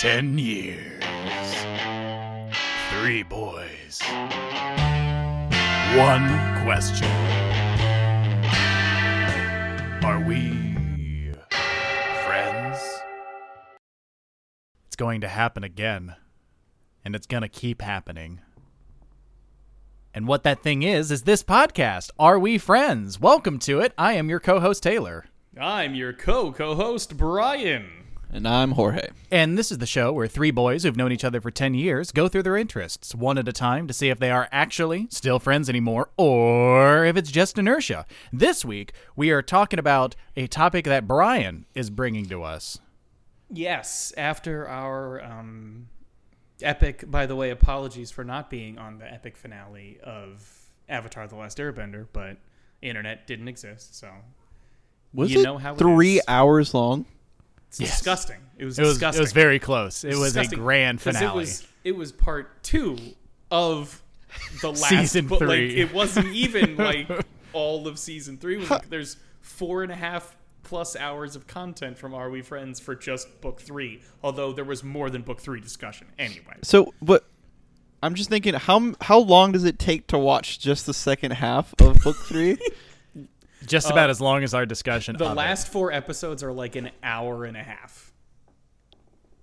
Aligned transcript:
Ten 0.00 0.36
years. 0.36 1.02
Three 2.90 3.22
boys. 3.22 3.98
One 5.96 6.28
question. 6.62 7.08
Are 10.04 10.22
we 10.22 11.32
friends? 12.26 12.78
It's 14.86 14.96
going 14.96 15.22
to 15.22 15.28
happen 15.28 15.64
again. 15.64 16.14
And 17.02 17.16
it's 17.16 17.26
going 17.26 17.42
to 17.42 17.48
keep 17.48 17.80
happening. 17.80 18.42
And 20.12 20.28
what 20.28 20.42
that 20.42 20.62
thing 20.62 20.82
is, 20.82 21.10
is 21.10 21.22
this 21.22 21.42
podcast. 21.42 22.10
Are 22.18 22.38
we 22.38 22.58
friends? 22.58 23.18
Welcome 23.18 23.58
to 23.60 23.80
it. 23.80 23.94
I 23.96 24.12
am 24.12 24.28
your 24.28 24.40
co 24.40 24.60
host, 24.60 24.82
Taylor. 24.82 25.24
I'm 25.58 25.94
your 25.94 26.12
co 26.12 26.52
co 26.52 26.74
host, 26.74 27.16
Brian. 27.16 28.05
And 28.32 28.46
I'm 28.46 28.72
Jorge. 28.72 29.08
And 29.30 29.56
this 29.56 29.70
is 29.72 29.78
the 29.78 29.86
show 29.86 30.12
where 30.12 30.26
three 30.26 30.50
boys 30.50 30.82
who've 30.82 30.96
known 30.96 31.12
each 31.12 31.24
other 31.24 31.40
for 31.40 31.50
10 31.50 31.74
years 31.74 32.12
go 32.12 32.28
through 32.28 32.42
their 32.42 32.56
interests 32.56 33.14
one 33.14 33.38
at 33.38 33.48
a 33.48 33.52
time 33.52 33.86
to 33.86 33.94
see 33.94 34.08
if 34.10 34.18
they 34.18 34.30
are 34.30 34.48
actually 34.52 35.06
still 35.10 35.38
friends 35.38 35.68
anymore 35.68 36.10
or 36.16 37.04
if 37.06 37.16
it's 37.16 37.30
just 37.30 37.56
inertia. 37.58 38.04
This 38.32 38.64
week, 38.64 38.92
we 39.14 39.30
are 39.30 39.42
talking 39.42 39.78
about 39.78 40.16
a 40.36 40.46
topic 40.48 40.84
that 40.84 41.06
Brian 41.08 41.64
is 41.74 41.88
bringing 41.88 42.26
to 42.26 42.42
us. 42.42 42.78
Yes, 43.48 44.12
after 44.16 44.68
our 44.68 45.22
um, 45.22 45.88
epic, 46.60 47.04
by 47.10 47.26
the 47.26 47.36
way, 47.36 47.50
apologies 47.50 48.10
for 48.10 48.24
not 48.24 48.50
being 48.50 48.76
on 48.76 48.98
the 48.98 49.10
epic 49.10 49.36
finale 49.36 49.98
of 50.02 50.46
Avatar 50.88 51.26
The 51.28 51.36
Last 51.36 51.58
Airbender, 51.58 52.06
but 52.12 52.36
internet 52.82 53.26
didn't 53.26 53.48
exist, 53.48 53.96
so 53.96 54.10
Was 55.14 55.30
You 55.32 55.40
it 55.40 55.44
know 55.44 55.58
how 55.58 55.74
three 55.76 56.16
is. 56.18 56.24
hours 56.28 56.74
long? 56.74 57.06
It's 57.68 57.80
Yes. 57.80 57.90
disgusting. 57.98 58.38
It 58.58 58.64
was 58.64 58.78
It 58.78 58.82
was, 58.82 58.92
disgusting. 58.94 59.20
it 59.20 59.24
was 59.24 59.32
very 59.32 59.58
close. 59.58 60.04
It 60.04 60.16
was 60.16 60.36
a 60.36 60.46
grand 60.46 61.00
finale. 61.00 61.26
It 61.26 61.34
was, 61.34 61.66
it 61.84 61.96
was 61.96 62.12
part 62.12 62.62
two 62.62 62.96
of 63.50 64.02
the 64.60 64.68
last 64.72 64.88
Season 64.88 65.26
but, 65.26 65.38
three. 65.38 65.68
Like, 65.68 65.76
it 65.78 65.94
wasn't 65.94 66.28
even 66.34 66.76
like 66.78 67.08
all 67.52 67.86
of 67.86 67.98
season 67.98 68.38
three. 68.38 68.56
Was 68.56 68.70
like, 68.70 68.88
there's 68.88 69.16
four 69.40 69.82
and 69.82 69.92
a 69.92 69.96
half 69.96 70.36
plus 70.62 70.96
hours 70.96 71.36
of 71.36 71.46
content 71.46 71.96
from 71.96 72.12
Are 72.12 72.28
We 72.28 72.42
Friends 72.42 72.80
for 72.80 72.94
just 72.96 73.40
book 73.40 73.60
three. 73.60 74.00
Although 74.22 74.52
there 74.52 74.64
was 74.64 74.82
more 74.82 75.10
than 75.10 75.22
book 75.22 75.40
three 75.40 75.60
discussion. 75.60 76.08
Anyway, 76.18 76.56
So, 76.62 76.92
but 77.00 77.24
I'm 78.02 78.14
just 78.14 78.28
thinking, 78.30 78.54
how 78.54 78.94
how 79.00 79.18
long 79.18 79.52
does 79.52 79.64
it 79.64 79.78
take 79.78 80.06
to 80.08 80.18
watch 80.18 80.58
just 80.58 80.86
the 80.86 80.94
second 80.94 81.32
half 81.32 81.72
of 81.80 81.98
book 82.02 82.16
three? 82.26 82.58
just 83.66 83.90
about 83.90 84.10
as 84.10 84.20
long 84.20 84.42
as 84.44 84.54
our 84.54 84.66
discussion. 84.66 85.16
uh, 85.16 85.18
the 85.18 85.24
of 85.26 85.32
it. 85.32 85.34
last 85.36 85.68
four 85.68 85.92
episodes 85.92 86.42
are 86.42 86.52
like 86.52 86.76
an 86.76 86.90
hour 87.02 87.44
and 87.44 87.56
a 87.56 87.62
half. 87.62 88.12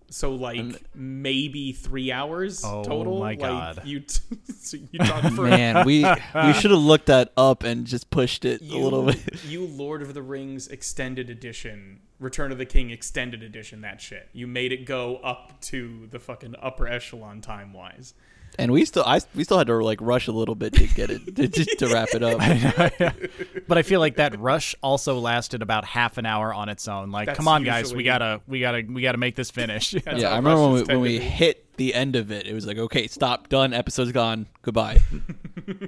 So 0.09 0.35
like 0.35 0.63
maybe 0.93 1.71
three 1.71 2.11
hours 2.11 2.63
Oh 2.63 2.83
total. 2.83 3.17
my 3.19 3.29
Like, 3.31 3.39
God. 3.39 3.81
you 3.83 4.01
t- 4.01 4.19
so 4.59 4.77
you 4.91 4.99
talk 4.99 5.23
for 5.33 5.41
Man, 5.47 5.85
we 5.87 6.03
we 6.35 6.53
should 6.59 6.69
have 6.69 6.79
looked 6.79 7.07
that 7.07 7.31
up 7.35 7.63
and 7.63 7.87
just 7.87 8.11
pushed 8.11 8.45
it 8.45 8.61
you, 8.61 8.77
a 8.77 8.79
little 8.83 9.05
bit. 9.07 9.43
you 9.47 9.65
Lord 9.65 10.03
of 10.03 10.13
the 10.13 10.21
Rings 10.21 10.67
extended 10.67 11.31
edition, 11.31 12.01
Return 12.19 12.51
of 12.51 12.59
the 12.59 12.65
King 12.67 12.91
extended 12.91 13.41
edition, 13.41 13.81
that 13.81 14.01
shit. 14.01 14.29
You 14.33 14.45
made 14.45 14.71
it 14.71 14.85
go 14.85 15.15
up 15.17 15.59
to 15.61 16.05
the 16.11 16.19
fucking 16.19 16.55
upper 16.61 16.87
echelon 16.87 17.41
time 17.41 17.73
wise. 17.73 18.13
And 18.59 18.71
we 18.71 18.85
still, 18.85 19.03
I 19.03 19.19
we 19.33 19.43
still 19.43 19.57
had 19.57 19.67
to 19.67 19.83
like 19.83 19.99
rush 20.01 20.27
a 20.27 20.31
little 20.31 20.53
bit 20.53 20.73
to 20.73 20.87
get 20.87 21.09
it 21.09 21.25
to, 21.35 21.47
to, 21.47 21.65
to 21.77 21.87
wrap 21.87 22.09
it 22.13 22.21
up. 22.21 22.37
but 23.67 23.77
I 23.77 23.81
feel 23.81 23.99
like 23.99 24.17
that 24.17 24.39
rush 24.39 24.75
also 24.83 25.17
lasted 25.17 25.61
about 25.61 25.85
half 25.85 26.17
an 26.17 26.25
hour 26.25 26.53
on 26.53 26.69
its 26.69 26.87
own. 26.87 27.11
Like, 27.11 27.27
That's 27.27 27.37
come 27.37 27.47
on, 27.47 27.63
guys, 27.63 27.93
we 27.95 28.03
gotta, 28.03 28.41
we 28.47 28.59
gotta, 28.59 28.83
we 28.87 29.01
gotta 29.01 29.17
make 29.17 29.35
this 29.35 29.49
finish. 29.49 29.91
That's 30.05 30.21
yeah, 30.21 30.29
I 30.29 30.35
remember 30.35 30.61
when 30.61 30.73
we, 30.73 30.81
when 30.83 30.99
we 31.01 31.19
hit 31.19 31.75
the 31.77 31.95
end 31.95 32.15
of 32.15 32.31
it. 32.31 32.45
It 32.45 32.53
was 32.53 32.67
like, 32.67 32.77
okay, 32.77 33.07
stop, 33.07 33.49
done, 33.49 33.73
episode's 33.73 34.11
gone, 34.11 34.47
goodbye. 34.61 34.99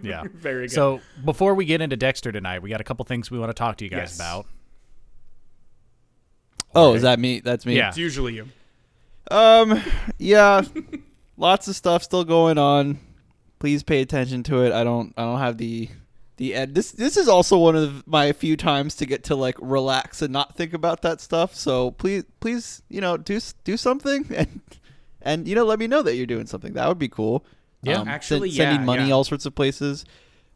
yeah, 0.02 0.24
Very 0.34 0.64
good. 0.64 0.72
So 0.72 1.02
before 1.24 1.54
we 1.54 1.66
get 1.66 1.82
into 1.82 1.96
Dexter 1.98 2.32
tonight, 2.32 2.64
we 2.64 2.70
got 2.72 2.82
a 2.82 2.86
couple 2.86 3.06
things 3.06 3.30
we 3.30 3.38
want 3.38 3.50
to 3.50 3.54
talk 3.54 3.78
to 3.78 3.86
you 3.86 3.92
guys 3.92 4.00
Yes. 4.00 4.16
about. 4.16 4.48
Oh, 6.74 6.94
is 6.96 7.04
that 7.04 7.20
me? 7.20 7.40
That's 7.42 7.66
me. 7.66 7.78
Yeah. 7.78 7.90
it's 7.90 7.98
usually 7.98 8.34
you. 8.34 8.48
Um, 9.32 9.82
yeah, 10.20 10.62
lots 11.38 11.68
of 11.68 11.76
stuff 11.76 12.04
still 12.04 12.24
going 12.24 12.58
on. 12.58 13.00
Please 13.60 13.84
pay 13.84 14.02
attention 14.02 14.44
to 14.44 14.64
it. 14.64 14.72
I 14.72 14.84
don't. 14.84 15.14
I 15.18 15.24
don't 15.24 15.40
have 15.40 15.58
the 15.58 15.90
the 16.38 16.54
ed. 16.54 16.76
This 16.76 16.92
this 16.92 17.18
is 17.18 17.28
also 17.28 17.58
one 17.58 17.76
of 17.76 18.06
my 18.06 18.32
few 18.34 18.58
times 18.58 18.96
to 18.96 19.06
get 19.06 19.24
to 19.26 19.36
like 19.36 19.56
relax 19.62 20.22
and 20.22 20.32
not 20.34 20.56
think 20.56 20.74
about 20.74 21.02
that 21.04 21.22
stuff. 21.22 21.56
So 21.56 21.92
please, 21.92 22.26
please, 22.40 22.82
you 22.90 23.02
know, 23.02 23.18
do 23.18 23.40
do 23.64 23.78
something 23.78 24.26
and 24.36 24.62
and 25.22 25.48
you 25.48 25.56
know, 25.56 25.64
let 25.66 25.80
me 25.80 25.88
know 25.88 26.02
that 26.04 26.16
you're 26.16 26.26
doing 26.26 26.46
something. 26.48 26.74
That 26.74 26.88
would 26.88 27.00
be 27.00 27.08
cool. 27.10 27.46
Yeah. 27.82 28.00
Um, 28.00 28.08
Actually, 28.08 28.50
send- 28.52 28.70
sending 28.72 28.86
money 28.86 29.08
yeah. 29.08 29.14
all 29.14 29.24
sorts 29.24 29.46
of 29.46 29.56
places. 29.56 30.06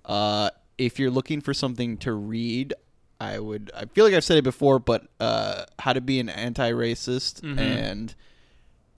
Uh, 0.05 0.49
if 0.77 0.99
you're 0.99 1.11
looking 1.11 1.41
for 1.41 1.53
something 1.53 1.97
to 1.97 2.13
read, 2.13 2.73
I 3.19 3.39
would. 3.39 3.71
I 3.75 3.85
feel 3.85 4.05
like 4.05 4.13
I've 4.13 4.23
said 4.23 4.37
it 4.37 4.43
before, 4.43 4.79
but 4.79 5.07
uh, 5.19 5.65
how 5.79 5.93
to 5.93 6.01
be 6.01 6.19
an 6.19 6.29
anti-racist 6.29 7.41
Mm-hmm. 7.41 7.59
and 7.59 8.15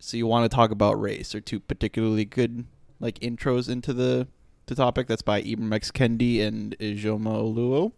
so 0.01 0.17
you 0.17 0.28
want 0.28 0.50
to 0.50 0.53
talk 0.53 0.72
about 0.72 1.00
race 1.00 1.34
are 1.35 1.41
two 1.41 1.59
particularly 1.59 2.25
good 2.25 2.66
like 3.00 3.19
intros 3.19 3.69
into 3.69 3.94
the 3.94 4.28
the 4.66 4.75
topic. 4.75 5.07
That's 5.07 5.22
by 5.22 5.41
Ibram 5.41 5.73
X 5.73 5.91
Kendi 5.91 6.41
and 6.41 6.78
Ijeoma 6.79 7.28
Oluo. 7.56 7.91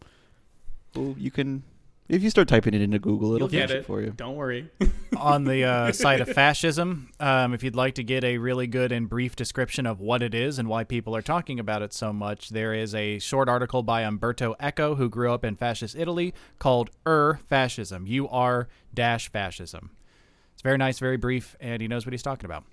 Who 0.96 1.16
you 1.18 1.32
can, 1.32 1.64
if 2.08 2.22
you 2.22 2.30
start 2.30 2.48
typing 2.48 2.74
it 2.74 2.82
into 2.82 3.00
Google, 3.00 3.34
it'll 3.36 3.50
You'll 3.52 3.62
get 3.62 3.72
it. 3.72 3.78
it 3.78 3.86
for 3.86 4.02
you. 4.02 4.12
Don't 4.12 4.36
worry. 4.36 4.70
on 5.18 5.46
the 5.46 5.64
uh, 5.64 5.92
site 6.04 6.22
of 6.22 6.30
fascism. 6.30 7.10
Um, 7.20 7.54
if 7.54 7.64
you'd 7.64 7.76
like 7.76 7.96
to 7.96 8.04
get 8.04 8.24
a 8.24 8.38
really 8.38 8.68
good 8.68 8.92
and 8.92 9.10
brief 9.10 9.36
description 9.36 9.86
of 9.86 10.00
what 10.00 10.22
it 10.22 10.36
is 10.36 10.60
and 10.60 10.68
why 10.68 10.84
people 10.84 11.16
are 11.16 11.22
talking 11.22 11.60
about 11.60 11.82
it 11.82 11.94
so 11.94 12.14
much, 12.14 12.50
there 12.50 12.74
is 12.74 12.94
a 12.94 13.18
short 13.20 13.50
article 13.50 13.82
by 13.82 14.02
Umberto 14.02 14.56
Eco, 14.60 14.96
who 14.96 15.10
grew 15.10 15.32
up 15.32 15.44
in 15.44 15.56
fascist 15.56 15.96
Italy, 15.96 16.34
called 16.60 16.92
"Ur 17.08 17.40
Fascism." 17.50 18.06
U 18.08 18.28
R 18.28 18.68
dash 18.94 19.32
fascism. 19.32 19.92
It's 20.54 20.62
very 20.62 20.78
nice, 20.78 21.00
very 21.00 21.18
brief, 21.18 21.56
and 21.60 21.82
he 21.82 21.88
knows 21.88 22.06
what 22.06 22.14
he's 22.14 22.24
talking 22.24 22.46
about. 22.46 22.64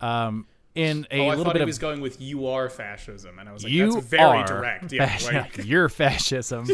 Um, 0.00 0.46
in 0.74 1.06
a 1.10 1.20
oh, 1.20 1.24
I 1.24 1.28
little 1.30 1.44
thought 1.44 1.52
bit 1.54 1.60
he 1.60 1.64
of 1.64 1.66
was 1.68 1.78
going 1.78 2.00
with 2.00 2.20
"you 2.20 2.46
are 2.46 2.68
fascism," 2.70 3.38
and 3.38 3.48
I 3.48 3.52
was 3.52 3.64
like, 3.64 3.72
you 3.72 3.92
"That's 3.92 4.06
very 4.06 4.22
are 4.22 4.46
direct." 4.46 4.92
Yeah, 4.92 5.08
fasc- 5.08 5.32
like, 5.32 5.58
you're 5.66 5.88
fascism. 5.88 6.66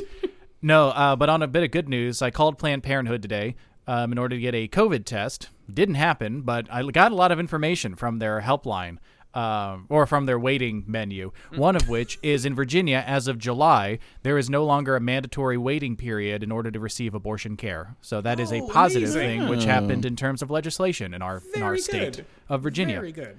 no, 0.63 0.89
uh, 0.89 1.17
but 1.17 1.29
on 1.29 1.43
a 1.43 1.49
bit 1.49 1.65
of 1.65 1.71
good 1.71 1.89
news, 1.89 2.23
I 2.23 2.31
called 2.31 2.59
Planned 2.59 2.83
Parenthood 2.83 3.23
today 3.23 3.57
um, 3.89 4.13
in 4.13 4.19
order 4.19 4.37
to 4.37 4.41
get 4.41 4.55
a 4.55 4.69
COVID 4.69 5.05
test. 5.05 5.49
Didn't 5.73 5.97
happen, 5.97 6.43
but 6.43 6.69
I 6.71 6.83
got 6.85 7.11
a 7.11 7.15
lot 7.15 7.33
of 7.33 7.41
information 7.41 7.97
from 7.97 8.19
their 8.19 8.41
helpline. 8.43 8.99
Um, 9.35 9.87
or 9.91 10.07
from 10.07 10.25
their 10.27 10.39
waiting 10.39 10.85
menu, 10.87 11.33
one 11.55 11.77
of 11.77 11.89
which 11.89 12.19
is 12.23 12.45
in 12.47 12.55
Virginia 12.55 13.05
as 13.07 13.29
of 13.29 13.39
July, 13.39 13.99
there 14.23 14.39
is 14.39 14.49
no 14.49 14.65
longer 14.65 14.97
a 14.97 15.01
mandatory 15.01 15.57
waiting 15.59 15.97
period 15.97 16.43
in 16.43 16.51
order 16.51 16.71
to 16.71 16.81
receive 16.81 17.15
abortion 17.15 17.57
care. 17.57 17.95
So 18.01 18.21
that 18.23 18.41
is 18.41 18.51
a 18.53 18.61
Oh, 18.63 18.69
positive 18.69 19.11
amazing. 19.11 19.41
thing, 19.41 19.49
which 19.49 19.65
happened 19.65 20.07
in 20.07 20.17
terms 20.17 20.41
of 20.43 20.51
legislation 20.51 21.13
in 21.15 21.21
our 21.23 21.43
in 21.55 21.63
our 21.63 21.77
state 21.77 22.17
good. 22.17 22.27
of 22.49 22.63
Virginia. 22.63 22.97
Very 22.97 23.13
good. 23.13 23.37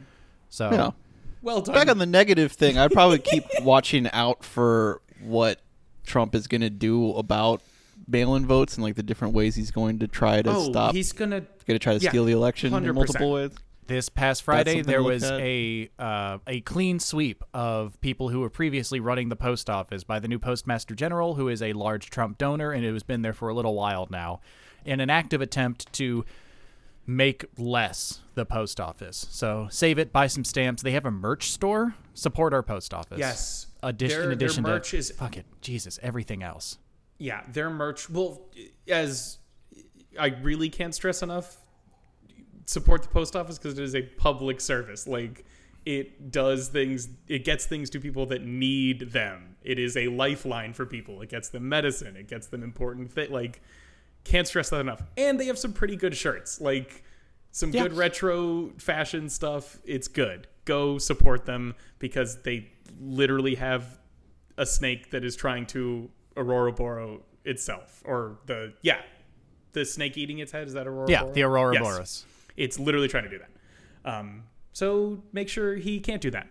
So 0.49 0.69
Yeah. 0.71 0.91
Well 1.41 1.61
done. 1.61 1.73
Back 1.75 1.89
on 1.89 1.97
the 1.97 2.05
negative 2.05 2.51
thing, 2.51 2.77
I'd 2.77 2.91
probably 2.91 3.19
keep 3.19 3.43
watching 3.61 4.09
out 4.13 4.43
for 4.43 5.01
what 5.21 5.59
Trump 6.05 6.35
is 6.35 6.47
going 6.47 6.61
to 6.61 6.69
do 6.69 7.13
about 7.15 7.61
mail-in 8.07 8.45
votes 8.45 8.75
and 8.75 8.83
like 8.83 8.95
the 8.95 9.03
different 9.03 9.33
ways 9.33 9.55
he's 9.55 9.71
going 9.71 9.99
to 9.99 10.07
try 10.07 10.41
to 10.41 10.49
oh, 10.51 10.69
stop, 10.71 10.93
he's 10.95 11.11
gonna. 11.13 11.41
going 11.41 11.77
to 11.77 11.79
try 11.79 11.97
to 11.97 12.03
yeah, 12.03 12.09
steal 12.09 12.25
the 12.25 12.31
election 12.33 12.71
100%. 12.71 12.93
multiple 12.93 13.31
ways. 13.33 13.51
This 13.89 14.07
past 14.07 14.43
Friday, 14.43 14.83
there 14.83 15.01
was 15.01 15.23
at. 15.23 15.39
a 15.41 15.89
uh, 15.97 16.37
a 16.45 16.61
clean 16.61 16.99
sweep 16.99 17.43
of 17.55 17.99
people 18.01 18.29
who 18.29 18.39
were 18.39 18.49
previously 18.49 18.99
running 18.99 19.29
the 19.29 19.35
post 19.35 19.67
office 19.67 20.03
by 20.03 20.19
the 20.19 20.27
new 20.27 20.37
postmaster 20.37 20.93
general, 20.93 21.33
who 21.33 21.49
is 21.49 21.61
a 21.63 21.73
large 21.73 22.11
Trump 22.11 22.37
donor 22.37 22.71
and 22.71 22.85
who 22.85 22.93
has 22.93 23.01
been 23.01 23.23
there 23.23 23.33
for 23.33 23.49
a 23.49 23.53
little 23.53 23.73
while 23.73 24.07
now, 24.11 24.41
in 24.85 24.99
an 24.99 25.09
active 25.09 25.41
attempt 25.41 25.91
to 25.93 26.23
make 27.07 27.45
less 27.57 28.19
the 28.35 28.45
post 28.45 28.79
office. 28.79 29.25
So 29.31 29.67
save 29.71 29.97
it, 29.97 30.13
buy 30.13 30.27
some 30.27 30.43
stamps. 30.45 30.83
They 30.83 30.91
have 30.91 31.05
a 31.07 31.11
merch 31.11 31.49
store. 31.51 31.95
Support 32.13 32.53
our 32.53 32.61
post 32.61 32.93
office. 32.93 33.17
Yes. 33.17 33.65
Addition, 33.81 34.19
Their- 34.19 34.31
in 34.31 34.37
their 34.37 34.45
addition 34.47 34.63
merch 34.63 34.91
to 34.91 34.97
is- 34.97 35.09
fuck 35.09 35.35
it, 35.35 35.47
Jesus, 35.61 35.97
everything 36.03 36.43
else. 36.43 36.77
Yeah, 37.17 37.41
their 37.51 37.71
merch. 37.71 38.07
Well, 38.07 38.41
as 38.87 39.39
I 40.19 40.27
really 40.27 40.69
can't 40.69 40.93
stress 40.93 41.23
enough, 41.23 41.57
support 42.69 43.01
the 43.01 43.09
post 43.09 43.35
office 43.35 43.57
because 43.57 43.79
it 43.79 43.83
is 43.83 43.95
a 43.95 44.03
public 44.03 44.61
service. 44.61 45.07
Like 45.07 45.43
it 45.85 46.31
does 46.31 46.67
things, 46.67 47.09
it 47.27 47.43
gets 47.43 47.65
things 47.65 47.89
to 47.91 47.99
people 47.99 48.27
that 48.27 48.43
need 48.45 49.11
them. 49.11 49.55
It 49.63 49.79
is 49.79 49.97
a 49.97 50.07
lifeline 50.09 50.73
for 50.73 50.85
people. 50.85 51.21
It 51.21 51.29
gets 51.29 51.49
them 51.49 51.67
medicine. 51.67 52.15
It 52.15 52.27
gets 52.27 52.47
them 52.47 52.61
important 52.61 53.11
things. 53.11 53.31
Like 53.31 53.61
can't 54.23 54.45
stress 54.47 54.69
that 54.69 54.81
enough. 54.81 55.01
And 55.17 55.39
they 55.39 55.47
have 55.47 55.57
some 55.57 55.73
pretty 55.73 55.95
good 55.95 56.15
shirts. 56.15 56.61
Like 56.61 57.03
some 57.51 57.71
Yeah. 57.71 57.83
good 57.83 57.93
retro 57.93 58.69
fashion 58.77 59.29
stuff. 59.29 59.79
It's 59.83 60.07
good. 60.07 60.47
Go 60.65 60.99
support 60.99 61.45
them 61.45 61.73
because 61.97 62.43
they 62.43 62.69
literally 63.01 63.55
have 63.55 63.97
a 64.57 64.65
snake 64.67 65.09
that 65.09 65.23
is 65.25 65.35
trying 65.35 65.65
to 65.67 66.11
Aurora 66.37 66.71
Boro 66.71 67.23
itself, 67.45 68.03
or 68.05 68.37
the 68.45 68.73
yeah, 68.83 69.01
the 69.73 69.85
snake 69.85 70.17
eating 70.17 70.37
its 70.39 70.51
head. 70.51 70.67
Is 70.67 70.73
that 70.73 70.85
Aurora? 70.85 71.09
Yeah, 71.09 71.21
Boro? 71.23 71.33
the 71.33 71.41
Aurora 71.43 71.73
Yes. 71.73 71.83
Boreas. 71.83 72.25
It's 72.59 72.77
literally 72.77 73.07
trying 73.07 73.23
to 73.23 73.29
do 73.29 73.39
that. 73.39 74.11
Um, 74.11 74.43
so 74.73 75.23
make 75.33 75.49
sure 75.49 75.75
he 75.75 75.99
can't 75.99 76.21
do 76.21 76.31
that. 76.31 76.47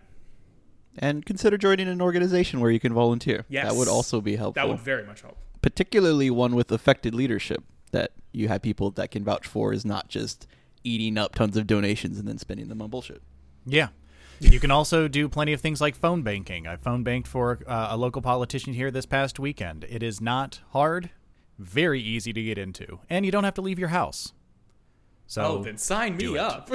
And 0.97 1.25
consider 1.25 1.57
joining 1.57 1.87
an 1.87 2.01
organization 2.01 2.59
where 2.59 2.71
you 2.71 2.79
can 2.79 2.93
volunteer. 2.93 3.45
Yes. 3.47 3.67
That 3.67 3.77
would 3.77 3.87
also 3.87 4.19
be 4.21 4.35
helpful. 4.35 4.61
That 4.61 4.67
would 4.69 4.79
very 4.79 5.05
much 5.05 5.21
help. 5.21 5.37
particularly 5.61 6.29
one 6.29 6.55
with 6.55 6.71
effective 6.71 7.13
leadership 7.13 7.63
that 7.91 8.11
you 8.31 8.47
have 8.47 8.61
people 8.61 8.91
that 8.91 9.11
can 9.11 9.23
vouch 9.23 9.45
for 9.47 9.73
is 9.73 9.85
not 9.85 10.07
just 10.09 10.47
eating 10.83 11.17
up 11.17 11.35
tons 11.35 11.57
of 11.57 11.67
donations 11.67 12.17
and 12.19 12.27
then 12.27 12.37
spending 12.37 12.67
them 12.69 12.81
on 12.81 12.89
bullshit. 12.89 13.21
Yeah. 13.65 13.89
You 14.39 14.59
can 14.59 14.71
also 14.71 15.07
do 15.09 15.27
plenty 15.27 15.51
of 15.51 15.59
things 15.59 15.81
like 15.81 15.95
phone 15.95 16.21
banking. 16.21 16.65
I 16.65 16.77
phone 16.77 17.03
banked 17.03 17.27
for 17.27 17.59
uh, 17.67 17.87
a 17.91 17.97
local 17.97 18.21
politician 18.21 18.73
here 18.73 18.89
this 18.89 19.05
past 19.05 19.37
weekend. 19.37 19.85
It 19.89 20.01
is 20.01 20.21
not 20.21 20.61
hard, 20.69 21.09
very 21.57 22.01
easy 22.01 22.31
to 22.31 22.41
get 22.41 22.57
into, 22.57 22.99
and 23.09 23.25
you 23.25 23.33
don't 23.33 23.43
have 23.43 23.55
to 23.55 23.61
leave 23.61 23.77
your 23.79 23.89
house. 23.89 24.31
So, 25.29 25.43
oh, 25.43 25.63
then 25.63 25.77
sign 25.77 26.17
me 26.17 26.33
it. 26.33 26.37
up. 26.39 26.71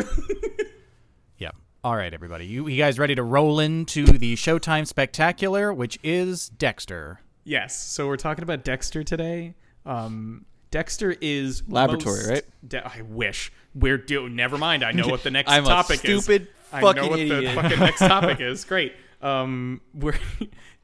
yeah. 1.38 1.50
All 1.82 1.96
right, 1.96 2.14
everybody. 2.14 2.46
You, 2.46 2.68
you 2.68 2.78
guys 2.78 2.98
ready 3.00 3.14
to 3.16 3.22
roll 3.24 3.58
into 3.58 4.06
the 4.06 4.36
Showtime 4.36 4.86
Spectacular, 4.86 5.72
which 5.74 5.98
is 6.04 6.48
Dexter? 6.50 7.20
yes. 7.42 7.76
So 7.76 8.06
we're 8.06 8.16
talking 8.16 8.42
about 8.44 8.62
Dexter 8.64 9.02
today. 9.02 9.54
Um, 9.84 10.46
Dexter 10.70 11.16
is 11.20 11.62
Laboratory, 11.68 12.16
most- 12.20 12.28
right? 12.30 12.44
De- 12.66 12.86
I 12.86 13.02
wish 13.02 13.52
we're 13.74 13.98
do. 13.98 14.28
Never 14.28 14.56
mind. 14.56 14.84
I 14.84 14.92
know 14.92 15.08
what 15.08 15.24
the 15.24 15.30
next 15.32 15.50
I'm 15.52 15.64
a 15.64 15.68
topic 15.68 15.98
stupid 15.98 16.42
is. 16.42 16.48
I 16.72 16.80
fucking 16.80 17.02
know 17.02 17.08
what 17.08 17.16
the 17.16 17.36
idiot. 17.36 17.54
fucking 17.56 17.78
next 17.80 17.98
topic 18.06 18.40
is. 18.40 18.64
Great. 18.64 18.94
Um, 19.20 19.80
we're 19.92 20.14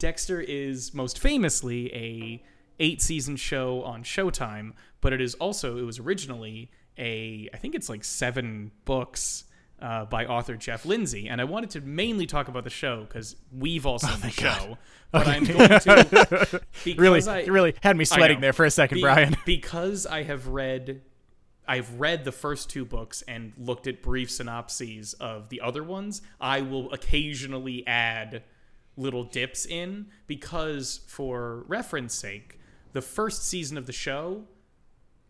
Dexter 0.00 0.40
is 0.40 0.93
most 0.93 1.19
famously 1.20 1.94
a 1.94 2.43
eight 2.81 3.00
season 3.00 3.37
show 3.37 3.82
on 3.84 4.02
Showtime, 4.02 4.73
but 5.00 5.12
it 5.12 5.20
is 5.20 5.34
also 5.37 5.76
it 5.78 5.82
was 5.82 5.99
originally 6.00 6.70
a 7.00 7.49
I 7.52 7.56
think 7.56 7.75
it's 7.75 7.88
like 7.88 8.05
seven 8.05 8.70
books. 8.85 9.44
Uh, 9.82 10.05
by 10.05 10.26
author 10.26 10.56
Jeff 10.56 10.85
Lindsay, 10.85 11.26
and 11.26 11.41
I 11.41 11.44
wanted 11.44 11.70
to 11.70 11.81
mainly 11.81 12.26
talk 12.26 12.49
about 12.49 12.64
the 12.64 12.70
show 12.70 13.00
because 13.00 13.35
we've 13.50 13.87
all 13.87 13.99
seen 13.99 14.20
the 14.20 14.29
show. 14.29 14.76
But 15.11 15.26
I'm 15.26 15.44
going 15.44 15.69
to 15.69 16.61
Really, 16.99 17.26
I, 17.26 17.41
you 17.41 17.52
really 17.52 17.75
had 17.82 17.97
me 17.97 18.05
sweating 18.05 18.41
there 18.41 18.52
for 18.52 18.67
a 18.67 18.70
second, 18.70 18.97
Be- 18.97 19.00
Brian. 19.00 19.38
Because 19.47 20.05
I 20.06 20.23
have 20.25 20.49
read 20.49 21.00
I've 21.67 22.00
read 22.00 22.25
the 22.25 22.32
first 22.32 22.69
two 22.69 22.85
books 22.85 23.23
and 23.29 23.52
looked 23.56 23.87
at 23.87 24.02
brief 24.02 24.31
synopses 24.31 25.14
of 25.14 25.49
the 25.50 25.61
other 25.61 25.82
ones. 25.85 26.20
I 26.41 26.61
will 26.62 26.93
occasionally 26.93 27.87
add 27.87 28.43
little 28.97 29.25
dips 29.25 29.67
in 29.67 30.08
because 30.26 31.00
for 31.06 31.64
reference 31.69 32.14
sake, 32.14 32.58
the 32.93 33.00
first 33.00 33.44
season 33.47 33.79
of 33.79 33.87
the 33.87 33.93
show 33.93 34.44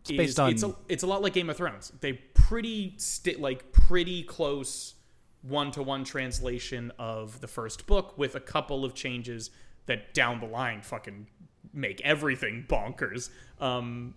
it's 0.01 0.11
based 0.11 0.39
on- 0.39 0.51
it's 0.51 0.63
a, 0.63 0.75
it's 0.89 1.03
a 1.03 1.07
lot 1.07 1.21
like 1.21 1.33
Game 1.33 1.49
of 1.49 1.57
Thrones. 1.57 1.91
They 2.01 2.13
pretty 2.13 2.93
sti- 2.97 3.35
like 3.39 3.71
pretty 3.71 4.23
close 4.23 4.95
one 5.41 5.71
to 5.71 5.81
one 5.81 6.03
translation 6.03 6.91
of 6.99 7.41
the 7.41 7.47
first 7.47 7.87
book 7.87 8.17
with 8.17 8.35
a 8.35 8.39
couple 8.39 8.85
of 8.85 8.93
changes 8.93 9.49
that 9.87 10.13
down 10.13 10.39
the 10.39 10.45
line 10.45 10.81
fucking 10.81 11.27
make 11.73 11.99
everything 12.01 12.65
bonkers. 12.69 13.29
Um, 13.59 14.13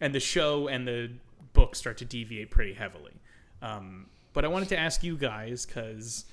and 0.00 0.14
the 0.14 0.20
show 0.20 0.68
and 0.68 0.86
the 0.86 1.10
book 1.52 1.74
start 1.74 1.98
to 1.98 2.04
deviate 2.04 2.50
pretty 2.50 2.72
heavily. 2.74 3.12
Um, 3.62 4.06
but 4.32 4.44
I 4.44 4.48
wanted 4.48 4.68
to 4.70 4.78
ask 4.78 5.02
you 5.02 5.16
guys 5.16 5.64
because 5.66 6.26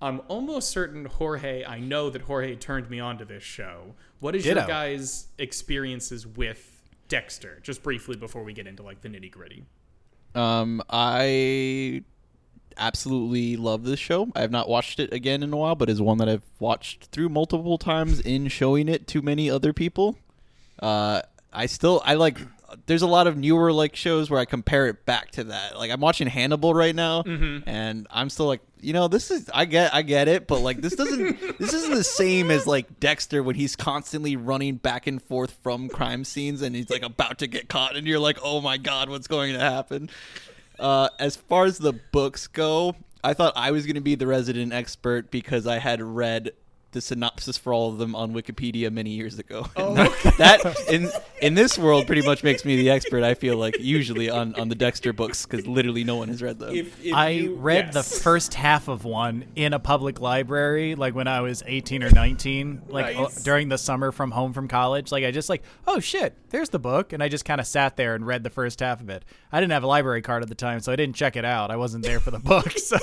I'm 0.00 0.22
almost 0.28 0.70
certain 0.70 1.04
Jorge. 1.04 1.64
I 1.64 1.80
know 1.80 2.10
that 2.10 2.22
Jorge 2.22 2.54
turned 2.56 2.88
me 2.88 3.00
on 3.00 3.18
to 3.18 3.24
this 3.24 3.42
show. 3.42 3.94
What 4.20 4.36
is 4.36 4.44
Ditto. 4.44 4.60
your 4.60 4.68
guys' 4.68 5.26
experiences 5.38 6.26
with 6.26 6.77
Dexter? 7.08 7.60
Just 7.62 7.82
briefly 7.82 8.16
before 8.16 8.42
we 8.42 8.52
get 8.52 8.66
into 8.66 8.82
like 8.82 9.00
the 9.00 9.08
nitty 9.08 9.30
gritty. 9.30 9.64
Um, 10.34 10.82
I 10.88 12.04
absolutely 12.76 13.56
love 13.56 13.84
this 13.84 13.98
show. 13.98 14.28
I 14.34 14.40
have 14.40 14.50
not 14.50 14.68
watched 14.68 15.00
it 15.00 15.12
again 15.12 15.42
in 15.42 15.52
a 15.52 15.56
while, 15.56 15.74
but 15.74 15.90
is 15.90 16.00
one 16.00 16.18
that 16.18 16.28
I've 16.28 16.44
watched 16.58 17.06
through 17.06 17.28
multiple 17.28 17.78
times 17.78 18.20
in 18.20 18.48
showing 18.48 18.88
it 18.88 19.06
to 19.08 19.22
many 19.22 19.50
other 19.50 19.72
people. 19.72 20.16
Uh, 20.78 21.22
I 21.52 21.66
still 21.66 22.02
I 22.04 22.14
like. 22.14 22.38
There's 22.86 23.02
a 23.02 23.06
lot 23.06 23.26
of 23.26 23.36
newer 23.36 23.72
like 23.72 23.96
shows 23.96 24.28
where 24.30 24.38
I 24.40 24.44
compare 24.44 24.86
it 24.88 25.06
back 25.06 25.30
to 25.32 25.44
that. 25.44 25.78
Like 25.78 25.90
I'm 25.90 26.00
watching 26.00 26.26
Hannibal 26.26 26.74
right 26.74 26.94
now, 26.94 27.22
and 27.66 28.06
I'm 28.10 28.28
still 28.30 28.46
like, 28.46 28.60
you 28.80 28.92
know, 28.92 29.08
this 29.08 29.30
is 29.30 29.50
I 29.54 29.64
get 29.64 29.94
I 29.94 30.02
get 30.02 30.28
it, 30.28 30.46
but 30.46 30.60
like 30.60 30.80
this 30.80 30.94
doesn't 30.94 31.58
this 31.58 31.72
isn't 31.72 31.94
the 31.94 32.04
same 32.04 32.50
as 32.50 32.66
like 32.66 33.00
Dexter 33.00 33.42
when 33.42 33.54
he's 33.56 33.74
constantly 33.74 34.36
running 34.36 34.76
back 34.76 35.06
and 35.06 35.22
forth 35.22 35.52
from 35.62 35.88
crime 35.88 36.24
scenes 36.24 36.60
and 36.62 36.76
he's 36.76 36.90
like 36.90 37.02
about 37.02 37.38
to 37.38 37.46
get 37.46 37.68
caught, 37.68 37.96
and 37.96 38.06
you're 38.06 38.18
like, 38.18 38.38
oh 38.42 38.60
my 38.60 38.76
god, 38.76 39.08
what's 39.08 39.28
going 39.28 39.54
to 39.54 39.60
happen? 39.60 40.10
Uh, 40.78 41.08
as 41.18 41.36
far 41.36 41.64
as 41.64 41.78
the 41.78 41.92
books 41.92 42.46
go, 42.46 42.94
I 43.24 43.34
thought 43.34 43.52
I 43.56 43.70
was 43.72 43.84
going 43.86 43.96
to 43.96 44.00
be 44.00 44.14
the 44.14 44.26
resident 44.26 44.72
expert 44.72 45.30
because 45.30 45.66
I 45.66 45.78
had 45.78 46.00
read 46.00 46.52
the 46.92 47.00
synopsis 47.00 47.58
for 47.58 47.72
all 47.74 47.90
of 47.90 47.98
them 47.98 48.14
on 48.16 48.32
Wikipedia 48.32 48.90
many 48.90 49.10
years 49.10 49.38
ago. 49.38 49.66
that 49.76 50.76
in 50.90 51.10
in 51.42 51.54
this 51.54 51.78
world 51.78 52.06
pretty 52.06 52.22
much 52.22 52.42
makes 52.42 52.64
me 52.64 52.76
the 52.76 52.90
expert. 52.90 53.22
I 53.22 53.34
feel 53.34 53.56
like 53.56 53.78
usually 53.78 54.30
on 54.30 54.54
on 54.54 54.68
the 54.68 54.74
Dexter 54.74 55.12
books 55.12 55.44
because 55.46 55.66
literally 55.66 56.04
no 56.04 56.16
one 56.16 56.28
has 56.28 56.42
read 56.42 56.58
them. 56.58 56.74
If, 56.74 57.04
if 57.04 57.14
I 57.14 57.28
you- 57.30 57.54
read 57.56 57.92
the 57.92 58.02
first 58.02 58.54
half 58.54 58.88
of 58.88 59.04
one 59.04 59.44
in 59.54 59.72
a 59.72 59.78
public 59.78 60.20
library, 60.20 60.94
like 60.94 61.14
when 61.14 61.28
I 61.28 61.40
was 61.42 61.62
18 61.66 62.02
or 62.02 62.10
19, 62.10 62.82
like 62.88 63.16
Nice. 63.16 63.38
uh, 63.38 63.40
during 63.44 63.68
the 63.68 63.78
summer 63.78 64.10
from 64.12 64.30
home 64.30 64.52
from 64.52 64.68
college. 64.68 65.12
Like 65.12 65.24
I 65.24 65.30
just 65.30 65.48
like, 65.48 65.62
oh 65.86 66.00
shit, 66.00 66.34
there's 66.50 66.70
the 66.70 66.78
book, 66.78 67.12
and 67.12 67.22
I 67.22 67.28
just 67.28 67.44
kind 67.44 67.60
of 67.60 67.66
sat 67.66 67.96
there 67.96 68.14
and 68.14 68.26
read 68.26 68.42
the 68.44 68.50
first 68.50 68.80
half 68.80 69.00
of 69.00 69.10
it. 69.10 69.24
I 69.52 69.60
didn't 69.60 69.72
have 69.72 69.82
a 69.82 69.86
library 69.86 70.22
card 70.22 70.42
at 70.42 70.48
the 70.48 70.54
time, 70.54 70.80
so 70.80 70.92
I 70.92 70.96
didn't 70.96 71.16
check 71.16 71.36
it 71.36 71.44
out. 71.44 71.70
I 71.70 71.76
wasn't 71.76 72.04
there 72.04 72.20
for 72.20 72.30
the 72.30 72.38
book, 72.38 72.70
so 72.78 72.96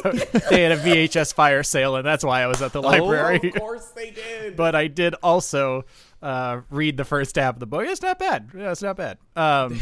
they 0.50 0.64
had 0.64 0.72
a 0.72 0.78
VHS 0.78 1.34
fire 1.34 1.62
sale, 1.64 1.96
and 1.96 2.06
that's 2.06 2.24
why 2.24 2.42
I 2.42 2.48
was 2.48 2.62
at 2.62 2.74
the 2.74 2.82
library. 2.82 3.52
Of 3.56 3.56
course 3.78 3.92
they 3.92 4.12
did. 4.12 4.56
but 4.56 4.76
I 4.76 4.88
did 4.88 5.14
also 5.24 5.86
uh, 6.22 6.62
read 6.70 6.98
the 6.98 7.06
first 7.06 7.36
half 7.36 7.56
of 7.56 7.60
the 7.60 7.66
book. 7.68 7.86
It's 7.88 8.02
not 8.02 8.20
bad. 8.20 8.50
Yeah, 8.56 8.72
it's 8.72 8.82
not 8.82 8.98
bad. 8.98 9.18
Um, 9.36 9.80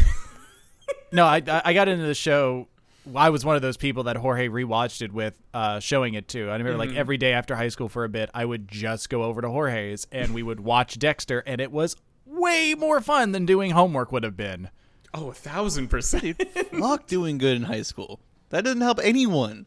no, 1.11 1.25
I 1.25 1.41
I 1.65 1.73
got 1.73 1.87
into 1.87 2.05
the 2.05 2.15
show. 2.15 2.67
I 3.15 3.31
was 3.31 3.43
one 3.43 3.57
of 3.57 3.61
those 3.61 3.75
people 3.75 4.03
that 4.03 4.15
Jorge 4.15 4.47
rewatched 4.47 5.01
it 5.01 5.11
with, 5.11 5.33
uh, 5.53 5.81
showing 5.81 6.13
it 6.13 6.29
to. 6.29 6.49
I 6.49 6.53
remember 6.55 6.77
like 6.77 6.95
every 6.95 7.17
day 7.17 7.33
after 7.33 7.53
high 7.55 7.67
school 7.67 7.89
for 7.89 8.05
a 8.05 8.09
bit, 8.09 8.29
I 8.33 8.45
would 8.45 8.69
just 8.69 9.09
go 9.09 9.23
over 9.23 9.41
to 9.41 9.49
Jorge's 9.49 10.07
and 10.11 10.33
we 10.33 10.41
would 10.41 10.61
watch 10.61 10.97
Dexter, 10.97 11.39
and 11.45 11.59
it 11.59 11.71
was 11.71 11.97
way 12.25 12.73
more 12.75 13.01
fun 13.01 13.33
than 13.33 13.45
doing 13.45 13.71
homework 13.71 14.11
would 14.13 14.23
have 14.23 14.37
been. 14.37 14.69
oh, 15.13 15.29
a 15.31 15.33
thousand 15.33 15.89
percent. 15.89 16.41
Fuck 16.79 17.07
doing 17.07 17.37
good 17.37 17.57
in 17.57 17.63
high 17.63 17.81
school. 17.81 18.21
That 18.49 18.63
doesn't 18.63 18.81
help 18.81 18.99
anyone. 19.03 19.65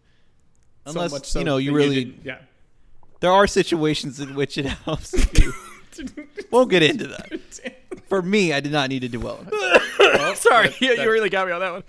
So 0.86 0.92
Unless 0.92 1.12
much 1.12 1.26
so 1.26 1.38
you 1.40 1.44
know 1.44 1.56
you 1.58 1.74
really. 1.74 2.04
didn't- 2.04 2.24
yeah. 2.24 2.38
There 3.20 3.32
are 3.32 3.46
situations 3.46 4.20
in 4.20 4.34
which 4.34 4.58
it 4.58 4.66
helps. 4.66 5.14
If 5.14 5.38
you, 5.38 5.52
won't 6.50 6.70
get 6.70 6.82
into 6.82 7.06
that. 7.08 7.40
For 8.08 8.22
me, 8.22 8.52
I 8.52 8.60
did 8.60 8.70
not 8.72 8.88
need 8.90 9.00
to 9.00 9.08
do 9.08 9.18
well. 9.20 9.38
in 9.40 9.48
high. 9.50 10.34
Sorry, 10.34 10.68
that- 10.68 10.80
you, 10.80 10.96
that- 10.96 11.02
you 11.04 11.10
really 11.10 11.30
got 11.30 11.46
me 11.46 11.52
on 11.52 11.60
that 11.60 11.72
one. 11.72 11.84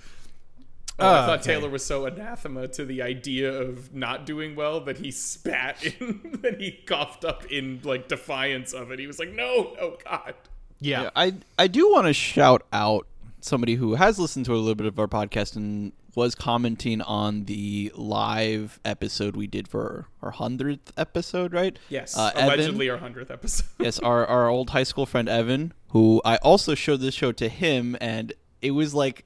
Oh, 1.00 1.07
I 1.07 1.25
thought 1.27 1.39
okay. 1.41 1.53
Taylor 1.53 1.69
was 1.69 1.86
so 1.86 2.07
anathema 2.07 2.67
to 2.69 2.84
the 2.84 3.03
idea 3.03 3.53
of 3.53 3.93
not 3.93 4.25
doing 4.25 4.55
well 4.55 4.79
that 4.86 4.98
he 4.98 5.12
spat 5.12 5.84
in, 6.00 6.39
that 6.41 6.60
he 6.60 6.72
coughed 6.72 7.24
up 7.24 7.46
in 7.51 7.81
like 7.84 8.07
defiance 8.07 8.74
of 8.74 8.89
it. 8.91 8.98
He 8.98 9.05
was 9.05 9.19
like, 9.19 9.29
"No, 9.31 9.75
oh 9.79 9.98
God." 10.03 10.34
Yeah. 10.79 11.03
Yeah, 11.03 11.10
I 11.15 11.34
I 11.60 11.67
do 11.67 11.91
want 11.91 12.07
to 12.07 12.13
shout 12.13 12.65
out 12.74 13.05
somebody 13.41 13.75
who 13.75 13.93
has 13.93 14.17
listened 14.17 14.46
to 14.48 14.53
a 14.53 14.57
little 14.57 14.74
bit 14.74 14.88
of 14.88 14.98
our 14.98 15.07
podcast 15.07 15.55
and 15.55 15.91
was 16.17 16.33
commenting 16.33 17.00
on 17.00 17.45
the 17.45 17.91
live 17.95 18.79
episode 18.83 19.36
we 19.36 19.45
did 19.45 19.67
for 19.67 20.07
our 20.19 20.31
hundredth 20.31 20.91
episode, 20.97 21.53
right? 21.53 21.77
Yes, 21.89 22.17
Uh, 22.17 22.31
Evan- 22.36 22.45
allegedly 22.59 22.89
our 22.89 22.97
hundredth 22.97 23.29
episode. 23.29 23.67
yes, 23.79 24.00
our 24.00 24.25
our 24.25 24.47
old 24.47 24.71
high 24.71 24.81
school 24.83 25.05
friend 25.05 25.29
Evan, 25.29 25.74
who 25.89 26.19
I 26.25 26.38
also 26.38 26.74
showed 26.74 27.01
this 27.01 27.13
show 27.13 27.31
to 27.33 27.47
him, 27.47 27.95
and 28.01 28.33
it 28.63 28.71
was 28.71 28.95
like 28.95 29.25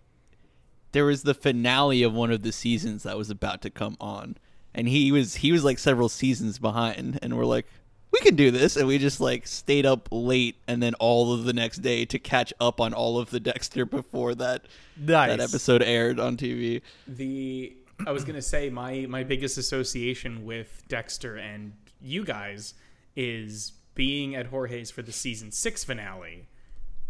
there 0.91 1.05
was 1.05 1.23
the 1.23 1.33
finale 1.33 2.03
of 2.03 2.13
one 2.13 2.29
of 2.29 2.43
the 2.43 2.51
seasons 2.51 3.03
that 3.03 3.17
was 3.17 3.29
about 3.29 3.61
to 3.61 3.69
come 3.69 3.95
on, 4.01 4.35
and 4.75 4.89
he 4.89 5.13
was 5.13 5.35
he 5.35 5.53
was 5.53 5.63
like 5.63 5.79
several 5.79 6.09
seasons 6.09 6.59
behind, 6.59 7.19
and 7.21 7.37
we're 7.37 7.45
like. 7.45 7.65
We 8.11 8.19
can 8.19 8.35
do 8.35 8.51
this, 8.51 8.75
and 8.75 8.87
we 8.87 8.97
just 8.97 9.19
like 9.21 9.47
stayed 9.47 9.85
up 9.85 10.09
late, 10.11 10.55
and 10.67 10.83
then 10.83 10.93
all 10.95 11.33
of 11.33 11.45
the 11.45 11.53
next 11.53 11.77
day 11.77 12.03
to 12.05 12.19
catch 12.19 12.53
up 12.59 12.81
on 12.81 12.93
all 12.93 13.17
of 13.17 13.29
the 13.29 13.39
Dexter 13.39 13.85
before 13.85 14.35
that 14.35 14.65
Nice. 14.97 15.29
that 15.29 15.39
episode 15.39 15.81
aired 15.81 16.19
on 16.19 16.35
TV. 16.37 16.81
the 17.07 17.75
I 18.05 18.11
was 18.11 18.23
gonna 18.25 18.41
say 18.41 18.69
my 18.69 19.05
my 19.07 19.23
biggest 19.23 19.57
association 19.57 20.43
with 20.45 20.83
Dexter 20.87 21.37
and 21.37 21.73
you 22.01 22.23
guys 22.25 22.73
is 23.15 23.73
being 23.95 24.35
at 24.35 24.47
Jorge's 24.47 24.89
for 24.91 25.01
the 25.03 25.11
season 25.11 25.51
six 25.51 25.83
finale 25.83 26.47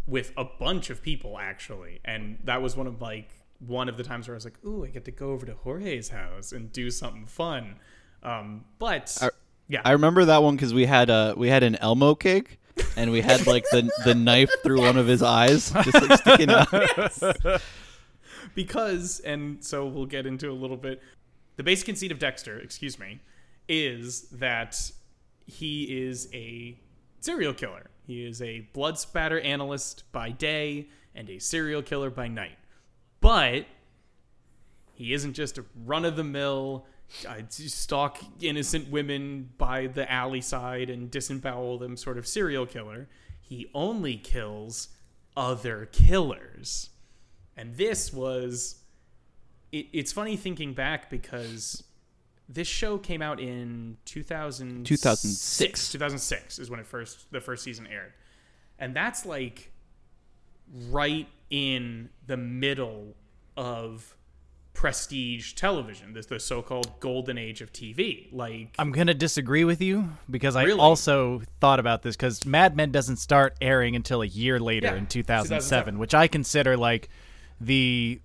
with 0.06 0.32
a 0.36 0.44
bunch 0.44 0.90
of 0.90 1.02
people 1.02 1.38
actually, 1.38 2.00
and 2.04 2.38
that 2.44 2.60
was 2.62 2.76
one 2.76 2.86
of 2.86 3.00
like 3.00 3.30
one 3.58 3.88
of 3.88 3.96
the 3.96 4.02
times 4.04 4.28
where 4.28 4.34
I 4.34 4.36
was 4.36 4.44
like, 4.44 4.64
"Ooh, 4.64 4.84
I 4.84 4.88
get 4.88 5.04
to 5.06 5.10
go 5.12 5.30
over 5.30 5.46
to 5.46 5.54
Jorge's 5.54 6.08
house 6.10 6.52
and 6.52 6.72
do 6.72 6.90
something 6.90 7.26
fun." 7.26 7.76
Um, 8.22 8.64
but 8.78 9.16
I- 9.20 9.30
yeah, 9.68 9.82
I 9.84 9.92
remember 9.92 10.24
that 10.26 10.42
one 10.42 10.56
because 10.56 10.74
we 10.74 10.86
had 10.86 11.10
a 11.10 11.34
we 11.36 11.48
had 11.48 11.62
an 11.62 11.76
Elmo 11.76 12.14
cake, 12.14 12.58
and 12.96 13.10
we 13.10 13.20
had 13.20 13.46
like 13.46 13.64
the 13.70 13.90
the 14.04 14.14
knife 14.14 14.50
through 14.62 14.82
one 14.82 14.96
of 14.96 15.06
his 15.06 15.22
eyes, 15.22 15.70
just 15.70 15.94
like 15.94 16.18
sticking 16.20 16.50
out. 16.50 16.68
because 18.54 19.20
and 19.20 19.64
so 19.64 19.86
we'll 19.86 20.06
get 20.06 20.26
into 20.26 20.50
a 20.50 20.52
little 20.52 20.76
bit 20.76 21.00
the 21.56 21.62
the 21.62 21.70
basic 21.70 21.86
conceit 21.86 22.10
of 22.10 22.18
Dexter, 22.18 22.58
excuse 22.58 22.98
me, 22.98 23.20
is 23.68 24.22
that 24.32 24.90
he 25.46 25.84
is 26.04 26.28
a 26.32 26.76
serial 27.20 27.54
killer. 27.54 27.90
He 28.04 28.24
is 28.24 28.42
a 28.42 28.68
blood 28.72 28.98
spatter 28.98 29.40
analyst 29.40 30.02
by 30.10 30.30
day 30.30 30.88
and 31.14 31.30
a 31.30 31.38
serial 31.38 31.82
killer 31.82 32.10
by 32.10 32.26
night. 32.26 32.58
But 33.20 33.66
he 34.94 35.12
isn't 35.12 35.34
just 35.34 35.58
a 35.58 35.64
run 35.84 36.04
of 36.04 36.16
the 36.16 36.24
mill, 36.24 36.84
uh, 37.28 37.42
stalk 37.48 38.18
innocent 38.40 38.90
women 38.90 39.50
by 39.58 39.86
the 39.86 40.10
alley 40.10 40.40
side 40.40 40.90
and 40.90 41.10
disembowel 41.10 41.78
them 41.78 41.96
sort 41.96 42.18
of 42.18 42.26
serial 42.26 42.66
killer. 42.66 43.08
He 43.40 43.70
only 43.74 44.16
kills 44.16 44.88
other 45.36 45.88
killers. 45.92 46.90
And 47.56 47.76
this 47.76 48.12
was. 48.12 48.76
It, 49.70 49.86
it's 49.92 50.12
funny 50.12 50.36
thinking 50.36 50.74
back 50.74 51.10
because 51.10 51.82
this 52.48 52.68
show 52.68 52.98
came 52.98 53.22
out 53.22 53.40
in 53.40 53.96
2000 54.04 54.84
2006. 54.84 55.92
2006 55.92 56.58
is 56.58 56.70
when 56.70 56.80
it 56.80 56.86
first 56.86 57.30
the 57.30 57.40
first 57.40 57.64
season 57.64 57.86
aired. 57.86 58.12
And 58.78 58.94
that's 58.94 59.24
like 59.24 59.72
right 60.90 61.28
in 61.50 62.08
the 62.26 62.36
middle 62.36 63.14
of 63.56 64.16
prestige 64.74 65.52
television, 65.52 66.12
this 66.14 66.26
the 66.26 66.40
so-called 66.40 66.98
golden 67.00 67.38
age 67.38 67.60
of 67.60 67.72
TV. 67.72 68.28
Like 68.32 68.74
I'm 68.78 68.90
gonna 68.92 69.14
disagree 69.14 69.64
with 69.64 69.80
you 69.80 70.08
because 70.30 70.56
I 70.56 70.64
Really? 70.64 70.80
also 70.80 71.42
thought 71.60 71.78
about 71.78 72.02
this 72.02 72.16
because 72.16 72.44
Mad 72.46 72.74
Men 72.76 72.90
doesn't 72.90 73.16
start 73.16 73.54
airing 73.60 73.94
until 73.96 74.22
a 74.22 74.26
year 74.26 74.58
later 74.58 74.86
Yeah, 74.88 74.94
in 74.96 75.06
2007, 75.06 75.60
2007. 75.60 75.98
which 75.98 76.14
I 76.14 76.26
consider 76.26 76.76
like 76.76 77.08
the 77.60 78.20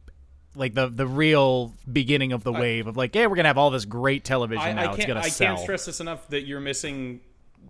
like 0.56 0.74
the 0.74 0.88
the 0.88 1.06
real 1.06 1.74
beginning 1.92 2.32
of 2.32 2.44
the 2.44 2.52
wave 2.52 2.88
of 2.88 2.98
like, 2.98 3.14
hey, 3.14 3.28
we're 3.28 3.36
gonna 3.36 3.50
have 3.50 3.58
all 3.60 3.70
this 3.70 3.86
great 3.86 4.24
television 4.24 4.64
I, 4.66 4.74
now. 4.74 4.92
I 4.92 4.96
it's 4.96 5.06
gonna 5.06 5.24
sell. 5.30 5.48
I 5.48 5.56
can't 5.56 5.60
stress 5.64 5.86
this 5.86 6.00
enough 6.00 6.28
that 6.30 6.48
you're 6.48 6.60
missing 6.60 7.20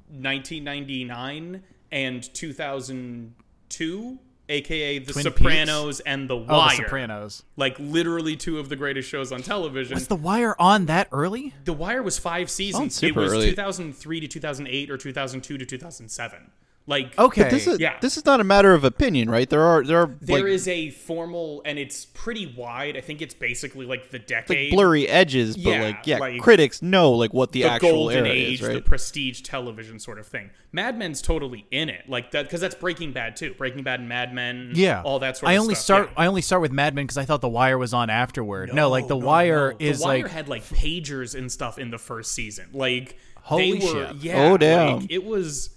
1999 0.09 1.63
and 1.91 2.33
2002, 2.33 4.19
aka 4.49 4.99
The 4.99 5.13
Twin 5.13 5.23
Sopranos 5.23 5.99
and 6.01 6.29
The 6.29 6.35
oh, 6.35 6.43
Wire. 6.43 6.77
The 6.77 6.83
Sopranos. 6.83 7.43
Like 7.55 7.77
literally 7.79 8.35
two 8.35 8.59
of 8.59 8.69
the 8.69 8.75
greatest 8.75 9.09
shows 9.09 9.31
on 9.31 9.41
television. 9.41 9.95
Was 9.95 10.07
The 10.07 10.15
Wire 10.15 10.55
on 10.59 10.85
that 10.87 11.07
early? 11.11 11.53
The 11.65 11.73
Wire 11.73 12.03
was 12.03 12.17
five 12.17 12.49
seasons. 12.49 12.95
It 12.97 13.07
super 13.07 13.21
was 13.21 13.33
early. 13.33 13.49
2003 13.49 14.19
to 14.21 14.27
2008 14.27 14.91
or 14.91 14.97
2002 14.97 15.57
to 15.57 15.65
2007. 15.65 16.51
Like 16.89 17.19
Okay. 17.19 17.41
But 17.43 17.51
this 17.51 17.67
is 17.67 17.79
Yeah. 17.81 17.97
this 17.99 18.15
is 18.15 18.23
not 18.25 18.39
a 18.39 18.45
matter 18.45 18.73
of 18.73 18.85
opinion, 18.85 19.29
right? 19.29 19.49
There 19.49 19.61
are 19.61 19.83
there 19.83 19.99
are 20.03 20.15
There 20.21 20.37
like, 20.37 20.45
is 20.47 20.69
a 20.69 20.89
formal, 20.89 21.61
and 21.65 21.77
it's 21.77 22.05
pretty 22.05 22.53
wide. 22.57 22.95
I 22.95 23.01
think 23.01 23.21
it's 23.21 23.33
basically 23.33 23.85
like 23.85 24.09
the 24.09 24.19
like 24.19 24.27
decade, 24.27 24.71
blurry 24.71 25.05
edges, 25.07 25.57
but 25.57 25.69
Yeah, 25.69 25.81
like 25.83 25.97
yeah, 26.05 26.17
like- 26.19 26.39
critics 26.41 26.81
know 26.81 27.11
like 27.11 27.33
what 27.33 27.51
the, 27.51 27.63
the 27.63 27.69
actual 27.69 27.89
golden 27.91 28.19
era 28.25 28.29
age, 28.29 28.61
is, 28.61 28.67
the 28.67 28.73
right? 28.75 28.85
prestige 28.85 29.41
television 29.41 29.99
sort 29.99 30.17
of 30.17 30.27
thing. 30.27 30.49
Mad 30.71 30.97
Men's 30.97 31.21
totally 31.21 31.65
in 31.71 31.89
it, 31.89 32.07
like 32.07 32.31
that, 32.31 32.43
because 32.45 32.61
that's 32.61 32.75
Breaking 32.75 33.11
Bad 33.11 33.35
too. 33.35 33.53
Breaking 33.57 33.83
Bad 33.83 33.99
and 33.99 34.07
Mad 34.07 34.33
Men, 34.33 34.71
Yeah, 34.73 35.01
all 35.03 35.19
that 35.19 35.35
sort 35.35 35.49
I 35.49 35.55
of 35.55 35.61
only 35.63 35.75
stuff. 35.75 35.83
start. 35.83 36.09
yeah. 36.13 36.23
I 36.23 36.27
only 36.27 36.41
start 36.41 36.61
with 36.61 36.71
Mad 36.71 36.95
Men 36.95 37.03
because 37.05 37.17
I 37.17 37.25
thought 37.25 37.41
The 37.41 37.49
Wire 37.49 37.77
was 37.77 37.93
on 37.93 38.09
afterward. 38.09 38.73
No, 38.73 38.89
like 38.89 39.09
The 39.09 39.17
Wire 39.17 39.71
no. 39.71 39.77
is 39.85 39.99
the 39.99 40.05
Wire 40.05 40.23
like 40.23 40.31
had 40.31 40.47
like 40.47 40.63
pagers 40.63 41.35
and 41.35 41.51
stuff 41.51 41.77
in 41.79 41.91
the 41.91 41.97
first 41.97 42.31
season. 42.33 42.67
Like 42.71 43.17
Holy 43.41 43.77
they 43.79 43.85
were, 43.85 44.07
shit. 44.07 44.15
yeah. 44.17 44.43
Oh, 44.51 44.57
damn. 44.57 44.99
like, 45.01 45.11
it 45.11 45.25
was. 45.25 45.71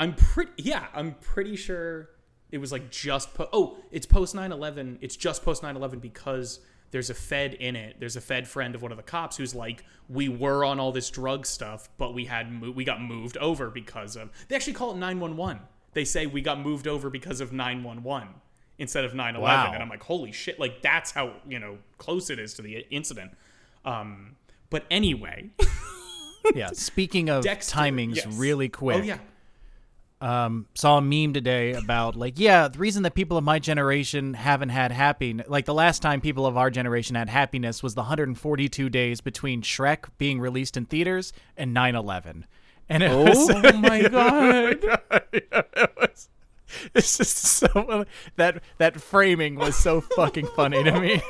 I'm 0.00 0.14
pretty. 0.14 0.50
Yeah, 0.56 0.86
I'm 0.94 1.14
pretty 1.20 1.54
sure 1.56 2.10
it 2.50 2.58
was 2.58 2.72
like 2.72 2.90
just. 2.90 3.34
Po- 3.34 3.48
oh, 3.52 3.76
it's 3.92 4.06
post 4.06 4.34
9/11. 4.34 4.98
It's 5.00 5.14
just 5.14 5.44
post 5.44 5.62
9/11 5.62 6.00
because 6.00 6.60
there's 6.90 7.10
a 7.10 7.14
Fed 7.14 7.54
in 7.54 7.76
it. 7.76 7.96
There's 8.00 8.16
a 8.16 8.20
Fed 8.20 8.48
friend 8.48 8.74
of 8.74 8.82
one 8.82 8.90
of 8.90 8.96
the 8.96 9.04
cops 9.04 9.36
who's 9.36 9.54
like, 9.54 9.84
we 10.08 10.28
were 10.28 10.64
on 10.64 10.80
all 10.80 10.90
this 10.90 11.08
drug 11.10 11.46
stuff, 11.46 11.88
but 11.98 12.14
we 12.14 12.24
had 12.24 12.50
mo- 12.50 12.72
we 12.72 12.82
got 12.82 13.00
moved 13.00 13.36
over 13.36 13.70
because 13.70 14.16
of. 14.16 14.30
They 14.48 14.56
actually 14.56 14.72
call 14.72 14.90
it 14.92 14.96
911. 14.96 15.60
They 15.92 16.04
say 16.04 16.26
we 16.26 16.40
got 16.40 16.58
moved 16.60 16.88
over 16.88 17.10
because 17.10 17.40
of 17.40 17.52
911 17.52 18.28
instead 18.78 19.04
of 19.04 19.12
9/11, 19.12 19.40
Wow. 19.42 19.72
and 19.74 19.82
I'm 19.82 19.88
like, 19.90 20.02
holy 20.02 20.32
shit! 20.32 20.58
Like 20.58 20.80
that's 20.82 21.10
how 21.12 21.34
you 21.46 21.58
know 21.58 21.78
close 21.98 22.30
it 22.30 22.38
is 22.38 22.54
to 22.54 22.62
the 22.62 22.86
incident. 22.90 23.32
Um, 23.84 24.36
but 24.70 24.84
anyway, 24.90 25.50
yeah. 26.54 26.68
Speaking 26.72 27.28
of 27.28 27.44
Dexter, 27.44 27.76
timings, 27.76 28.16
yes. 28.16 28.26
really 28.28 28.68
quick. 28.68 28.96
Oh 28.98 29.02
yeah, 29.02 29.18
um, 30.20 30.66
saw 30.74 30.98
a 30.98 31.00
meme 31.00 31.32
today 31.32 31.72
about 31.72 32.14
like, 32.16 32.38
yeah, 32.38 32.68
the 32.68 32.78
reason 32.78 33.02
that 33.04 33.14
people 33.14 33.36
of 33.38 33.44
my 33.44 33.58
generation 33.58 34.34
haven't 34.34 34.68
had 34.68 34.92
happiness, 34.92 35.46
like 35.48 35.64
the 35.64 35.74
last 35.74 36.02
time 36.02 36.20
people 36.20 36.46
of 36.46 36.56
our 36.56 36.70
generation 36.70 37.16
had 37.16 37.28
happiness 37.28 37.82
was 37.82 37.94
the 37.94 38.02
142 38.02 38.88
days 38.90 39.20
between 39.20 39.62
Shrek 39.62 40.04
being 40.18 40.40
released 40.40 40.76
in 40.76 40.84
theaters 40.86 41.32
and 41.56 41.74
9/11, 41.74 42.44
and 42.88 43.02
it 43.02 43.10
was, 43.14 43.50
oh 43.50 43.72
my 43.78 44.02
god. 44.08 44.78
it 45.32 45.92
was- 45.96 46.28
it's 46.94 47.16
just 47.18 47.36
so 47.36 48.04
that 48.36 48.62
that 48.78 49.00
framing 49.00 49.56
was 49.56 49.74
so 49.76 50.00
fucking 50.00 50.46
funny 50.54 50.84
to 50.84 51.00
me. 51.00 51.20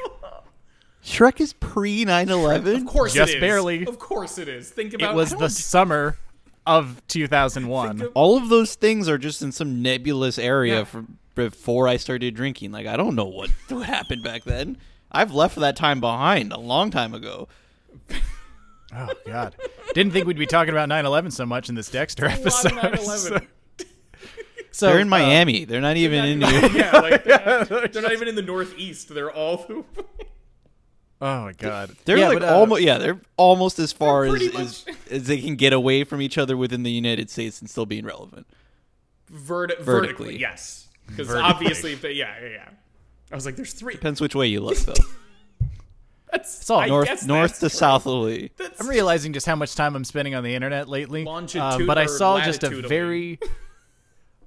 Shrek 1.02 1.40
is 1.40 1.54
pre 1.54 2.04
9/11. 2.04 2.76
Of 2.76 2.84
course 2.86 3.14
Just 3.14 3.32
it 3.32 3.36
is. 3.36 3.40
barely. 3.40 3.86
Of 3.86 3.98
course 3.98 4.36
it 4.36 4.48
is. 4.48 4.68
Think 4.68 4.92
about 4.92 5.10
It 5.10 5.12
It 5.12 5.16
was 5.16 5.30
the 5.30 5.48
summer 5.48 6.16
of 6.78 7.02
2001. 7.08 8.02
All 8.14 8.36
of 8.36 8.48
those 8.48 8.74
things 8.74 9.08
are 9.08 9.18
just 9.18 9.42
in 9.42 9.52
some 9.52 9.82
nebulous 9.82 10.38
area 10.38 10.78
Yeah. 10.78 10.84
from 10.84 11.18
before 11.34 11.88
I 11.88 11.96
started 11.96 12.34
drinking. 12.34 12.72
Like 12.72 12.86
I 12.86 12.96
don't 12.96 13.14
know 13.14 13.24
what 13.26 13.50
what 13.68 13.86
happened 13.86 14.22
back 14.22 14.44
then. 14.44 14.76
I've 15.12 15.32
left 15.32 15.56
that 15.56 15.76
time 15.76 16.00
behind 16.00 16.52
a 16.52 16.58
long 16.60 16.90
time 16.90 17.14
ago. 17.14 17.48
Oh 18.92 19.08
God! 19.26 19.54
Didn't 19.94 20.12
think 20.12 20.26
we'd 20.26 20.36
be 20.38 20.46
talking 20.46 20.72
about 20.72 20.88
9/11 20.88 21.32
so 21.32 21.46
much 21.46 21.68
in 21.68 21.74
this 21.76 21.88
Dexter 21.90 22.26
a 22.26 22.28
lot 22.30 22.38
of 22.38 22.46
episode. 22.46 22.72
9/11. 22.72 23.46
So 24.72 24.86
They're 24.86 25.00
in 25.00 25.08
uh, 25.08 25.10
Miami. 25.10 25.64
They're 25.64 25.80
not 25.80 25.96
even 25.96 26.24
in 26.24 26.38
New 26.38 26.46
yeah, 26.46 26.92
like 27.00 27.24
they're, 27.24 27.64
they're 27.88 28.02
not 28.02 28.12
even 28.18 28.28
in 28.28 28.36
the 28.36 28.42
Northeast. 28.42 29.12
They're 29.12 29.30
all 29.30 29.56
through. 29.56 29.84
Oh 31.20 31.42
my 31.44 31.52
God! 31.52 31.94
They're 32.04 32.16
Yeah, 32.18 32.28
like 32.28 32.40
but, 32.40 32.48
uh, 32.48 32.54
almost 32.56 32.82
yeah, 32.82 32.98
they're 32.98 33.20
almost 33.36 33.78
as 33.78 33.92
far 33.92 34.24
as, 34.26 34.42
as 34.54 34.84
as 35.10 35.26
they 35.26 35.40
can 35.40 35.56
get 35.56 35.72
away 35.72 36.04
from 36.04 36.20
each 36.22 36.38
other 36.38 36.56
within 36.56 36.82
the 36.82 36.90
United 36.90 37.30
States 37.30 37.60
and 37.60 37.68
still 37.68 37.86
being 37.86 38.04
relevant. 38.04 38.46
Vert- 39.28 39.78
vertically. 39.80 39.84
Vertically. 39.84 40.40
yes. 40.40 40.88
Because 41.06 41.32
obviously, 41.34 41.92
if 41.92 42.02
they, 42.02 42.12
yeah, 42.12 42.34
yeah, 42.40 42.48
yeah. 42.48 42.68
I 43.30 43.34
was 43.34 43.44
like, 43.46 43.56
there's 43.56 43.72
three. 43.72 43.94
Depends 43.94 44.20
which 44.20 44.34
way 44.34 44.46
you 44.46 44.60
look 44.60 44.76
though. 44.86 44.94
That's 46.30 46.60
It's 46.60 46.70
all 46.70 46.78
I 46.78 46.86
north 46.86 47.06
guess 47.08 47.26
north 47.26 47.50
that's 47.50 47.60
to 47.60 47.68
true. 47.70 47.78
southerly. 47.78 48.52
That's 48.56 48.80
I'm 48.80 48.88
realizing 48.88 49.32
just 49.32 49.46
how 49.46 49.56
much 49.56 49.74
time 49.74 49.96
I'm 49.96 50.04
spending 50.04 50.36
on 50.36 50.44
the 50.44 50.54
internet 50.54 50.88
lately. 50.88 51.24
Longitude 51.24 51.60
Um, 51.60 51.86
but 51.86 51.98
I 51.98 52.06
saw 52.06 52.40
just 52.40 52.62
a 52.62 52.70
very, 52.70 53.40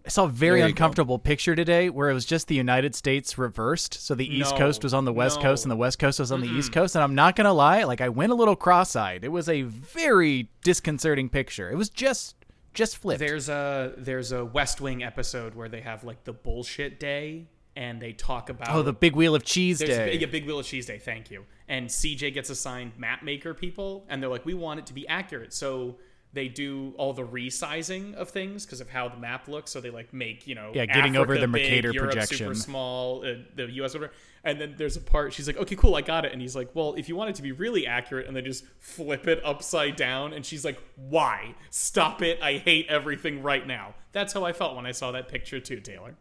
I 0.06 0.10
saw 0.10 0.26
a 0.26 0.30
very 0.30 0.60
go. 0.60 0.66
uncomfortable 0.66 1.18
picture 1.18 1.56
today 1.56 1.90
where 1.90 2.10
it 2.10 2.14
was 2.14 2.26
just 2.26 2.48
the 2.48 2.56
United 2.56 2.94
States 2.94 3.38
reversed. 3.38 3.94
So 4.06 4.16
the 4.16 4.26
East 4.26 4.52
No, 4.52 4.58
Coast 4.58 4.84
was 4.84 4.94
on 4.94 5.06
the 5.06 5.14
West 5.14 5.38
no. 5.38 5.44
Coast 5.44 5.64
and 5.64 5.72
the 5.72 5.78
West 5.78 5.98
Coast 5.98 6.20
was 6.20 6.32
on 6.32 6.42
the 6.42 6.48
East 6.48 6.74
Coast. 6.74 6.96
And 6.96 7.04
I'm 7.04 7.16
not 7.16 7.36
gonna 7.36 7.54
lie, 7.54 7.84
like 7.84 8.02
I 8.02 8.10
went 8.10 8.32
a 8.32 8.36
little 8.36 8.56
cross-eyed. 8.56 9.24
It 9.24 9.30
was 9.30 9.48
a 9.48 9.62
very 9.62 10.50
disconcerting 10.64 11.30
picture. 11.30 11.70
It 11.72 11.76
was 11.76 11.90
just, 11.90 12.36
just 12.74 12.98
flipped. 12.98 13.20
There's 13.20 13.48
a 13.48 13.94
there's 13.98 14.34
a 14.34 14.44
West 14.44 14.82
Wing 14.82 15.04
episode 15.04 15.56
where 15.56 15.70
they 15.70 15.82
have 15.82 16.04
like 16.04 16.26
the 16.26 16.34
bullshit 16.34 17.00
day 17.00 17.48
and 17.76 18.02
they 18.02 18.12
talk 18.14 18.50
about 18.50 18.70
oh, 18.76 18.82
the 18.82 18.94
big 18.94 19.16
wheel 19.16 19.36
of 19.36 19.44
cheese 19.44 19.80
day. 19.80 20.10
a 20.10 20.12
big, 20.12 20.24
a 20.24 20.28
big 20.28 20.46
wheel 20.46 20.60
of 20.60 20.66
cheese 20.66 20.86
day. 20.86 21.00
Thank 21.00 21.32
you. 21.32 21.46
And 21.68 21.88
CJ 21.88 22.34
gets 22.34 22.50
assigned 22.50 22.98
map 22.98 23.24
maker 23.24 23.54
people, 23.54 24.06
and 24.10 24.22
they're 24.22 24.30
like, 24.30 24.46
we 24.46 24.54
want 24.54 24.80
it 24.80 24.86
to 24.88 24.94
be 24.94 25.08
accurate, 25.08 25.54
so 25.54 25.96
they 26.34 26.48
do 26.48 26.94
all 26.98 27.14
the 27.14 27.26
resizing 27.26 28.16
of 28.16 28.30
things 28.30 28.66
because 28.66 28.82
of 28.82 28.90
how 28.90 29.08
the 29.08 29.18
map 29.18 29.48
looks. 29.48 29.72
So 29.72 29.80
they 29.80 29.92
like 29.92 30.12
make 30.14 30.48
you 30.48 30.56
know 30.56 30.72
Yeah, 30.74 30.86
getting 30.88 31.16
over 31.16 31.34
Africa 31.34 31.42
the 31.42 31.48
big, 31.54 31.64
Mercator 31.64 31.92
Europe 31.92 32.12
projection. 32.12 32.38
super 32.38 32.56
small, 32.56 33.24
uh, 33.26 33.36
the 33.56 33.72
U.S. 33.74 33.94
whatever. 33.94 34.12
And 34.44 34.60
then 34.60 34.76
there's 34.78 34.98
a 34.98 35.02
part 35.02 35.32
she's 35.32 35.48
like, 35.48 35.56
okay, 35.58 35.76
cool, 35.76 35.96
I 35.96 36.02
got 36.02 36.26
it. 36.26 36.34
And 36.34 36.42
he's 36.42 36.56
like, 36.56 36.70
well, 36.74 36.96
if 36.96 37.08
you 37.08 37.16
want 37.16 37.30
it 37.30 37.36
to 37.38 37.42
be 37.42 37.52
really 37.54 37.88
accurate, 37.88 38.28
and 38.28 38.36
they 38.36 38.42
just 38.42 38.66
flip 38.80 39.26
it 39.28 39.42
upside 39.46 39.96
down, 39.96 40.34
and 40.34 40.46
she's 40.46 40.66
like, 40.66 40.78
why? 40.98 41.56
Stop 41.70 42.22
it! 42.22 42.40
I 42.42 42.58
hate 42.58 42.88
everything 42.90 43.42
right 43.42 43.66
now. 43.66 43.94
That's 44.12 44.34
how 44.34 44.44
I 44.44 44.52
felt 44.54 44.76
when 44.76 44.86
I 44.86 44.92
saw 44.92 45.12
that 45.14 45.28
picture 45.30 45.60
too, 45.60 45.80
Taylor. 45.80 46.16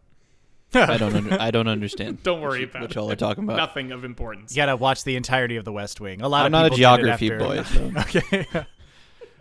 I 0.74 0.96
don't 0.96 1.14
under, 1.14 1.38
I 1.40 1.50
don't 1.50 1.68
understand. 1.68 2.22
Don't 2.22 2.40
worry 2.40 2.62
about 2.64 2.80
what 2.82 2.90
it. 2.92 2.94
y'all 2.94 3.10
are 3.10 3.16
talking 3.16 3.44
about. 3.44 3.56
Nothing 3.58 3.92
of 3.92 4.04
importance. 4.04 4.52
You 4.52 4.62
gotta 4.62 4.74
watch 4.76 5.04
the 5.04 5.16
entirety 5.16 5.56
of 5.56 5.64
the 5.66 5.72
West 5.72 6.00
Wing. 6.00 6.22
A 6.22 6.28
lot 6.28 6.40
I'm 6.42 6.46
of 6.46 6.52
not 6.52 6.66
a 6.66 6.70
people 6.70 6.96
did 6.96 7.16
geography 7.18 7.32
after- 7.32 7.38
boy. 7.38 7.62
So. 8.12 8.18
Okay. 8.20 8.66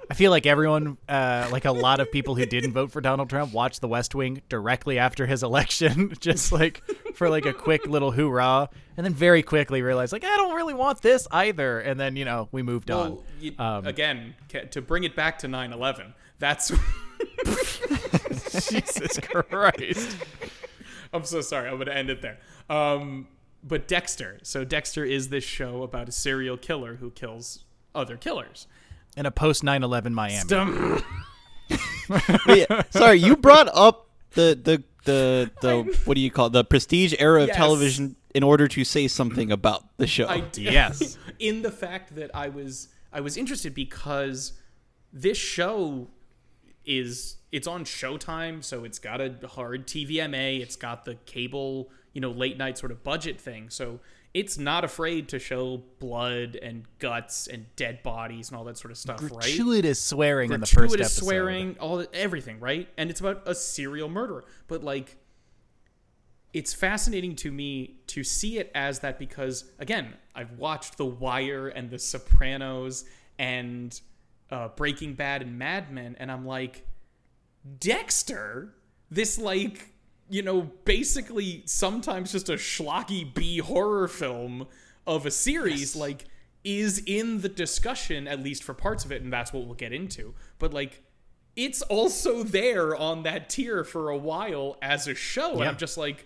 I 0.09 0.13
feel 0.13 0.31
like 0.31 0.45
everyone, 0.45 0.97
uh, 1.07 1.47
like 1.51 1.65
a 1.65 1.71
lot 1.71 1.99
of 1.99 2.11
people 2.11 2.35
who 2.35 2.45
didn't 2.45 2.73
vote 2.73 2.91
for 2.91 2.99
Donald 3.01 3.29
Trump, 3.29 3.53
watched 3.53 3.81
The 3.81 3.87
West 3.87 4.13
Wing 4.13 4.41
directly 4.49 4.99
after 4.99 5.25
his 5.25 5.41
election, 5.43 6.13
just 6.19 6.51
like 6.51 6.83
for 7.15 7.29
like 7.29 7.45
a 7.45 7.53
quick 7.53 7.85
little 7.87 8.11
hoorah, 8.11 8.69
and 8.97 9.05
then 9.05 9.13
very 9.13 9.41
quickly 9.43 9.81
realized 9.81 10.11
like 10.11 10.23
I 10.23 10.35
don't 10.37 10.55
really 10.55 10.73
want 10.73 11.01
this 11.01 11.27
either, 11.31 11.79
and 11.79 11.99
then 11.99 12.15
you 12.15 12.25
know 12.25 12.49
we 12.51 12.61
moved 12.61 12.91
on. 12.91 13.11
Well, 13.11 13.23
you, 13.39 13.53
Um, 13.57 13.85
again, 13.85 14.35
to 14.71 14.81
bring 14.81 15.03
it 15.03 15.15
back 15.15 15.39
to 15.39 15.47
9/11, 15.47 16.13
that's. 16.39 16.71
Jesus 18.69 19.19
Christ! 19.19 20.17
I'm 21.13 21.23
so 21.23 21.41
sorry. 21.41 21.67
I'm 21.69 21.75
going 21.75 21.87
to 21.87 21.95
end 21.95 22.09
it 22.09 22.21
there. 22.21 22.39
Um, 22.69 23.27
but 23.63 23.87
Dexter. 23.87 24.39
So 24.43 24.63
Dexter 24.63 25.05
is 25.05 25.29
this 25.29 25.43
show 25.43 25.83
about 25.83 26.09
a 26.09 26.11
serial 26.11 26.57
killer 26.57 26.95
who 26.95 27.11
kills 27.11 27.65
other 27.93 28.17
killers. 28.17 28.67
In 29.17 29.25
a 29.25 29.31
post 29.31 29.63
9/11 29.63 30.13
Miami. 30.13 30.47
Dum- 30.47 31.03
But 32.07 32.57
yeah, 32.57 32.81
sorry, 32.89 33.17
you 33.19 33.35
brought 33.37 33.69
up 33.73 34.09
the 34.31 34.59
the 34.61 34.83
the 35.05 35.51
the 35.61 35.99
what 36.05 36.15
do 36.15 36.21
you 36.21 36.31
call 36.31 36.47
it? 36.47 36.53
the 36.53 36.63
prestige 36.63 37.13
era 37.19 37.41
of 37.43 37.47
Yes. 37.47 37.57
television 37.57 38.15
in 38.35 38.43
order 38.43 38.67
to 38.67 38.83
say 38.83 39.07
something 39.07 39.51
about 39.51 39.85
the 39.97 40.07
show. 40.07 40.27
I 40.27 40.39
d- 40.51 40.63
Yes. 40.63 41.17
in 41.39 41.61
the 41.61 41.71
fact 41.71 42.15
that 42.15 42.31
I 42.33 42.49
was 42.49 42.89
I 43.13 43.21
was 43.21 43.37
interested 43.37 43.73
because 43.73 44.53
this 45.13 45.37
show 45.37 46.07
is 46.85 47.37
it's 47.51 47.67
on 47.67 47.83
Showtime, 47.85 48.63
so 48.63 48.83
it's 48.83 48.99
got 48.99 49.19
a 49.21 49.35
hard 49.47 49.87
TVMA, 49.87 50.61
it's 50.61 50.75
got 50.77 51.03
the 51.05 51.15
cable, 51.25 51.89
you 52.13 52.21
know, 52.21 52.31
late 52.31 52.57
night 52.57 52.77
sort 52.77 52.91
of 52.91 53.03
budget 53.03 53.39
thing. 53.41 53.69
So 53.69 53.99
it's 54.33 54.57
not 54.57 54.83
afraid 54.83 55.29
to 55.29 55.39
show 55.39 55.83
blood 55.99 56.57
and 56.61 56.85
guts 56.99 57.47
and 57.47 57.65
dead 57.75 58.01
bodies 58.01 58.49
and 58.49 58.57
all 58.57 58.63
that 58.63 58.77
sort 58.77 58.91
of 58.91 58.97
stuff, 58.97 59.21
right? 59.21 59.31
Gratuitous 59.31 60.01
swearing 60.01 60.51
in 60.51 60.61
the 60.61 60.65
first 60.65 60.93
episode. 60.93 61.25
swearing, 61.25 61.77
all 61.79 62.05
everything, 62.13 62.59
right? 62.59 62.87
And 62.97 63.09
it's 63.09 63.19
about 63.19 63.43
a 63.45 63.53
serial 63.53 64.07
murderer. 64.07 64.45
But 64.67 64.83
like, 64.83 65.17
it's 66.53 66.73
fascinating 66.73 67.35
to 67.37 67.51
me 67.51 67.99
to 68.07 68.23
see 68.23 68.57
it 68.57 68.71
as 68.73 68.99
that 68.99 69.19
because 69.19 69.65
again, 69.79 70.13
I've 70.33 70.51
watched 70.53 70.97
The 70.97 71.05
Wire 71.05 71.67
and 71.67 71.89
The 71.89 71.99
Sopranos 71.99 73.03
and 73.37 73.99
uh, 74.49 74.69
Breaking 74.69 75.13
Bad 75.13 75.41
and 75.41 75.57
Mad 75.57 75.91
Men, 75.91 76.15
and 76.19 76.31
I'm 76.31 76.45
like, 76.45 76.85
Dexter, 77.79 78.73
this 79.09 79.37
like 79.37 79.90
you 80.31 80.41
know 80.41 80.61
basically 80.85 81.61
sometimes 81.65 82.31
just 82.31 82.49
a 82.49 82.53
schlocky 82.53 83.31
B 83.33 83.57
horror 83.59 84.07
film 84.07 84.67
of 85.05 85.25
a 85.25 85.31
series 85.31 85.95
like 85.95 86.25
is 86.63 87.03
in 87.05 87.41
the 87.41 87.49
discussion 87.49 88.27
at 88.27 88.41
least 88.41 88.63
for 88.63 88.73
parts 88.73 89.03
of 89.03 89.11
it 89.11 89.21
and 89.21 89.31
that's 89.31 89.51
what 89.51 89.65
we'll 89.65 89.75
get 89.75 89.91
into. 89.91 90.33
But 90.57 90.73
like 90.73 91.03
it's 91.55 91.81
also 91.83 92.43
there 92.43 92.95
on 92.95 93.23
that 93.23 93.49
tier 93.49 93.83
for 93.83 94.09
a 94.09 94.17
while 94.17 94.77
as 94.81 95.07
a 95.07 95.13
show 95.13 95.59
and 95.59 95.63
i'm 95.63 95.77
just 95.77 95.97
like 95.97 96.25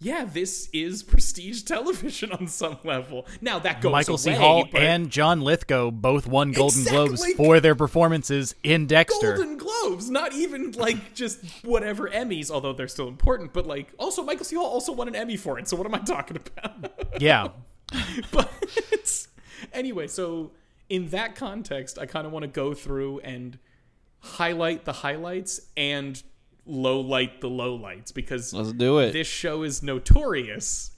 yeah 0.00 0.24
this 0.24 0.68
is 0.72 1.02
prestige 1.02 1.62
television 1.62 2.32
on 2.32 2.46
some 2.48 2.76
level 2.84 3.26
now 3.40 3.58
that 3.58 3.80
goes 3.80 3.92
Michael 3.92 4.18
C. 4.18 4.30
away, 4.30 4.38
Hall 4.38 4.64
but- 4.70 4.82
and 4.82 5.10
John 5.10 5.40
Lithgow 5.40 5.90
both 5.90 6.26
won 6.26 6.52
Golden 6.52 6.84
Globes 6.84 7.24
for 7.34 7.60
their 7.60 7.74
performances 7.74 8.54
in 8.62 8.86
Dexter. 8.86 9.36
Golden 9.36 9.56
Globes, 9.56 10.10
not 10.10 10.32
even 10.32 10.72
like 10.72 11.14
just 11.14 11.38
whatever 11.64 12.08
Emmys, 12.08 12.50
although 12.50 12.72
they're 12.72 12.88
still 12.88 13.08
important. 13.08 13.52
But 13.52 13.66
like, 13.66 13.92
also 13.98 14.22
Michael 14.22 14.44
C. 14.44 14.56
Hall 14.56 14.66
also 14.66 14.92
won 14.92 15.08
an 15.08 15.14
Emmy 15.14 15.36
for 15.36 15.58
it. 15.58 15.68
So 15.68 15.76
what 15.76 15.86
am 15.86 15.94
I 15.94 15.98
talking 15.98 16.36
about? 16.36 17.20
Yeah. 17.20 17.48
but 18.32 18.50
anyway, 19.72 20.06
so 20.06 20.52
in 20.88 21.08
that 21.08 21.34
context, 21.34 21.98
I 21.98 22.06
kind 22.06 22.26
of 22.26 22.32
want 22.32 22.44
to 22.44 22.48
go 22.48 22.74
through 22.74 23.20
and 23.20 23.58
highlight 24.20 24.84
the 24.84 24.92
highlights 24.92 25.60
and 25.76 26.22
low 26.66 27.00
light 27.00 27.40
the 27.40 27.48
low 27.50 27.74
lights 27.74 28.10
because 28.12 28.52
Let's 28.54 28.72
do 28.72 28.98
it. 28.98 29.12
this 29.12 29.26
show 29.26 29.62
is 29.62 29.82
notorious. 29.82 30.92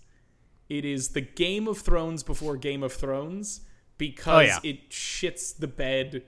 It 0.68 0.85
is 0.85 1.08
the 1.11 1.20
Game 1.20 1.68
of 1.68 1.78
Thrones 1.78 2.23
before 2.23 2.56
Game 2.56 2.82
of 2.82 2.92
Thrones 2.92 3.61
because 3.99 4.49
Oh, 4.50 4.61
yeah. 4.64 4.70
it 4.70 4.90
shits 4.90 5.56
the 5.56 5.68
bed 5.68 6.23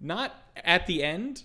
not 0.00 0.34
at 0.56 0.86
the 0.86 1.02
end, 1.02 1.44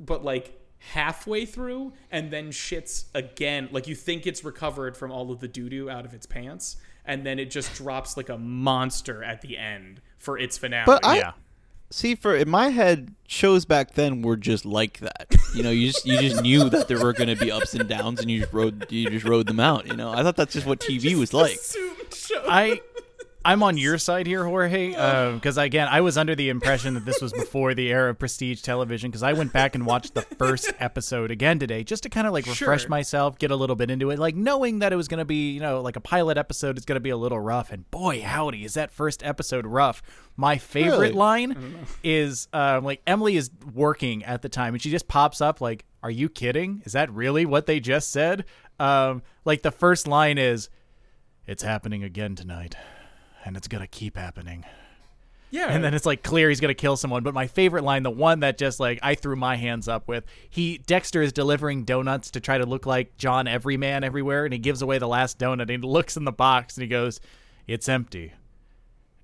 but 0.00 0.24
like 0.24 0.58
halfway 0.78 1.46
through 1.46 1.92
and 2.10 2.30
then 2.30 2.50
shits 2.50 3.04
again. 3.14 3.68
Like 3.70 3.86
you 3.86 3.94
think 3.94 4.26
it's 4.26 4.42
recovered 4.44 4.96
from 4.96 5.10
all 5.12 5.30
of 5.30 5.40
the 5.40 5.48
doo 5.48 5.68
doo 5.68 5.88
out 5.88 6.04
of 6.04 6.12
its 6.14 6.26
pants, 6.26 6.76
and 7.04 7.24
then 7.24 7.38
it 7.38 7.50
just 7.50 7.74
drops 7.74 8.16
like 8.16 8.28
a 8.28 8.38
monster 8.38 9.22
at 9.22 9.40
the 9.40 9.56
end 9.56 10.00
for 10.18 10.38
its 10.38 10.58
finale. 10.58 10.84
But 10.86 11.04
I- 11.06 11.18
yeah. 11.18 11.32
See, 11.92 12.14
for 12.14 12.34
in 12.34 12.48
my 12.48 12.70
head, 12.70 13.14
shows 13.26 13.66
back 13.66 13.92
then 13.92 14.22
were 14.22 14.36
just 14.36 14.64
like 14.64 15.00
that. 15.00 15.34
You 15.54 15.62
know, 15.62 15.70
you 15.70 15.88
just 15.88 16.06
you 16.06 16.18
just 16.18 16.42
knew 16.42 16.70
that 16.70 16.88
there 16.88 16.98
were 16.98 17.12
going 17.12 17.28
to 17.28 17.36
be 17.36 17.52
ups 17.52 17.74
and 17.74 17.86
downs, 17.86 18.20
and 18.20 18.30
you 18.30 18.40
just 18.40 18.52
rode 18.54 18.90
you 18.90 19.10
just 19.10 19.26
rode 19.26 19.46
them 19.46 19.60
out. 19.60 19.86
You 19.86 19.94
know, 19.94 20.10
I 20.10 20.22
thought 20.22 20.36
that's 20.36 20.54
just 20.54 20.66
what 20.66 20.80
TV 20.80 21.14
was 21.14 21.34
like. 21.34 21.52
Assumed 21.56 22.14
show. 22.14 22.42
I 22.48 22.80
I'm 23.44 23.62
on 23.62 23.76
your 23.76 23.98
side 23.98 24.26
here, 24.26 24.44
Jorge, 24.44 24.90
because 25.34 25.58
again, 25.58 25.88
I 25.90 26.00
was 26.00 26.16
under 26.16 26.34
the 26.34 26.48
impression 26.48 26.94
that 26.94 27.04
this 27.04 27.20
was 27.20 27.32
before 27.32 27.74
the 27.74 27.90
era 27.90 28.10
of 28.10 28.18
prestige 28.18 28.62
television. 28.62 29.10
Because 29.10 29.22
I 29.22 29.32
went 29.32 29.52
back 29.52 29.74
and 29.74 29.84
watched 29.84 30.14
the 30.14 30.22
first 30.22 30.72
episode 30.78 31.30
again 31.30 31.58
today, 31.58 31.82
just 31.84 32.04
to 32.04 32.08
kind 32.08 32.26
of 32.26 32.32
like 32.32 32.46
refresh 32.46 32.82
Sure. 32.82 32.88
myself, 32.90 33.38
get 33.38 33.50
a 33.50 33.56
little 33.56 33.76
bit 33.76 33.90
into 33.90 34.10
it, 34.10 34.18
like 34.18 34.36
knowing 34.36 34.78
that 34.78 34.92
it 34.92 34.96
was 34.96 35.08
going 35.08 35.18
to 35.18 35.24
be, 35.24 35.50
you 35.52 35.60
know, 35.60 35.80
like 35.80 35.96
a 35.96 36.00
pilot 36.00 36.38
episode 36.38 36.78
is 36.78 36.84
going 36.84 36.96
to 36.96 37.00
be 37.00 37.10
a 37.10 37.16
little 37.16 37.40
rough. 37.40 37.72
And 37.72 37.90
boy, 37.90 38.22
howdy, 38.22 38.64
is 38.64 38.74
that 38.74 38.90
first 38.92 39.24
episode 39.24 39.66
rough! 39.66 40.02
My 40.36 40.56
favorite 40.58 40.98
Really? 40.98 41.12
line 41.12 41.86
is 42.04 42.48
um, 42.52 42.84
like 42.84 43.02
Emily 43.06 43.36
is 43.36 43.50
working 43.74 44.24
at 44.24 44.42
the 44.42 44.48
time, 44.48 44.74
and 44.74 44.82
she 44.82 44.90
just 44.90 45.08
pops 45.08 45.40
up 45.40 45.60
like, 45.60 45.84
"Are 46.02 46.10
you 46.10 46.28
kidding? 46.28 46.82
Is 46.84 46.92
that 46.92 47.10
really 47.12 47.44
what 47.44 47.66
they 47.66 47.80
just 47.80 48.10
said?" 48.12 48.44
Um, 48.80 49.22
like 49.44 49.62
the 49.62 49.70
first 49.70 50.06
line 50.06 50.38
is, 50.38 50.70
"It's 51.46 51.62
happening 51.62 52.02
again 52.04 52.34
tonight." 52.34 52.76
And 53.44 53.56
it's 53.56 53.68
gonna 53.68 53.86
keep 53.86 54.16
happening. 54.16 54.64
yeah, 55.50 55.68
And 55.68 55.82
then 55.84 55.94
it's 55.94 56.06
like 56.06 56.22
clear 56.22 56.48
he's 56.48 56.60
gonna 56.60 56.74
kill 56.74 56.96
someone. 56.96 57.22
But 57.22 57.34
my 57.34 57.46
favorite 57.46 57.84
line, 57.84 58.02
the 58.02 58.10
one 58.10 58.40
that 58.40 58.58
just 58.58 58.80
like 58.80 58.98
I 59.02 59.14
threw 59.14 59.36
my 59.36 59.56
hands 59.56 59.88
up 59.88 60.08
with, 60.08 60.24
he 60.48 60.78
Dexter 60.78 61.22
is 61.22 61.32
delivering 61.32 61.84
donuts 61.84 62.30
to 62.32 62.40
try 62.40 62.58
to 62.58 62.66
look 62.66 62.86
like 62.86 63.16
John 63.16 63.46
Everyman 63.46 64.04
everywhere, 64.04 64.44
and 64.44 64.52
he 64.52 64.58
gives 64.58 64.82
away 64.82 64.98
the 64.98 65.08
last 65.08 65.38
donut. 65.38 65.62
And 65.62 65.70
he 65.70 65.78
looks 65.78 66.16
in 66.16 66.24
the 66.24 66.32
box 66.32 66.76
and 66.76 66.82
he 66.82 66.88
goes, 66.88 67.20
"It's 67.66 67.88
empty." 67.88 68.32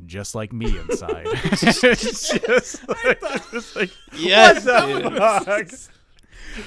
Just 0.06 0.34
like 0.34 0.52
me 0.52 0.78
inside. 0.78 1.26
just 1.50 2.88
like, 2.88 3.20
just 3.50 3.76
like 3.76 3.90
Yes, 4.14 4.64
what 4.64 5.02
the 5.02 5.88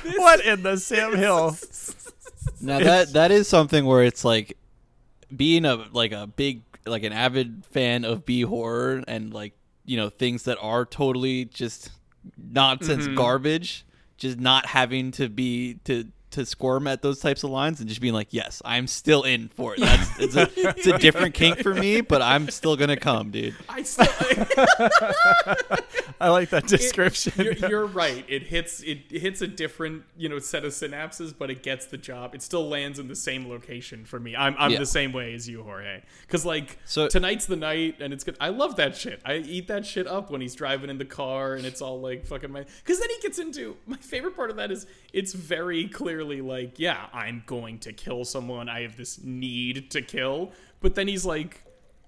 fuck? 0.04 0.18
What 0.18 0.46
in 0.46 0.64
the 0.64 0.78
Sam 0.78 1.16
Hill? 1.16 1.56
Now 2.60 2.80
that 2.80 3.14
that 3.14 3.32
is 3.32 3.48
something 3.48 3.86
where 3.86 4.04
it's 4.04 4.26
like 4.26 4.58
being 5.36 5.66
a 5.66 5.86
like 5.94 6.12
a 6.12 6.28
big 6.28 6.62
like 6.86 7.04
an 7.04 7.14
avid 7.14 7.64
fan 7.72 8.06
of 8.06 8.26
B 8.26 8.42
horror 8.42 9.04
and 9.08 9.34
like 9.34 9.54
you 9.86 9.98
know 9.98 10.10
things 10.10 10.44
that 10.44 10.58
are 10.62 10.86
totally 10.86 11.46
just 11.46 11.92
nonsense 12.38 13.06
Mm-hmm. 13.06 13.16
garbage, 13.16 13.86
just 14.18 14.40
not 14.40 14.66
having 14.68 15.12
to 15.12 15.30
be 15.30 15.76
to 15.86 16.06
to 16.32 16.46
squirm 16.46 16.88
at 16.88 17.02
those 17.02 17.20
types 17.20 17.44
of 17.44 17.50
lines 17.50 17.80
and 17.80 17.88
just 17.90 18.02
being 18.02 18.14
like, 18.14 18.28
yes, 18.32 18.62
I'm 18.66 18.88
still 18.88 19.24
in 19.24 19.50
for 19.50 19.74
it. 19.76 19.80
That's 19.82 20.20
it's 20.20 20.36
a 20.36 20.50
it's 20.58 20.88
a 20.88 20.98
different 20.98 21.34
kink 21.36 21.60
for 21.60 21.74
me, 21.74 22.02
but 22.02 22.22
I'm 22.22 22.50
still 22.50 22.76
gonna 22.76 22.98
come, 22.98 23.32
dude. 23.32 23.56
I 23.70 23.84
still. 23.84 24.08
I 26.20 26.30
like 26.30 26.50
that 26.52 26.68
description. 26.68 27.34
You're, 27.44 27.54
you're 27.54 27.86
right. 27.88 28.24
It 28.28 28.44
hits 28.44 28.82
it 28.84 29.00
hits 29.10 29.42
a 29.42 29.48
different 29.48 30.04
you 30.18 30.30
know 30.30 30.40
set 30.40 30.64
of 30.66 30.72
synapses, 30.72 31.34
but 31.38 31.50
it 31.50 31.64
gets 31.64 31.88
the 31.88 31.98
job. 31.98 32.36
It 32.36 32.42
still 32.44 32.68
lands 32.68 33.00
in 33.00 33.08
the 33.08 33.16
same 33.16 33.50
location 33.50 34.06
for 34.06 34.20
me. 34.20 34.36
I'm 34.36 34.56
I'm 34.60 34.72
Yeah. 34.72 34.80
the 34.80 34.86
same 34.86 35.14
way 35.14 35.34
as 35.34 35.50
you, 35.50 35.64
Jorge. 35.64 36.02
Because 36.28 36.46
like 36.46 36.78
So- 36.86 37.08
tonight's 37.08 37.46
the 37.48 37.56
night, 37.56 37.96
and 38.00 38.14
it's 38.14 38.24
good. 38.24 38.38
I 38.40 38.50
love 38.50 38.76
that 38.76 38.96
shit. 38.96 39.20
I 39.26 39.38
eat 39.38 39.68
that 39.68 39.86
shit 39.86 40.06
up 40.08 40.30
when 40.30 40.42
he's 40.42 40.54
driving 40.56 40.90
in 40.90 40.98
the 40.98 41.06
car, 41.06 41.56
and 41.56 41.66
it's 41.66 41.82
all 41.82 42.00
like 42.00 42.26
fucking 42.26 42.52
my. 42.52 42.66
Because 42.84 43.00
then 43.00 43.10
he 43.10 43.20
gets 43.22 43.40
into 43.40 43.78
my 43.88 43.98
favorite 43.98 44.36
part 44.36 44.50
of 44.52 44.58
that 44.58 44.72
is 44.72 44.86
it's 45.14 45.34
very 45.34 45.88
clearly 46.22 46.42
like, 46.42 46.80
yeah, 46.80 47.08
I'm 47.14 47.44
going 47.46 47.80
to 47.80 47.94
kill 47.94 48.26
someone. 48.26 48.70
I 48.70 48.82
have 48.82 48.96
this 48.98 49.20
need 49.24 49.92
to 49.92 50.02
kill, 50.02 50.52
but 50.80 50.96
then 50.96 51.08
he's 51.08 51.26
like, 51.26 51.64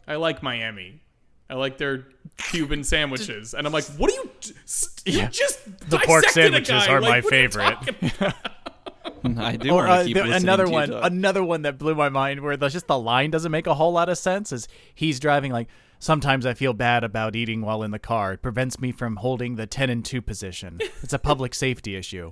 I 0.08 0.16
like 0.16 0.44
Miami. 0.44 1.02
I 1.50 1.56
like 1.56 1.78
their 1.78 2.06
Cuban 2.38 2.84
sandwiches, 2.94 3.54
and 3.54 3.68
I'm 3.68 3.74
like, 3.74 3.84
"What 3.98 4.10
are 4.12 4.16
you? 4.16 4.30
You 5.06 5.20
Yeah. 5.20 5.28
just 5.30 5.60
The 5.90 6.00
pork 6.00 6.26
a 6.26 6.30
sandwiches 6.30 6.70
guy. 6.70 6.88
are 6.88 7.02
Like, 7.02 7.10
my 7.10 7.20
what 7.22 7.34
are 7.34 7.42
you 7.42 7.50
favorite. 7.50 7.76
talking 7.76 8.12
about? 8.18 8.36
I 9.38 9.56
do 9.58 9.70
or 9.72 9.88
uh, 9.88 10.04
keep 10.04 10.16
there- 10.16 10.32
another 10.32 10.64
to 10.66 10.70
you 10.70 10.74
one 10.74 10.90
talk. 10.90 11.04
another 11.06 11.44
one 11.44 11.62
that 11.64 11.78
blew 11.78 11.96
my 11.96 12.10
mind 12.10 12.42
where 12.42 12.56
the, 12.58 12.70
just 12.70 12.88
the 12.88 12.98
line 13.00 13.32
doesn't 13.32 13.52
make 13.52 13.68
a 13.68 13.74
whole 13.74 13.92
lot 13.92 14.10
of 14.10 14.18
sense 14.18 14.52
is 14.52 14.68
he's 14.96 15.20
driving 15.20 15.52
like 15.52 15.68
sometimes 16.00 16.46
i 16.46 16.54
feel 16.54 16.74
bad 16.74 17.04
about 17.06 17.36
eating 17.36 17.62
while 17.62 17.84
in 17.84 17.92
the 17.92 18.00
car 18.00 18.34
it 18.34 18.42
prevents 18.42 18.80
me 18.82 18.92
from 18.92 19.18
holding 19.18 19.56
the 19.56 19.66
10 19.68 19.90
and 19.90 20.04
2 20.06 20.22
position 20.22 20.78
it's 21.02 21.14
a 21.14 21.20
public 21.20 21.54
safety 21.54 21.96
issue 21.96 22.32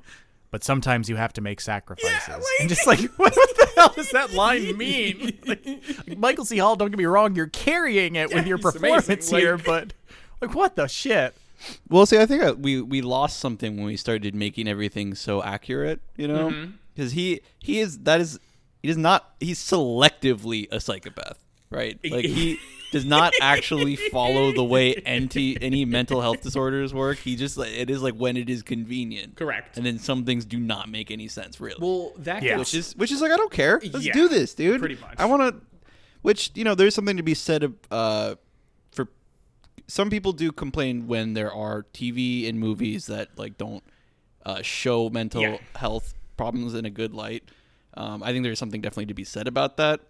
but 0.52 0.64
sometimes 0.64 1.10
you 1.10 1.16
have 1.16 1.34
to 1.34 1.42
make 1.42 1.60
sacrifices 1.62 2.28
like- 2.30 2.44
and 2.60 2.70
just 2.70 2.86
like 2.86 3.00
what, 3.18 3.34
what 3.36 3.58
the 3.58 3.68
hell 3.76 3.94
does 3.96 4.12
that 4.12 4.34
line 4.34 4.78
mean 4.78 5.38
like, 5.48 5.66
like, 5.66 6.18
michael 6.18 6.46
c 6.46 6.58
hall 6.58 6.76
don't 6.76 6.92
get 6.92 6.98
me 6.98 7.06
wrong 7.06 7.36
you're 7.36 7.48
carrying 7.48 8.16
it 8.16 8.34
with 8.34 8.46
your 8.46 8.58
he's 8.58 8.76
amazing, 8.76 8.92
performance 9.18 9.30
here 9.30 9.58
but 9.58 9.94
like 10.42 10.54
what 10.54 10.76
the 10.76 10.88
shit 10.88 11.34
Well, 11.90 12.08
see, 12.08 12.18
I 12.18 12.26
think 12.26 12.42
uh, 12.42 12.56
we 12.58 12.82
we 12.82 13.02
lost 13.04 13.40
something 13.40 13.78
when 13.78 13.86
we 13.86 13.96
started 13.96 14.34
making 14.34 14.68
everything 14.68 15.14
so 15.14 15.44
accurate. 15.44 16.02
You 16.18 16.28
know, 16.28 16.50
Mm-hmm. 16.50 16.72
because 16.96 17.12
he 17.12 17.42
he 17.60 17.80
is 17.80 18.00
that 18.00 18.20
is 18.20 18.40
he 18.82 18.90
is 18.90 18.98
not 18.98 19.30
he's 19.40 19.60
selectively 19.60 20.68
a 20.72 20.80
psychopath, 20.80 21.38
right? 21.70 22.00
Like 22.04 22.26
he 22.26 22.58
does 22.92 23.06
not 23.06 23.34
actually 23.42 23.96
follow 23.96 24.52
the 24.52 24.64
way 24.64 24.96
anti 25.06 25.58
any 25.62 25.86
mental 25.86 26.22
health 26.22 26.42
disorders 26.42 26.94
work. 26.94 27.18
He 27.18 27.36
just 27.36 27.58
it 27.58 27.90
is 27.90 28.02
like 28.04 28.16
when 28.16 28.38
it 28.38 28.50
is 28.50 28.62
convenient, 28.64 29.36
Correct. 29.38 29.78
and 29.78 29.86
then 29.86 29.98
some 30.00 30.26
things 30.26 30.46
do 30.46 30.60
not 30.60 30.90
make 30.90 31.10
any 31.12 31.28
sense 31.28 31.60
really. 31.60 31.78
Well, 31.80 32.12
that 32.18 32.44
Yeah. 32.44 32.58
which 32.58 32.74
is 32.74 32.96
which 32.98 33.12
is 33.12 33.22
like 33.22 33.32
I 33.32 33.38
don't 33.38 33.52
care. 33.52 33.80
Let's 33.82 34.06
Yeah, 34.06 34.14
do 34.14 34.28
this, 34.28 34.54
dude. 34.54 34.80
pretty 34.80 34.96
much. 35.00 35.16
I 35.18 35.26
want 35.26 35.42
to. 35.42 35.62
Which 36.22 36.52
you 36.54 36.64
know, 36.64 36.76
there's 36.76 36.94
something 36.94 37.18
to 37.18 37.24
be 37.24 37.34
said 37.34 37.64
of 37.64 37.74
uh, 37.90 38.36
for 38.92 39.08
some 39.88 40.10
people 40.10 40.34
do 40.34 40.52
complain 40.52 41.08
when 41.08 41.34
there 41.34 41.52
are 41.52 41.84
TV 41.94 42.48
and 42.48 42.60
movies 42.60 43.08
that 43.08 43.30
like 43.38 43.58
don't 43.58 43.84
uh, 44.46 44.62
show 44.62 45.10
mental 45.10 45.42
Yeah. 45.42 45.58
health 45.76 46.14
problems 46.38 46.74
in 46.74 46.86
a 46.86 46.90
good 46.90 47.14
light. 47.14 47.44
Um, 47.96 48.22
I 48.24 48.32
think 48.32 48.44
there's 48.44 48.60
something 48.60 48.82
definitely 48.82 49.08
to 49.08 49.14
be 49.14 49.24
said 49.24 49.48
about 49.48 49.78
that. 49.78 50.02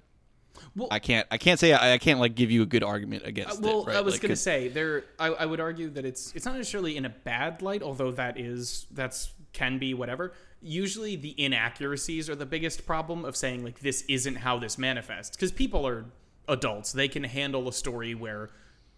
Well- 0.75 0.87
I 0.91 0.99
can't. 0.99 1.27
I 1.31 1.37
can't 1.37 1.59
say. 1.59 1.73
I, 1.73 1.93
I 1.93 1.97
can't 1.97 2.19
like 2.19 2.35
give 2.35 2.51
you 2.51 2.61
a 2.61 2.65
good 2.65 2.83
argument 2.83 3.23
Uh, 3.23 3.27
against 3.29 3.61
well, 3.61 3.81
it. 3.83 3.87
Right? 3.87 3.97
I 3.97 4.01
was 4.01 4.15
Like, 4.15 4.21
gonna 4.21 4.35
say 4.35 4.67
there. 4.67 5.03
I, 5.19 5.27
I 5.27 5.45
would 5.45 5.59
argue 5.59 5.89
that 5.91 6.05
it's 6.05 6.31
it's 6.35 6.45
not 6.45 6.55
necessarily 6.55 6.97
in 6.97 7.05
a 7.05 7.09
bad 7.09 7.61
light, 7.61 7.81
although 7.83 8.11
that 8.11 8.39
is 8.39 8.87
that's 8.91 9.31
can 9.53 9.77
be 9.77 9.93
whatever. 9.93 10.33
Usually, 10.61 11.15
the 11.15 11.33
inaccuracies 11.43 12.29
are 12.29 12.35
the 12.35 12.45
biggest 12.45 12.85
problem 12.85 13.25
of 13.25 13.35
saying 13.35 13.63
like 13.63 13.79
this 13.79 14.03
isn't 14.07 14.35
how 14.35 14.59
this 14.59 14.77
manifests 14.77 15.35
because 15.35 15.51
people 15.51 15.87
are 15.87 16.05
adults; 16.47 16.91
they 16.91 17.07
can 17.07 17.23
handle 17.23 17.67
a 17.67 17.73
story 17.73 18.13
where 18.15 18.49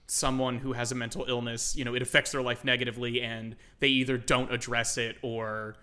someone 0.06 0.58
who 0.58 0.74
has 0.74 0.92
a 0.92 0.96
mental 0.96 1.26
illness, 1.28 1.76
you 1.76 1.86
know, 1.86 1.96
it 1.96 2.02
affects 2.02 2.34
their 2.34 2.42
life 2.42 2.66
negatively, 2.66 3.22
and 3.22 3.56
they 3.80 3.88
either 3.88 4.18
don't 4.18 4.52
address 4.52 4.98
it 4.98 5.18
or 5.22 5.76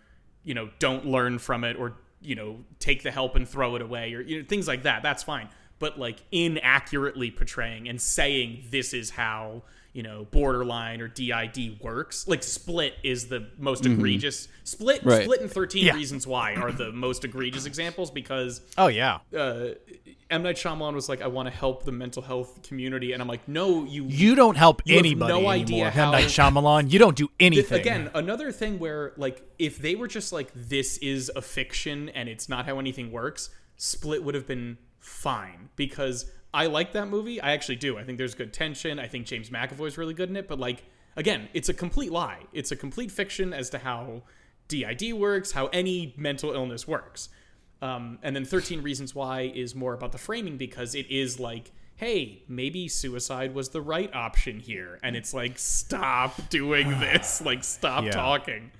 you 0.45 0.55
know 0.55 0.71
don't 0.79 1.07
learn 1.07 1.39
from 1.39 1.65
it 1.65 1.77
or 1.77 1.95
you 2.23 2.35
know 2.35 2.59
take 2.79 3.03
the 3.03 3.11
help 3.11 3.35
and 3.37 3.49
throw 3.49 3.77
it 3.77 3.83
away 3.83 4.13
or 4.15 4.21
you 4.21 4.39
know 4.41 4.45
things 4.47 4.67
like 4.69 4.83
that 4.85 5.03
that's 5.03 5.23
fine 5.23 5.49
but 5.81 5.99
like 5.99 6.19
inaccurately 6.31 7.31
portraying 7.33 7.89
and 7.89 8.01
saying 8.01 8.65
this 8.71 8.95
is 8.95 9.11
how 9.11 9.63
you 9.93 10.05
know 10.05 10.25
borderline 10.31 11.01
or 11.01 11.09
did 11.09 11.81
works 11.83 12.29
like 12.29 12.45
split 12.45 12.95
is 13.03 13.27
the 13.27 13.49
most 13.59 13.85
egregious 13.85 14.47
split 14.63 15.03
Right. 15.03 15.25
split 15.25 15.41
and 15.41 15.51
13 15.51 15.85
Yeah. 15.87 15.95
reasons 15.95 16.29
why 16.29 16.55
are 16.55 16.71
the 16.71 16.93
most 16.93 17.25
egregious 17.25 17.67
examples 17.67 18.09
because 18.13 18.61
Oh 18.79 18.87
yeah. 18.87 19.19
uh 19.37 19.71
M 20.31 20.45
Night 20.45 20.55
Shyamalan 20.55 20.95
was 20.95 21.09
like 21.09 21.23
I 21.23 21.27
want 21.27 21.49
to 21.49 21.55
help 21.55 21.83
the 21.85 21.91
mental 21.91 22.23
health 22.23 22.63
community 22.63 23.13
and 23.13 23.21
I'm 23.21 23.27
like 23.27 23.49
no 23.49 23.83
you 23.83 24.05
You 24.05 24.37
don't 24.37 24.57
help 24.57 24.81
You 24.85 24.95
have 24.95 25.05
anybody 25.05 25.33
no 25.33 25.49
idea 25.49 25.91
how- 25.91 26.05
M 26.05 26.13
Night 26.13 26.27
Shyamalan, 26.27 26.93
you 26.93 27.01
don't 27.01 27.17
do 27.17 27.27
Th- 27.27 27.35
anything. 27.41 27.81
again 27.81 28.11
another 28.15 28.53
thing 28.53 28.79
where 28.79 29.13
like 29.17 29.43
if 29.59 29.79
they 29.79 29.97
were 29.97 30.07
just 30.07 30.33
like 30.33 30.53
this 30.55 30.99
is 30.99 31.33
a 31.35 31.43
fiction 31.43 32.11
and 32.11 32.29
it's 32.29 32.49
not 32.49 32.65
how 32.67 32.79
anything 32.79 33.11
works 33.11 33.51
split 33.77 34.23
would 34.23 34.37
have 34.37 34.47
been 34.47 34.79
fine 35.01 35.69
because 35.77 36.31
i 36.53 36.67
like 36.67 36.93
that 36.93 37.09
movie. 37.09 37.41
I 37.41 37.53
actually 37.53 37.77
do. 37.77 37.97
I 37.99 38.05
think 38.05 38.19
there's 38.19 38.35
good 38.35 38.53
tension. 38.53 38.99
I 38.99 39.07
think 39.09 39.27
james 39.27 39.51
mcavoy's 39.51 39.97
really 39.99 40.15
good 40.15 40.29
in 40.29 40.37
it 40.37 40.47
but 40.49 40.59
like 40.59 40.85
again 41.17 41.49
it's 41.55 41.69
a 41.69 41.75
complete 41.75 42.13
lie. 42.13 42.41
It's 42.53 42.71
a 42.73 42.77
complete 42.77 43.11
fiction 43.11 43.53
as 43.53 43.71
to 43.71 43.79
how 43.79 44.23
did 44.69 45.13
works 45.15 45.53
how 45.53 45.67
any 45.69 46.15
mental 46.17 46.53
illness 46.53 46.87
works. 46.87 47.29
Um, 47.83 48.19
and 48.23 48.37
then 48.37 48.45
13 48.45 48.83
reasons 48.83 49.15
why 49.15 49.51
is 49.55 49.75
more 49.75 49.95
about 49.95 50.13
the 50.13 50.19
framing 50.19 50.57
because 50.59 50.95
it 50.95 51.11
is 51.11 51.41
like 51.41 51.73
hey 51.97 52.43
maybe 52.49 52.89
suicide 52.89 53.55
was 53.55 53.71
the 53.71 53.81
right 53.81 54.13
option 54.15 54.59
here. 54.61 54.99
And 55.03 55.17
it's 55.17 55.33
like 55.35 55.59
stop 55.59 56.49
doing 56.51 56.91
this. 57.01 57.41
Like 57.41 57.65
stop 57.65 58.05
Yeah. 58.05 58.11
talking. 58.11 58.71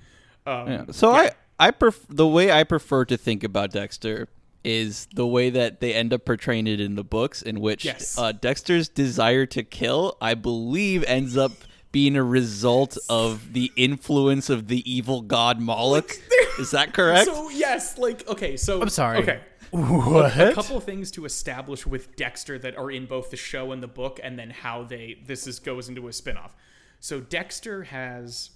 Um, 0.45 0.67
Yeah. 0.67 0.85
So 0.91 1.11
I 1.11 1.31
I 1.59 1.71
pref- 1.71 2.05
the 2.09 2.27
way 2.27 2.51
I 2.51 2.63
prefer 2.63 3.05
to 3.05 3.17
think 3.17 3.43
about 3.43 3.71
Dexter 3.71 4.27
is 4.63 5.07
the 5.15 5.25
way 5.25 5.49
that 5.49 5.79
they 5.79 5.93
end 5.93 6.13
up 6.13 6.25
portraying 6.25 6.67
it 6.67 6.79
in 6.79 6.95
the 6.95 7.03
books, 7.03 7.41
in 7.41 7.59
which 7.59 7.83
Yes. 7.85 8.17
uh, 8.17 8.31
Dexter's 8.31 8.87
desire 8.89 9.45
to 9.47 9.63
kill, 9.63 10.17
I 10.21 10.33
believe, 10.35 11.03
ends 11.05 11.35
up 11.37 11.51
being 11.91 12.15
a 12.15 12.23
result 12.23 12.97
of 13.09 13.53
the 13.53 13.71
influence 13.75 14.49
of 14.49 14.67
the 14.67 14.89
evil 14.91 15.21
god 15.21 15.59
Moloch. 15.59 16.11
Is 16.59 16.71
that 16.71 16.93
correct? 16.93 17.25
so 17.25 17.49
yes 17.49 17.97
like 17.97 18.25
okay 18.27 18.55
so 18.55 18.81
I'm 18.81 18.89
sorry. 18.89 19.19
okay 19.19 19.41
What? 19.71 20.37
a 20.39 20.53
couple 20.53 20.77
of 20.77 20.83
things 20.83 21.11
to 21.11 21.25
establish 21.25 21.85
with 21.87 22.15
Dexter 22.15 22.57
that 22.59 22.77
are 22.77 22.91
in 22.91 23.05
both 23.07 23.29
the 23.31 23.37
show 23.37 23.71
and 23.71 23.81
the 23.81 23.87
book, 23.87 24.19
and 24.23 24.37
then 24.37 24.49
how 24.51 24.83
they 24.83 25.17
this 25.25 25.47
is 25.47 25.59
goes 25.59 25.89
into 25.89 26.07
a 26.07 26.11
spinoff. 26.11 26.51
So 26.99 27.19
Dexter 27.19 27.83
has 27.85 28.51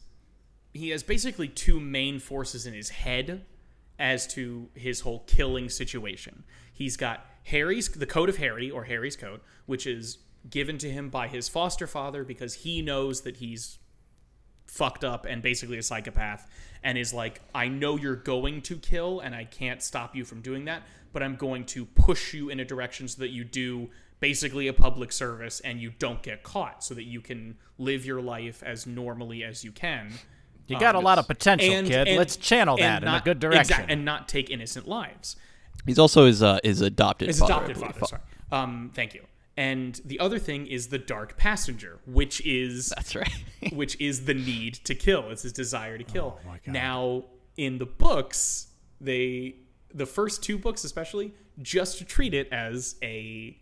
he 0.74 0.90
has 0.90 1.04
basically 1.04 1.48
two 1.48 1.80
main 1.80 2.20
forces 2.20 2.66
in 2.66 2.74
his 2.74 2.90
head 2.90 3.46
as 4.00 4.28
to 4.28 4.70
his 4.74 5.02
whole 5.02 5.20
killing 5.28 5.70
situation. 5.70 6.44
He's 6.74 6.98
got 6.98 7.26
Harry's 7.44 7.90
the 7.90 8.06
code 8.06 8.30
of 8.30 8.38
Harry 8.38 8.70
or 8.70 8.86
Harry's 8.86 9.16
code, 9.16 9.42
which 9.66 9.88
is 9.88 10.18
given 10.50 10.78
to 10.80 10.90
him 10.90 11.10
by 11.10 11.28
his 11.28 11.50
foster 11.50 11.88
father 11.88 12.24
because 12.24 12.54
he 12.56 12.82
knows 12.82 13.22
that 13.22 13.38
he's 13.38 13.80
fucked 14.68 15.04
up 15.04 15.26
and 15.26 15.42
basically 15.42 15.78
a 15.78 15.84
psychopath 15.84 16.50
and 16.84 16.98
is 16.98 17.14
like 17.14 17.42
I 17.54 17.68
know 17.68 17.98
you're 17.98 18.16
going 18.16 18.62
to 18.64 18.78
kill 18.78 19.20
and 19.20 19.36
I 19.36 19.46
can't 19.46 19.82
stop 19.82 20.16
you 20.16 20.26
from 20.26 20.42
doing 20.42 20.66
that 20.66 20.84
but 21.14 21.24
I'm 21.24 21.36
going 21.36 21.66
to 21.68 21.86
push 21.86 22.34
you 22.34 22.50
in 22.50 22.60
a 22.60 22.66
direction 22.66 23.08
so 23.08 23.22
that 23.22 23.30
you 23.30 23.44
do 23.44 23.90
basically 24.20 24.68
a 24.68 24.74
public 24.74 25.12
service 25.12 25.60
and 25.62 25.80
you 25.80 25.92
don't 26.00 26.22
get 26.22 26.44
caught 26.44 26.84
so 26.84 26.94
that 26.94 27.04
you 27.04 27.22
can 27.22 27.58
live 27.78 28.06
your 28.06 28.22
life 28.22 28.64
as 28.64 28.88
normally 28.88 29.44
as 29.44 29.64
you 29.64 29.72
can 29.72 30.12
You 30.68 30.80
got 30.80 30.96
a 30.96 31.00
lot 31.00 31.18
of 31.20 31.28
potential, 31.28 31.72
and- 31.72 31.88
kid. 31.88 32.08
and- 32.08 32.18
Let's 32.18 32.36
channel 32.38 32.76
and 32.80 33.04
that 33.04 33.04
in 33.04 33.08
a 33.08 33.22
good 33.24 33.40
direction. 33.40 33.62
exact- 33.62 33.92
and 33.92 34.04
not 34.06 34.28
take 34.28 34.50
innocent 34.50 34.88
lives 34.88 35.36
He's 35.86 36.00
also 36.00 36.26
his 36.26 36.42
uh, 36.42 36.60
his 36.64 36.82
adopted 36.82 37.28
his 37.28 37.40
father. 37.40 37.54
I 37.54 37.58
adopted 37.58 37.76
believe. 37.80 37.96
father 37.96 38.06
sorry 38.08 38.22
um 38.52 38.92
thank 38.96 39.14
you 39.14 39.24
and 39.58 40.02
the 40.04 40.20
other 40.20 40.40
thing 40.40 40.66
is 40.68 40.88
the 40.88 40.98
dark 40.98 41.38
passenger 41.38 42.00
which 42.08 42.42
is 42.46 42.90
That's 42.96 43.16
right. 43.16 43.30
which 43.74 44.00
is 44.02 44.26
the 44.26 44.34
need 44.34 44.74
to 44.86 44.96
kill. 44.96 45.30
It's 45.30 45.44
his 45.44 45.54
desire 45.54 45.98
to 45.98 46.04
kill. 46.04 46.40
Oh 46.44 46.48
my 46.48 46.60
God. 46.66 46.74
Now, 46.74 47.24
in 47.56 47.78
the 47.78 47.86
books, 47.86 48.68
they 49.00 49.56
the 49.94 50.06
first 50.06 50.44
two 50.44 50.58
books 50.58 50.84
especially 50.84 51.34
just 51.62 52.06
treat 52.08 52.34
it 52.34 52.50
as 52.52 52.96
a 53.02 53.58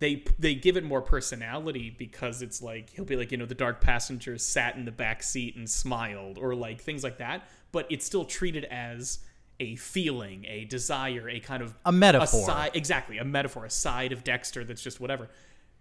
they 0.00 0.24
they 0.38 0.54
give 0.54 0.76
it 0.76 0.84
more 0.84 1.02
personality 1.02 1.94
because 1.96 2.42
it's 2.42 2.60
like 2.60 2.90
he'll 2.90 3.04
be 3.04 3.16
like 3.16 3.30
you 3.30 3.38
know 3.38 3.46
the 3.46 3.54
dark 3.54 3.80
passenger 3.80 4.36
sat 4.38 4.76
in 4.76 4.84
the 4.84 4.92
back 4.92 5.22
seat 5.22 5.56
and 5.56 5.68
smiled 5.68 6.38
or 6.38 6.54
like 6.54 6.80
things 6.80 7.04
like 7.04 7.18
that 7.18 7.48
but 7.72 7.86
it's 7.90 8.04
still 8.04 8.24
treated 8.24 8.64
as 8.66 9.20
a 9.60 9.76
feeling 9.76 10.44
a 10.48 10.64
desire 10.64 11.28
a 11.28 11.38
kind 11.38 11.62
of 11.62 11.74
A 11.84 11.92
metaphor. 11.92 12.44
side, 12.44 12.72
exactly 12.74 13.18
a 13.18 13.24
metaphor 13.24 13.64
a 13.64 13.70
side 13.70 14.12
of 14.12 14.24
dexter 14.24 14.64
that's 14.64 14.82
just 14.82 15.00
whatever 15.00 15.28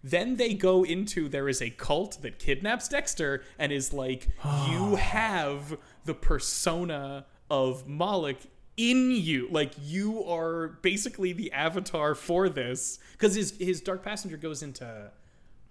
then 0.03 0.35
they 0.35 0.53
go 0.53 0.83
into 0.83 1.29
there 1.29 1.47
is 1.49 1.61
a 1.61 1.69
cult 1.71 2.21
that 2.21 2.37
kidnaps 2.37 2.87
dexter 2.87 3.43
and 3.57 3.71
is 3.71 3.93
like 3.93 4.29
you 4.69 4.95
have 4.95 5.77
the 6.05 6.13
persona 6.13 7.25
of 7.49 7.87
moloch 7.87 8.37
in 8.75 9.11
you 9.11 9.47
like 9.51 9.71
you 9.81 10.23
are 10.25 10.69
basically 10.81 11.31
the 11.31 11.51
avatar 11.51 12.15
for 12.15 12.49
this 12.49 12.97
because 13.11 13.35
his 13.35 13.55
his 13.59 13.81
dark 13.81 14.03
passenger 14.03 14.35
goes 14.35 14.63
into 14.63 15.11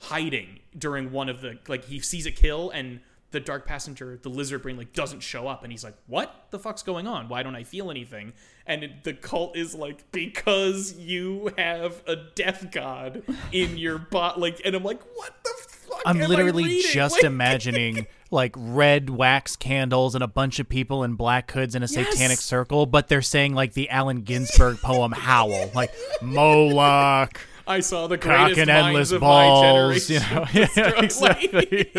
hiding 0.00 0.60
during 0.78 1.10
one 1.10 1.28
of 1.28 1.40
the 1.40 1.58
like 1.68 1.84
he 1.84 1.98
sees 1.98 2.26
a 2.26 2.30
kill 2.30 2.70
and 2.70 3.00
the 3.32 3.40
dark 3.40 3.66
passenger 3.66 4.18
the 4.22 4.28
lizard 4.28 4.62
brain 4.62 4.76
like 4.76 4.92
doesn't 4.92 5.20
show 5.20 5.48
up 5.48 5.64
and 5.64 5.72
he's 5.72 5.82
like 5.82 5.96
what 6.06 6.46
the 6.50 6.58
fuck's 6.58 6.82
going 6.82 7.06
on? 7.06 7.28
Why 7.28 7.42
don't 7.42 7.56
i 7.56 7.64
feel 7.64 7.90
anything? 7.90 8.34
And 8.66 8.84
it, 8.84 9.04
the 9.04 9.14
cult 9.14 9.56
is 9.56 9.74
like 9.74 10.10
because 10.12 10.92
you 10.96 11.50
have 11.58 12.02
a 12.06 12.14
death 12.14 12.70
god 12.70 13.22
in 13.50 13.76
your 13.78 13.98
bot 13.98 14.38
like 14.38 14.60
and 14.64 14.76
i'm 14.76 14.84
like 14.84 15.02
what 15.16 15.34
the 15.42 15.71
I'm 16.06 16.16
am 16.18 16.22
I 16.22 16.26
literally 16.26 16.80
just 16.92 17.16
Like- 17.16 17.24
imagining 17.24 18.06
like 18.30 18.54
red 18.56 19.10
wax 19.10 19.56
candles 19.56 20.14
and 20.14 20.24
a 20.24 20.28
bunch 20.28 20.58
of 20.58 20.68
people 20.68 21.04
in 21.04 21.14
black 21.14 21.50
hoods 21.50 21.74
in 21.74 21.82
a 21.82 21.86
Yes. 21.86 22.12
satanic 22.14 22.38
circle, 22.38 22.86
but 22.86 23.08
they're 23.08 23.20
saying 23.22 23.54
like 23.54 23.74
the 23.74 23.90
Allen 23.90 24.22
Ginsberg 24.22 24.78
poem 24.80 25.12
"Howl," 25.12 25.70
like 25.74 25.90
Moloch, 26.22 27.40
i 27.66 27.80
saw 27.80 28.06
the 28.08 28.18
cock 28.18 28.54
greatest 28.54 28.58
and 28.60 28.68
minds 28.68 28.86
endless 28.86 29.12
of 29.12 29.20
balls. 29.20 30.08
my 30.10 30.14
You 30.14 30.20
know, 30.20 30.46
yeah, 30.76 30.92
exactly. 31.02 31.90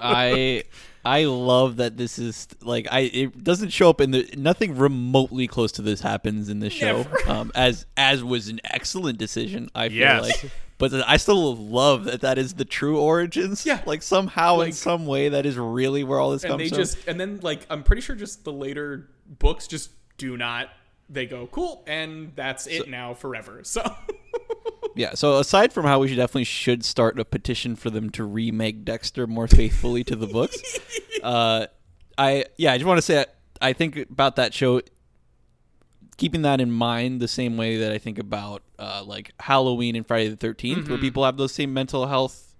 I 0.00 0.62
I 1.04 1.24
love 1.24 1.76
that 1.76 1.96
this 1.96 2.18
is 2.18 2.46
like 2.60 2.86
I 2.90 3.00
it 3.00 3.42
doesn't 3.42 3.70
show 3.70 3.90
up 3.90 4.00
in 4.00 4.12
the 4.12 4.28
nothing 4.36 4.76
remotely 4.76 5.46
close 5.48 5.72
to 5.72 5.82
this 5.82 6.00
happens 6.00 6.48
in 6.48 6.60
this 6.60 6.72
show. 6.72 7.04
Um, 7.26 7.50
as 7.54 7.86
as 7.96 8.22
was 8.22 8.48
an 8.48 8.60
excellent 8.64 9.18
decision, 9.18 9.68
I 9.74 9.88
feel 9.88 9.98
Yes. 9.98 10.22
like. 10.44 10.52
But 10.78 10.92
I 11.08 11.16
still 11.16 11.54
love 11.56 12.04
that 12.04 12.22
that 12.22 12.38
is 12.38 12.54
the 12.54 12.64
true 12.64 12.98
origins. 12.98 13.64
Yeah. 13.64 13.80
like 13.86 14.02
somehow 14.02 14.60
in 14.60 14.72
some 14.72 15.06
way 15.06 15.28
that 15.28 15.46
is 15.46 15.56
really 15.56 16.02
where 16.04 16.18
all 16.18 16.30
this 16.32 16.42
and 16.44 16.50
comes 16.52 16.62
they 16.62 16.68
from. 16.70 16.78
just 16.78 16.98
and 17.08 17.20
then 17.20 17.38
like 17.42 17.64
i'm 17.70 17.82
pretty 17.84 18.02
sure 18.02 18.16
just 18.16 18.42
the 18.44 18.52
later 18.52 19.08
books 19.38 19.66
just 19.68 19.90
do 20.18 20.36
not 20.36 20.68
they 21.08 21.26
go 21.26 21.46
cool 21.48 21.84
and 21.86 22.32
that's 22.34 22.66
it 22.66 22.88
now 22.88 23.14
forever 23.14 23.60
so 23.62 23.82
Yeah. 24.94 25.14
So 25.14 25.38
aside 25.38 25.72
from 25.72 25.84
how 25.86 25.98
we 26.00 26.08
should 26.08 26.16
definitely 26.16 26.44
should 26.44 26.84
start 26.84 27.18
a 27.18 27.24
petition 27.24 27.76
for 27.76 27.90
them 27.90 28.10
to 28.10 28.24
remake 28.24 28.84
Dexter 28.84 29.26
more 29.26 29.48
faithfully 29.48 30.04
to 30.04 30.16
the 30.16 30.26
books, 30.26 30.60
uh, 31.22 31.66
I 32.18 32.44
yeah, 32.58 32.72
I 32.72 32.78
just 32.78 32.86
want 32.86 32.98
to 32.98 33.02
say 33.02 33.24
I 33.60 33.72
think 33.72 33.96
about 33.96 34.36
that 34.36 34.52
show. 34.54 34.80
Keeping 36.18 36.42
that 36.42 36.60
in 36.60 36.70
mind, 36.70 37.20
the 37.20 37.26
same 37.28 37.56
way 37.56 37.78
that 37.78 37.90
I 37.90 37.98
think 37.98 38.18
about 38.18 38.62
uh, 38.78 39.02
like 39.04 39.32
Halloween 39.40 39.96
and 39.96 40.06
Friday 40.06 40.28
the 40.28 40.36
13th 40.36 40.76
Mm-hmm. 40.76 40.88
where 40.90 40.98
people 40.98 41.24
have 41.24 41.36
those 41.36 41.52
same 41.52 41.72
mental 41.72 42.06
health 42.06 42.54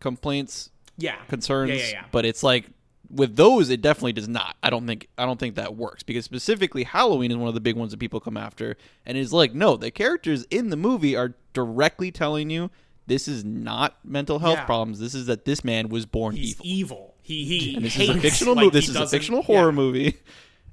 complaints, 0.00 0.70
yeah 0.98 1.16
concerns. 1.28 1.70
yeah 1.70 1.76
yeah, 1.76 1.90
yeah. 1.92 2.04
But 2.10 2.26
it's 2.26 2.42
like 2.42 2.66
with 3.10 3.36
those, 3.36 3.70
it 3.70 3.80
definitely 3.80 4.12
does 4.12 4.28
not. 4.28 4.56
I 4.62 4.70
don't 4.70 4.86
think 4.86 5.08
I 5.16 5.24
don't 5.24 5.40
think 5.40 5.54
that 5.54 5.76
works 5.76 6.02
because 6.02 6.24
specifically 6.24 6.84
Halloween 6.84 7.30
is 7.30 7.36
one 7.36 7.48
of 7.48 7.54
the 7.54 7.60
big 7.60 7.76
ones 7.76 7.90
that 7.92 7.98
people 8.00 8.20
come 8.20 8.36
after, 8.36 8.76
and 9.06 9.16
it's 9.16 9.32
like 9.32 9.54
no, 9.54 9.76
the 9.76 9.90
characters 9.90 10.44
in 10.50 10.70
the 10.70 10.76
movie 10.76 11.16
are 11.16 11.34
directly 11.52 12.10
telling 12.10 12.50
you 12.50 12.70
this 13.06 13.26
is 13.26 13.44
not 13.44 13.96
mental 14.04 14.38
health 14.38 14.58
Yeah. 14.58 14.64
problems. 14.64 15.00
This 15.00 15.14
is 15.14 15.26
that 15.26 15.44
this 15.46 15.64
man 15.64 15.88
was 15.88 16.04
born 16.06 16.36
He's 16.36 16.60
evil. 16.60 16.66
evil. 16.66 17.14
He 17.22 17.44
he 17.44 17.74
and 17.76 17.84
this 17.84 17.94
hates, 17.94 18.10
is 18.10 18.16
a 18.16 18.20
fictional 18.20 18.54
like, 18.54 18.64
movie. 18.66 18.78
This 18.78 18.88
is 18.88 18.96
a 18.96 19.06
fictional 19.06 19.42
horror 19.42 19.68
yeah. 19.70 19.74
movie. 19.74 20.16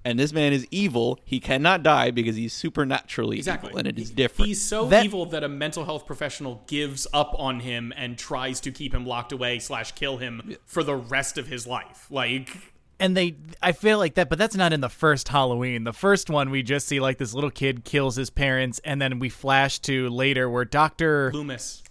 And 0.06 0.20
this 0.20 0.32
man 0.32 0.54
is 0.54 0.68
evil. 0.72 1.20
He 1.26 1.40
cannot 1.40 1.82
die 1.84 2.12
because 2.12 2.36
he's 2.36 2.54
supernaturally 2.54 3.38
Exactly. 3.38 3.70
evil, 3.70 3.80
and 3.80 3.88
it 3.88 3.98
is 4.00 4.12
different. 4.12 4.48
He's 4.48 4.62
so 4.64 4.86
That- 4.86 5.04
evil 5.04 5.26
that 5.28 5.44
a 5.44 5.50
mental 5.50 5.84
health 5.86 6.06
professional 6.06 6.64
gives 6.68 7.08
up 7.12 7.34
on 7.40 7.62
him 7.62 7.92
and 7.98 8.18
tries 8.18 8.60
to 8.62 8.72
keep 8.72 8.94
him 8.94 9.06
locked 9.06 9.32
away 9.32 9.58
slash 9.60 9.94
kill 9.94 10.18
him 10.18 10.56
for 10.66 10.84
the 10.84 10.96
rest 10.96 11.38
of 11.40 11.48
his 11.48 11.66
life. 11.66 12.06
Like 12.10 12.56
and 12.98 13.18
they 13.18 13.36
i 13.62 13.74
feel 13.74 13.98
like 13.98 14.14
that 14.14 14.30
but 14.30 14.38
that's 14.38 14.56
not 14.56 14.72
in 14.72 14.80
the 14.80 14.88
first 14.88 15.28
halloween 15.28 15.84
the 15.84 15.92
first 15.92 16.30
one 16.30 16.50
we 16.50 16.64
just 16.64 16.88
see 16.88 17.02
like 17.02 17.18
this 17.18 17.34
little 17.34 17.52
kid 17.52 17.84
kills 17.84 18.16
his 18.16 18.30
parents 18.30 18.80
and 18.86 19.02
then 19.02 19.20
we 19.20 19.28
flash 19.28 19.80
to 19.80 20.08
later 20.08 20.50
where 20.50 20.64
dr 20.64 21.32
Loomis. 21.34 21.84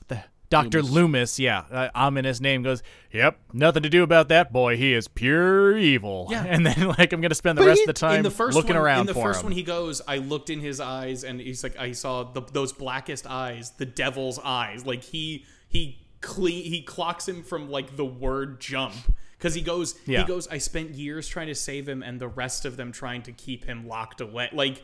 Dr 0.62 0.82
loomis, 0.82 1.38
yeah 1.38 1.64
uh, 1.70 1.88
ominous 1.94 2.40
name 2.40 2.62
goes 2.62 2.82
yep 3.10 3.38
nothing 3.52 3.82
to 3.82 3.88
do 3.88 4.02
about 4.02 4.28
that 4.28 4.52
boy 4.52 4.76
he 4.76 4.92
is 4.92 5.08
pure 5.08 5.76
evil 5.76 6.28
Yeah. 6.30 6.44
and 6.48 6.64
then 6.66 6.88
like 6.98 7.12
i'm 7.12 7.20
gonna 7.20 7.34
spend 7.34 7.58
the 7.58 7.62
But 7.62 7.68
rest 7.68 7.78
he- 7.80 7.82
of 7.84 7.86
the 7.88 7.92
time 8.00 8.16
in 8.16 8.22
the 8.22 8.30
first 8.30 8.56
looking 8.56 8.74
one, 8.76 8.84
around 8.84 9.00
in 9.00 9.06
the 9.06 9.14
first 9.14 9.40
him 9.40 9.46
one 9.46 9.52
he 9.52 9.62
goes, 9.62 10.00
I 10.06 10.18
looked 10.18 10.50
in 10.50 10.60
his 10.60 10.80
eyes 10.80 11.24
and 11.24 11.40
he's 11.40 11.62
like 11.62 11.78
I 11.78 11.92
saw 11.92 12.22
the, 12.24 12.42
those 12.52 12.72
blackest 12.72 13.26
eyes, 13.26 13.70
the 13.72 13.86
devil's 13.86 14.38
eyes. 14.38 14.84
Like 14.86 15.02
he 15.02 15.44
he 15.68 16.06
cle- 16.20 16.46
he 16.46 16.82
clocks 16.82 17.28
him 17.28 17.42
from 17.42 17.70
like 17.70 17.96
the 17.96 18.04
word 18.04 18.60
jump 18.60 18.94
because 19.38 19.54
he 19.54 19.60
goes 19.62 19.94
Yeah. 20.06 20.20
he 20.20 20.24
goes 20.26 20.46
I 20.48 20.58
spent 20.58 20.90
years 20.90 21.28
trying 21.28 21.48
to 21.48 21.54
save 21.54 21.88
him 21.88 22.02
and 22.02 22.20
the 22.20 22.28
rest 22.28 22.64
of 22.64 22.76
them 22.76 22.92
trying 22.92 23.22
to 23.22 23.32
keep 23.32 23.64
him 23.64 23.86
locked 23.88 24.20
away. 24.20 24.48
Like 24.52 24.82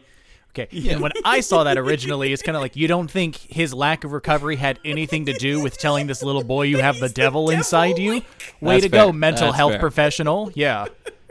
Okay. 0.58 0.90
And 0.90 1.00
when 1.00 1.12
I 1.24 1.40
saw 1.40 1.64
that 1.64 1.78
originally, 1.78 2.32
it's 2.32 2.42
kind 2.42 2.56
of 2.56 2.62
like 2.62 2.74
you 2.74 2.88
don't 2.88 3.10
think 3.10 3.36
his 3.36 3.72
lack 3.72 4.02
of 4.04 4.12
recovery 4.12 4.56
had 4.56 4.80
anything 4.84 5.26
to 5.26 5.32
do 5.34 5.60
with 5.62 5.78
telling 5.78 6.06
this 6.08 6.22
little 6.22 6.42
boy 6.42 6.62
you 6.62 6.78
have 6.78 6.98
the 6.98 7.08
devil 7.08 7.50
inside 7.50 7.98
you. 7.98 8.22
Way 8.60 8.74
That's 8.80 8.82
to 8.84 8.88
go, 8.88 9.12
mental 9.12 9.46
That's 9.46 9.56
health 9.56 9.72
fair. 9.72 9.80
professional. 9.80 10.50
Yeah. 10.54 10.86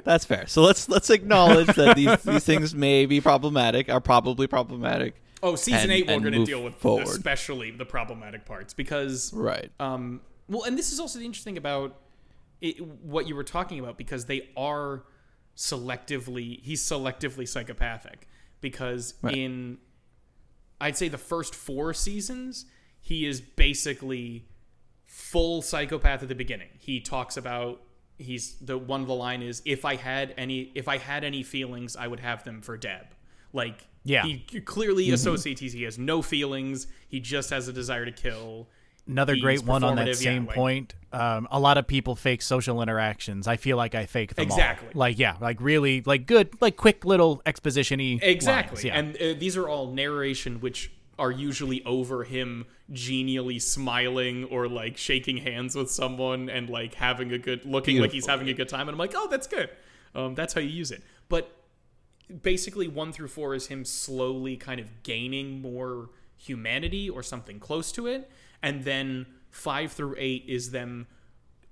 That's 0.05 0.23
fair. 0.23 0.47
So 0.47 0.61
let's 0.61 0.87
let's 0.87 1.09
acknowledge 1.09 1.67
that 1.75 1.95
these 1.97 2.17
these 2.23 2.45
things 2.45 2.73
may 2.73 3.05
be 3.05 3.19
problematic, 3.19 3.89
are 3.89 3.99
probably 3.99 4.47
problematic. 4.47 5.15
oh, 5.43 5.55
season 5.55 5.81
And- 5.81 5.91
eight 5.91 6.07
we're 6.07 6.19
going 6.21 6.33
to 6.33 6.45
deal 6.45 6.63
with 6.63 6.75
forward. 6.75 7.05
especially 7.07 7.71
the 7.71 7.85
problematic 7.85 8.45
parts 8.45 8.73
because 8.73 9.33
Right. 9.33 9.69
Um, 9.79 10.21
well, 10.47 10.63
and 10.63 10.77
this 10.77 10.91
is 10.93 10.99
also 10.99 11.19
the 11.19 11.25
interesting 11.25 11.57
about 11.57 11.95
it, 12.61 12.81
what 12.81 13.27
you 13.27 13.35
were 13.35 13.43
talking 13.43 13.79
about 13.79 13.97
because 13.97 14.25
they 14.25 14.49
are 14.57 15.03
selectively 15.55 16.61
he's 16.63 16.81
selectively 16.81 17.47
psychopathic 17.47 18.27
because 18.61 19.13
Right. 19.21 19.35
in 19.37 19.77
I'd 20.81 20.95
say 20.97 21.07
the 21.09 21.17
first 21.17 21.53
four 21.55 21.93
seasons 21.93 22.65
he 23.01 23.25
is 23.25 23.41
basically 23.41 24.45
full 25.05 25.61
psychopath 25.61 26.21
at 26.21 26.29
the 26.29 26.35
beginning. 26.35 26.69
He 26.79 26.99
talks 27.01 27.35
about 27.37 27.81
he's 28.17 28.55
the 28.59 28.77
one 28.77 29.01
of 29.01 29.07
the 29.07 29.15
line 29.15 29.41
is 29.41 29.61
if 29.65 29.85
I 29.85 29.95
had 29.95 30.33
any 30.37 30.71
if 30.75 30.87
I 30.87 30.97
had 30.97 31.23
any 31.23 31.43
feelings 31.43 31.95
I 31.95 32.07
would 32.07 32.19
have 32.19 32.43
them 32.43 32.61
for 32.61 32.77
Deb. 32.77 33.07
Like 33.53 33.87
Yeah. 34.03 34.23
he 34.25 34.39
clearly 34.61 35.05
Mm-hmm. 35.05 35.13
associates 35.15 35.59
he 35.61 35.83
has 35.83 35.97
no 35.97 36.21
feelings. 36.21 36.87
He 37.07 37.19
just 37.19 37.49
has 37.49 37.67
a 37.67 37.73
desire 37.73 38.05
to 38.05 38.11
kill. 38.11 38.69
Another 39.09 39.35
great 39.35 39.63
one 39.63 39.83
on 39.83 39.95
that 39.95 40.07
yeah, 40.07 40.13
same 40.13 40.45
like- 40.45 40.55
point. 40.55 40.95
Um, 41.11 41.47
a 41.49 41.59
lot 41.59 41.79
of 41.79 41.87
people 41.87 42.15
fake 42.15 42.43
social 42.43 42.83
interactions. 42.83 43.47
I 43.47 43.57
feel 43.57 43.77
like 43.77 43.95
I 43.95 44.05
fake 44.05 44.35
them 44.35 44.51
all. 44.51 44.57
Exactly. 44.57 44.89
Like 44.93 45.17
yeah, 45.17 45.35
like 45.41 45.59
really 45.59 46.01
like 46.05 46.27
good, 46.27 46.49
like 46.61 46.77
quick 46.77 47.03
little 47.03 47.41
exposition-y 47.47 48.19
Exactly. 48.21 48.75
lines, 48.75 48.85
yeah. 48.85 48.99
And 48.99 49.15
uh, 49.17 49.39
these 49.39 49.57
are 49.57 49.67
all 49.67 49.91
narration 49.91 50.61
which 50.61 50.91
are 51.17 51.31
usually 51.31 51.83
over 51.83 52.23
him 52.23 52.65
genially 52.91 53.57
smiling 53.57 54.45
or 54.45 54.67
like 54.67 54.97
shaking 54.97 55.37
hands 55.37 55.75
with 55.75 55.89
someone 55.89 56.47
and 56.47 56.69
like 56.69 56.93
having 56.93 57.31
a 57.33 57.39
good 57.39 57.65
looking 57.65 57.99
like 57.99 58.11
he's 58.11 58.27
having 58.27 58.47
a 58.47 58.53
good 58.53 58.69
time 58.69 58.81
and 58.81 58.91
I'm 58.91 58.97
like, 58.99 59.13
"Oh, 59.15 59.27
that's 59.27 59.47
good." 59.47 59.69
Um, 60.13 60.35
that's 60.35 60.53
how 60.53 60.61
you 60.61 60.69
use 60.69 60.91
it. 60.91 61.03
But 61.27 61.51
basically 62.43 62.87
1 62.87 63.11
through 63.13 63.27
4 63.29 63.55
is 63.55 63.67
him 63.67 63.83
slowly 63.85 64.57
kind 64.57 64.79
of 64.79 65.03
gaining 65.03 65.61
more 65.61 66.09
humanity 66.37 67.09
or 67.09 67.23
something 67.23 67.59
close 67.59 67.91
to 67.93 68.07
it 68.07 68.29
and 68.61 68.83
then 68.83 69.25
5 69.51 69.91
through 69.91 70.15
8 70.17 70.45
is 70.47 70.71
them 70.71 71.07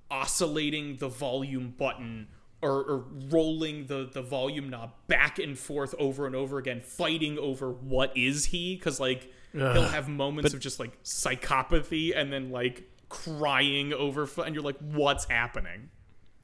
oscillating 0.10 0.98
the 0.98 1.10
volume 1.10 1.74
button 1.78 2.28
or, 2.62 2.72
or 2.84 3.06
rolling 3.30 3.86
the, 3.86 4.10
the 4.12 4.22
volume 4.22 4.70
knob 4.70 4.92
back 5.08 5.38
and 5.38 5.58
forth 5.60 5.94
over 6.00 6.26
and 6.26 6.36
over 6.36 6.58
again, 6.58 6.82
fighting 6.82 7.38
over 7.38 7.72
what 7.72 8.16
is 8.18 8.46
he? 8.46 8.76
Because 8.76 9.00
like 9.00 9.32
he'll 9.52 9.84
have 9.84 10.08
moments 10.10 10.54
of 10.54 10.60
just 10.60 10.80
like 10.80 11.02
psychopathy 11.04 12.14
and 12.16 12.32
then 12.32 12.52
like 12.52 12.90
crying 13.10 13.94
over, 13.94 14.26
fu- 14.26 14.42
and 14.42 14.56
you're 14.56 14.64
like, 14.64 14.78
what's 14.80 15.26
happening? 15.26 15.90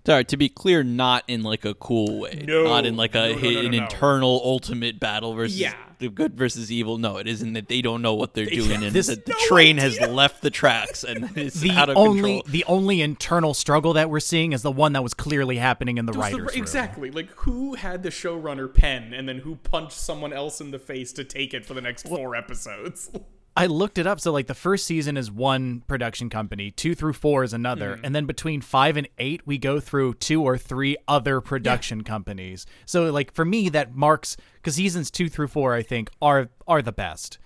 Sorry, 0.06 0.26
to 0.26 0.38
be 0.38 0.50
clear, 0.50 0.84
not 0.84 1.24
in 1.28 1.44
like 1.44 1.64
a 1.66 1.74
cool 1.74 2.20
way. 2.20 2.44
No. 2.46 2.64
Not 2.66 2.86
in 2.86 2.96
like 2.98 3.16
a 3.16 3.30
No, 3.30 3.36
no, 3.36 3.42
no, 3.42 3.60
an 3.60 3.66
no, 3.66 3.78
no. 3.78 3.84
internal 3.84 4.42
ultimate 4.44 5.00
battle 5.00 5.34
versus 5.34 5.60
Yeah. 5.60 5.74
The 6.04 6.10
good 6.10 6.36
versus 6.36 6.72
evil. 6.72 6.98
No, 6.98 7.18
it 7.18 7.28
isn't 7.28 7.54
that 7.54 7.68
they 7.68 7.82
don't 7.82 8.02
know 8.02 8.14
what 8.14 8.34
they're 8.34 8.46
doing 8.46 8.84
and 8.84 8.94
This- 8.94 9.08
that 9.08 9.26
the 9.26 9.32
no 9.32 9.48
train 9.48 9.78
has 9.78 10.00
left 10.00 10.42
the 10.42 10.50
tracks 10.52 11.04
and 11.04 11.30
it's 11.38 11.60
the 11.60 11.72
out 11.72 11.90
of 11.90 11.98
only 11.98 12.42
control. 12.42 12.44
the 12.48 12.64
only 12.66 13.02
internal 13.02 13.54
struggle 13.54 13.94
that 13.94 14.10
we're 14.10 14.20
seeing 14.20 14.54
is 14.54 14.62
the 14.62 14.72
one 14.72 14.94
that 14.94 15.04
was 15.04 15.14
clearly 15.14 15.58
happening 15.58 15.98
in 15.98 16.06
the 16.06 16.12
It 16.14 16.18
was 16.18 16.30
the- 16.30 16.38
writers' 16.38 16.56
room. 16.56 16.62
exactly. 16.64 17.12
Like 17.12 17.30
who 17.38 17.76
had 17.76 18.04
the 18.04 18.10
showrunner 18.10 18.74
pen 18.74 19.14
and 19.14 19.28
then 19.28 19.40
who 19.40 19.56
punched 19.56 19.98
someone 19.98 20.34
else 20.34 20.62
in 20.62 20.72
the 20.72 20.80
face 20.80 21.12
to 21.14 21.24
take 21.24 21.54
it 21.54 21.66
for 21.66 21.74
the 21.74 21.82
next 21.82 22.08
four 22.08 22.36
episodes? 22.36 23.10
I 23.56 23.68
looked 23.68 23.98
it 24.00 24.08
up. 24.08 24.20
So 24.20 24.32
like 24.32 24.48
the 24.48 24.56
first 24.56 24.86
season 24.86 25.16
is 25.16 25.30
one 25.30 25.84
production 25.88 26.30
company, 26.30 26.72
two 26.72 26.96
through 26.96 27.14
four 27.14 27.44
is 27.44 27.54
another, 27.54 27.96
Mm-hmm. 27.96 28.06
and 28.06 28.16
then 28.16 28.26
between 28.26 28.62
five 28.62 28.98
and 28.98 29.08
eight 29.20 29.42
we 29.46 29.58
go 29.60 29.80
through 29.80 30.16
two 30.16 30.42
or 30.42 30.58
three 30.58 30.98
other 31.08 31.40
production 31.42 32.04
companies. 32.04 32.66
So 32.86 33.12
like 33.12 33.32
for 33.34 33.46
me 33.46 33.70
that 33.70 33.94
marks 33.96 34.38
because 34.56 34.76
seasons 34.76 35.12
two 35.12 35.30
through 35.30 35.50
four 35.50 35.74
I 35.76 35.84
think 35.84 36.10
are 36.22 36.50
are 36.68 36.82
the 36.82 36.92
best. 36.92 37.38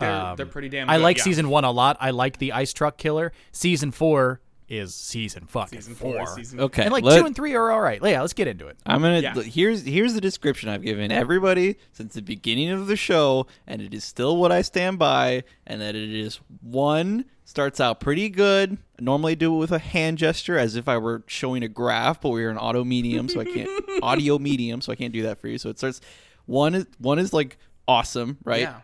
They're, 0.00 0.34
they're 0.36 0.46
pretty 0.46 0.68
damn. 0.68 0.88
Good, 0.88 0.92
I 0.92 0.96
like 0.96 1.18
yeah. 1.18 1.22
season 1.22 1.48
one 1.48 1.64
a 1.64 1.70
lot. 1.70 1.96
I 2.00 2.10
like 2.10 2.38
the 2.38 2.52
ice 2.52 2.72
truck 2.72 2.98
killer. 2.98 3.32
Season 3.52 3.90
four 3.92 4.40
is 4.68 4.94
season 4.94 5.46
fucking 5.46 5.80
Season 5.80 5.94
four. 5.94 6.14
four. 6.24 6.26
Season 6.36 6.58
Okay, 6.60 6.82
And 6.84 6.92
like 6.92 7.04
let- 7.04 7.18
two 7.20 7.26
and 7.26 7.36
three 7.36 7.54
are 7.54 7.70
all 7.70 7.80
right. 7.80 8.00
Yeah, 8.02 8.20
let's 8.22 8.32
get 8.32 8.48
into 8.48 8.66
it. 8.68 8.76
I'm 8.86 9.02
gonna 9.02 9.20
Yeah. 9.20 9.34
here's 9.42 9.82
here's 9.84 10.14
the 10.14 10.20
description 10.20 10.68
I've 10.68 10.82
given 10.82 11.12
everybody 11.12 11.76
since 11.92 12.14
the 12.14 12.22
beginning 12.22 12.70
of 12.70 12.86
the 12.86 12.96
show, 12.96 13.46
and 13.66 13.82
it 13.82 13.92
is 13.92 14.04
still 14.04 14.36
what 14.36 14.50
I 14.52 14.62
stand 14.62 14.98
by, 14.98 15.44
and 15.66 15.80
that 15.80 15.94
it 15.94 16.10
is 16.10 16.40
one 16.62 17.26
starts 17.44 17.78
out 17.78 18.00
pretty 18.00 18.30
good. 18.30 18.78
I 18.98 19.02
normally 19.02 19.36
do 19.36 19.54
it 19.54 19.58
with 19.58 19.70
a 19.72 19.78
hand 19.78 20.16
gesture 20.18 20.58
as 20.58 20.76
if 20.76 20.88
I 20.88 20.96
were 20.96 21.22
showing 21.26 21.62
a 21.62 21.68
graph, 21.68 22.22
but 22.22 22.30
we're 22.30 22.48
an 22.50 22.56
auto 22.56 22.84
medium, 22.84 23.28
so 23.28 23.40
I 23.40 23.44
can't 23.44 23.68
audio 24.02 24.38
medium, 24.38 24.80
so 24.80 24.92
I 24.92 24.96
can't 24.96 25.12
do 25.12 25.22
that 25.24 25.38
for 25.38 25.48
you. 25.48 25.58
So 25.58 25.68
it 25.68 25.76
starts 25.78 26.00
one 26.46 26.74
is 26.74 26.86
one 26.98 27.18
is 27.18 27.32
like 27.34 27.58
awesome, 27.86 28.38
right? 28.44 28.60
Yeah. 28.62 28.80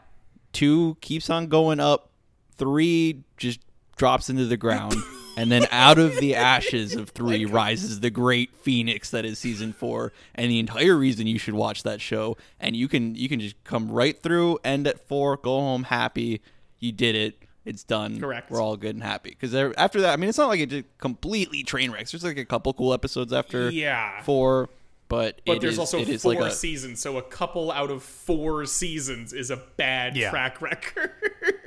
Two 0.53 0.99
keeps 1.01 1.31
on 1.31 1.47
going 1.47 1.81
up. 1.81 2.11
Three 2.59 3.23
just 3.38 3.61
drops 3.97 4.29
into 4.29 4.45
the 4.45 4.57
ground. 4.59 4.95
and 5.37 5.51
then 5.51 5.66
out 5.71 5.99
of 5.99 6.16
the 6.16 6.35
ashes 6.35 6.95
of 6.95 7.11
three 7.11 7.45
rises 7.45 8.01
the 8.01 8.11
great 8.11 8.55
phoenix 8.57 9.11
that 9.11 9.25
is 9.25 9.38
season 9.38 9.73
four. 9.73 10.12
And 10.35 10.51
the 10.51 10.59
entire 10.59 10.97
reason 10.97 11.27
you 11.27 11.38
should 11.38 11.55
watch 11.55 11.83
that 11.85 12.01
show. 12.01 12.37
And 12.59 12.77
you 12.77 12.88
can 12.88 13.14
you 13.14 13.29
can 13.29 13.40
just 13.40 13.62
come 13.64 13.90
right 13.90 14.21
through, 14.21 14.59
end 14.64 14.87
at 14.87 15.07
four, 15.09 15.37
go 15.37 15.59
home 15.61 15.85
happy. 15.85 16.40
You 16.79 16.93
did 16.93 17.14
it. 17.14 17.38
It's 17.66 17.85
done. 17.85 18.19
Correct. 18.19 18.51
We're 18.51 18.61
all 18.62 18.77
good 18.77 18.95
and 18.97 19.03
happy. 19.05 19.31
Because 19.31 19.55
after 19.55 20.01
that, 20.01 20.12
I 20.14 20.16
mean, 20.16 20.31
it's 20.31 20.38
not 20.38 20.49
like 20.49 20.61
it 20.61 20.71
just 20.71 20.87
completely 20.99 21.62
train 21.62 21.90
wrecks. 21.93 22.11
There's 22.12 22.25
like 22.25 22.38
a 22.38 22.45
couple 22.45 22.73
cool 22.73 22.95
episodes 22.95 23.33
after 23.33 23.71
Yeah. 23.71 24.23
four, 24.23 24.71
but 25.11 25.42
But 25.44 25.57
it 25.57 25.61
there's 25.61 25.75
is- 25.75 25.79
also 25.81 25.99
it 25.99 26.09
is 26.09 26.23
four 26.23 26.35
like 26.35 26.44
a, 26.44 26.55
seasons, 26.55 27.01
so 27.01 27.18
a 27.18 27.23
couple 27.23 27.70
out 27.70 27.90
of 27.90 28.03
four 28.03 28.64
seasons 28.64 29.35
is 29.35 29.51
a 29.51 29.59
bad 29.77 30.16
Yeah. 30.16 30.31
track 30.31 30.62
record. 30.62 31.11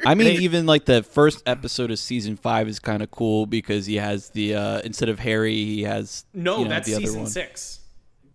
I 0.06 0.16
mean, 0.16 0.42
even 0.42 0.66
like 0.66 0.86
the 0.86 1.04
first 1.04 1.44
episode 1.46 1.92
of 1.92 2.00
season 2.00 2.36
five 2.38 2.68
is 2.68 2.80
kind 2.80 3.04
of 3.04 3.12
cool 3.12 3.46
because 3.46 3.86
he 3.86 3.98
has 3.98 4.30
the 4.32 4.56
uh 4.56 4.82
instead 4.84 5.10
of 5.10 5.20
Harry, 5.20 5.54
he 5.64 5.84
has 5.84 6.26
no, 6.34 6.58
you 6.58 6.64
know, 6.64 6.70
that's 6.72 6.88
the 6.88 6.96
other 6.96 7.06
season 7.06 7.22
one. 7.22 7.30
six. 7.30 7.80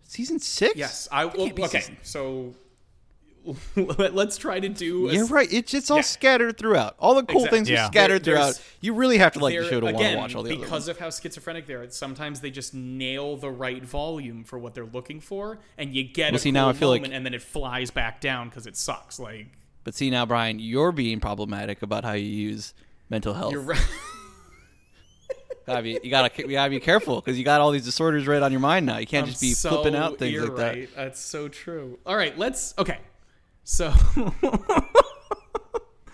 Season 0.04 0.38
six. 0.38 0.76
Yes, 0.76 1.08
I 1.10 1.24
That 1.26 1.36
well, 1.36 1.46
okay. 1.66 1.80
season- 1.80 1.96
So 2.02 2.40
let- 2.40 2.54
let's 3.76 4.36
try 4.36 4.60
to 4.60 4.68
do. 4.68 5.08
A, 5.08 5.12
You're 5.14 5.26
right. 5.26 5.52
It's 5.52 5.72
it's 5.74 5.90
all 5.90 5.98
Yeah. 5.98 6.02
scattered 6.02 6.58
throughout. 6.58 6.94
All 6.98 7.14
the 7.14 7.22
cool 7.22 7.38
Exactly. 7.44 7.58
things 7.58 7.70
Yeah. 7.70 7.84
are 7.84 7.86
scattered 7.86 8.24
There- 8.24 8.34
throughout. 8.36 8.60
You 8.80 8.94
really 8.94 9.18
have 9.18 9.32
to 9.34 9.38
like 9.38 9.56
the 9.58 9.68
show 9.68 9.80
to 9.80 9.86
want 9.86 9.98
to 9.98 10.16
watch 10.16 10.34
all 10.34 10.42
the 10.42 10.52
other 10.54 10.60
because 10.64 10.88
of 10.88 10.98
how 10.98 11.10
schizophrenic 11.10 11.66
they 11.66 11.74
are. 11.74 11.88
Sometimes 11.90 12.40
they 12.40 12.50
just 12.50 12.74
nail 12.74 13.36
the 13.36 13.50
right 13.50 13.82
volume 13.84 14.44
for 14.44 14.58
what 14.58 14.74
they're 14.74 14.84
looking 14.86 15.20
for, 15.20 15.58
and 15.76 15.94
you 15.94 16.04
get 16.04 16.32
Well, 16.32 16.36
a 16.36 16.38
see, 16.38 16.50
cool 16.50 16.54
now 16.54 16.68
I 16.68 16.72
feel 16.72 16.88
like- 16.88 17.04
and 17.10 17.24
then 17.26 17.34
it 17.34 17.42
flies 17.42 17.90
back 17.90 18.20
down 18.20 18.48
because 18.48 18.66
it 18.66 18.76
sucks. 18.76 19.18
Like 19.18 19.46
But 19.84 19.94
see 19.94 20.10
now, 20.10 20.26
Brian, 20.26 20.58
you're 20.58 20.92
being 20.92 21.20
problematic 21.20 21.82
about 21.82 22.04
how 22.04 22.12
you 22.12 22.26
use 22.26 22.74
mental 23.10 23.34
health. 23.34 23.52
you're 23.52 23.62
right. 23.62 23.80
Gotta 25.66 25.82
be, 25.82 26.00
you 26.02 26.08
gotta 26.08 26.30
you 26.38 26.52
gotta 26.52 26.70
be 26.70 26.80
careful 26.80 27.16
because 27.16 27.36
you 27.38 27.44
got 27.44 27.60
all 27.60 27.70
these 27.72 27.84
disorders 27.84 28.26
right 28.26 28.40
on 28.40 28.50
your 28.52 28.60
mind 28.60 28.86
now. 28.86 28.96
You 28.96 29.06
can't 29.06 29.24
I'm 29.26 29.28
just 29.30 29.42
be 29.42 29.52
so- 29.52 29.68
flipping 29.68 29.94
out 29.94 30.18
things 30.18 30.40
like 30.42 30.56
that. 30.56 30.88
That's 30.96 31.20
so 31.20 31.48
true. 31.48 31.98
All 32.06 32.16
right, 32.16 32.36
let's. 32.38 32.72
Okay, 32.78 32.96
so 33.70 33.92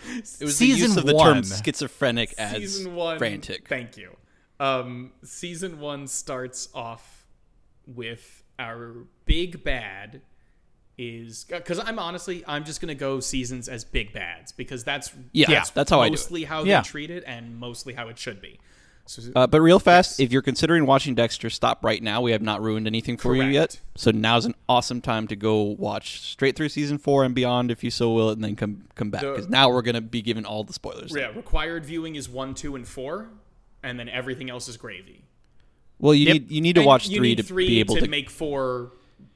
It 0.06 0.44
was 0.44 0.56
Season 0.56 0.58
the 0.58 0.66
use 0.66 0.96
of 0.96 1.06
the 1.06 1.14
one. 1.14 1.34
term 1.34 1.44
schizophrenic 1.44 2.34
as 2.36 2.56
season 2.56 2.94
one 2.94 3.18
frantic. 3.18 3.68
Thank 3.68 3.96
you. 3.96 4.16
Um, 4.60 5.12
season 5.24 5.80
one 5.80 6.06
starts 6.06 6.68
off 6.74 7.26
with 7.86 8.42
our 8.58 8.94
big 9.24 9.64
bad 9.64 10.20
is 10.98 11.44
because 11.48 11.78
I'm 11.80 11.98
honestly 11.98 12.44
I'm 12.46 12.64
just 12.64 12.80
gonna 12.80 12.94
go 12.94 13.18
seasons 13.20 13.68
as 13.68 13.84
big 13.84 14.12
bads 14.12 14.52
because 14.52 14.84
that's 14.84 15.12
Yeah, 15.32 15.64
that's 15.74 15.90
how 15.90 16.00
I 16.00 16.10
mostly 16.10 16.44
how 16.44 16.64
Yeah. 16.64 16.80
they 16.82 16.84
treat 16.88 17.10
it 17.10 17.24
and 17.26 17.56
mostly 17.56 17.94
how 17.94 18.08
it 18.08 18.18
should 18.18 18.40
be. 18.40 18.60
So 19.06 19.22
Uh, 19.36 19.46
but 19.46 19.60
real 19.60 19.78
fast, 19.78 20.18
if 20.18 20.32
you're 20.32 20.40
considering 20.42 20.86
watching 20.86 21.14
Dexter, 21.14 21.50
stop 21.50 21.84
right 21.84 22.02
now. 22.02 22.22
We 22.22 22.32
have 22.32 22.40
not 22.40 22.62
ruined 22.62 22.86
anything 22.86 23.16
for 23.18 23.36
you 23.36 23.42
yet. 23.44 23.80
So 23.96 24.10
now's 24.10 24.46
an 24.46 24.54
awesome 24.68 25.00
time 25.02 25.28
to 25.28 25.36
go 25.36 25.60
watch 25.62 26.20
straight 26.20 26.56
through 26.56 26.70
season 26.70 26.96
four 26.98 27.22
and 27.24 27.34
beyond, 27.34 27.70
if 27.70 27.84
you 27.84 27.90
so 27.90 28.12
will, 28.12 28.30
and 28.30 28.42
then 28.42 28.56
come 28.56 28.84
come 28.94 29.10
back 29.10 29.20
because 29.20 29.48
now 29.48 29.68
we're 29.70 29.82
gonna 29.82 30.00
be 30.00 30.22
given 30.22 30.46
all 30.46 30.64
the 30.64 30.72
spoilers. 30.72 31.12
yeah, 31.14 31.26
required 31.36 31.84
viewing 31.84 32.14
is 32.16 32.28
one, 32.30 32.54
two, 32.54 32.76
and 32.76 32.88
four, 32.88 33.28
and 33.82 33.98
then 34.00 34.08
everything 34.08 34.48
else 34.48 34.68
is 34.68 34.76
gravy. 34.78 35.24
Well, 35.98 36.14
you 36.14 36.26
Yep. 36.26 36.34
need 36.34 36.50
you 36.50 36.60
need 36.62 36.74
to 36.76 36.82
watch 36.82 37.06
three 37.08 37.18
need 37.20 37.36
to 37.36 37.42
three 37.42 37.68
be 37.68 37.80
able 37.80 37.96
to, 37.96 38.00
to. 38.02 38.08
make 38.08 38.30
four 38.30 38.92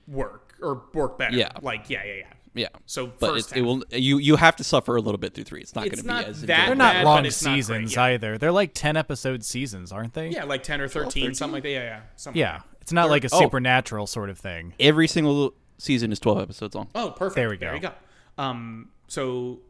work 0.06 0.54
or 0.62 0.82
work 0.94 1.18
better. 1.18 1.36
Yeah. 1.36 1.50
like 1.60 1.90
yeah, 1.90 2.04
yeah, 2.04 2.14
yeah. 2.14 2.24
Yeah, 2.54 2.68
So 2.86 3.06
but 3.06 3.34
first 3.34 3.56
it 3.56 3.62
will 3.62 3.82
you 3.90 4.18
you 4.18 4.36
have 4.36 4.56
to 4.56 4.64
suffer 4.64 4.96
a 4.96 5.00
little 5.00 5.18
bit 5.18 5.34
through 5.34 5.44
three. 5.44 5.60
It's 5.60 5.74
not 5.74 5.84
going 5.84 5.96
to 5.98 6.02
be 6.02 6.10
as 6.30 6.42
that 6.42 6.66
They're 6.66 6.74
not 6.74 6.94
bad, 6.94 7.04
long 7.04 7.18
but 7.18 7.26
it's 7.26 7.42
not 7.42 7.50
great, 7.50 7.56
seasons 7.56 7.94
yeah. 7.94 8.02
either. 8.04 8.38
They're 8.38 8.52
like 8.52 8.72
10 8.74 8.96
episode 8.96 9.44
seasons, 9.44 9.92
aren't 9.92 10.14
they? 10.14 10.28
Yeah, 10.30 10.44
like 10.44 10.62
ten 10.62 10.80
or 10.80 10.88
13, 10.88 11.34
something 11.34 11.52
like 11.54 11.62
that. 11.64 11.70
Yeah, 11.70 11.82
yeah. 11.82 12.00
Something 12.16 12.40
Yeah. 12.40 12.52
like. 12.54 12.62
It's 12.80 12.92
not 12.92 13.10
like 13.10 13.24
a 13.24 13.28
Oh. 13.32 13.38
supernatural 13.40 14.06
sort 14.06 14.30
of 14.30 14.38
thing. 14.38 14.72
Every 14.80 15.06
single 15.08 15.54
season 15.76 16.10
is 16.10 16.18
twelve 16.18 16.38
episodes 16.40 16.74
long. 16.74 16.88
Oh, 16.94 17.10
perfect. 17.10 17.36
There 17.36 17.50
we 17.50 17.56
go. 17.56 17.66
There 17.66 17.78
go. 17.78 17.88
you 17.88 17.94
go. 18.36 18.42
Um, 18.42 18.88
so 19.08 19.60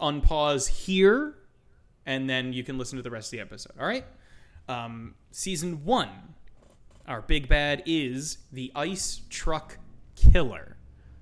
unpause 0.00 0.68
here, 0.68 1.34
and 2.06 2.28
then 2.28 2.52
you 2.52 2.64
can 2.64 2.78
listen 2.78 2.96
to 2.96 3.02
the 3.02 3.10
rest 3.10 3.28
of 3.28 3.32
the 3.32 3.40
episode. 3.40 3.72
All 3.80 3.86
right. 3.86 4.04
Um, 4.68 5.14
season 5.30 5.84
one, 5.84 6.08
our 7.06 7.22
big 7.22 7.48
bad 7.48 7.82
is 7.86 8.38
the 8.52 8.72
Ice 8.74 9.22
Truck 9.30 9.78
Killer, 10.14 10.76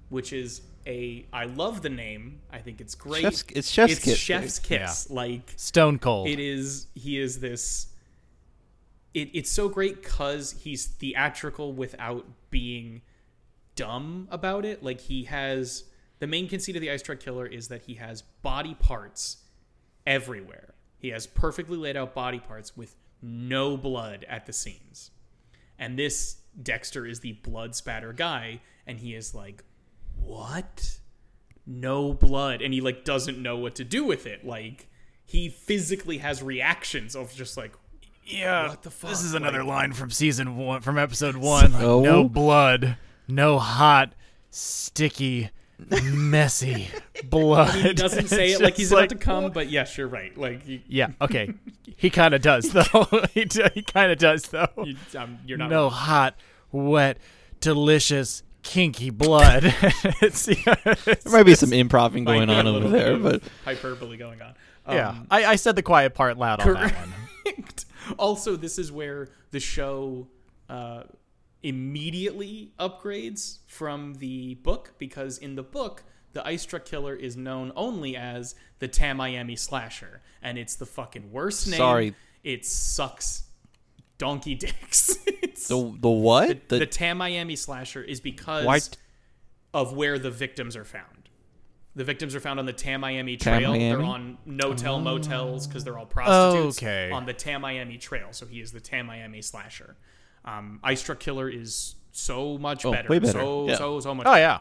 which 0.08 0.32
is 0.32 0.62
a. 0.86 1.26
I 1.32 1.44
love 1.44 1.82
the 1.82 1.90
name. 1.90 2.40
I 2.52 2.58
think 2.58 2.80
it's 2.80 2.94
great. 2.94 3.22
Chef's- 3.22 3.44
it's 3.50 3.70
Chef's 3.70 3.92
it's 3.94 4.04
Kiss, 4.04 4.18
Chef's 4.18 4.58
kiss. 4.58 5.10
Like 5.10 5.52
Stone 5.56 5.98
Cold. 5.98 6.28
it 6.28 6.38
is. 6.38 6.86
He 6.94 7.18
is 7.18 7.40
this. 7.40 7.88
It, 9.12 9.30
it's 9.32 9.50
so 9.50 9.68
great 9.68 10.02
because 10.02 10.52
he's 10.62 10.86
theatrical 10.86 11.72
without 11.72 12.26
being 12.50 13.02
dumb 13.76 14.28
about 14.30 14.64
it. 14.64 14.82
Like 14.82 15.00
he 15.00 15.24
has 15.24 15.84
the 16.18 16.26
main 16.26 16.48
conceit 16.48 16.74
of 16.76 16.82
the 16.82 16.90
Ice 16.90 17.02
Truck 17.02 17.20
Killer 17.20 17.46
is 17.46 17.68
that 17.68 17.82
he 17.82 17.94
has 17.94 18.22
body 18.22 18.74
parts 18.74 19.38
everywhere. 20.06 20.74
He 20.98 21.10
has 21.10 21.26
perfectly 21.26 21.76
laid 21.76 21.96
out 21.96 22.14
body 22.14 22.40
parts 22.40 22.76
with 22.76 22.96
no 23.22 23.76
blood 23.76 24.24
at 24.28 24.46
the 24.46 24.52
seams. 24.52 25.10
And 25.78 25.98
this 25.98 26.36
Dexter 26.60 27.04
is 27.06 27.20
the 27.20 27.32
blood 27.32 27.74
spatter 27.74 28.12
guy, 28.12 28.60
and 28.86 28.98
he 28.98 29.14
is 29.14 29.34
like, 29.34 29.64
"What? 30.22 30.98
No 31.66 32.12
blood?" 32.12 32.62
And 32.62 32.72
he 32.74 32.80
like 32.80 33.04
doesn't 33.04 33.38
know 33.38 33.56
what 33.56 33.74
to 33.76 33.84
do 33.84 34.04
with 34.04 34.26
it. 34.26 34.46
Like 34.46 34.88
he 35.24 35.48
physically 35.48 36.18
has 36.18 36.42
reactions 36.42 37.16
of 37.16 37.32
just 37.34 37.56
like, 37.56 37.72
yeah. 38.24 38.68
What 38.68 38.82
the 38.82 38.90
fuck? 38.90 39.10
This 39.10 39.22
is 39.22 39.34
another 39.34 39.58
Like- 39.64 39.68
line 39.68 39.92
from 39.92 40.10
season 40.10 40.56
one, 40.56 40.80
from 40.82 40.98
episode 40.98 41.36
one. 41.36 41.72
Like, 41.72 41.82
Oh. 41.82 42.00
No 42.02 42.28
blood. 42.28 42.96
No 43.26 43.58
hot, 43.58 44.14
sticky, 44.50 45.50
messy 46.12 46.88
blood. 47.24 47.74
he 47.74 47.94
doesn't 47.94 48.28
say 48.28 48.52
it 48.52 48.60
like 48.60 48.74
just 48.74 48.78
he's 48.80 48.92
about 48.92 49.08
to 49.10 49.14
come, 49.16 49.50
but 49.50 49.70
yes, 49.70 49.96
you're 49.96 50.08
right. 50.08 50.36
Like 50.36 50.66
you, 50.68 50.80
Yeah, 50.86 51.08
okay. 51.22 51.52
He 51.96 52.10
kind 52.10 52.34
of 52.34 52.42
does, 52.42 52.70
though. 52.70 52.82
he 53.32 53.46
he 53.74 53.82
kind 53.82 54.12
of 54.12 54.18
does, 54.18 54.42
though. 54.48 54.66
you 54.84 54.96
um, 55.16 55.38
you're 55.46 55.56
not 55.58 55.70
no 55.70 55.88
hot, 55.88 56.34
wet, 56.70 57.16
delicious, 57.60 58.42
kinky 58.64 59.10
blood. 59.10 59.62
it's, 60.20 60.48
yeah, 60.48 60.74
it's- 60.84 61.22
There 61.24 61.32
might 61.32 61.44
be 61.44 61.54
some 61.54 61.72
improving 61.72 62.24
Like, 62.24 62.38
going 62.46 62.50
a 62.50 62.54
on 62.54 62.66
over 62.66 62.88
there, 62.88 63.16
but 63.16 63.42
hyperbole 63.64 64.16
going 64.16 64.42
on. 64.42 64.54
yeah. 64.88 65.10
Um, 65.10 65.26
I, 65.30 65.44
I 65.44 65.56
said 65.56 65.76
the 65.76 65.82
quiet 65.82 66.14
part 66.14 66.36
loud 66.36 66.60
on 66.60 66.74
that 66.74 66.94
one. 66.96 67.64
also, 68.18 68.56
this 68.56 68.78
is 68.78 68.90
where 68.90 69.28
the 69.52 69.60
show 69.60 70.26
uh, 70.68 71.04
immediately 71.62 72.72
upgrades 72.78 73.58
from 73.66 74.14
the 74.14 74.54
book 74.56 74.94
because 74.98 75.38
in 75.38 75.54
the 75.56 75.62
book, 75.62 76.04
the 76.32 76.46
Ice 76.46 76.64
Truck 76.64 76.84
Killer 76.84 77.14
is 77.14 77.36
known 77.36 77.72
only 77.76 78.16
as 78.16 78.54
the 78.80 78.88
Tamiami 78.88 79.58
Slasher, 79.58 80.20
and 80.42 80.58
it's 80.58 80.74
the 80.76 80.86
fucking 80.86 81.30
worst 81.32 81.68
name. 81.68 81.78
Sorry. 81.78 82.14
it 82.42 82.64
sucks. 82.66 83.44
Donkey 84.18 84.54
dicks. 84.66 85.16
it's, 85.26 85.68
the 85.68 85.96
the 86.00 86.08
what? 86.10 86.68
the, 86.68 86.78
The, 86.80 86.86
Tamiami 86.86 87.56
Slasher 87.58 88.02
is 88.02 88.20
because 88.20 88.64
Why- 88.64 88.80
of 89.72 89.92
where 89.94 90.18
the 90.18 90.30
victims 90.30 90.76
are 90.76 90.84
found. 90.84 91.28
The 91.96 92.04
victims 92.04 92.34
are 92.34 92.40
found 92.40 92.58
on 92.58 92.66
the 92.66 92.72
Tamiami 92.72 93.38
Trail. 93.38 93.72
They're 93.72 94.02
on 94.02 94.36
no-tell 94.44 94.98
motels 95.00 95.66
because 95.68 95.84
they're 95.84 95.96
all 95.96 96.06
prostitutes. 96.06 96.78
Okay. 96.78 97.10
On 97.12 97.24
the 97.24 97.34
Tamiami 97.34 98.00
Trail, 98.00 98.28
so 98.32 98.46
he 98.46 98.60
is 98.60 98.72
the 98.72 98.80
Tamiami 98.80 99.42
slasher. 99.44 99.96
Um, 100.44 100.80
Ice 100.82 101.02
Truck 101.02 101.20
Killer 101.20 101.48
is 101.48 101.94
so 102.10 102.58
much 102.58 102.84
Oh, 102.84 102.90
better. 102.92 103.08
way 103.08 103.20
better. 103.20 103.32
So 103.38 103.68
Yeah. 103.68 103.76
so 103.76 104.00
so 104.00 104.12
much. 104.14 104.26
Oh, 104.26 104.34
yeah. 104.34 104.58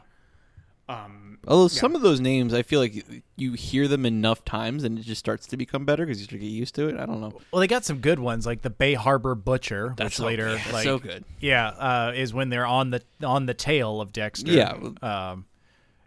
Um, 0.87 1.22
although 1.47 1.67
some 1.67 1.95
of 1.95 2.01
those 2.01 2.19
names, 2.19 2.53
I 2.53 2.61
feel 2.61 2.79
like 2.79 3.05
you, 3.35 3.53
hear 3.53 3.87
them 3.87 4.05
enough 4.05 4.45
times 4.45 4.83
and 4.83 4.97
it 4.97 5.03
just 5.03 5.19
starts 5.19 5.45
to 5.47 5.57
become 5.57 5.85
better 5.85 6.05
because 6.05 6.19
you 6.19 6.25
start 6.25 6.39
to 6.41 6.45
get 6.47 6.51
used 6.53 6.75
to 6.75 6.87
it. 6.87 6.95
I 6.99 7.05
don't 7.05 7.21
know. 7.21 7.33
Well, 7.51 7.59
they 7.59 7.67
got 7.67 7.83
some 7.85 7.99
good 7.99 8.19
ones, 8.19 8.45
like 8.45 8.61
the 8.61 8.69
Bay 8.69 8.93
Harbor 8.93 9.35
Butcher, 9.35 9.93
which 9.97 10.15
so- 10.17 10.25
later, 10.25 10.55
yeah, 10.55 10.73
like, 10.73 10.83
so 10.83 10.99
good. 10.99 11.25
Yeah, 11.39 11.67
uh, 11.67 12.13
is 12.15 12.33
when 12.33 12.49
they're 12.49 12.65
on 12.65 12.91
the 12.91 13.01
on 13.23 13.45
the 13.45 13.53
tail 13.53 13.99
of 14.01 14.13
Dexter. 14.13 14.51
Yeah. 14.51 14.77
Um, 15.01 15.45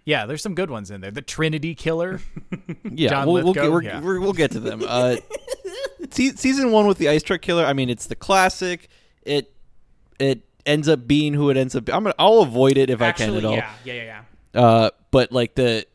yeah, 0.04 0.24
there's 0.26 0.40
some 0.40 0.54
good 0.54 0.70
ones 0.70 0.90
in 0.92 1.00
there. 1.00 1.10
The 1.10 1.22
Trinity 1.22 1.74
Killer. 1.74 2.20
Yeah, 2.88 3.24
we'll, 3.24 3.44
we'll, 3.44 3.52
get, 3.52 3.84
Yeah. 3.84 4.00
we're, 4.00 4.20
we'll 4.20 4.32
get 4.32 4.52
to 4.52 4.60
them. 4.60 4.82
Uh, 4.86 5.16
se- 6.10 6.36
season 6.36 6.70
one 6.70 6.86
with 6.86 6.98
the 6.98 7.08
Ice 7.08 7.22
Truck 7.22 7.42
Killer. 7.42 7.64
I 7.64 7.72
mean, 7.74 7.90
it's 7.90 8.06
the 8.06 8.14
classic. 8.14 8.88
It 9.22 9.52
it 10.18 10.42
ends 10.64 10.88
up 10.88 11.06
being 11.06 11.34
who 11.34 11.50
it 11.50 11.56
ends 11.56 11.74
up. 11.76 11.88
I'm 11.88 12.04
gonna. 12.04 12.14
I'll 12.18 12.40
avoid 12.40 12.78
it 12.78 12.88
if 12.90 13.02
I 13.02 13.12
can 13.12 13.34
at 13.34 13.44
all. 13.44 13.52
yeah, 13.54 13.70
yeah, 13.84 13.92
yeah, 13.94 14.02
yeah. 14.04 14.20
Uh, 14.56 14.90
but 15.10 15.30
like 15.32 15.54
the 15.54 15.86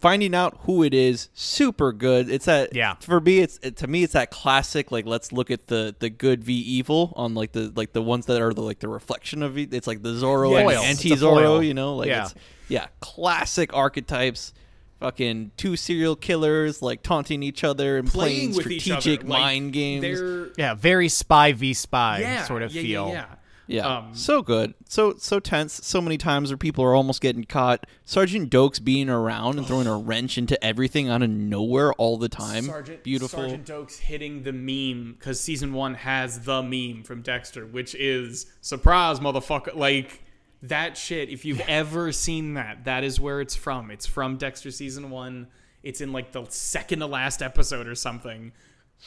finding 0.00 0.34
out 0.34 0.56
who 0.62 0.82
it 0.84 0.94
is, 0.94 1.28
super 1.34 1.92
good. 1.92 2.30
It's 2.30 2.44
that. 2.46 2.74
Yeah. 2.74 2.94
For 3.00 3.20
me, 3.20 3.40
it's 3.40 3.58
it, 3.62 3.76
to 3.78 3.86
me, 3.86 4.04
it's 4.04 4.12
that 4.12 4.30
classic. 4.30 4.92
Like, 4.92 5.06
let's 5.06 5.32
look 5.32 5.50
at 5.50 5.66
the 5.66 5.94
the 5.98 6.08
good 6.10 6.44
v 6.44 6.54
evil 6.54 7.12
on 7.16 7.34
like 7.34 7.52
the 7.52 7.72
like 7.74 7.92
the 7.92 8.02
ones 8.02 8.26
that 8.26 8.40
are 8.40 8.52
the 8.54 8.62
like 8.62 8.78
the 8.78 8.88
reflection 8.88 9.42
of 9.42 9.58
it. 9.58 9.74
It's 9.74 9.86
like 9.86 10.02
the 10.02 10.10
Zorro 10.14 10.52
Yes. 10.52 10.78
and 10.78 10.86
anti 10.86 11.12
It's 11.12 11.22
a 11.22 11.24
foil. 11.24 11.58
Zorro. 11.60 11.66
You 11.66 11.74
know, 11.74 11.96
like 11.96 12.08
Yeah. 12.08 12.24
it's 12.26 12.34
yeah, 12.68 12.86
classic 13.00 13.74
archetypes. 13.74 14.52
Fucking 15.00 15.52
two 15.56 15.76
serial 15.76 16.16
killers 16.16 16.82
like 16.82 17.04
taunting 17.04 17.44
each 17.44 17.62
other 17.62 17.98
and 17.98 18.08
Playing 18.08 18.52
playing 18.52 18.56
with 18.56 18.66
each 18.66 18.90
other, 18.90 19.00
strategic 19.00 19.28
like, 19.28 19.40
mind 19.40 19.72
games. 19.72 20.50
Yeah, 20.58 20.74
very 20.74 21.08
spy 21.08 21.52
v 21.52 21.72
spy 21.72 22.18
yeah, 22.18 22.42
sort 22.44 22.62
of 22.62 22.74
yeah, 22.74 22.82
feel. 22.82 23.08
Yeah, 23.10 23.26
yeah. 23.68 23.76
Yeah, 23.86 23.98
Um, 23.98 24.14
so 24.14 24.42
good, 24.42 24.74
so 24.88 25.14
so 25.18 25.38
tense. 25.38 25.74
So 25.86 26.00
many 26.00 26.16
times 26.18 26.50
where 26.50 26.56
people 26.56 26.82
are 26.84 26.94
almost 26.94 27.20
getting 27.20 27.44
caught. 27.44 27.86
Sergeant 28.04 28.50
Doakes 28.50 28.82
being 28.82 29.08
around 29.08 29.58
and 29.58 29.66
throwing 29.66 29.86
a 29.86 29.96
wrench 29.96 30.38
into 30.38 30.62
everything 30.64 31.08
out 31.08 31.22
of 31.22 31.30
nowhere 31.30 31.92
all 31.92 32.16
the 32.16 32.28
time. 32.30 32.64
Sergeant, 32.64 33.04
Beautiful. 33.04 33.40
Sergeant 33.40 33.66
Doakes 33.66 33.98
hitting 33.98 34.42
the 34.42 34.52
meme 34.52 35.16
because 35.18 35.38
season 35.38 35.74
one 35.74 35.94
has 35.94 36.40
the 36.40 36.62
meme 36.62 37.04
from 37.04 37.20
Dexter, 37.22 37.66
which 37.66 37.94
is 37.94 38.46
surprise, 38.62 39.20
motherfucker. 39.20 39.74
Like 39.76 40.22
that 40.62 40.96
shit. 40.96 41.28
If 41.28 41.44
you've 41.44 41.60
ever 41.68 42.10
seen 42.10 42.54
that, 42.54 42.86
that 42.86 43.04
is 43.04 43.20
where 43.20 43.40
it's 43.40 43.54
from. 43.54 43.90
It's 43.90 44.06
from 44.06 44.38
Dexter 44.38 44.70
season 44.70 45.10
one. 45.10 45.48
It's 45.82 46.00
in 46.00 46.10
like 46.12 46.32
the 46.32 46.46
second 46.48 47.00
to 47.00 47.06
last 47.06 47.42
episode 47.42 47.86
or 47.86 47.94
something. 47.94 48.52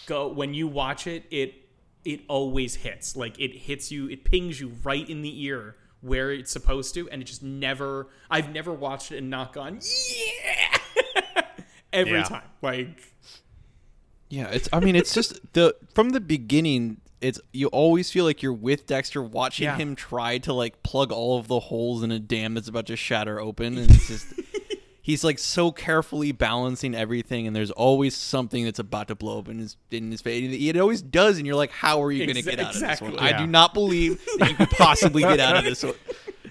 Go 0.06 0.30
when 0.30 0.54
you 0.54 0.68
watch 0.68 1.08
it, 1.08 1.26
it 1.32 1.56
it 2.06 2.22
always 2.28 2.76
hits. 2.76 3.16
Like 3.16 3.40
it 3.40 3.52
hits 3.56 3.92
you, 3.92 4.10
it 4.10 4.24
pings 4.24 4.60
you 4.60 4.74
right 4.84 5.08
in 5.10 5.22
the 5.22 5.44
ear 5.46 5.76
where 6.02 6.32
it's 6.32 6.52
supposed 6.52 6.94
to, 6.96 7.08
and 7.10 7.22
it 7.22 7.26
just 7.26 7.44
never. 7.44 8.08
I've 8.30 8.52
never 8.52 8.74
watched 8.74 9.12
it 9.12 9.18
and 9.18 9.30
not 9.30 9.54
gone 9.54 9.80
yeah 10.10 11.44
every 11.94 12.14
Yeah. 12.20 12.24
time. 12.24 12.48
Like 12.62 13.14
Yeah, 14.30 14.48
it's. 14.50 14.68
I 14.74 14.80
mean, 14.80 14.96
it's 14.96 15.14
just 15.14 15.40
the 15.54 15.76
from 15.94 16.10
the 16.10 16.20
beginning. 16.22 16.98
It's 17.22 17.40
you 17.54 17.68
always 17.68 18.10
feel 18.10 18.26
like 18.26 18.42
you're 18.42 18.52
with 18.52 18.88
Dexter, 18.88 19.22
watching 19.22 19.66
Yeah. 19.66 19.78
him 19.78 19.96
try 19.96 20.40
to 20.40 20.54
like 20.54 20.82
plug 20.82 21.12
all 21.12 21.38
of 21.38 21.48
the 21.48 21.60
holes 21.60 22.02
in 22.02 22.12
a 22.12 22.18
dam 22.20 22.56
that's 22.56 22.68
about 22.68 22.88
to 22.88 22.96
shatter 22.96 23.40
open, 23.40 23.78
and 23.78 23.92
it's 23.92 24.08
just. 24.08 24.34
He's 25.02 25.24
like 25.24 25.40
so 25.40 25.72
carefully 25.72 26.32
balancing 26.32 26.94
everything, 26.94 27.48
and 27.48 27.56
there's 27.56 27.72
always 27.72 28.16
something 28.16 28.66
that's 28.66 28.80
about 28.80 29.08
to 29.08 29.16
blow 29.16 29.40
up 29.40 29.50
in 29.50 29.60
his 29.60 29.76
in 29.90 30.12
his 30.12 30.22
face. 30.22 30.56
It 30.60 30.78
always 30.78 31.02
does, 31.02 31.38
and 31.38 31.48
you're 31.48 31.56
like, 31.56 31.72
"How 31.72 32.04
are 32.04 32.12
you 32.12 32.26
going 32.26 32.36
to 32.36 32.42
Exa- 32.44 32.50
get 32.52 32.60
out 32.60 32.68
of 32.68 32.74
this 32.74 32.84
exactly. 32.84 33.10
one?" 33.10 33.20
I 33.20 33.38
do 33.38 33.48
not 33.48 33.74
believe 33.74 34.24
that 34.38 34.50
you 34.50 34.56
could 34.56 34.70
possibly 34.72 35.24
get 35.24 35.40
out 35.40 35.58
of 35.58 35.64
this 35.64 35.82
one. 35.84 35.96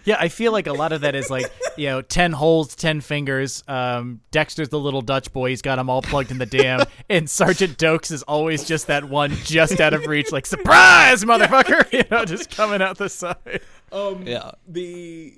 Yeah, 0.04 0.16
I 0.18 0.28
feel 0.28 0.50
like 0.50 0.66
a 0.66 0.72
lot 0.72 0.92
of 0.92 1.02
that 1.02 1.14
is 1.14 1.28
like, 1.28 1.52
you 1.76 1.86
know, 1.86 2.00
10 2.00 2.32
holes, 2.32 2.74
10 2.74 3.02
fingers. 3.02 3.62
Um, 3.68 4.20
Dexter's 4.30 4.70
the 4.70 4.78
little 4.78 5.02
Dutch 5.02 5.30
boy. 5.30 5.50
He's 5.50 5.60
got 5.60 5.76
them 5.76 5.90
all 5.90 6.00
plugged 6.00 6.30
in 6.30 6.38
the 6.38 6.46
dam. 6.46 6.80
And 7.10 7.28
Sergeant 7.28 7.76
Doakes 7.76 8.10
is 8.10 8.22
always 8.22 8.64
just 8.64 8.86
that 8.86 9.04
one 9.04 9.32
just 9.44 9.78
out 9.80 9.92
of 9.92 10.06
reach, 10.06 10.32
like, 10.32 10.46
surprise, 10.46 11.22
motherfucker! 11.24 11.92
You 11.92 12.04
know, 12.10 12.24
just 12.24 12.50
coming 12.50 12.80
out 12.80 12.96
the 12.98 13.08
side. 13.10 13.60
Um, 13.92 14.26
Yeah. 14.26 14.52
The 14.66 15.34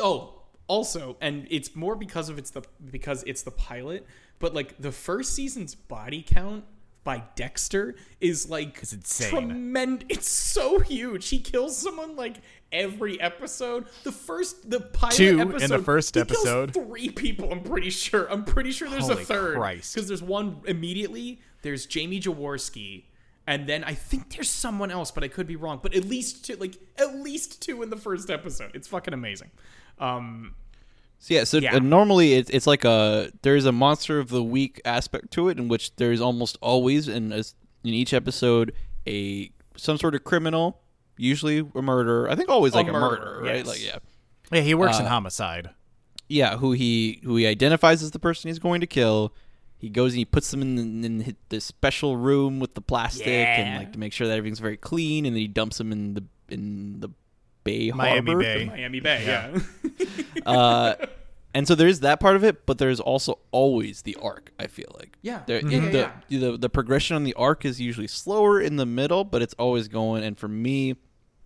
oh, 0.00 0.33
also, 0.66 1.16
and 1.20 1.46
it's 1.50 1.74
more 1.74 1.96
because 1.96 2.28
of 2.28 2.38
it's 2.38 2.50
the 2.50 2.62
because 2.90 3.22
it's 3.24 3.42
the 3.42 3.50
pilot, 3.50 4.06
but 4.38 4.54
like 4.54 4.78
the 4.78 4.92
first 4.92 5.34
season's 5.34 5.74
body 5.74 6.24
count 6.26 6.64
by 7.04 7.22
Dexter 7.36 7.94
is 8.20 8.48
like 8.48 8.78
It's 8.80 8.92
insane. 8.94 9.30
Tremendous. 9.30 10.06
It's 10.08 10.28
so 10.28 10.78
huge. 10.80 11.28
He 11.28 11.38
kills 11.38 11.76
someone 11.76 12.16
like 12.16 12.36
every 12.72 13.20
episode. 13.20 13.86
The 14.02 14.12
first, 14.12 14.68
the 14.68 14.80
pilot 14.80 15.14
Two 15.14 15.38
in 15.40 15.68
the 15.68 15.78
first 15.78 16.16
episode. 16.16 16.72
three 16.72 17.10
people. 17.10 17.52
I'm 17.52 17.62
pretty 17.62 17.90
sure. 17.90 18.30
I'm 18.30 18.44
pretty 18.44 18.72
sure 18.72 18.88
there's 18.88 19.08
Holy 19.08 19.22
a 19.22 19.26
third 19.26 19.60
because 19.76 20.08
there's 20.08 20.22
one 20.22 20.62
immediately. 20.66 21.40
There's 21.62 21.86
Jamie 21.86 22.20
Jaworski. 22.20 23.04
And 23.46 23.66
then 23.66 23.84
I 23.84 23.92
think 23.92 24.34
there's 24.34 24.48
someone 24.48 24.90
else, 24.90 25.10
but 25.10 25.22
I 25.22 25.28
could 25.28 25.46
be 25.46 25.56
wrong. 25.56 25.80
But 25.82 25.94
at 25.94 26.06
least 26.06 26.46
two, 26.46 26.56
like 26.56 26.76
at 26.98 27.16
least 27.16 27.60
two 27.60 27.82
in 27.82 27.90
the 27.90 27.96
first 27.96 28.30
episode. 28.30 28.70
It's 28.74 28.88
fucking 28.88 29.12
amazing. 29.12 29.50
Um, 29.98 30.54
So 31.18 31.34
yeah, 31.34 31.44
so 31.44 31.58
Yeah. 31.58 31.76
uh, 31.76 31.78
normally 31.78 32.34
it's 32.34 32.50
it's 32.50 32.66
like 32.66 32.84
a 32.84 33.30
there's 33.42 33.64
a 33.64 33.72
monster 33.72 34.18
of 34.18 34.28
the 34.28 34.42
week 34.42 34.80
aspect 34.84 35.30
to 35.32 35.48
it, 35.48 35.58
in 35.58 35.68
which 35.68 35.94
there's 35.96 36.20
almost 36.20 36.58
always 36.60 37.08
in 37.08 37.32
a, 37.32 37.38
in 37.82 37.94
each 37.94 38.12
episode 38.12 38.72
a 39.06 39.50
some 39.76 39.96
sort 39.96 40.14
of 40.14 40.22
criminal, 40.24 40.80
usually 41.16 41.58
a 41.74 41.82
murderer. 41.82 42.28
I 42.30 42.34
think 42.34 42.48
always 42.50 42.74
like 42.74 42.88
a, 42.88 42.92
murderer, 42.92 43.10
murderer, 43.40 43.42
right? 43.42 43.56
yes. 43.56 43.66
Like 43.66 43.84
yeah, 43.84 43.98
Yeah, 44.52 44.60
he 44.60 44.74
works 44.74 44.98
in 44.98 45.06
homicide. 45.06 45.70
yeah, 46.28 46.56
who 46.58 46.72
he 46.72 47.20
who 47.24 47.36
he 47.36 47.46
identifies 47.46 48.02
as 48.02 48.10
the 48.10 48.18
person 48.18 48.48
he's 48.48 48.58
going 48.58 48.80
to 48.82 48.86
kill. 48.86 49.34
He 49.78 49.90
goes 49.90 50.12
and 50.12 50.18
he 50.18 50.24
puts 50.24 50.50
them 50.50 50.62
in, 50.62 50.76
the, 50.76 51.06
in 51.06 51.36
this 51.50 51.64
special 51.64 52.16
room 52.16 52.58
with 52.58 52.72
the 52.74 52.80
plastic 52.80 53.26
and 53.26 53.76
like 53.76 53.92
to 53.92 53.98
make 53.98 54.12
sure 54.14 54.26
that 54.26 54.36
everything's 54.38 54.58
very 54.60 54.76
clean, 54.78 55.26
and 55.26 55.34
then 55.34 55.40
he 55.40 55.48
dumps 55.48 55.76
them 55.78 55.92
in 55.92 56.14
the 56.14 56.24
in 56.48 57.00
the 57.00 57.10
Bay 57.64 57.90
Miami 57.90 58.26
Harbor. 58.32 58.42
Bay. 58.42 58.64
Miami 58.66 59.00
Bay, 59.00 59.24
yeah. 59.26 59.58
uh, 60.46 60.94
and 61.54 61.66
so 61.68 61.74
there's 61.74 62.00
that 62.00 62.20
part 62.20 62.36
of 62.36 62.44
it, 62.44 62.66
but 62.66 62.78
there's 62.78 63.00
also 63.00 63.38
always 63.52 64.02
the 64.02 64.16
arc. 64.20 64.52
I 64.58 64.66
feel 64.66 64.94
like 64.98 65.16
Yeah. 65.22 65.42
there, 65.46 65.60
Mhm. 65.60 65.72
in 65.72 65.84
Yeah, 65.94 66.10
the, 66.28 66.36
the 66.50 66.56
the 66.58 66.68
progression 66.68 67.16
on 67.16 67.24
the 67.24 67.34
arc 67.34 67.64
is 67.64 67.80
usually 67.80 68.08
slower 68.08 68.60
in 68.60 68.76
the 68.76 68.86
middle, 68.86 69.24
but 69.24 69.40
it's 69.42 69.54
always 69.54 69.88
going. 69.88 70.22
And 70.24 70.36
for 70.38 70.48
me, 70.48 70.96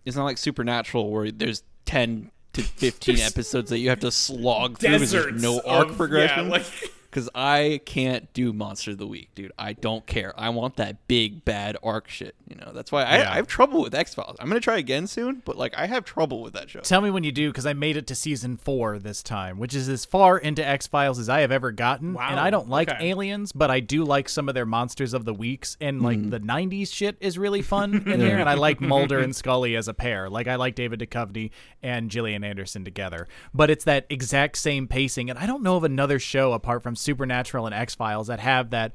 it's 0.05 0.15
not 0.17 0.25
like 0.25 0.37
Supernatural 0.37 1.09
where 1.11 1.31
there's 1.31 1.63
ten 1.85 2.31
to 2.53 2.63
fifteen 2.63 3.19
episodes 3.19 3.69
that 3.69 3.77
you 3.79 3.89
have 3.89 3.99
to 3.99 4.11
slog 4.11 4.79
through 4.79 4.89
because 4.91 5.11
there's 5.11 5.41
no 5.41 5.61
arc 5.65 5.89
of- 5.89 5.97
progression. 5.97 6.45
Yeah, 6.45 6.51
like, 6.51 6.65
Because 7.09 7.29
I 7.33 7.81
can't 7.85 8.31
do 8.33 8.53
Monster 8.53 8.91
of 8.91 8.99
the 8.99 9.07
Week, 9.07 9.29
dude. 9.33 9.51
I 9.57 9.73
don't 9.73 10.05
care. 10.05 10.33
I 10.39 10.49
want 10.49 10.75
that 10.75 11.07
big 11.07 11.43
bad 11.43 11.75
arc 11.81 12.07
shit. 12.07 12.35
You 12.47 12.55
know, 12.55 12.71
that's 12.73 12.91
why 12.91 13.03
I, 13.03 13.17
Yeah. 13.19 13.31
I 13.31 13.35
have 13.35 13.47
trouble 13.47 13.81
with 13.81 13.95
X 13.95 14.13
Files. 14.13 14.37
I'm 14.39 14.47
gonna 14.47 14.59
try 14.59 14.77
again 14.77 15.07
soon, 15.07 15.41
but 15.45 15.55
like 15.57 15.73
I 15.75 15.87
have 15.87 16.05
trouble 16.05 16.41
with 16.41 16.53
that 16.53 16.69
show. 16.69 16.81
Tell 16.81 17.01
me 17.01 17.09
when 17.09 17.23
you 17.23 17.31
do, 17.31 17.49
because 17.49 17.65
I 17.65 17.73
made 17.73 17.97
it 17.97 18.05
to 18.07 18.15
season 18.15 18.57
four 18.57 18.99
this 18.99 19.23
time, 19.23 19.57
which 19.57 19.73
is 19.73 19.89
as 19.89 20.05
far 20.05 20.37
into 20.37 20.65
X 20.65 20.85
Files 20.87 21.17
as 21.19 21.29
I 21.29 21.41
have 21.41 21.51
ever 21.51 21.71
gotten. 21.71 22.13
Wow, 22.13 22.27
And 22.29 22.39
I 22.39 22.49
don't 22.51 22.69
like 22.69 22.89
okay. 22.91 23.09
aliens, 23.09 23.51
but 23.51 23.71
I 23.71 23.79
do 23.79 24.03
like 24.03 24.29
some 24.29 24.47
of 24.47 24.55
their 24.55 24.65
monsters 24.67 25.13
of 25.13 25.25
the 25.25 25.33
weeks, 25.33 25.77
and 25.81 26.01
like 26.01 26.19
Mm-hmm. 26.19 26.29
the 26.29 26.39
'90s 26.39 26.93
shit 26.93 27.17
is 27.19 27.37
really 27.37 27.61
fun 27.61 27.93
in 28.07 28.19
there. 28.19 28.37
And 28.39 28.47
I 28.49 28.53
like 28.53 28.79
Mulder 28.81 29.19
and 29.19 29.35
Scully 29.35 29.75
as 29.75 29.87
a 29.87 29.93
pair. 29.93 30.29
Like 30.29 30.47
I 30.47 30.55
like 30.55 30.75
David 30.75 30.99
Duchovny 30.99 31.51
and 31.81 32.09
Gillian 32.11 32.43
Anderson 32.43 32.83
together. 32.85 33.27
But 33.53 33.69
it's 33.69 33.85
that 33.85 34.05
exact 34.09 34.57
same 34.57 34.87
pacing, 34.87 35.29
and 35.29 35.39
I 35.39 35.45
don't 35.47 35.63
know 35.63 35.75
of 35.75 35.83
another 35.83 36.19
show 36.19 36.53
apart 36.53 36.83
from 36.83 36.95
Supernatural 36.99 37.65
and 37.65 37.73
X 37.75 37.95
Files 37.95 38.27
that 38.27 38.39
have 38.39 38.69
that 38.71 38.93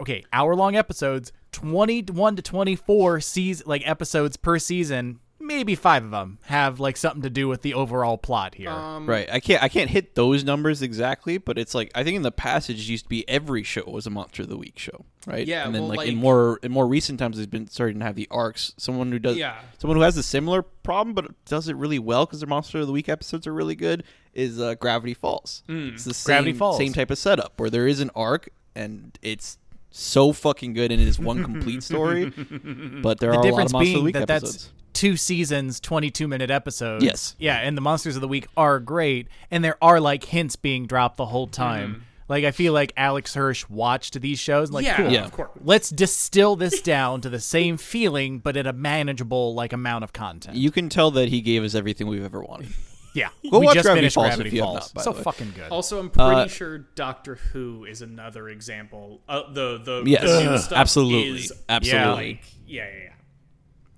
okay, 0.00 0.24
hour 0.32 0.54
long 0.54 0.76
episodes, 0.76 1.32
21 1.52 2.36
to 2.36 2.42
24 2.42 3.20
season 3.20 3.64
like 3.68 3.82
episodes 3.88 4.36
per 4.36 4.58
season. 4.58 5.20
Maybe 5.40 5.76
5 5.76 6.04
of 6.06 6.10
them 6.10 6.38
have 6.46 6.80
like 6.80 6.96
something 6.96 7.22
to 7.22 7.30
do 7.30 7.46
with 7.48 7.62
the 7.62 7.72
overall 7.74 8.18
plot 8.18 8.56
here. 8.56 8.70
um, 8.70 9.06
Right. 9.08 9.28
I 9.32 9.38
can't 9.40 9.62
I 9.62 9.68
can't 9.68 9.88
hit 9.88 10.14
those 10.16 10.42
numbers 10.44 10.82
exactly, 10.82 11.38
but 11.38 11.58
it's 11.58 11.74
like 11.76 11.90
I 11.94 12.02
think 12.02 12.16
in 12.16 12.22
the 12.22 12.32
past 12.32 12.68
it 12.68 12.74
just 12.74 12.88
used 12.88 13.04
to 13.04 13.08
be 13.08 13.26
every 13.28 13.62
show 13.62 13.84
was 13.86 14.06
a 14.06 14.10
monster 14.10 14.42
of 14.42 14.48
the 14.48 14.56
week 14.58 14.78
show, 14.78 15.04
right? 15.28 15.46
Yeah, 15.46 15.64
And 15.64 15.74
then 15.74 15.82
well, 15.82 15.96
like, 15.96 16.08
in 16.08 16.16
more 16.16 16.58
in 16.62 16.72
more 16.72 16.88
recent 16.88 17.20
times, 17.20 17.38
it's 17.38 17.46
been 17.46 17.68
starting 17.68 18.00
to 18.00 18.04
have 18.04 18.16
the 18.16 18.26
arcs. 18.32 18.74
Someone 18.78 19.12
who 19.12 19.20
does 19.20 19.36
Yeah. 19.36 19.60
someone 19.78 19.96
who 19.96 20.02
has 20.02 20.16
a 20.16 20.24
similar 20.24 20.62
problem 20.62 21.14
but 21.14 21.26
does 21.44 21.68
it 21.68 21.76
really 21.76 22.00
well 22.00 22.26
because 22.26 22.40
their 22.40 22.48
monster 22.48 22.80
of 22.80 22.86
the 22.88 22.92
week 22.92 23.08
episodes 23.08 23.46
are 23.46 23.54
really 23.54 23.76
good 23.76 24.02
is 24.38 24.60
uh, 24.60 24.74
Gravity 24.76 25.14
Falls. 25.14 25.62
Hmm. 25.66 25.90
It's 25.94 26.04
the 26.04 26.14
same, 26.14 26.32
Gravity 26.32 26.52
Falls. 26.54 26.78
same 26.78 26.92
type 26.92 27.10
of 27.10 27.18
setup 27.18 27.58
where 27.58 27.70
there 27.70 27.86
is 27.88 28.00
an 28.00 28.10
arc 28.14 28.48
and 28.74 29.18
it's 29.20 29.58
so 29.90 30.32
fucking 30.32 30.74
good 30.74 30.92
and 30.92 31.00
it 31.02 31.08
is 31.08 31.18
one 31.18 31.42
complete 31.42 31.82
story. 31.82 32.32
But 33.02 33.18
there 33.20 33.32
the 33.32 33.38
are 33.38 33.40
a 33.40 33.42
lot 33.42 33.44
of 33.46 33.50
difference 33.50 33.72
monster 33.72 33.78
of 33.78 33.86
the 33.88 33.92
being 33.94 34.04
week 34.04 34.14
that 34.14 34.30
episodes. 34.30 34.52
that's 34.64 34.72
two 34.92 35.16
seasons, 35.16 35.80
22 35.80 36.28
minute 36.28 36.50
episodes. 36.50 37.04
Yes. 37.04 37.34
Yeah, 37.38 37.56
and 37.58 37.76
the 37.76 37.80
monsters 37.80 38.14
of 38.16 38.20
the 38.22 38.28
week 38.28 38.46
are 38.56 38.78
great, 38.80 39.28
and 39.50 39.64
there 39.64 39.76
are 39.82 40.00
like 40.00 40.24
hints 40.24 40.56
being 40.56 40.86
dropped 40.86 41.16
the 41.16 41.26
whole 41.26 41.46
time. 41.48 42.04
Like 42.28 42.44
I 42.44 42.50
feel 42.50 42.74
like 42.74 42.92
Alex 42.96 43.34
Hirsch 43.34 43.64
watched 43.70 44.20
these 44.20 44.38
shows 44.38 44.70
like 44.70 44.84
yeah, 44.84 44.96
cool. 44.96 45.10
Yeah. 45.10 45.24
of 45.24 45.32
course. 45.32 45.50
Let's 45.64 45.88
distill 45.90 46.56
this 46.56 46.82
down 46.94 47.22
to 47.22 47.30
the 47.30 47.40
same 47.40 47.76
feeling, 47.78 48.38
but 48.38 48.56
at 48.56 48.66
a 48.66 48.72
manageable 48.72 49.54
like 49.54 49.72
amount 49.72 50.04
of 50.04 50.12
content. 50.12 50.56
you 50.56 50.70
can 50.70 50.88
tell 50.90 51.10
that 51.12 51.28
he 51.30 51.40
gave 51.40 51.64
us 51.64 51.74
everything 51.74 52.06
we've 52.06 52.24
ever 52.24 52.42
wanted. 52.42 52.68
Yeah, 53.14 53.28
Go 53.50 53.58
we 53.60 53.66
watch 53.66 53.74
just 53.74 53.84
Gravity 53.84 54.00
finished 54.02 54.14
Falls 54.14 54.28
if 54.28 54.34
Gravity 54.36 54.56
you 54.56 54.62
have 54.62 54.68
Falls. 54.72 54.94
not, 54.94 54.94
by 54.94 55.02
so 55.02 55.12
the 55.12 55.16
way. 55.18 55.22
fucking 55.24 55.52
good. 55.56 55.70
Also, 55.70 55.98
I'm 55.98 56.10
pretty 56.10 56.30
Uh, 56.30 56.46
sure 56.48 56.78
Doctor 56.78 57.36
Who 57.52 57.84
is 57.84 58.02
another 58.02 58.48
example. 58.48 59.20
Uh, 59.28 59.50
the 59.52 59.78
the 59.78 60.02
Yes, 60.06 60.22
the 60.22 60.42
new 60.42 60.48
Ugh. 60.50 60.60
stuff 60.60 60.78
absolutely, 60.78 61.40
is, 61.44 61.52
absolutely. 61.68 62.08
like 62.14 62.44
yeah, 62.66 62.84
yeah, 62.86 63.02
yeah. 63.04 63.12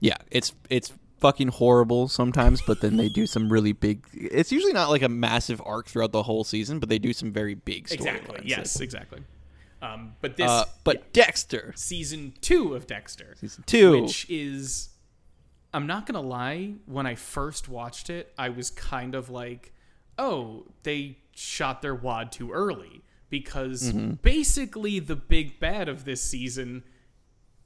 Yeah, 0.00 0.16
it's 0.30 0.52
it's 0.70 0.92
fucking 1.18 1.48
horrible 1.48 2.08
sometimes, 2.08 2.62
but 2.66 2.80
then 2.80 2.96
they 2.96 3.08
do 3.10 3.26
some 3.26 3.52
really 3.52 3.72
big. 3.72 4.04
It's 4.14 4.50
usually 4.52 4.72
not 4.72 4.88
like 4.90 5.02
a 5.02 5.08
massive 5.08 5.60
arc 5.66 5.86
throughout 5.88 6.12
the 6.12 6.22
whole 6.22 6.44
season, 6.44 6.78
but 6.78 6.88
they 6.88 6.98
do 6.98 7.12
some 7.12 7.32
very 7.32 7.54
big 7.54 7.86
storylines. 7.88 7.94
Exactly. 7.94 8.40
Yes, 8.44 8.80
exactly. 8.80 9.20
Um, 9.82 10.14
but 10.20 10.36
this 10.36 10.48
Uh, 10.50 10.66
but 10.84 11.10
Dexter 11.14 11.72
season 11.74 12.34
two 12.42 12.74
of 12.74 12.86
Dexter, 12.86 13.34
season 13.40 13.64
two. 13.66 14.02
which 14.02 14.28
is, 14.28 14.89
I'm 15.72 15.86
not 15.86 16.06
gonna 16.06 16.20
lie. 16.20 16.74
When 16.86 17.06
I 17.06 17.14
first 17.14 17.68
watched 17.68 18.10
it, 18.10 18.32
I 18.36 18.48
was 18.48 18.70
kind 18.70 19.14
of 19.14 19.30
like, 19.30 19.72
oh, 20.18 20.66
they 20.82 21.18
shot 21.34 21.80
their 21.82 21.94
wad 21.94 22.32
too 22.32 22.52
early 22.52 23.02
because 23.28 23.92
Mm-hmm. 23.92 24.14
basically 24.22 24.98
the 24.98 25.16
big 25.16 25.60
bad 25.60 25.88
of 25.88 26.04
this 26.04 26.20
season 26.22 26.82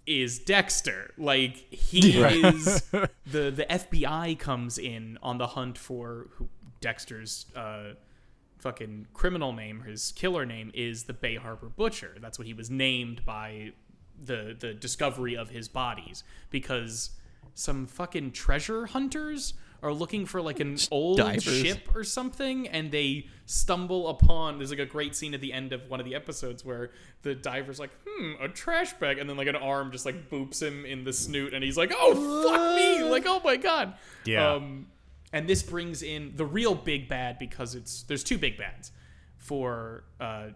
is 0.06 0.38
Dexter. 0.38 1.14
Like 1.16 1.56
he 1.72 2.18
is 2.22 2.80
the 2.90 3.08
the 3.50 3.66
FBI 3.70 4.38
comes 4.38 4.76
in 4.78 5.18
on 5.22 5.38
the 5.38 5.46
hunt 5.48 5.78
for 5.78 6.28
who 6.32 6.48
Dexter's 6.82 7.46
uh, 7.56 7.94
fucking 8.58 9.06
criminal 9.14 9.52
name, 9.54 9.80
his 9.80 10.12
killer 10.12 10.44
name 10.44 10.70
is 10.74 11.04
the 11.04 11.14
Bay 11.14 11.36
Harbor 11.36 11.70
Butcher. 11.70 12.16
That's 12.20 12.38
what 12.38 12.46
he 12.46 12.52
was 12.52 12.70
named 12.70 13.24
by 13.24 13.72
the 14.22 14.54
the 14.58 14.74
discovery 14.74 15.34
of 15.36 15.48
his 15.48 15.68
bodies 15.68 16.22
because 16.50 17.10
some 17.54 17.86
fucking 17.86 18.32
treasure 18.32 18.86
hunters 18.86 19.54
are 19.82 19.92
looking 19.92 20.24
for 20.24 20.40
like 20.40 20.60
an 20.60 20.78
old 20.90 21.18
divers. 21.18 21.42
ship 21.42 21.94
or 21.94 22.02
something 22.04 22.66
and 22.68 22.90
they 22.90 23.26
stumble 23.44 24.08
upon 24.08 24.56
there's 24.58 24.70
like 24.70 24.78
a 24.78 24.86
great 24.86 25.14
scene 25.14 25.34
at 25.34 25.42
the 25.42 25.52
end 25.52 25.72
of 25.74 25.88
one 25.90 26.00
of 26.00 26.06
the 26.06 26.14
episodes 26.14 26.64
where 26.64 26.90
the 27.22 27.34
diver's 27.34 27.78
like 27.78 27.90
hmm 28.08 28.32
a 28.42 28.48
trash 28.48 28.94
bag 28.94 29.18
and 29.18 29.28
then 29.28 29.36
like 29.36 29.46
an 29.46 29.56
arm 29.56 29.92
just 29.92 30.06
like 30.06 30.30
boops 30.30 30.62
him 30.62 30.86
in 30.86 31.04
the 31.04 31.12
snoot 31.12 31.52
and 31.52 31.62
he's 31.62 31.76
like 31.76 31.92
oh 31.94 32.44
fuck 32.48 32.76
me 32.76 33.02
like 33.10 33.24
oh 33.26 33.40
my 33.44 33.56
god 33.56 33.94
Yeah. 34.24 34.52
um 34.54 34.86
and 35.34 35.46
this 35.46 35.62
brings 35.62 36.02
in 36.02 36.32
the 36.36 36.46
real 36.46 36.74
big 36.74 37.06
bad 37.08 37.38
because 37.38 37.74
it's 37.74 38.04
there's 38.04 38.24
two 38.24 38.38
big 38.38 38.56
bads 38.56 38.90
for 39.36 40.04
uh 40.18 40.46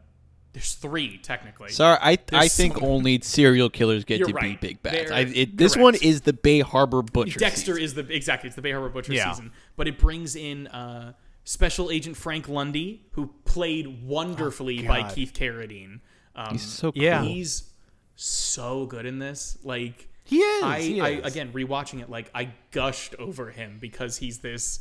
there's 0.52 0.74
three 0.74 1.18
technically 1.18 1.70
Sorry, 1.70 1.98
I 2.00 2.18
I 2.32 2.48
think 2.48 2.78
so- 2.78 2.86
only 2.86 3.20
serial 3.20 3.68
killers 3.70 4.04
get 4.04 4.18
You're 4.18 4.28
to 4.28 4.34
right. 4.34 4.60
be 4.60 4.68
big 4.68 4.82
bads. 4.82 5.10
I, 5.10 5.20
it, 5.20 5.56
this 5.56 5.74
correct. 5.74 5.82
one 5.84 5.94
is 5.96 6.22
the 6.22 6.32
Bay 6.32 6.60
Harbor 6.60 7.02
Butcher. 7.02 7.38
Dexter 7.38 7.74
season. 7.76 7.82
is 7.84 7.94
the 7.94 8.12
exactly 8.14 8.48
it's 8.48 8.56
the 8.56 8.62
Bay 8.62 8.72
Harbor 8.72 8.88
Butcher 8.88 9.12
Yeah. 9.12 9.30
season, 9.32 9.52
but 9.76 9.86
it 9.86 9.98
brings 9.98 10.34
in 10.36 10.66
uh, 10.68 11.12
Special 11.44 11.90
Agent 11.90 12.16
Frank 12.16 12.48
Lundy, 12.48 13.02
who 13.12 13.30
played 13.44 14.02
wonderfully 14.04 14.82
by 14.86 15.08
Keith 15.10 15.32
Carradine. 15.32 16.00
Um, 16.34 16.52
He's 16.52 16.62
so 16.62 16.92
cool. 16.92 17.02
Yeah. 17.02 17.22
he's 17.22 17.70
so 18.16 18.86
good 18.86 19.06
in 19.06 19.18
this. 19.18 19.58
Like 19.62 20.08
He 20.24 20.38
is. 20.38 20.62
I, 20.64 20.80
he 20.80 21.00
I 21.00 21.08
again 21.08 21.52
rewatching 21.52 22.00
it, 22.00 22.08
like 22.10 22.30
I 22.34 22.52
gushed 22.70 23.14
over 23.16 23.50
him 23.50 23.78
because 23.80 24.16
he's 24.18 24.38
this 24.38 24.80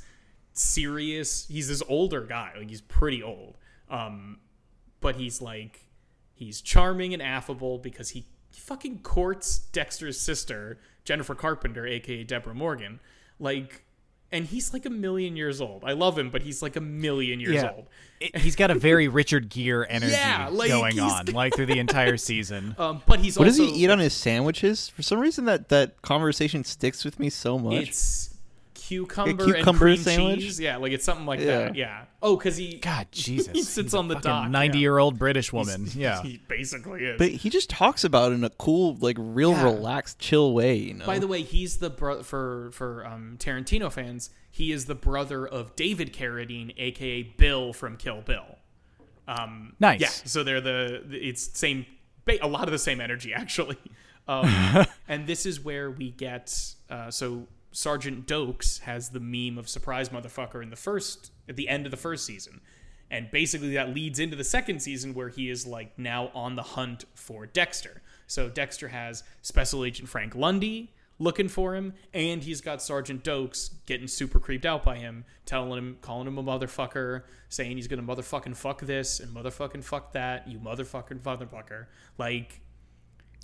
serious. 0.53 1.45
He's 1.47 1.67
this 1.67 1.83
older 1.87 2.21
guy. 2.21 2.53
Like 2.57 2.69
he's 2.69 2.81
pretty 2.81 3.23
old, 3.23 3.57
um, 3.89 4.39
but 5.01 5.15
he's 5.15 5.41
like 5.41 5.85
he's 6.33 6.61
charming 6.61 7.13
and 7.13 7.21
affable 7.21 7.77
because 7.77 8.09
he 8.09 8.25
fucking 8.51 8.99
courts 8.99 9.57
Dexter's 9.59 10.19
sister 10.19 10.77
Jennifer 11.05 11.35
Carpenter, 11.35 11.85
aka 11.87 12.23
Deborah 12.23 12.53
Morgan. 12.55 12.99
Like 13.39 13.83
and 14.29 14.43
he's 14.45 14.73
like 14.73 14.85
a 14.85 14.89
million 14.89 15.37
years 15.37 15.61
old. 15.61 15.85
I 15.85 15.93
love 15.93 16.17
him, 16.19 16.29
but 16.29 16.41
he's 16.41 16.61
like 16.61 16.75
a 16.75 16.81
million 16.81 17.39
years 17.39 17.55
Yeah. 17.55 17.71
old. 17.71 17.87
It- 18.19 18.35
he's 18.39 18.57
got 18.57 18.69
a 18.69 18.75
very 18.75 19.07
Richard 19.07 19.47
Gere 19.49 19.85
energy 19.87 20.11
Yeah, 20.11 20.49
like, 20.51 20.69
going 20.69 20.95
he's- 20.97 21.11
on, 21.11 21.25
like 21.33 21.55
through 21.55 21.67
the 21.67 21.79
entire 21.79 22.17
season. 22.17 22.75
Um, 22.79 23.01
but 23.05 23.19
he's 23.21 23.39
What 23.39 23.47
also 23.47 23.63
does 23.65 23.73
he 23.73 23.83
eat 23.85 23.89
on 23.89 23.99
his 23.99 24.13
sandwiches? 24.13 24.89
For 24.89 25.01
some 25.01 25.19
reason, 25.19 25.45
that 25.45 25.69
that 25.69 26.01
conversation 26.01 26.65
sticks 26.65 27.05
with 27.05 27.19
me 27.21 27.29
so 27.29 27.57
much. 27.57 27.87
It's 27.87 28.36
cucumber, 28.87 29.45
cucumber 29.45 29.87
and 29.87 29.97
cream 29.97 29.97
sandwich? 29.97 30.39
cheese. 30.39 30.59
Yeah, 30.59 30.77
like 30.77 30.91
it's 30.91 31.03
something 31.05 31.25
like 31.25 31.39
Yeah. 31.39 31.45
that. 31.45 31.75
Yeah. 31.75 32.05
Oh, 32.21 32.35
because 32.37 32.57
he 32.57 32.77
God, 32.79 33.07
Jesus, 33.11 33.51
he 33.53 33.61
sits 33.63 33.87
He's 33.87 33.93
on 33.93 34.07
the 34.07 34.15
dock. 34.15 34.45
yeah. 34.45 34.49
Ninety-year-old 34.49 35.17
British 35.19 35.51
woman. 35.53 35.87
Yeah. 35.95 36.21
he 36.21 36.41
basically 36.47 37.03
is. 37.05 37.17
but 37.17 37.29
he 37.29 37.49
just 37.49 37.69
talks 37.69 38.03
about 38.03 38.31
it 38.31 38.35
in 38.35 38.43
a 38.43 38.49
cool, 38.51 38.95
like, 38.99 39.17
real 39.19 39.51
Yeah. 39.51 39.63
relaxed, 39.63 40.19
chill 40.19 40.53
way. 40.53 40.75
You 40.75 40.93
know. 40.95 41.05
By 41.05 41.19
the 41.19 41.27
way, 41.27 41.41
he's 41.43 41.77
the 41.77 41.89
bro- 41.89 42.23
for 42.23 42.69
for 42.71 43.05
um, 43.05 43.35
Tarantino 43.39 43.91
fans. 43.91 44.29
He 44.49 44.71
is 44.71 44.85
the 44.85 44.95
brother 44.95 45.45
of 45.45 45.75
David 45.75 46.13
Carradine, 46.13 46.73
aka 46.77 47.21
Bill 47.23 47.73
from 47.73 47.95
Kill 47.97 48.21
Bill. 48.21 48.57
Um, 49.27 49.73
Nice. 49.79 49.99
Yeah, 49.99 50.07
so 50.07 50.43
they're 50.43 50.61
the 50.61 51.03
it's 51.11 51.57
same 51.59 51.85
ba- 52.25 52.39
a 52.41 52.47
lot 52.47 52.63
of 52.63 52.71
the 52.71 52.79
same 52.79 53.01
energy 53.01 53.33
actually. 53.35 53.77
Um, 54.27 54.85
and 55.07 55.25
this 55.27 55.45
is 55.45 55.59
where 55.63 55.89
we 55.91 56.11
get 56.11 56.53
uh, 56.89 57.11
so 57.11 57.47
Sergeant 57.77 58.25
Doakes 58.25 58.79
has 58.79 59.09
the 59.09 59.19
meme 59.19 59.59
of 59.59 59.69
surprise 59.69 60.09
motherfucker 60.09 60.63
in 60.63 60.71
the 60.71 60.75
first 60.75 61.31
at 61.47 61.55
the 61.55 61.69
end 61.69 61.85
of 61.85 61.91
the 61.91 61.97
first 61.97 62.25
season. 62.25 62.59
And 63.11 63.29
basically 63.29 63.75
that 63.75 63.93
leads 63.93 64.17
into 64.17 64.35
the 64.35 64.43
second 64.43 64.81
season 64.81 65.13
where 65.13 65.29
he 65.29 65.47
is 65.47 65.67
like 65.67 65.95
now 65.99 66.31
on 66.33 66.55
the 66.55 66.63
hunt 66.63 67.05
for 67.13 67.45
Dexter. 67.45 68.01
So 68.25 68.49
Dexter 68.49 68.87
has 68.87 69.23
Special 69.43 69.85
Agent 69.85 70.09
Frank 70.09 70.33
Lundy 70.33 70.91
looking 71.19 71.47
for 71.47 71.75
him, 71.75 71.93
and 72.15 72.41
he's 72.41 72.61
got 72.61 72.81
Sergeant 72.81 73.23
Doakes 73.23 73.69
getting 73.85 74.07
super 74.07 74.39
creeped 74.39 74.65
out 74.65 74.83
by 74.83 74.97
him, 74.97 75.23
telling 75.45 75.77
him, 75.77 75.97
calling 76.01 76.25
him 76.25 76.39
a 76.39 76.43
motherfucker, 76.43 77.25
saying 77.49 77.77
he's 77.77 77.87
gonna 77.87 78.01
motherfucking 78.01 78.55
fuck 78.55 78.81
this 78.81 79.19
and 79.19 79.35
motherfucking 79.35 79.83
fuck 79.83 80.13
that, 80.13 80.47
you 80.47 80.57
motherfucking 80.57 81.19
motherfucker. 81.19 81.85
Like 82.17 82.59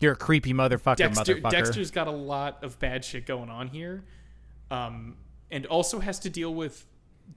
You're 0.02 0.14
a 0.14 0.16
creepy 0.16 0.56
motherfucker, 0.56 0.98
Dexter, 0.98 1.36
motherfucker. 1.36 1.52
Dexter's 1.52 1.92
got 1.92 2.08
a 2.08 2.12
lot 2.12 2.64
of 2.64 2.80
bad 2.80 3.06
shit 3.06 3.28
going 3.28 3.52
on 3.52 3.68
here, 3.68 4.04
um, 4.72 5.18
and 5.52 5.66
also 5.66 6.00
has 6.00 6.20
to 6.20 6.30
deal 6.30 6.54
with 6.54 6.86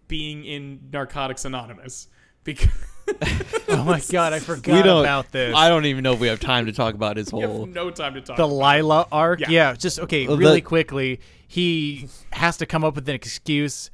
being 0.08 0.44
in 0.44 0.88
Narcotics 0.92 1.44
Anonymous 1.44 2.08
because 2.44 2.70
oh 3.68 3.84
my 3.84 4.00
god, 4.10 4.32
I 4.32 4.38
forgot 4.40 4.86
about 4.86 5.32
this. 5.32 5.54
I 5.54 5.68
don't 5.68 5.84
even 5.84 6.02
know 6.02 6.14
if 6.14 6.20
we 6.20 6.28
have 6.28 6.40
time 6.40 6.66
to 6.66 6.72
talk 6.72 6.94
about 6.94 7.16
his 7.16 7.32
we 7.32 7.40
have 7.40 7.50
whole. 7.50 7.66
no 7.66 7.90
time 7.90 8.14
to 8.14 8.20
talk. 8.20 8.36
the 8.36 8.48
Lila 8.48 9.06
arc. 9.12 9.40
Yeah. 9.40 9.50
Yeah. 9.50 9.74
just 9.74 10.00
okay. 10.00 10.26
Well, 10.26 10.36
really 10.36 10.56
the- 10.60 10.66
quickly, 10.66 11.20
he 11.46 12.08
has 12.32 12.56
to 12.58 12.66
come 12.66 12.84
up 12.84 12.94
with 12.94 13.08
an 13.08 13.14
excuse 13.14 13.90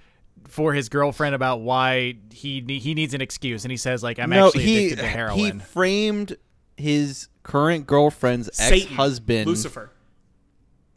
for 0.48 0.74
his 0.74 0.88
girlfriend 0.88 1.34
about 1.34 1.60
why 1.60 2.16
he 2.30 2.62
he 2.68 2.94
needs 2.94 3.14
an 3.14 3.20
excuse, 3.20 3.64
and 3.64 3.70
he 3.70 3.76
says 3.76 4.02
like, 4.02 4.18
"I'm 4.18 4.30
no, 4.30 4.48
actually 4.48 4.64
he 4.64 4.86
addicted 4.86 5.02
to 5.02 5.08
heroin." 5.08 5.38
he 5.38 5.66
framed 5.66 6.36
his 6.76 7.28
current 7.42 7.86
girlfriend's 7.86 8.48
ex-husband, 8.58 9.46
Lucifer. 9.46 9.91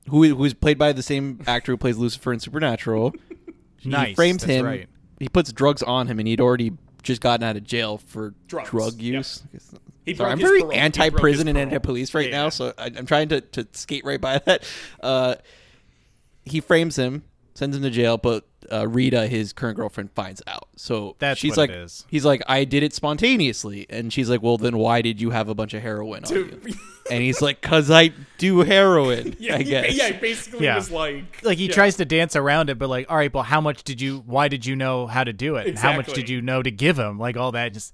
Who 0.09 0.35
who's 0.35 0.53
played 0.53 0.77
by 0.77 0.91
the 0.93 1.03
same 1.03 1.41
actor 1.47 1.71
who 1.73 1.77
plays 1.77 1.97
Lucifer 1.97 2.33
in 2.33 2.39
Supernatural. 2.39 3.13
nice. 3.85 4.09
He 4.09 4.15
frames 4.15 4.41
that's 4.41 4.51
him. 4.51 4.65
Right. 4.65 4.89
He 5.19 5.29
puts 5.29 5.51
drugs 5.51 5.81
on 5.81 6.07
him, 6.07 6.19
and 6.19 6.27
he'd 6.27 6.41
already 6.41 6.73
just 7.03 7.21
gotten 7.21 7.43
out 7.43 7.55
of 7.55 7.63
jail 7.63 7.97
for 7.97 8.33
Drugs, 8.47 8.69
drug 8.69 8.93
yep. 8.95 9.13
use. 9.17 9.43
He 10.05 10.13
Sorry, 10.13 10.31
I'm 10.31 10.39
very 10.39 10.59
parole. 10.59 10.73
Anti-prison 10.73 11.47
and 11.47 11.57
anti-police 11.57 12.13
right 12.13 12.29
Yeah, 12.29 12.43
now, 12.43 12.49
so 12.49 12.73
I, 12.77 12.85
I'm 12.95 13.05
trying 13.05 13.29
to, 13.29 13.41
to 13.41 13.67
skate 13.71 14.05
right 14.05 14.21
by 14.21 14.39
that. 14.39 14.63
Uh, 15.01 15.35
he 16.43 16.59
frames 16.59 16.95
him, 16.95 17.23
sends 17.55 17.75
him 17.75 17.81
to 17.81 17.89
jail, 17.89 18.17
but 18.17 18.45
uh, 18.71 18.87
Rita, 18.87 19.27
his 19.27 19.51
current 19.53 19.77
girlfriend, 19.77 20.11
finds 20.11 20.41
out. 20.45 20.67
So 20.75 21.15
That's 21.19 21.39
she's 21.39 21.51
what 21.51 21.57
like, 21.57 21.69
it 21.71 21.77
is. 21.77 22.05
he's 22.09 22.25
like, 22.25 22.41
I 22.47 22.63
did 22.65 22.83
it 22.83 22.93
spontaneously, 22.93 23.87
and 23.89 24.11
she's 24.13 24.29
like, 24.29 24.43
well, 24.43 24.57
then 24.57 24.77
why 24.77 25.01
did 25.01 25.19
you 25.21 25.31
have 25.31 25.49
a 25.49 25.55
bunch 25.55 25.73
of 25.73 25.81
heroin 25.81 26.23
on 26.25 26.33
you? 26.35 26.45
Dude, 26.51 26.73
And 27.11 27.21
he's 27.21 27.39
like, 27.41 27.61
cause 27.61 27.91
I 27.91 28.11
do 28.39 28.59
heroin. 28.61 29.35
yeah, 29.39 29.55
I 29.55 29.57
he- 29.59 29.63
guess. 29.65 29.93
yeah, 29.95 30.07
he 30.07 30.13
basically 30.19 30.65
Yeah. 30.65 30.75
was 30.75 30.89
like, 30.89 31.43
Like 31.43 31.57
he 31.59 31.67
yeah. 31.67 31.73
tries 31.73 31.97
to 31.97 32.05
dance 32.05 32.35
around 32.35 32.69
it, 32.71 32.79
but 32.79 32.89
like, 32.89 33.09
all 33.11 33.17
right, 33.17 33.31
well, 33.33 33.43
how 33.43 33.61
much 33.61 33.83
did 33.83 34.01
you? 34.01 34.23
Why 34.25 34.47
did 34.47 34.65
you 34.65 34.75
know 34.75 35.05
how 35.05 35.23
to 35.23 35.31
do 35.31 35.55
it? 35.57 35.67
And 35.67 35.77
How 35.77 35.91
much 35.91 36.05
Exactly. 36.07 36.23
did 36.23 36.29
you 36.31 36.41
know 36.41 36.63
to 36.63 36.71
give 36.71 36.97
him? 36.97 37.19
Like 37.19 37.37
all 37.37 37.51
that, 37.51 37.73
just 37.73 37.93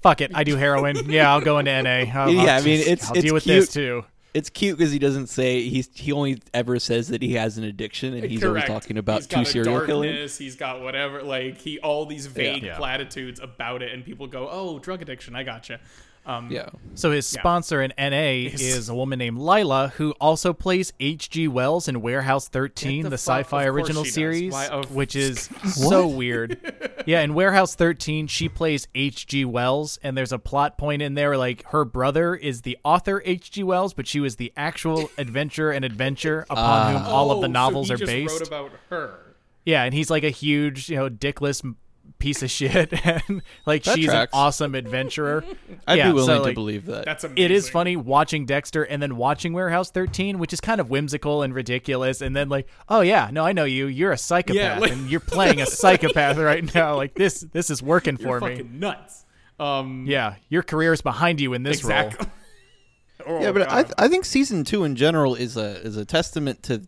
fuck 0.00 0.20
it. 0.20 0.30
I 0.32 0.44
do 0.44 0.54
heroin. 0.56 1.10
yeah, 1.10 1.28
I'll 1.32 1.40
go 1.40 1.58
into 1.58 1.72
NA. 1.82 1.88
I'll, 2.14 2.30
Yeah, 2.30 2.54
I'll 2.54 2.60
I 2.60 2.64
mean, 2.64 2.76
just- 2.78 2.88
it's- 2.88 3.08
I'll 3.10 3.16
it's 3.16 3.24
deal 3.24 3.34
with 3.34 3.42
cute. 3.42 3.56
this 3.62 3.72
too. 3.72 4.04
It's 4.32 4.48
cute 4.48 4.78
because 4.78 4.92
he 4.92 4.98
doesn't 5.00 5.26
say 5.26 5.62
he's 5.68 5.88
he 5.92 6.12
only 6.12 6.40
ever 6.54 6.78
says 6.78 7.08
that 7.08 7.20
he 7.20 7.34
has 7.34 7.58
an 7.58 7.64
addiction, 7.64 8.14
and 8.14 8.24
he's 8.24 8.44
always 8.44 8.64
talking 8.64 8.96
about 8.96 9.16
He's 9.16 9.26
two 9.26 9.36
got 9.36 9.42
a 9.46 9.50
serial 9.50 9.86
killers. 9.86 10.38
He's 10.38 10.54
got 10.56 10.82
whatever, 10.82 11.22
like 11.22 11.58
he 11.58 11.80
all 11.80 12.06
these 12.06 12.26
vague 12.26 12.62
Yeah. 12.62 12.76
platitudes 12.76 13.40
about 13.40 13.82
it, 13.82 13.92
and 13.92 14.04
people 14.04 14.28
go, 14.28 14.48
"Oh, 14.50 14.78
drug 14.78 15.02
addiction, 15.02 15.34
I 15.34 15.42
gotcha." 15.42 15.80
Um, 16.26 16.50
Yeah. 16.50 16.68
So 16.94 17.10
his 17.12 17.32
Yeah. 17.32 17.40
sponsor 17.40 17.82
in 17.82 17.92
NA 17.96 18.46
is 18.52 18.88
a 18.88 18.94
woman 18.94 19.18
named 19.18 19.38
Lila, 19.38 19.92
who 19.96 20.12
also 20.20 20.52
plays 20.52 20.92
H.G. 21.00 21.48
Wells 21.48 21.88
in 21.88 22.02
Warehouse 22.02 22.46
13, 22.48 23.04
the, 23.04 23.08
the 23.10 23.14
sci-fi 23.18 23.64
of 23.64 23.74
original 23.74 24.04
series, 24.04 24.52
Why- 24.52 24.66
of- 24.68 24.94
which 24.94 25.16
is 25.16 25.48
so 25.74 26.06
weird. 26.06 26.58
Yeah, 27.06 27.22
in 27.22 27.32
Warehouse 27.34 27.74
13, 27.74 28.26
she 28.26 28.48
plays 28.48 28.86
H.G. 28.94 29.44
Wells, 29.46 29.98
and 30.02 30.16
there's 30.16 30.32
a 30.32 30.38
plot 30.38 30.76
point 30.76 31.00
in 31.02 31.14
there 31.14 31.36
like 31.38 31.64
her 31.68 31.84
brother 31.86 32.34
is 32.34 32.62
the 32.62 32.76
author 32.84 33.22
H.G. 33.24 33.62
Wells, 33.64 33.94
but 33.94 34.06
she 34.06 34.20
was 34.20 34.36
the 34.36 34.52
actual 34.56 35.10
adventurer 35.18 35.72
and 35.72 35.84
adventure 35.84 36.46
upon 36.50 36.94
whom 36.96 37.02
all 37.06 37.30
of 37.30 37.40
the 37.40 37.48
Oh, 37.48 37.50
novels 37.50 37.88
so 37.88 37.94
are 37.94 37.96
just 37.96 38.10
based. 38.10 38.40
Wrote 38.40 38.46
about 38.46 38.70
her. 38.90 39.34
Yeah, 39.64 39.84
and 39.84 39.94
he's 39.94 40.10
like 40.10 40.24
a 40.24 40.30
huge, 40.30 40.88
you 40.90 40.96
know, 40.96 41.08
dickless 41.08 41.64
m- 41.64 41.76
piece 42.18 42.42
of 42.42 42.50
shit, 42.50 42.92
and 43.06 43.42
like 43.66 43.84
That 43.84 43.96
she's 43.96 44.06
tracks. 44.06 44.32
an 44.32 44.38
awesome 44.38 44.74
adventurer. 44.74 45.44
I'd 45.86 45.98
Yeah, 45.98 46.08
be 46.08 46.12
willing 46.14 46.42
so, 46.42 46.48
to 46.48 46.52
believe 46.52 46.86
that. 46.86 47.04
That's 47.04 47.24
amazing. 47.24 47.44
it 47.44 47.50
is 47.50 47.68
funny 47.70 47.96
watching 47.96 48.46
Dexter 48.46 48.82
and 48.82 49.02
then 49.02 49.16
watching 49.16 49.52
Warehouse 49.52 49.90
13, 49.90 50.38
which 50.38 50.52
is 50.52 50.60
kind 50.60 50.80
of 50.80 50.90
whimsical 50.90 51.42
and 51.42 51.54
ridiculous. 51.54 52.20
And 52.20 52.34
then 52.36 52.48
like, 52.48 52.66
oh 52.88 53.00
yeah, 53.00 53.30
no, 53.32 53.44
I 53.44 53.52
know 53.52 53.64
you. 53.64 53.86
You're 53.86 54.12
a 54.12 54.18
psychopath, 54.18 54.80
like- 54.80 54.92
and 54.92 55.10
you're 55.10 55.20
playing 55.20 55.60
a 55.60 55.66
psychopath 55.66 56.36
right 56.38 56.74
now. 56.74 56.96
Like 56.96 57.14
this, 57.14 57.40
this 57.52 57.70
is 57.70 57.82
working 57.82 58.16
You're 58.20 58.40
for 58.40 58.48
me. 58.48 58.56
fucking 58.56 58.78
nuts. 58.78 59.24
Um, 59.58 60.04
Yeah, 60.08 60.36
your 60.48 60.62
career 60.62 60.92
is 60.92 61.02
behind 61.02 61.40
you 61.40 61.52
in 61.54 61.62
this 61.62 61.78
exactly. 61.78 62.24
role. 62.26 62.32
Oh, 63.26 63.38
yeah, 63.42 63.52
but 63.52 63.62
I, 63.62 63.66
God. 63.66 63.82
th- 63.82 63.94
I 63.98 64.08
think 64.08 64.24
season 64.24 64.64
two 64.64 64.82
in 64.84 64.96
general 64.96 65.34
is 65.34 65.58
a 65.58 65.76
is 65.82 65.98
a 65.98 66.06
testament 66.06 66.62
to 66.62 66.80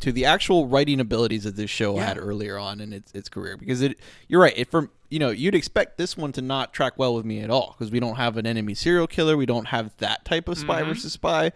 to 0.00 0.12
the 0.12 0.24
actual 0.24 0.66
writing 0.66 1.00
abilities 1.00 1.44
that 1.44 1.56
this 1.56 1.70
show 1.70 1.96
Yeah. 1.96 2.06
had 2.06 2.18
earlier 2.18 2.56
on 2.58 2.80
in 2.80 2.92
its 2.92 3.12
its 3.12 3.28
career. 3.28 3.56
Because 3.56 3.82
it, 3.82 3.98
you're 4.28 4.40
right. 4.40 4.54
It 4.56 4.70
from 4.70 4.90
you 5.10 5.18
know 5.18 5.30
you'd 5.30 5.54
expect 5.54 5.98
this 5.98 6.16
one 6.16 6.32
to 6.32 6.42
not 6.42 6.72
track 6.72 6.94
well 6.98 7.14
with 7.14 7.24
me 7.24 7.40
at 7.40 7.50
all 7.50 7.74
because 7.76 7.90
we 7.90 8.00
don't 8.00 8.16
have 8.16 8.36
an 8.36 8.46
enemy 8.46 8.74
serial 8.74 9.06
killer. 9.06 9.36
We 9.36 9.46
don't 9.46 9.66
have 9.68 9.90
that 9.98 10.24
type 10.24 10.48
of 10.48 10.58
spy 10.58 10.82
versus 10.82 11.12
spy, 11.14 11.52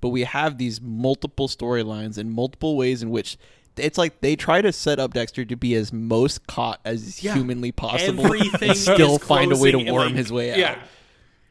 but 0.00 0.08
we 0.10 0.22
have 0.24 0.58
these 0.58 0.80
multiple 0.80 1.48
storylines 1.48 2.18
and 2.18 2.32
multiple 2.32 2.76
ways 2.76 3.02
in 3.02 3.10
which. 3.10 3.36
It's 3.76 3.98
like 3.98 4.20
they 4.20 4.36
try 4.36 4.62
to 4.62 4.72
set 4.72 5.00
up 5.00 5.14
Dexter 5.14 5.44
to 5.46 5.56
be 5.56 5.74
as 5.74 5.92
most 5.92 6.46
caught 6.46 6.78
as 6.84 7.24
Yeah. 7.24 7.34
humanly 7.34 7.72
possible, 7.72 8.24
Everything 8.24 8.68
and 8.70 8.78
still 8.78 9.18
find 9.18 9.50
a 9.50 9.56
way 9.56 9.72
to 9.72 9.78
worm 9.78 10.06
like- 10.10 10.14
his 10.14 10.30
way 10.30 10.52
out. 10.52 10.78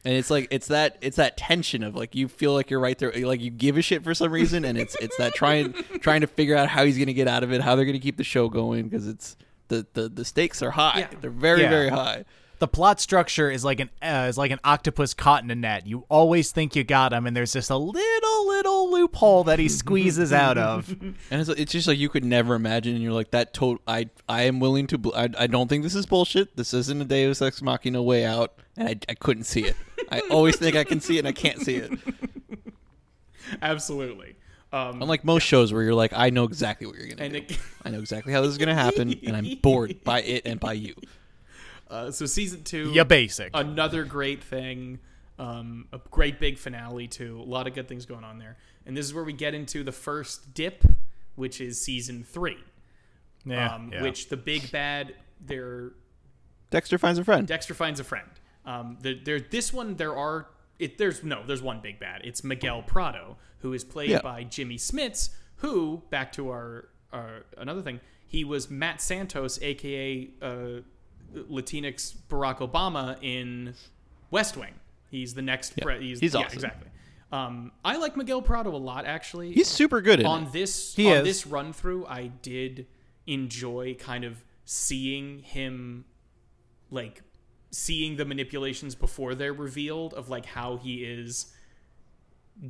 Yeah. 0.04 0.10
And 0.10 0.18
it's 0.18 0.30
like 0.30 0.48
it's 0.50 0.66
that 0.68 0.98
it's 1.00 1.16
that 1.16 1.36
tension 1.36 1.82
of 1.82 1.94
like 1.96 2.14
you 2.14 2.28
feel 2.28 2.52
like 2.52 2.70
you're 2.70 2.80
right 2.80 2.98
there, 2.98 3.12
like 3.26 3.40
you 3.40 3.50
give 3.50 3.76
a 3.78 3.82
shit 3.82 4.04
for 4.04 4.14
some 4.14 4.30
reason, 4.32 4.64
and 4.64 4.76
it's 4.78 4.94
it's 4.96 5.16
that 5.16 5.34
trying 5.34 5.72
trying 6.00 6.20
to 6.20 6.26
figure 6.26 6.56
out 6.56 6.68
how 6.68 6.84
he's 6.84 6.98
gonna 6.98 7.12
get 7.12 7.28
out 7.28 7.42
of 7.42 7.52
it, 7.52 7.60
how 7.62 7.74
they're 7.76 7.86
gonna 7.86 7.98
keep 7.98 8.16
the 8.16 8.24
show 8.24 8.48
going 8.48 8.88
because 8.88 9.08
it's 9.08 9.36
the, 9.68 9.86
the 9.94 10.08
the 10.10 10.24
stakes 10.24 10.62
are 10.62 10.72
high, 10.72 11.00
Yeah. 11.10 11.18
they're 11.20 11.30
very 11.30 11.62
Yeah. 11.62 11.70
very 11.70 11.88
high. 11.88 12.24
The 12.60 12.68
plot 12.68 13.00
structure 13.00 13.50
is 13.50 13.64
like 13.64 13.80
an 13.80 13.90
uh, 14.00 14.26
is 14.28 14.38
like 14.38 14.50
an 14.50 14.60
octopus 14.62 15.12
caught 15.12 15.42
in 15.42 15.50
a 15.50 15.54
net. 15.54 15.86
You 15.86 16.04
always 16.08 16.50
think 16.52 16.76
you 16.76 16.84
got 16.84 17.12
him, 17.12 17.26
and 17.26 17.36
there's 17.36 17.52
just 17.52 17.68
a 17.70 17.76
little 17.76 18.46
little 18.46 18.90
loophole 18.92 19.44
that 19.44 19.58
he 19.58 19.68
squeezes 19.68 20.32
out 20.32 20.56
of. 20.56 20.88
And 21.30 21.40
it's, 21.40 21.48
it's 21.50 21.72
just 21.72 21.88
like 21.88 21.98
you 21.98 22.08
could 22.08 22.24
never 22.24 22.54
imagine, 22.54 22.94
and 22.94 23.02
you're 23.02 23.12
like 23.12 23.32
that. 23.32 23.52
Total, 23.54 23.82
I 23.88 24.08
I 24.28 24.42
am 24.42 24.60
willing 24.60 24.86
to. 24.88 24.98
bel- 24.98 25.14
I, 25.16 25.28
I 25.38 25.46
don't 25.46 25.68
think 25.68 25.82
this 25.82 25.94
is 25.96 26.06
bullshit. 26.06 26.56
This 26.56 26.72
isn't 26.72 27.00
a 27.02 27.04
Deus 27.04 27.42
Ex 27.42 27.60
Machina 27.60 28.02
way 28.02 28.24
out, 28.24 28.54
and 28.76 28.88
I, 28.88 28.96
I 29.08 29.14
couldn't 29.14 29.44
see 29.44 29.64
it. 29.64 29.76
I 30.10 30.20
always 30.30 30.56
think 30.56 30.76
I 30.76 30.84
can 30.84 31.00
see 31.00 31.16
it, 31.16 31.20
and 31.20 31.28
I 31.28 31.32
can't 31.32 31.60
see 31.60 31.76
it. 31.76 31.92
Absolutely. 33.62 34.36
Um, 34.72 35.00
Unlike 35.02 35.24
most 35.24 35.44
shows 35.44 35.72
where 35.72 35.82
you're 35.82 35.94
like, 35.94 36.12
I 36.14 36.30
know 36.30 36.44
exactly 36.44 36.86
what 36.86 36.96
you're 36.96 37.06
gonna 37.06 37.28
do. 37.28 37.36
it, 37.36 37.58
I 37.84 37.90
know 37.90 38.00
exactly 38.00 38.32
how 38.32 38.40
this 38.40 38.50
is 38.50 38.58
gonna 38.58 38.74
happen, 38.74 39.18
and 39.24 39.36
I'm 39.36 39.56
bored 39.62 40.00
by 40.04 40.22
it 40.22 40.42
and 40.46 40.58
by 40.58 40.72
you. 40.72 40.94
uh, 41.88 42.10
so 42.10 42.26
season 42.26 42.64
two, 42.64 42.90
yeah, 42.92 43.04
basic. 43.04 43.50
another 43.54 44.04
great 44.04 44.42
thing, 44.42 44.98
um, 45.38 45.86
a 45.92 46.00
great 46.10 46.40
big 46.40 46.58
finale 46.58 47.06
too. 47.06 47.40
A 47.40 47.48
lot 47.48 47.68
of 47.68 47.74
good 47.74 47.86
things 47.88 48.04
going 48.04 48.24
on 48.24 48.38
there, 48.38 48.56
and 48.84 48.96
this 48.96 49.06
is 49.06 49.14
where 49.14 49.24
we 49.24 49.32
get 49.32 49.54
into 49.54 49.84
the 49.84 49.92
first 49.92 50.54
dip, 50.54 50.82
which 51.36 51.60
is 51.60 51.80
season 51.80 52.24
three. 52.24 52.58
yeah, 53.44 53.74
um, 53.74 53.90
yeah. 53.92 54.02
Which 54.02 54.28
the 54.28 54.36
big 54.36 54.72
bad, 54.72 55.14
they're 55.40 55.92
Dexter 56.70 56.98
finds 56.98 57.20
a 57.20 57.24
friend. 57.24 57.46
Dexter 57.46 57.74
finds 57.74 58.00
a 58.00 58.04
friend. 58.04 58.28
Um, 58.66 58.98
there, 59.00 59.14
there, 59.22 59.40
this 59.40 59.72
one 59.72 59.96
there 59.96 60.16
are 60.16 60.48
it. 60.78 60.98
There's 60.98 61.22
no, 61.22 61.42
there's 61.46 61.62
one 61.62 61.80
big 61.80 61.98
bad. 62.00 62.22
It's 62.24 62.42
Miguel 62.42 62.82
Prado, 62.82 63.36
who 63.58 63.72
is 63.72 63.84
played 63.84 64.10
Yeah. 64.10 64.22
by 64.22 64.44
Jimmy 64.44 64.76
Smits, 64.76 65.30
who 65.56 66.02
back 66.10 66.32
to 66.32 66.48
our 66.50 66.88
uh, 67.12 67.40
another 67.58 67.82
thing. 67.82 68.00
He 68.26 68.42
was 68.44 68.70
Matt 68.70 69.00
Santos, 69.00 69.60
aka 69.62 70.28
uh, 70.42 70.80
Latinx 71.34 72.14
Barack 72.28 72.58
Obama 72.58 73.16
in 73.22 73.74
West 74.30 74.56
Wing. 74.56 74.74
He's 75.10 75.34
the 75.34 75.42
next. 75.42 75.74
Yeah. 75.76 75.84
Pre- 75.84 76.00
he's, 76.08 76.20
He's 76.20 76.34
yeah, 76.34 76.40
awesome. 76.40 76.54
exactly. 76.54 76.88
Um, 77.32 77.72
I 77.84 77.96
like 77.96 78.16
Miguel 78.16 78.42
Prado 78.42 78.74
a 78.74 78.78
lot, 78.78 79.06
actually. 79.06 79.52
He's 79.52 79.68
super 79.68 80.00
good 80.00 80.24
on 80.24 80.44
it. 80.44 80.52
this 80.52 80.94
He 80.94 81.10
on 81.10 81.18
is. 81.18 81.24
this 81.24 81.46
run 81.46 81.72
through. 81.72 82.06
I 82.06 82.28
did 82.28 82.86
enjoy 83.26 83.94
kind 83.98 84.24
of 84.24 84.44
seeing 84.64 85.40
him, 85.40 86.04
like 86.90 87.22
seeing 87.74 88.16
the 88.16 88.24
manipulations 88.24 88.94
before 88.94 89.34
they're 89.34 89.52
revealed 89.52 90.14
of 90.14 90.28
like 90.28 90.46
how 90.46 90.76
he 90.76 91.04
is 91.04 91.52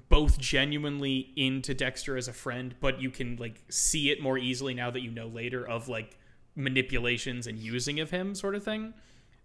both 0.09 0.39
genuinely 0.39 1.31
into 1.37 1.75
Dexter 1.75 2.17
as 2.17 2.27
a 2.27 2.33
friend, 2.33 2.75
but 2.81 3.01
you 3.01 3.11
can 3.11 3.37
like 3.37 3.61
see 3.69 4.11
it 4.11 4.21
more 4.21 4.39
easily 4.39 4.73
now 4.73 4.91
that 4.91 5.01
you 5.03 5.11
know 5.11 5.27
later 5.27 5.67
of 5.67 5.89
like 5.89 6.17
manipulations 6.57 7.47
and 7.47 7.59
using 7.59 8.01
of 8.01 8.11
him, 8.11 8.35
sort 8.35 8.55
of 8.55 8.65
thing. 8.65 8.95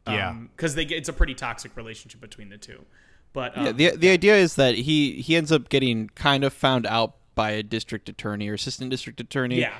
Yeah. 0.08 0.34
because 0.56 0.74
they 0.74 0.86
get 0.86 0.98
it's 0.98 1.10
a 1.10 1.14
pretty 1.14 1.36
toxic 1.36 1.76
relationship 1.76 2.22
between 2.22 2.50
the 2.50 2.58
two. 2.58 2.86
But 3.34 3.56
um, 3.58 3.66
Yeah, 3.66 3.72
the 3.74 3.98
the 3.98 4.10
idea 4.10 4.36
is 4.38 4.56
that 4.56 4.76
he 4.76 5.22
he 5.22 5.36
ends 5.36 5.52
up 5.52 5.70
getting 5.70 6.08
kind 6.16 6.44
of 6.44 6.54
found 6.54 6.88
out 6.88 7.16
by 7.36 7.52
a 7.52 7.62
district 7.64 8.10
attorney 8.10 8.50
or 8.50 8.54
assistant 8.56 8.90
district 8.90 9.20
attorney. 9.20 9.60
yeah, 9.60 9.74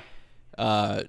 Uh, 0.56 1.04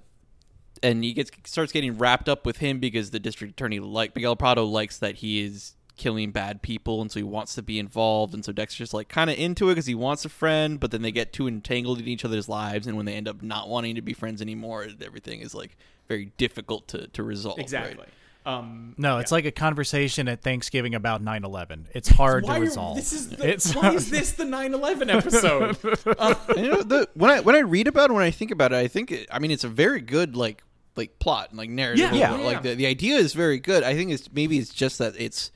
and 0.82 1.02
he 1.04 1.12
gets 1.12 1.30
starts 1.44 1.72
getting 1.72 1.96
wrapped 1.98 2.28
up 2.28 2.44
with 2.46 2.58
him 2.58 2.78
because 2.80 3.10
the 3.10 3.20
district 3.20 3.52
attorney 3.52 3.78
like 3.80 4.14
Miguel 4.14 4.36
Prado 4.36 4.64
likes 4.64 4.98
that 4.98 5.16
he 5.16 5.44
is 5.44 5.74
killing 5.96 6.30
bad 6.32 6.62
people 6.62 7.00
and 7.02 7.12
so 7.12 7.20
he 7.20 7.24
wants 7.24 7.54
to 7.54 7.62
be 7.62 7.78
involved 7.78 8.32
and 8.34 8.44
so 8.44 8.50
Dexter's 8.50 8.94
like 8.94 9.08
kind 9.08 9.28
of 9.30 9.38
into 9.38 9.68
it 9.68 9.72
because 9.72 9.86
he 9.86 9.94
wants 9.94 10.24
a 10.24 10.28
friend 10.28 10.80
but 10.80 10.90
then 10.90 11.02
they 11.02 11.12
get 11.12 11.32
too 11.32 11.46
entangled 11.46 12.00
in 12.00 12.08
each 12.08 12.24
other's 12.24 12.48
lives 12.48 12.86
and 12.86 12.96
when 12.96 13.04
they 13.06 13.14
end 13.14 13.28
up 13.28 13.42
not 13.42 13.68
wanting 13.68 13.94
to 13.94 14.02
be 14.02 14.12
friends 14.14 14.40
anymore 14.42 14.86
everything 15.04 15.40
is 15.40 15.54
like 15.54 15.76
very 16.08 16.32
difficult 16.38 16.88
to, 16.88 17.06
to 17.08 17.22
resolve 17.22 17.58
right? 17.58 17.62
exactly. 17.62 18.06
Um, 18.44 18.94
No, 18.98 19.18
it's 19.18 19.30
like 19.30 19.44
a 19.44 19.52
conversation 19.52 20.26
at 20.26 20.42
Thanksgiving 20.42 20.96
about 20.96 21.22
9/11. 21.22 21.84
It's 21.94 22.08
hard 22.08 22.42
why 22.42 22.54
to 22.54 22.58
are- 22.58 22.60
resolve. 22.64 22.96
this 22.96 23.12
is 23.12 23.28
the, 23.28 23.44
It's- 23.46 23.72
why 23.72 23.92
is 23.92 24.10
this 24.10 24.32
the 24.32 24.42
9/11 24.42 25.14
episode? 25.14 25.76
And, 26.18 26.56
you 26.64 26.68
know, 26.72 26.82
the, 26.82 27.08
when 27.14 27.30
I 27.30 27.38
when 27.38 27.54
I 27.54 27.60
read 27.60 27.86
about 27.86 28.10
it, 28.10 28.14
when 28.14 28.24
I 28.24 28.32
think 28.32 28.50
about 28.50 28.72
it, 28.72 28.76
I 28.78 28.88
think 28.88 29.12
it, 29.12 29.28
I 29.30 29.38
mean 29.38 29.52
it's 29.52 29.62
a 29.62 29.68
very 29.68 30.00
good 30.00 30.34
like 30.34 30.64
like 30.96 31.18
plot 31.18 31.48
and 31.50 31.58
like 31.58 31.70
narrative. 31.70 32.12
Yeah, 32.12 32.28
overall. 32.32 32.38
yeah, 32.40 32.46
Like 32.46 32.62
the, 32.62 32.74
the 32.74 32.86
idea 32.86 33.16
is 33.16 33.32
very 33.34 33.58
good. 33.58 33.82
I 33.82 33.94
think 33.94 34.10
it's 34.10 34.30
maybe 34.32 34.58
it's 34.58 34.72
just 34.74 34.98
that 34.98 35.14
it's 35.18 35.50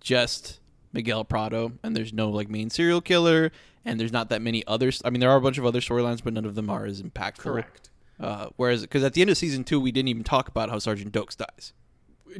just 0.00 0.60
Miguel 0.92 1.24
Prado 1.24 1.72
and 1.82 1.96
there's 1.96 2.12
no 2.12 2.30
like 2.30 2.48
main 2.48 2.70
serial 2.70 3.00
killer 3.00 3.50
and 3.84 3.98
there's 3.98 4.12
not 4.12 4.28
that 4.30 4.42
many 4.42 4.66
others. 4.66 5.00
I 5.04 5.10
mean 5.10 5.20
there 5.20 5.30
are 5.30 5.36
a 5.36 5.40
bunch 5.40 5.58
of 5.58 5.66
other 5.66 5.80
storylines, 5.80 6.22
but 6.22 6.32
none 6.32 6.44
of 6.44 6.54
them 6.54 6.70
are 6.70 6.84
as 6.84 7.02
impactful. 7.02 7.38
Correct. 7.38 7.90
Uh, 8.20 8.48
whereas 8.56 8.82
because 8.82 9.02
at 9.02 9.12
the 9.14 9.20
end 9.22 9.30
of 9.30 9.36
season 9.36 9.64
two, 9.64 9.80
we 9.80 9.90
didn't 9.92 10.08
even 10.08 10.24
talk 10.24 10.48
about 10.48 10.70
how 10.70 10.78
Sergeant 10.78 11.12
Doakes 11.12 11.36
dies. 11.36 11.72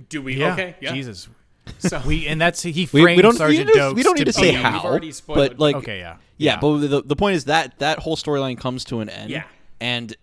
Do 0.08 0.22
we? 0.22 0.36
yeah. 0.36 0.52
Okay. 0.52 0.76
Yeah. 0.80 0.92
Jesus. 0.92 1.28
So 1.78 1.98
We 2.06 2.26
and 2.26 2.38
that's 2.38 2.62
he 2.62 2.86
We, 2.92 3.00
framed 3.02 3.16
we 3.16 3.22
don't 3.22 3.36
Sergeant 3.36 3.68
we, 3.68 3.72
just- 3.74 3.78
Doakes 3.78 3.94
we 3.96 4.02
don't 4.02 4.18
need 4.18 4.26
to 4.26 4.32
say 4.34 4.50
be- 4.50 4.56
we've 4.56 4.60
how, 4.66 4.80
already 4.80 5.12
spoiled- 5.12 5.36
but 5.38 5.58
like 5.58 5.76
Okay, 5.76 5.98
yeah. 5.98 6.16
Yeah, 6.36 6.58
but 6.60 6.76
the, 6.78 7.00
the 7.02 7.16
point 7.16 7.36
is 7.36 7.46
that 7.46 7.78
that 7.78 8.00
whole 8.00 8.16
storyline 8.16 8.58
comes 8.58 8.84
to 8.86 9.00
an 9.00 9.08
end. 9.08 9.30
Yeah. 9.30 9.44
And 9.80 10.14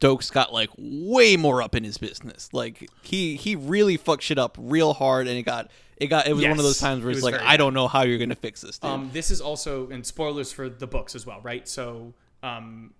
Doakes 0.00 0.30
got 0.32 0.52
like 0.52 0.70
way 0.76 1.36
more 1.36 1.62
up 1.62 1.74
in 1.74 1.84
his 1.84 1.98
business. 1.98 2.48
Like 2.52 2.88
he 3.02 3.36
he 3.36 3.56
really 3.56 3.96
fucked 3.96 4.22
shit 4.22 4.38
up 4.38 4.56
real 4.60 4.92
hard, 4.92 5.26
and 5.26 5.38
it 5.38 5.42
got 5.42 5.70
it 5.96 6.08
got 6.08 6.26
it 6.26 6.34
was 6.34 6.44
one 6.44 6.58
of 6.58 6.64
those 6.64 6.78
times 6.78 7.02
where 7.02 7.10
it 7.10 7.16
it's 7.16 7.24
was 7.24 7.32
like 7.32 7.40
I 7.42 7.56
don't 7.56 7.72
know 7.74 7.88
how 7.88 8.02
you're 8.02 8.18
gonna 8.18 8.34
fix 8.34 8.60
this. 8.60 8.78
Dude. 8.78 8.90
Um, 8.90 9.10
this 9.12 9.30
is 9.30 9.40
also 9.40 9.88
and 9.90 10.04
spoilers 10.04 10.52
for 10.52 10.68
the 10.68 10.86
books 10.86 11.14
as 11.14 11.24
well, 11.24 11.40
right? 11.42 11.66
So, 11.66 12.12
um, 12.42 12.92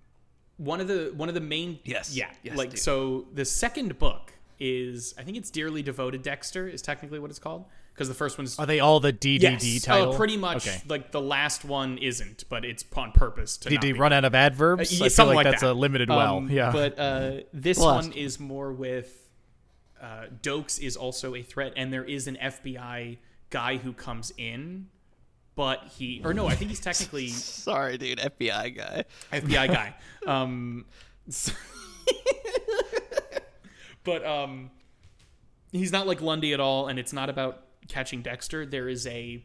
one 0.57 0.81
of 0.81 0.89
the 0.89 1.13
one 1.15 1.29
of 1.29 1.35
the 1.35 1.41
main 1.41 1.79
Yes. 1.85 2.17
yeah, 2.17 2.31
Yes, 2.43 2.57
like 2.57 2.71
dude. 2.71 2.79
so 2.79 3.27
the 3.35 3.45
second 3.45 3.99
book 3.99 4.33
is 4.59 5.15
I 5.19 5.23
think 5.23 5.37
it's 5.37 5.51
dearly 5.51 5.83
devoted 5.83 6.23
Dexter 6.23 6.67
is 6.67 6.81
technically 6.81 7.19
what 7.19 7.29
it's 7.29 7.39
called 7.39 7.67
because 7.97 8.09
the 8.09 8.15
first 8.15 8.37
one's 8.37 8.59
Are 8.59 8.67
they 8.67 8.79
all 8.81 9.01
the 9.01 9.13
DDD 9.13 9.41
yes, 9.41 9.83
title? 9.83 10.13
uh, 10.13 10.17
pretty 10.19 10.37
much 10.37 10.69
Okay. 10.69 10.83
like 10.87 11.13
the 11.13 11.21
last 11.21 11.65
one 11.65 11.97
isn't, 11.99 12.45
but 12.51 12.65
it's 12.65 12.85
on 12.95 13.11
purpose 13.13 13.57
to 13.59 13.71
Did 13.71 13.77
not 13.77 13.85
he 13.85 13.93
run 13.95 14.13
out 14.13 14.25
of 14.27 14.35
adverbs? 14.35 14.93
Uh, 14.93 14.95
yeah, 14.95 14.97
I 14.97 15.09
feel 15.09 15.11
something 15.11 15.35
like, 15.37 15.45
like 15.47 15.53
that's 15.55 15.63
that. 15.63 15.73
a 15.73 15.73
limited 15.73 16.09
well. 16.11 16.37
Um, 16.39 16.51
Yeah. 16.51 16.71
But 16.73 16.99
uh, 16.99 17.31
this 17.55 17.79
Last 17.79 18.05
one 18.09 18.13
is 18.13 18.39
more 18.39 18.71
with 18.73 19.29
uh, 20.01 20.27
Doakes 20.43 20.79
is 20.79 20.95
also 20.97 21.35
a 21.35 21.43
threat, 21.43 21.73
and 21.75 21.91
there 21.91 22.05
is 22.05 22.27
an 22.27 22.37
FBI 22.41 23.17
guy 23.49 23.77
who 23.79 23.95
comes 23.95 24.31
in, 24.37 24.89
but 25.55 25.85
he 25.97 26.21
or 26.23 26.35
no, 26.35 26.47
I 26.47 26.55
think 26.55 26.69
he's 26.71 26.81
technically 26.81 27.29
Sorry, 27.31 27.97
dude, 27.97 28.19
FBI 28.19 28.77
guy. 28.77 29.05
FBI 29.33 29.67
guy. 29.73 29.95
Um, 30.27 30.85
s- 31.27 31.51
but 34.05 34.25
um, 34.25 34.71
he's 35.73 35.93
not 35.93 36.07
like 36.07 36.21
Lundy 36.21 36.53
at 36.53 36.61
all, 36.61 36.89
and 36.89 36.99
it's 36.99 37.13
not 37.13 37.29
about 37.31 37.63
catching 37.87 38.23
Dexter. 38.23 38.67
There 38.67 38.89
is 38.89 39.07
a 39.07 39.43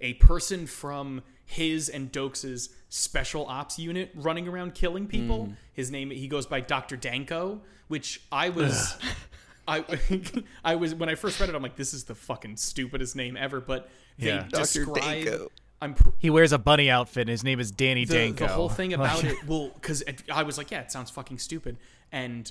a 0.00 0.14
person 0.14 0.66
from 0.66 1.22
his 1.44 1.88
and 1.88 2.12
Doakes's 2.12 2.70
special 2.88 3.46
ops 3.46 3.78
unit 3.78 4.10
running 4.14 4.46
around 4.48 4.74
killing 4.74 5.06
people. 5.06 5.46
Hmm. 5.46 5.52
His 5.72 5.90
name 5.90 6.10
he 6.10 6.28
goes 6.28 6.46
by 6.46 6.60
Doctor 6.60 6.96
Danco, 6.96 7.60
which 7.88 8.20
I 8.30 8.48
was. 8.50 8.96
I 9.68 9.84
I 10.64 10.74
was 10.76 10.94
when 10.94 11.08
I 11.08 11.14
first 11.14 11.40
read 11.40 11.48
it, 11.48 11.54
I'm 11.54 11.62
like, 11.62 11.76
this 11.76 11.92
is 11.94 12.04
the 12.04 12.14
fucking 12.14 12.56
stupidest 12.56 13.16
name 13.16 13.36
ever. 13.36 13.60
But 13.60 13.88
they 14.18 14.28
Yeah. 14.28 14.46
Describe. 14.52 15.48
I'm 15.82 15.92
pr- 15.94 16.08
he 16.18 16.30
wears 16.30 16.52
a 16.52 16.58
bunny 16.58 16.88
outfit 16.88 17.22
and 17.22 17.28
his 17.28 17.44
name 17.44 17.60
is 17.60 17.70
Danny 17.70 18.06
the, 18.06 18.14
Danco. 18.14 18.36
the 18.38 18.48
whole 18.48 18.70
thing 18.70 18.94
about 18.94 19.22
it 19.24 19.36
well 19.46 19.70
because 19.74 20.02
i 20.32 20.42
was 20.42 20.56
like 20.56 20.70
yeah 20.70 20.80
it 20.80 20.90
sounds 20.90 21.10
fucking 21.10 21.36
stupid 21.38 21.76
and 22.10 22.50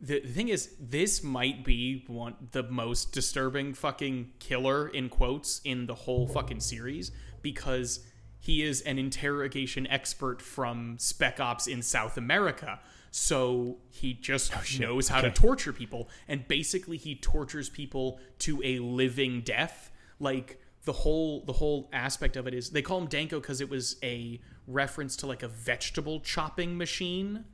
the, 0.00 0.20
the 0.20 0.28
thing 0.28 0.48
is 0.48 0.74
this 0.78 1.22
might 1.22 1.64
be 1.64 2.04
one 2.06 2.34
the 2.52 2.62
most 2.64 3.12
disturbing 3.12 3.74
fucking 3.74 4.32
killer 4.38 4.88
in 4.88 5.08
quotes 5.08 5.60
in 5.64 5.86
the 5.86 5.94
whole 5.94 6.26
fucking 6.26 6.60
series 6.60 7.10
because 7.42 8.00
he 8.38 8.62
is 8.62 8.82
an 8.82 8.98
interrogation 8.98 9.86
expert 9.86 10.42
from 10.42 10.96
spec 10.98 11.40
ops 11.40 11.66
in 11.66 11.82
south 11.82 12.16
america. 12.16 12.80
So 13.10 13.78
he 13.88 14.12
just 14.12 14.52
oh, 14.54 14.62
knows 14.78 15.08
how 15.08 15.22
to 15.22 15.30
torture 15.30 15.72
people. 15.72 16.10
And 16.28 16.46
basically 16.46 16.98
he 16.98 17.14
tortures 17.14 17.70
people 17.70 18.20
to 18.40 18.60
a 18.62 18.78
living 18.78 19.40
death. 19.40 19.90
Like 20.20 20.60
the 20.84 20.92
whole 20.92 21.42
the 21.46 21.54
whole 21.54 21.88
aspect 21.94 22.36
of 22.36 22.46
it 22.46 22.52
is 22.52 22.70
they 22.70 22.82
call 22.82 22.98
him 22.98 23.08
Danco 23.08 23.40
because 23.40 23.62
it 23.62 23.70
was 23.70 23.96
a 24.02 24.38
reference 24.66 25.16
to 25.16 25.26
like 25.26 25.42
a 25.42 25.48
vegetable 25.48 26.20
chopping 26.20 26.76
machine 26.76 27.44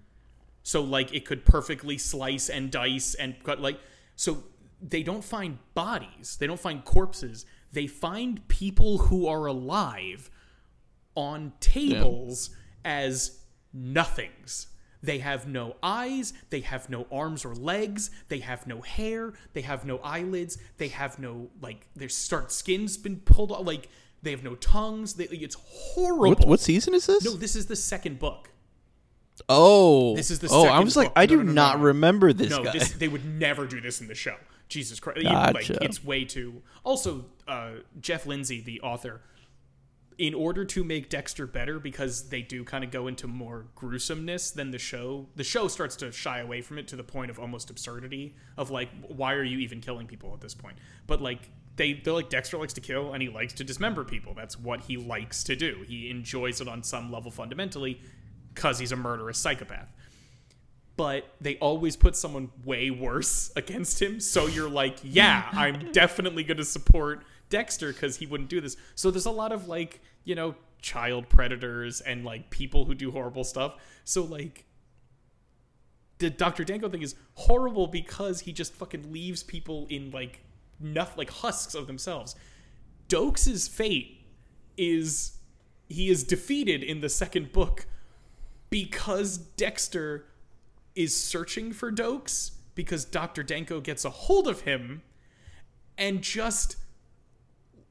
so 0.63 0.83
like 0.83 1.13
it 1.15 1.25
could 1.25 1.45
perfectly 1.45 1.99
slice 1.99 2.49
and 2.49 2.71
dice 2.71 3.15
and 3.15 3.43
cut 3.45 3.61
like 3.61 3.79
so 4.17 4.45
they 4.81 5.03
don't 5.03 5.25
find 5.25 5.59
bodies 5.75 6.37
they 6.41 6.47
don't 6.47 6.61
find 6.61 6.85
corpses 6.85 7.47
they 7.73 7.87
find 7.87 8.47
people 8.49 8.99
who 8.99 9.27
are 9.27 9.47
alive 9.47 10.31
on 11.15 11.53
tables 11.61 12.51
as 12.85 13.39
nothings. 13.73 14.69
They 15.05 15.19
have 15.19 15.49
no 15.49 15.75
eyes 15.83 16.33
they 16.51 16.61
have 16.61 16.89
no 16.89 17.09
arms 17.11 17.45
or 17.45 17.57
legs 17.57 18.11
they 18.29 18.39
have 18.39 18.69
no 18.69 18.83
hair 18.83 19.33
they 19.53 19.63
have 19.63 19.85
no 19.85 19.99
eyelids 19.99 20.59
they 20.79 20.89
have 20.89 21.19
no 21.19 21.51
like 21.61 21.89
their 21.97 22.09
start 22.09 22.53
skin's 22.53 22.97
been 22.97 23.17
pulled 23.17 23.51
off 23.51 23.67
like 23.67 23.89
they 24.23 24.31
have 24.31 24.45
no 24.45 24.55
tongues 24.55 25.15
they, 25.15 25.25
it's 25.25 25.57
horrible. 25.57 26.29
What, 26.29 26.47
what 26.47 26.61
season 26.61 26.95
is 26.95 27.07
this? 27.07 27.25
no 27.25 27.33
this 27.33 27.57
is 27.57 27.67
the 27.67 27.75
second 27.75 28.21
book 28.21 28.52
oh, 29.49 30.17
This 30.17 30.31
is 30.31 30.39
the 30.41 30.49
oh. 30.51 30.67
I 30.67 30.81
was 30.81 30.97
like, 30.97 31.09
book. 31.09 31.15
I 31.17 31.27
do 31.27 31.39
no, 31.39 31.43
no, 31.45 31.53
not 31.53 31.79
no. 31.79 31.85
remember 31.85 32.33
this 32.33 32.51
no, 32.51 32.63
this 32.71 32.93
they 32.93 33.09
would 33.09 33.25
never 33.25 33.67
do 33.67 33.81
this 33.81 34.01
in 34.01 34.09
the 34.09 34.15
show. 34.15 34.37
Jesus 34.69 35.01
Christ! 35.01 35.23
Gotcha. 35.23 35.73
Like 35.75 35.83
it's 35.83 36.03
way 36.03 36.25
too. 36.25 36.63
Also, 36.83 37.27
uh, 37.47 37.73
Jeff 38.01 38.27
Lindsay, 38.27 38.61
the 38.61 38.81
author, 38.81 39.21
in 40.17 40.33
order 40.33 40.65
to 40.65 40.83
make 40.83 41.11
Dexter 41.11 41.47
better, 41.47 41.79
because 41.79 42.31
they 42.31 42.41
do 42.41 42.65
kind 42.65 42.83
of 42.83 42.91
go 42.91 43.07
into 43.07 43.27
more 43.27 43.67
gruesomeness 43.75 44.51
than 44.51 44.71
the 44.71 44.79
show. 44.79 45.29
The 45.37 45.45
show 45.45 45.69
starts 45.69 45.97
to 45.97 46.11
shy 46.11 46.39
away 46.39 46.63
from 46.63 46.79
it 46.79 46.89
to 46.89 46.97
the 46.97 47.05
point 47.05 47.31
of 47.31 47.39
almost 47.39 47.69
absurdity. 47.69 48.35
Of 48.57 48.71
like, 48.71 48.89
why 49.09 49.35
are 49.35 49.45
you 49.45 49.59
even 49.59 49.81
killing 49.81 50.07
people 50.07 50.33
at 50.33 50.41
this 50.41 50.55
point? 50.55 50.79
But 51.07 51.21
like. 51.21 51.51
They, 51.75 51.95
they're 51.95 52.13
like 52.13 52.29
Dexter 52.29 52.59
likes 52.59 52.75
to 52.75 52.83
kill 52.83 53.15
and 53.15 53.23
he 53.23 53.31
likes 53.31 53.55
to 53.55 53.65
dismember 53.65 54.05
people. 54.05 54.35
That's 54.35 54.59
what 54.59 54.83
he 54.83 54.99
likes 54.99 55.43
to 55.45 55.57
do. 55.57 55.87
He 55.89 56.11
enjoys 56.11 56.61
it 56.61 56.69
on 56.69 56.83
some 56.83 57.11
level 57.11 57.31
fundamentally 57.31 57.99
because 58.55 58.79
he's 58.79 58.93
a 58.93 58.97
murderous 58.97 59.39
psychopath 59.39 59.89
but 60.97 61.25
they 61.41 61.57
always 61.57 61.97
put 61.97 62.17
someone 62.17 62.51
way 62.65 62.91
worse 62.91 63.51
against 63.57 64.01
him. 64.01 64.21
So 64.21 64.47
you're 64.47 64.71
like, 64.71 64.99
yeah, 65.03 65.49
I'm 65.53 65.93
definitely 65.93 66.45
going 66.45 66.59
to 66.59 66.65
support 66.65 67.25
Dexter 67.49 67.93
because 67.93 68.17
he 68.17 68.27
wouldn't 68.27 68.51
do 68.51 68.61
this. 68.61 68.77
So 68.95 69.11
there's 69.11 69.27
a 69.27 69.31
lot 69.31 69.53
of 69.53 69.69
like, 69.69 70.01
you 70.25 70.35
know, 70.35 70.55
child 70.81 71.29
predators 71.29 72.01
and 72.01 72.25
like 72.25 72.51
people 72.51 72.85
who 72.85 72.95
do 72.95 73.11
horrible 73.11 73.45
stuff. 73.45 73.77
So 74.05 74.23
like, 74.23 74.65
the 76.19 76.31
Dr. 76.31 76.65
Danco 76.65 76.91
thing 76.91 77.03
is 77.03 77.17
horrible 77.35 77.89
because 77.89 78.41
he 78.41 78.53
just 78.53 78.75
fucking 78.75 79.13
leaves 79.13 79.43
people 79.43 79.87
in 79.91 80.13
like 80.13 80.41
nothing, 80.79 81.19
like 81.19 81.31
husks 81.31 81.75
of 81.75 81.87
themselves. 81.87 82.37
Doakes's 83.09 83.67
fate 83.67 84.25
is 84.77 85.39
he 85.89 86.09
is 86.09 86.23
defeated 86.23 86.83
in 86.83 87.01
the 87.01 87.09
second 87.09 87.53
book 87.53 87.87
because 88.73 89.37
Dexter 89.37 90.25
is 90.95 91.15
searching 91.15 91.75
for 91.75 91.93
Doakes 91.93 92.53
because 92.75 93.05
Dr. 93.05 93.45
Denko 93.45 93.83
gets 93.83 94.03
a 94.07 94.09
hold 94.09 94.49
of 94.49 94.63
him 94.63 95.03
and 95.99 96.23
just 96.23 96.77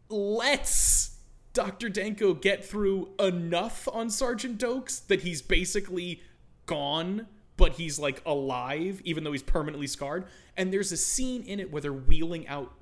lets 0.09 1.19
Dr. 1.53 1.87
Denko 1.87 2.41
get 2.41 2.65
through 2.65 3.09
enough 3.19 3.87
on 3.93 4.09
Sergeant 4.09 4.57
Doakes 4.57 5.05
that 5.05 5.21
he's 5.21 5.43
basically 5.43 6.23
gone, 6.65 7.27
but 7.57 7.73
he's 7.73 7.99
like 7.99 8.23
alive, 8.25 9.01
even 9.03 9.23
though 9.23 9.33
he's 9.33 9.43
permanently 9.43 9.85
scarred. 9.85 10.25
And 10.57 10.73
there's 10.73 10.91
a 10.91 10.97
scene 10.97 11.43
in 11.43 11.59
it 11.59 11.71
where 11.71 11.83
they're 11.83 11.93
wheeling 11.93 12.47
out 12.47 12.73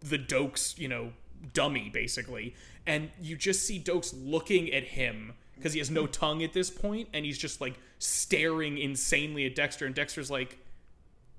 the 0.00 0.18
Doakes, 0.18 0.76
you 0.76 0.88
know, 0.88 1.14
dummy, 1.54 1.88
basically. 1.88 2.54
And 2.86 3.08
you 3.18 3.34
just 3.34 3.66
see 3.66 3.80
Doakes 3.80 4.12
looking 4.14 4.70
at 4.74 4.84
him 4.84 5.32
because 5.56 5.72
he 5.72 5.78
has 5.80 5.90
no 5.90 6.06
tongue 6.06 6.42
at 6.42 6.52
this 6.52 6.70
point, 6.70 7.08
and 7.12 7.24
he's 7.24 7.38
just 7.38 7.60
like 7.60 7.74
staring 7.98 8.78
insanely 8.78 9.44
at 9.46 9.54
Dexter. 9.54 9.86
And 9.86 9.94
Dexter's 9.94 10.30
like, 10.30 10.58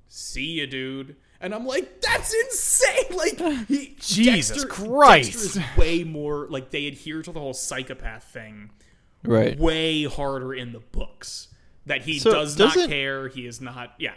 see 0.09 0.59
ya, 0.59 0.65
dude. 0.65 1.15
And 1.39 1.53
I'm 1.53 1.65
like, 1.65 2.01
that's 2.01 2.33
insane. 2.33 2.83
Like, 3.17 3.39
he, 3.67 3.95
Jesus 3.99 4.49
Dexter, 4.63 4.67
Christ. 4.67 5.31
Dexter 5.31 5.59
is 5.61 5.77
way 5.77 6.03
more 6.03 6.47
like 6.49 6.71
they 6.71 6.87
adhere 6.87 7.21
to 7.21 7.31
the 7.31 7.39
whole 7.39 7.53
psychopath 7.53 8.23
thing 8.25 8.69
Right. 9.23 9.57
way 9.57 10.03
harder 10.05 10.53
in 10.53 10.71
the 10.71 10.79
books. 10.79 11.47
That 11.85 12.01
he 12.03 12.19
So, 12.19 12.31
does 12.31 12.57
not 12.59 12.73
doesn't- 12.73 12.89
care. 12.89 13.27
He 13.29 13.45
is 13.47 13.61
not. 13.61 13.93
Yeah. 13.97 14.13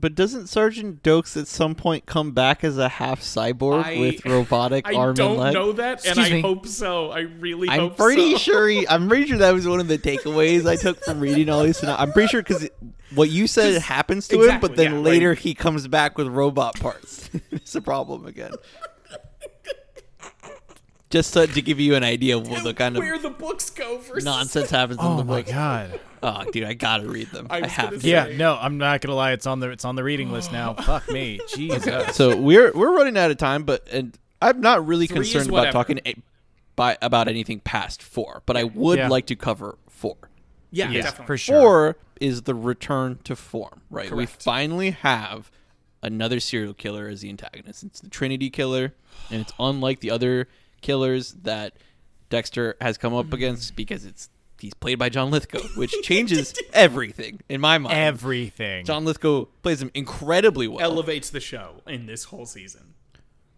But 0.00 0.14
doesn't 0.14 0.48
Sergeant 0.48 1.02
Doakes 1.02 1.36
at 1.40 1.48
some 1.48 1.74
point 1.74 2.06
come 2.06 2.32
back 2.32 2.64
as 2.64 2.78
a 2.78 2.88
half 2.88 3.20
cyborg 3.20 3.84
I- 3.84 3.98
with 3.98 4.24
robotic 4.24 4.86
I 4.88 4.94
arm 4.94 5.14
don't 5.14 5.52
know 5.52 5.72
that, 5.72 6.04
and 6.06 6.18
Excuse 6.18 6.32
I 6.32 6.40
hope 6.40 6.66
so. 6.66 7.10
I 7.10 7.20
really 7.20 7.68
I'm 7.68 7.80
hope 7.80 7.96
pretty 7.96 8.32
so. 8.32 8.38
sure. 8.38 8.68
He, 8.68 8.86
I'm 8.88 9.08
pretty 9.08 9.26
sure 9.26 9.38
that 9.38 9.52
was 9.52 9.66
one 9.66 9.80
of 9.80 9.88
the 9.88 9.98
takeaways 9.98 10.66
I 10.66 10.76
took 10.76 11.02
from 11.04 11.20
reading 11.20 11.48
all 11.48 11.62
these. 11.62 11.82
I'm 11.82 12.12
pretty 12.12 12.28
sure 12.28 12.42
because 12.42 12.68
what 13.14 13.30
you 13.30 13.46
said 13.46 13.80
happens 13.80 14.28
to 14.28 14.42
him, 14.42 14.60
but 14.60 14.76
then 14.76 14.92
yeah, 14.92 14.98
later 14.98 15.30
like- 15.30 15.38
he 15.38 15.54
comes 15.54 15.88
back 15.88 16.18
with 16.18 16.28
robot 16.28 16.78
parts. 16.78 17.30
it's 17.50 17.74
a 17.74 17.80
problem 17.80 18.26
again. 18.26 18.52
Just 21.10 21.32
to, 21.34 21.46
to 21.46 21.62
give 21.62 21.80
you 21.80 21.94
an 21.94 22.04
idea 22.04 22.36
of 22.36 22.48
what 22.48 22.64
the 22.64 22.74
kind 22.74 22.96
of 22.96 23.02
where 23.02 23.18
the 23.18 23.30
books 23.30 23.70
go 23.70 23.96
versus 23.98 24.24
nonsense 24.24 24.68
happens 24.68 25.00
in 25.00 25.06
Oh 25.06 25.16
the 25.16 25.24
my 25.24 25.42
book. 25.42 25.46
god. 25.52 26.00
Oh, 26.22 26.44
dude, 26.50 26.64
I 26.64 26.74
gotta 26.74 27.08
read 27.08 27.28
them. 27.30 27.46
I 27.48 27.62
I, 27.62 27.66
have 27.66 27.90
gonna 27.90 28.00
say- 28.02 28.10
Yeah, 28.10 28.36
no, 28.36 28.58
I'm 28.60 28.76
not 28.76 29.00
gonna 29.00 29.14
lie. 29.14 29.32
It's 29.32 29.46
on 29.46 29.60
the 29.60 29.70
it's 29.70 29.84
on 29.86 29.96
the 29.96 30.04
reading 30.04 30.30
list 30.32 30.52
now. 30.52 30.74
Oh. 30.76 30.82
Fuck 30.82 31.10
me, 31.10 31.40
Jesus. 31.54 32.14
So 32.16 32.36
we're 32.36 32.72
we're 32.72 32.94
running 32.94 33.16
out 33.16 33.30
of 33.30 33.38
time, 33.38 33.62
but 33.64 33.86
and 33.90 34.18
I'm 34.42 34.60
not 34.60 34.86
really 34.86 35.06
Three 35.06 35.16
concerned 35.16 35.48
about 35.48 35.72
talking 35.72 36.00
a, 36.04 36.14
by 36.76 36.98
about 37.00 37.26
anything 37.28 37.60
past 37.60 38.02
four, 38.02 38.42
but 38.44 38.56
I 38.58 38.64
would 38.64 38.98
Yeah. 38.98 39.08
like 39.08 39.26
to 39.26 39.36
cover 39.36 39.78
four. 39.88 40.16
Yeah, 40.70 40.90
Yeah, 40.90 41.02
definitely. 41.02 41.26
for 41.26 41.36
sure. 41.38 41.60
Four 41.60 41.96
is 42.20 42.42
the 42.42 42.54
return 42.54 43.18
to 43.24 43.34
form, 43.34 43.80
right? 43.90 44.10
So 44.10 44.16
we 44.16 44.26
finally 44.26 44.90
have 44.90 45.50
another 46.02 46.38
serial 46.40 46.74
killer 46.74 47.08
as 47.08 47.22
the 47.22 47.30
antagonist. 47.30 47.82
It's 47.82 48.00
the 48.00 48.10
Trinity 48.10 48.50
killer, 48.50 48.92
and 49.30 49.40
it's 49.40 49.52
unlike 49.58 50.00
the 50.00 50.10
other 50.10 50.48
killers 50.80 51.32
that 51.42 51.74
Dexter 52.30 52.76
has 52.80 52.98
come 52.98 53.14
up 53.14 53.32
against 53.32 53.68
mm-hmm. 53.68 53.76
because 53.76 54.04
it's 54.04 54.28
he's 54.60 54.74
played 54.74 54.98
by 54.98 55.08
John 55.08 55.30
Lithgow, 55.30 55.62
which 55.76 55.92
changes 56.02 56.54
everything 56.72 57.40
in 57.48 57.60
my 57.60 57.78
mind. 57.78 57.96
Everything. 57.96 58.84
John 58.84 59.04
Lithgow 59.04 59.46
plays 59.62 59.80
him 59.80 59.90
incredibly 59.94 60.68
well. 60.68 60.80
Elevates 60.80 61.30
the 61.30 61.40
show 61.40 61.82
in 61.86 62.06
this 62.06 62.24
whole 62.24 62.46
season. 62.46 62.94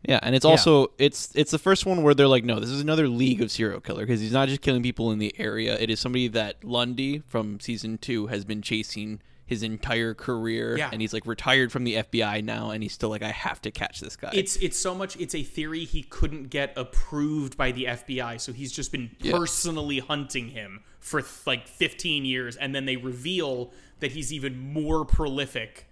Yeah, 0.02 0.18
and 0.22 0.34
it's 0.34 0.46
also 0.46 0.92
it's 0.98 1.30
it's 1.34 1.50
the 1.50 1.58
first 1.58 1.84
one 1.84 2.02
where 2.02 2.14
they're 2.14 2.26
like, 2.26 2.44
no, 2.44 2.58
this 2.58 2.70
is 2.70 2.80
another 2.80 3.06
league 3.06 3.42
of 3.42 3.50
serial 3.50 3.80
killer 3.80 4.00
because 4.00 4.20
he's 4.20 4.32
not 4.32 4.48
just 4.48 4.62
killing 4.62 4.82
people 4.82 5.12
in 5.12 5.18
the 5.18 5.34
area. 5.38 5.78
It 5.78 5.90
is 5.90 6.00
somebody 6.00 6.26
that 6.28 6.64
Lundy 6.64 7.22
from 7.26 7.60
season 7.60 7.98
two 7.98 8.28
has 8.28 8.46
been 8.46 8.62
chasing 8.62 9.20
his 9.50 9.62
entire 9.64 10.14
career, 10.14 10.78
Yeah. 10.78 10.88
and 10.92 11.00
he's 11.02 11.12
like 11.12 11.26
retired 11.26 11.70
from 11.72 11.84
the 11.84 11.96
FBI 11.96 12.42
now, 12.42 12.70
and 12.70 12.82
he's 12.82 12.92
still 12.94 13.10
like, 13.10 13.22
I 13.22 13.32
have 13.32 13.60
to 13.62 13.70
catch 13.72 14.00
this 14.00 14.16
guy. 14.16 14.30
It's 14.32 14.56
it's 14.56 14.78
so 14.78 14.94
much. 14.94 15.16
It's 15.18 15.34
a 15.34 15.42
theory 15.42 15.84
he 15.84 16.04
couldn't 16.04 16.44
get 16.50 16.72
approved 16.76 17.56
by 17.58 17.72
the 17.72 17.84
FBI, 17.86 18.40
so 18.40 18.52
he's 18.52 18.70
just 18.72 18.92
been 18.92 19.10
Yeah. 19.20 19.32
personally 19.32 19.98
hunting 19.98 20.48
him 20.50 20.84
for 21.00 21.22
like 21.46 21.66
15 21.66 22.24
years, 22.24 22.54
and 22.56 22.74
then 22.74 22.86
they 22.86 22.96
reveal 22.96 23.72
that 23.98 24.12
he's 24.12 24.32
even 24.32 24.56
more 24.58 25.04
prolific 25.04 25.86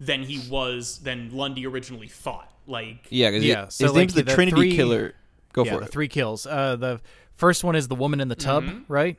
than 0.00 0.22
he 0.24 0.40
was 0.50 0.98
than 1.00 1.30
Lundy 1.36 1.66
originally 1.66 2.08
thought. 2.08 2.50
Like, 2.66 3.06
yeah, 3.10 3.30
because 3.30 3.44
Yeah, 3.44 3.64
his 3.66 3.74
so, 3.74 3.86
like, 3.88 3.94
name's 3.94 4.14
the, 4.14 4.22
the 4.22 4.34
Trinity 4.34 4.56
three- 4.56 4.76
Killer. 4.76 5.14
Go 5.52 5.64
yeah, 5.66 5.74
for 5.74 5.80
the 5.80 5.84
it. 5.86 5.92
three 5.92 6.08
kills. 6.08 6.46
Uh, 6.46 6.76
the 6.76 7.00
first 7.36 7.62
one 7.62 7.76
is 7.76 7.86
the 7.88 7.94
woman 7.94 8.20
in 8.22 8.28
the 8.28 8.34
tub, 8.34 8.64
Mm-hmm. 8.64 8.90
right? 8.90 9.18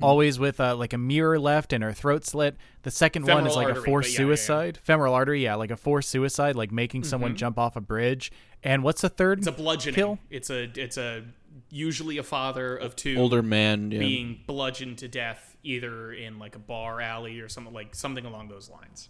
Always 0.00 0.38
with 0.38 0.60
uh, 0.60 0.76
like 0.76 0.92
a 0.92 0.98
mirror 0.98 1.38
left 1.38 1.72
and 1.72 1.82
her 1.82 1.92
throat 1.92 2.24
slit. 2.24 2.56
The 2.82 2.90
second 2.90 3.26
one 3.26 3.46
is 3.46 3.56
like 3.56 3.68
artery, 3.68 3.82
a 3.82 3.84
forced 3.84 4.10
but 4.10 4.12
yeah, 4.12 4.24
yeah, 4.26 4.30
yeah. 4.30 4.36
suicide, 4.36 4.78
femoral 4.82 5.14
artery. 5.14 5.42
Yeah, 5.42 5.56
like 5.56 5.70
a 5.70 5.76
forced 5.76 6.08
suicide, 6.08 6.54
like 6.56 6.70
making 6.70 7.04
someone 7.04 7.36
jump 7.36 7.58
off 7.58 7.74
a 7.76 7.80
bridge. 7.80 8.30
And 8.62 8.84
what's 8.84 9.00
the 9.00 9.08
third? 9.08 9.40
Mm-hmm. 9.40 9.48
it's 9.48 9.58
a 9.58 9.62
bludgeoning. 9.62 9.94
Kill? 9.94 10.18
It's 10.30 10.50
a 10.50 10.70
it's 10.76 10.96
a 10.96 11.24
usually 11.70 12.18
a 12.18 12.22
father 12.22 12.76
of 12.76 12.94
two 12.94 13.16
Older 13.16 13.42
man. 13.42 13.90
Yeah. 13.90 13.98
being 13.98 14.40
bludgeoned 14.46 14.98
to 14.98 15.08
death 15.08 15.56
either 15.62 16.12
in 16.12 16.38
like 16.38 16.56
a 16.56 16.60
bar 16.60 17.00
alley 17.00 17.40
or 17.40 17.48
something 17.48 17.72
like 17.72 17.94
something 17.94 18.24
along 18.24 18.48
those 18.48 18.70
lines. 18.70 19.08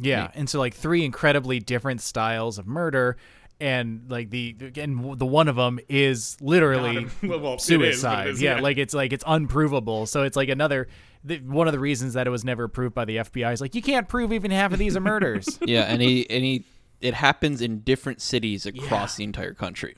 Yeah, 0.00 0.30
and 0.34 0.48
so 0.48 0.58
like 0.58 0.74
three 0.74 1.04
incredibly 1.04 1.58
different 1.58 2.00
styles 2.00 2.58
of 2.58 2.66
murder, 2.66 3.16
and 3.60 4.02
like 4.08 4.30
the 4.30 4.54
and 4.76 5.18
the 5.18 5.26
one 5.26 5.48
of 5.48 5.56
them 5.56 5.80
is 5.88 6.36
literally 6.40 7.06
well, 7.22 7.40
well, 7.40 7.52
it 7.54 7.60
is, 7.60 7.60
but 7.60 7.62
suicide. 7.62 8.28
is, 8.28 8.40
yeah, 8.42 8.56
yeah. 8.56 8.60
like 8.60 8.78
it's 8.78 8.94
like 8.94 9.12
it's 9.12 9.24
unprovable. 9.26 10.06
So 10.06 10.22
it's 10.22 10.36
like 10.36 10.48
another 10.48 10.88
the, 11.24 11.38
one 11.38 11.66
of 11.66 11.72
the 11.72 11.80
reasons 11.80 12.14
that 12.14 12.26
it 12.26 12.30
was 12.30 12.44
never 12.44 12.68
proved 12.68 12.94
by 12.94 13.04
the 13.04 13.16
FBI 13.16 13.52
is 13.52 13.60
like 13.60 13.74
you 13.74 13.82
can't 13.82 14.08
prove 14.08 14.32
even 14.32 14.50
half 14.50 14.72
of 14.72 14.78
these 14.78 14.96
are 14.96 15.00
murders. 15.00 15.58
yeah, 15.66 15.82
and 15.82 16.00
he 16.00 16.28
and 16.30 16.44
he 16.44 16.64
it 17.00 17.14
happens 17.14 17.60
in 17.60 17.80
different 17.80 18.20
cities 18.20 18.66
across 18.66 19.14
Yeah. 19.14 19.18
the 19.18 19.24
entire 19.24 19.54
country. 19.54 19.96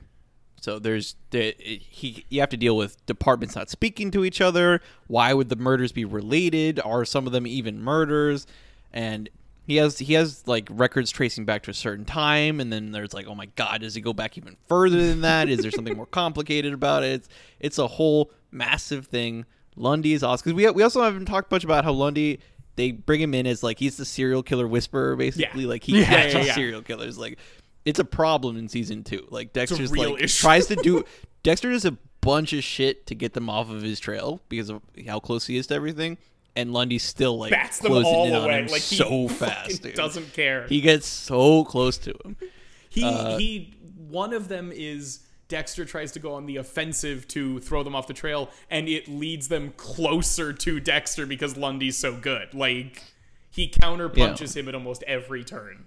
So 0.61 0.79
there's 0.79 1.17
the 1.31 1.55
he 1.59 2.25
you 2.29 2.41
have 2.41 2.51
to 2.51 2.57
deal 2.57 2.77
with 2.77 3.05
departments 3.07 3.57
not 3.57 3.71
speaking 3.71 4.11
to 4.13 4.25
each 4.25 4.41
other. 4.41 4.81
Why 5.07 5.33
would 5.35 5.49
the 5.49 5.57
murders 5.57 5.93
be 5.93 6.05
related? 6.05 6.81
Are 6.85 7.05
some 7.05 7.27
of 7.27 7.33
them 7.33 7.47
even 7.47 7.81
murders? 7.81 8.47
And 8.93 9.29
he 9.67 9.77
has 9.77 9.99
he 9.99 10.15
has 10.15 10.47
like 10.47 10.69
records 10.71 11.11
tracing 11.11 11.45
back 11.45 11.63
to 11.65 11.71
a 11.71 11.75
certain 11.75 12.05
time, 12.05 12.61
and 12.61 12.73
then 12.73 12.93
there's 12.93 13.15
like, 13.15 13.27
oh 13.27 13.35
my 13.35 13.47
god, 13.57 13.83
does 13.83 13.95
he 13.95 14.01
go 14.01 14.13
back 14.13 14.37
even 14.39 14.57
further 14.69 14.97
than 15.07 15.21
that? 15.23 15.49
Is 15.49 15.61
there 15.63 15.71
something 15.71 15.97
more 15.97 16.07
complicated 16.11 16.73
about 16.73 17.03
it? 17.05 17.13
It's 17.13 17.29
it's 17.61 17.79
a 17.79 17.87
whole 17.87 18.31
massive 18.51 19.07
thing. 19.07 19.45
Lundy 19.77 20.13
is 20.13 20.23
awesome 20.23 20.51
because 20.53 20.57
we 20.57 20.71
we 20.71 20.83
also 20.83 21.03
haven't 21.03 21.27
talked 21.27 21.51
much 21.51 21.65
about 21.65 21.85
how 21.85 21.93
Lundy 21.93 22.41
they 22.77 22.93
bring 22.93 23.21
him 23.21 23.35
in 23.35 23.47
as 23.47 23.63
like 23.63 23.79
he's 23.79 23.97
the 23.97 24.05
serial 24.05 24.43
killer 24.43 24.67
whisperer 24.67 25.15
basically 25.17 25.63
Yeah. 25.63 25.69
like 25.69 25.85
he 25.85 26.01
Yeah, 26.01 26.05
catches 26.07 26.47
yeah, 26.49 26.55
serial 26.55 26.83
killers 26.83 27.19
like 27.19 27.39
it's 27.85 27.99
a 27.99 28.05
problem 28.05 28.57
in 28.57 28.69
season 28.69 29.05
two 29.05 29.27
like 29.31 29.53
Dexter's 29.53 29.95
like 29.95 30.21
issue. 30.23 30.41
tries 30.43 30.67
to 30.69 30.77
do 30.77 31.05
Dexter 31.43 31.71
does 31.71 31.85
a 31.85 31.97
bunch 32.21 32.53
of 32.53 32.63
shit 32.63 33.07
to 33.07 33.15
get 33.15 33.33
them 33.33 33.49
off 33.51 33.71
of 33.71 33.83
his 33.83 33.99
trail 34.01 34.41
because 34.49 34.71
of 34.71 34.83
how 35.07 35.19
close 35.21 35.47
he 35.47 35.57
is 35.57 35.67
to 35.69 35.75
everything 35.75 36.17
and 36.57 36.73
Lundy's 36.73 37.03
still 37.03 37.39
like 37.39 37.51
Bats 37.51 37.79
them 37.79 37.93
closing 37.93 38.13
all 38.15 38.27
in 38.27 38.35
on 38.35 38.45
away. 38.45 38.59
him 38.63 38.67
Like 38.69 38.83
so 38.83 39.29
fast 39.29 39.83
dude. 39.83 39.95
doesn't 39.95 40.33
care. 40.33 40.67
he 40.69 40.81
gets 40.81 41.07
so 41.07 41.65
close 41.65 41.97
to 41.99 42.15
him 42.25 42.37
He 42.89 43.05
Uh, 43.05 43.39
he 43.39 43.75
one 44.09 44.33
of 44.33 44.49
them 44.49 44.73
is 44.75 45.21
Dexter 45.49 45.85
tries 45.85 46.13
to 46.13 46.19
go 46.19 46.35
on 46.35 46.47
the 46.47 46.57
offensive 46.57 47.27
to 47.29 47.59
throw 47.61 47.83
them 47.83 47.95
off 47.95 48.07
the 48.07 48.13
trail 48.15 48.51
and 48.71 48.89
it 48.89 49.09
leads 49.09 49.49
them 49.49 49.73
closer 49.77 50.53
to 50.53 50.81
Dexter 50.81 51.27
because 51.27 51.57
Lundy's 51.57 51.97
so 51.97 52.17
good. 52.17 52.53
Like 52.55 53.03
he 53.51 53.69
counter 53.69 54.09
punches 54.09 54.57
him 54.57 54.69
at 54.69 54.75
almost 54.75 55.03
every 55.05 55.45
turn. 55.45 55.87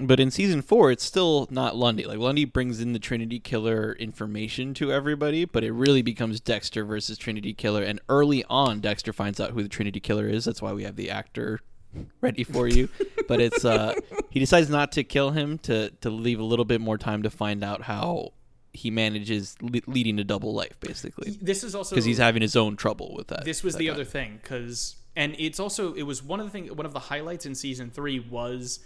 But 0.00 0.20
in 0.20 0.30
season 0.30 0.62
four, 0.62 0.92
it's 0.92 1.04
still 1.04 1.48
not 1.50 1.74
Lundy. 1.76 2.04
Like 2.04 2.18
Lundy 2.18 2.44
brings 2.44 2.80
in 2.80 2.92
the 2.92 2.98
Trinity 3.00 3.40
Killer 3.40 3.92
information 3.94 4.72
to 4.74 4.92
everybody, 4.92 5.44
but 5.44 5.64
it 5.64 5.72
really 5.72 6.02
becomes 6.02 6.38
Dexter 6.40 6.84
versus 6.84 7.18
Trinity 7.18 7.52
Killer. 7.52 7.82
And 7.82 8.00
early 8.08 8.44
on, 8.48 8.80
Dexter 8.80 9.12
finds 9.12 9.40
out 9.40 9.50
who 9.50 9.62
the 9.62 9.68
Trinity 9.68 9.98
Killer 9.98 10.28
is. 10.28 10.44
That's 10.44 10.62
why 10.62 10.72
we 10.72 10.84
have 10.84 10.94
the 10.94 11.10
actor 11.10 11.60
ready 12.20 12.44
for 12.44 12.68
you. 12.68 12.88
but 13.26 13.40
it's 13.40 13.64
uh, 13.64 13.94
he 14.30 14.38
decides 14.38 14.70
not 14.70 14.92
to 14.92 15.02
kill 15.04 15.30
him 15.32 15.58
to 15.60 15.90
to 16.02 16.10
leave 16.10 16.38
a 16.38 16.44
little 16.44 16.64
bit 16.64 16.80
more 16.80 16.96
time 16.98 17.24
to 17.24 17.30
find 17.30 17.64
out 17.64 17.82
how 17.82 18.32
he 18.72 18.90
manages 18.92 19.56
le- 19.60 19.80
leading 19.88 20.20
a 20.20 20.24
double 20.24 20.54
life, 20.54 20.78
basically, 20.78 21.36
This 21.42 21.64
is 21.64 21.74
also 21.74 21.96
because 21.96 22.04
he's 22.04 22.18
having 22.18 22.42
his 22.42 22.54
own 22.54 22.76
trouble 22.76 23.14
with 23.16 23.28
that. 23.28 23.44
this 23.44 23.64
was 23.64 23.74
that 23.74 23.78
the 23.78 23.86
guy. 23.86 23.92
other 23.94 24.04
thing 24.04 24.38
because 24.40 24.94
and 25.16 25.34
it's 25.38 25.58
also 25.58 25.94
it 25.94 26.02
was 26.04 26.22
one 26.22 26.38
of 26.38 26.46
the 26.46 26.52
thing 26.52 26.68
one 26.68 26.86
of 26.86 26.92
the 26.92 27.00
highlights 27.00 27.46
in 27.46 27.56
season 27.56 27.90
three 27.90 28.20
was 28.20 28.78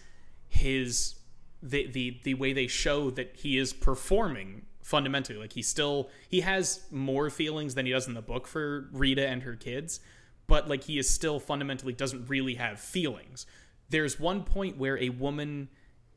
his 0.53 1.15
the 1.63 1.87
the 1.87 2.21
the 2.25 2.35
way 2.35 2.53
they 2.53 2.67
show 2.67 3.11
that 3.11 3.35
he 3.37 3.57
is 3.57 3.73
performing 3.73 4.63
fundamentally 4.83 5.39
like 5.39 5.55
he 5.55 5.63
still 5.63 6.11
he 6.29 6.43
has 6.43 6.83
more 6.91 7.31
feelings 7.31 7.75
than 7.75 7.87
he 7.87 7.93
does 7.93 8.07
in 8.07 8.13
the 8.13 8.21
book 8.23 8.47
for 8.47 8.89
Rita 8.93 9.27
and 9.27 9.43
her 9.45 9.57
kids 9.57 10.01
but 10.47 10.69
like 10.69 10.85
he 10.85 10.99
is 10.99 11.09
still 11.09 11.41
fundamentally 11.41 11.95
doesn't 11.95 12.29
really 12.29 12.57
have 12.57 12.79
feelings 12.79 13.47
there's 13.89 14.21
one 14.21 14.43
point 14.43 14.77
where 14.77 14.99
a 14.99 15.09
woman 15.09 15.69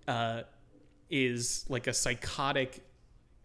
uh 0.07 0.41
is 1.09 1.63
like 1.69 1.87
a 1.87 1.93
psychotic 1.93 2.83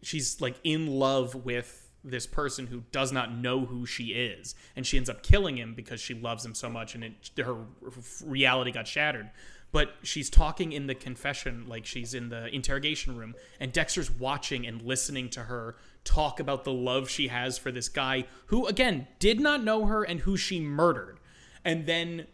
she's 0.02 0.40
like 0.40 0.56
in 0.64 0.88
love 0.88 1.34
with 1.36 1.90
this 2.02 2.26
person 2.26 2.66
who 2.66 2.82
does 2.92 3.12
not 3.12 3.34
know 3.34 3.64
who 3.66 3.86
she 3.86 4.06
is, 4.06 4.54
and 4.74 4.86
she 4.86 4.96
ends 4.96 5.10
up 5.10 5.22
killing 5.22 5.56
him 5.56 5.74
because 5.74 6.00
she 6.00 6.14
loves 6.14 6.44
him 6.44 6.54
so 6.54 6.68
much, 6.68 6.94
and 6.94 7.04
it, 7.04 7.30
her 7.38 7.56
reality 8.24 8.72
got 8.72 8.86
shattered. 8.86 9.30
But 9.72 9.94
she's 10.02 10.28
talking 10.28 10.72
in 10.72 10.86
the 10.88 10.94
confession, 10.96 11.68
like 11.68 11.86
she's 11.86 12.12
in 12.12 12.28
the 12.28 12.46
interrogation 12.54 13.16
room, 13.16 13.34
and 13.60 13.72
Dexter's 13.72 14.10
watching 14.10 14.66
and 14.66 14.82
listening 14.82 15.28
to 15.30 15.42
her 15.44 15.76
talk 16.02 16.40
about 16.40 16.64
the 16.64 16.72
love 16.72 17.08
she 17.08 17.28
has 17.28 17.56
for 17.58 17.70
this 17.70 17.88
guy 17.88 18.24
who, 18.46 18.66
again, 18.66 19.06
did 19.18 19.38
not 19.38 19.62
know 19.62 19.86
her 19.86 20.02
and 20.02 20.20
who 20.20 20.36
she 20.36 20.58
murdered. 20.58 21.18
And 21.64 21.86
then 21.86 22.26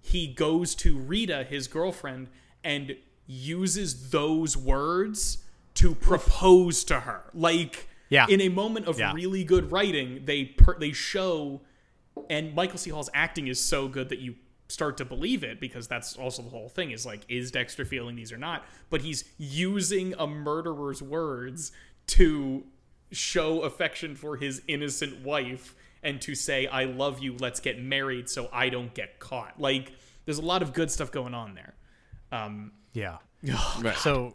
he 0.00 0.28
goes 0.28 0.74
to 0.76 0.96
Rita, 0.96 1.44
his 1.44 1.66
girlfriend, 1.66 2.28
and 2.62 2.96
uses 3.26 4.10
those 4.10 4.56
words 4.56 5.38
to 5.74 5.94
propose 5.94 6.84
to 6.84 7.00
her. 7.00 7.24
Like, 7.34 7.88
Yeah. 8.08 8.26
in 8.28 8.40
a 8.40 8.48
moment 8.48 8.86
of 8.86 8.98
Yeah. 8.98 9.12
really 9.14 9.42
good 9.44 9.72
writing, 9.72 10.24
they 10.26 10.44
per- 10.44 10.78
they 10.78 10.92
show, 10.92 11.60
and 12.30 12.54
Michael 12.54 12.78
C. 12.78 12.90
Hall's 12.90 13.10
acting 13.14 13.48
is 13.48 13.60
so 13.60 13.88
good 13.88 14.08
that 14.10 14.18
you 14.20 14.36
start 14.68 14.96
to 14.98 15.04
believe 15.04 15.42
it 15.42 15.60
because 15.60 15.88
that's 15.88 16.16
also 16.16 16.42
the 16.42 16.50
whole 16.50 16.68
thing 16.68 16.90
is 16.90 17.06
like, 17.06 17.20
is 17.28 17.50
Dexter 17.50 17.84
feeling 17.84 18.16
these 18.16 18.32
or 18.32 18.36
not? 18.36 18.64
But 18.90 19.00
he's 19.00 19.24
using 19.38 20.14
a 20.18 20.26
murderer's 20.26 21.02
words 21.02 21.72
to 22.08 22.64
show 23.10 23.62
affection 23.62 24.14
for 24.14 24.36
his 24.36 24.62
innocent 24.68 25.22
wife 25.24 25.74
and 26.02 26.20
to 26.20 26.34
say, 26.34 26.66
I 26.66 26.84
love 26.84 27.20
you, 27.20 27.36
let's 27.38 27.60
get 27.60 27.82
married 27.82 28.28
so 28.28 28.48
I 28.52 28.68
don't 28.68 28.92
get 28.94 29.18
caught. 29.18 29.58
Like, 29.58 29.92
there's 30.26 30.38
a 30.38 30.42
lot 30.42 30.62
of 30.62 30.72
good 30.72 30.90
stuff 30.90 31.10
going 31.10 31.34
on 31.34 31.54
there. 31.54 31.74
Um, 32.30 32.72
Yeah. 33.42 33.58
Right. 33.80 33.96
So 33.96 34.34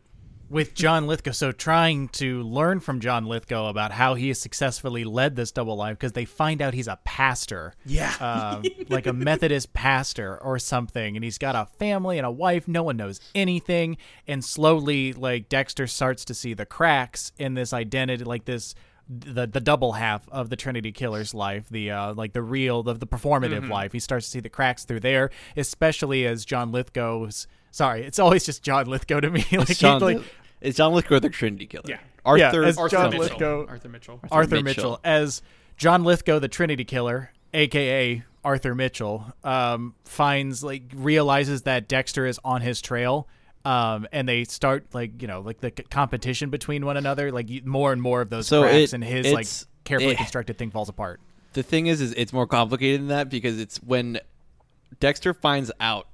with 0.53 0.75
John 0.75 1.07
Lithgow, 1.07 1.31
so 1.31 1.51
trying 1.51 2.09
to 2.09 2.43
learn 2.43 2.79
from 2.79 2.99
John 2.99 3.25
Lithgow 3.25 3.69
about 3.69 3.91
how 3.91 4.13
he 4.13 4.27
has 4.27 4.39
successfully 4.39 5.03
led 5.03 5.35
this 5.35 5.51
double 5.51 5.75
life 5.75 5.97
because 5.97 6.11
they 6.11 6.25
find 6.25 6.61
out 6.61 6.75
he's 6.75 6.87
a 6.87 6.99
pastor. 7.03 7.73
Yeah. 7.85 8.13
um, 8.21 8.63
like 8.87 9.07
a 9.07 9.13
Methodist 9.13 9.73
pastor 9.73 10.37
or 10.41 10.59
something, 10.59 11.17
and 11.17 11.23
he's 11.23 11.39
got 11.39 11.55
a 11.55 11.65
family 11.79 12.19
and 12.19 12.27
a 12.27 12.31
wife. 12.31 12.67
No 12.67 12.83
one 12.83 12.97
knows 12.97 13.19
anything, 13.33 13.97
and 14.27 14.45
slowly, 14.45 15.11
like 15.11 15.49
Dexter 15.49 15.87
starts 15.87 16.23
to 16.25 16.35
see 16.35 16.53
the 16.53 16.65
cracks 16.67 17.31
in 17.39 17.55
this 17.55 17.73
identity, 17.73 18.23
like 18.23 18.45
this 18.45 18.75
the 19.09 19.47
the 19.47 19.59
double 19.59 19.93
half 19.93 20.29
of 20.29 20.49
the 20.49 20.55
Trinity 20.55 20.91
Killer's 20.91 21.33
life, 21.33 21.67
the 21.69 21.91
uh, 21.91 22.13
like 22.13 22.33
the 22.33 22.41
real, 22.43 22.83
the, 22.83 22.93
the 22.93 23.07
performative 23.07 23.69
life. 23.69 23.91
He 23.91 23.99
starts 23.99 24.27
to 24.27 24.31
see 24.31 24.39
the 24.39 24.49
cracks 24.49 24.85
through 24.85 25.01
there, 25.01 25.29
especially 25.57 26.25
as 26.25 26.45
John 26.45 26.71
Lithgow's. 26.71 27.47
Sorry, 27.71 28.03
it's 28.03 28.19
always 28.19 28.45
just 28.45 28.61
John 28.61 28.85
Lithgow 28.85 29.19
to 29.19 29.31
me. 29.31 29.43
like, 29.51 29.69
It's 29.71 29.79
he, 29.79 29.87
like 29.87 30.01
Lith- 30.17 30.31
it's 30.63 30.77
John 30.77 30.93
Lithgow, 30.93 31.19
the 31.19 31.29
Trinity 31.29 31.67
Killer. 31.67 31.83
Yeah. 31.87 31.99
Arthur, 32.25 32.63
as 32.63 32.77
Arthur 32.77 32.89
John 32.95 33.09
Mitchell. 33.11 33.19
Lithgow- 33.19 33.65
Arthur 33.67 33.89
Mitchell. 33.89 34.19
Arthur 34.31 34.55
Mitchell. 34.61 34.63
Mitchell. 34.63 34.99
as 35.03 35.41
John 35.77 36.03
Lithgow, 36.03 36.39
the 36.39 36.47
Trinity 36.47 36.85
Killer, 36.85 37.31
aka 37.53 38.23
Arthur 38.45 38.73
Mitchell, 38.75 39.25
um, 39.43 39.93
finds 40.05 40.63
like 40.63 40.83
realizes 40.95 41.63
that 41.63 41.87
Dexter 41.87 42.25
is 42.25 42.39
on 42.43 42.61
his 42.61 42.81
trail. 42.81 43.27
Um, 43.65 44.07
and 44.11 44.27
they 44.27 44.43
start 44.43 44.87
like 44.93 45.21
you 45.21 45.27
know 45.27 45.39
like 45.39 45.59
the 45.61 45.71
c- 45.77 45.83
competition 45.89 46.49
between 46.49 46.85
one 46.85 46.97
another. 46.97 47.31
Like 47.31 47.49
more 47.65 47.93
and 47.93 48.01
more 48.01 48.19
of 48.21 48.29
those 48.29 48.47
So 48.47 48.63
cracks, 48.63 48.75
it- 48.75 48.93
and 48.93 49.03
his 49.03 49.31
like 49.31 49.47
carefully 49.85 50.13
it- 50.13 50.17
constructed 50.17 50.57
thing 50.57 50.69
falls 50.71 50.89
apart. 50.89 51.21
the 51.53 51.63
thing 51.63 51.87
is, 51.87 52.01
is 52.01 52.13
it's 52.17 52.33
more 52.33 52.47
complicated 52.47 52.99
than 53.01 53.07
that 53.09 53.29
because 53.29 53.59
it's 53.59 53.77
when 53.77 54.19
Dexter 54.99 55.33
finds 55.33 55.71
out 55.79 56.07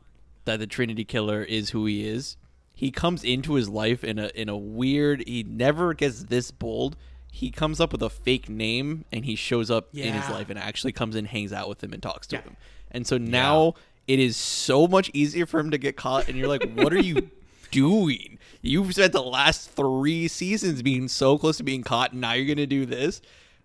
that 0.45 0.59
the 0.59 0.67
Trinity 0.67 1.03
Killer 1.05 1.43
is 1.43 1.69
who 1.71 1.85
he 1.85 2.07
is. 2.07 2.37
He 2.79 2.91
comes 2.91 3.25
into 3.25 3.55
his 3.55 3.67
life 3.67 4.05
in 4.05 4.17
a 4.17 4.31
in 4.33 4.47
a 4.47 4.55
weird. 4.55 5.21
He 5.27 5.43
never 5.43 5.93
gets 5.93 6.23
this 6.23 6.49
bold. 6.49 6.95
He 7.29 7.51
comes 7.51 7.81
up 7.81 7.91
with 7.91 8.01
a 8.01 8.09
fake 8.09 8.47
name 8.47 9.03
and 9.11 9.25
he 9.25 9.35
shows 9.35 9.69
up 9.69 9.89
in 9.93 10.13
his 10.13 10.29
life 10.29 10.49
and 10.49 10.57
actually 10.57 10.93
comes 10.93 11.17
and 11.17 11.27
hangs 11.27 11.51
out 11.51 11.67
with 11.67 11.83
him 11.83 11.91
and 11.91 12.01
talks 12.01 12.25
to 12.27 12.37
Yeah. 12.37 12.43
him. 12.43 12.55
And 12.91 13.05
so 13.05 13.17
now 13.17 13.73
it 14.07 14.17
is 14.17 14.37
so 14.37 14.87
much 14.87 15.11
easier 15.13 15.45
for 15.45 15.59
him 15.59 15.71
to 15.71 15.77
get 15.77 15.97
caught. 15.97 16.29
And 16.29 16.37
you're 16.37 16.47
like, 16.47 16.63
what 16.73 16.93
are 16.93 17.01
you 17.01 17.29
doing? 17.71 18.39
You've 18.61 18.93
spent 18.93 19.11
the 19.11 19.21
last 19.23 19.71
three 19.71 20.29
seasons 20.29 20.81
being 20.81 21.09
so 21.09 21.37
close 21.37 21.57
to 21.57 21.63
being 21.63 21.83
caught, 21.83 22.13
and 22.13 22.21
now 22.21 22.31
you're 22.31 22.47
gonna 22.47 22.65
do 22.65 22.85
this. 22.85 23.21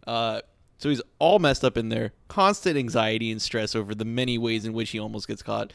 Uh, 0.09 0.41
so 0.79 0.89
he's 0.89 1.01
all 1.21 1.39
messed 1.39 1.65
up 1.65 1.77
in 1.77 1.89
there. 1.89 2.12
Constant 2.27 2.77
anxiety 2.77 3.31
and 3.31 3.41
stress 3.41 3.77
over 3.77 3.95
the 3.95 4.05
many 4.05 4.39
ways 4.39 4.65
in 4.65 4.73
which 4.73 4.91
he 4.91 4.99
almost 4.99 5.29
gets 5.29 5.41
caught. 5.43 5.73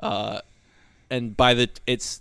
Uh, 0.00 0.40
and 1.10 1.36
by 1.36 1.54
the 1.54 1.70
it's 1.86 2.20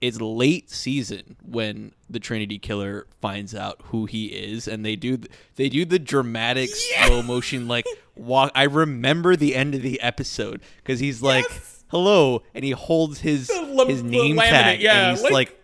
it's 0.00 0.20
late 0.20 0.70
season 0.70 1.36
when 1.44 1.92
the 2.08 2.20
Trinity 2.20 2.58
Killer 2.58 3.06
finds 3.20 3.54
out 3.54 3.80
who 3.86 4.06
he 4.06 4.26
is, 4.26 4.68
and 4.68 4.84
they 4.84 4.96
do 4.96 5.18
they 5.56 5.68
do 5.68 5.84
the 5.84 5.98
dramatic 5.98 6.70
slow 6.70 7.22
motion 7.22 7.66
like 7.68 7.84
walk. 8.16 8.52
I 8.54 8.64
remember 8.64 9.34
the 9.36 9.54
end 9.56 9.74
of 9.74 9.82
the 9.82 10.00
episode 10.00 10.60
because 10.78 11.00
he's 11.00 11.20
like, 11.22 11.44
"Hello," 11.88 12.42
and 12.54 12.64
he 12.64 12.70
holds 12.72 13.20
his 13.20 13.50
la- 13.50 13.86
his 13.86 14.02
name 14.02 14.36
laminate, 14.36 14.48
tag, 14.48 14.80
yeah, 14.80 15.08
and 15.08 15.16
he's 15.16 15.24
like- 15.24 15.32
like, 15.32 15.54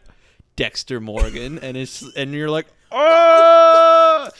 Dexter 0.56 1.00
Morgan, 1.00 1.58
and 1.60 1.76
it's 1.76 2.02
and 2.16 2.32
you're 2.32 2.50
like, 2.50 2.66
"Oh!" 2.92 4.28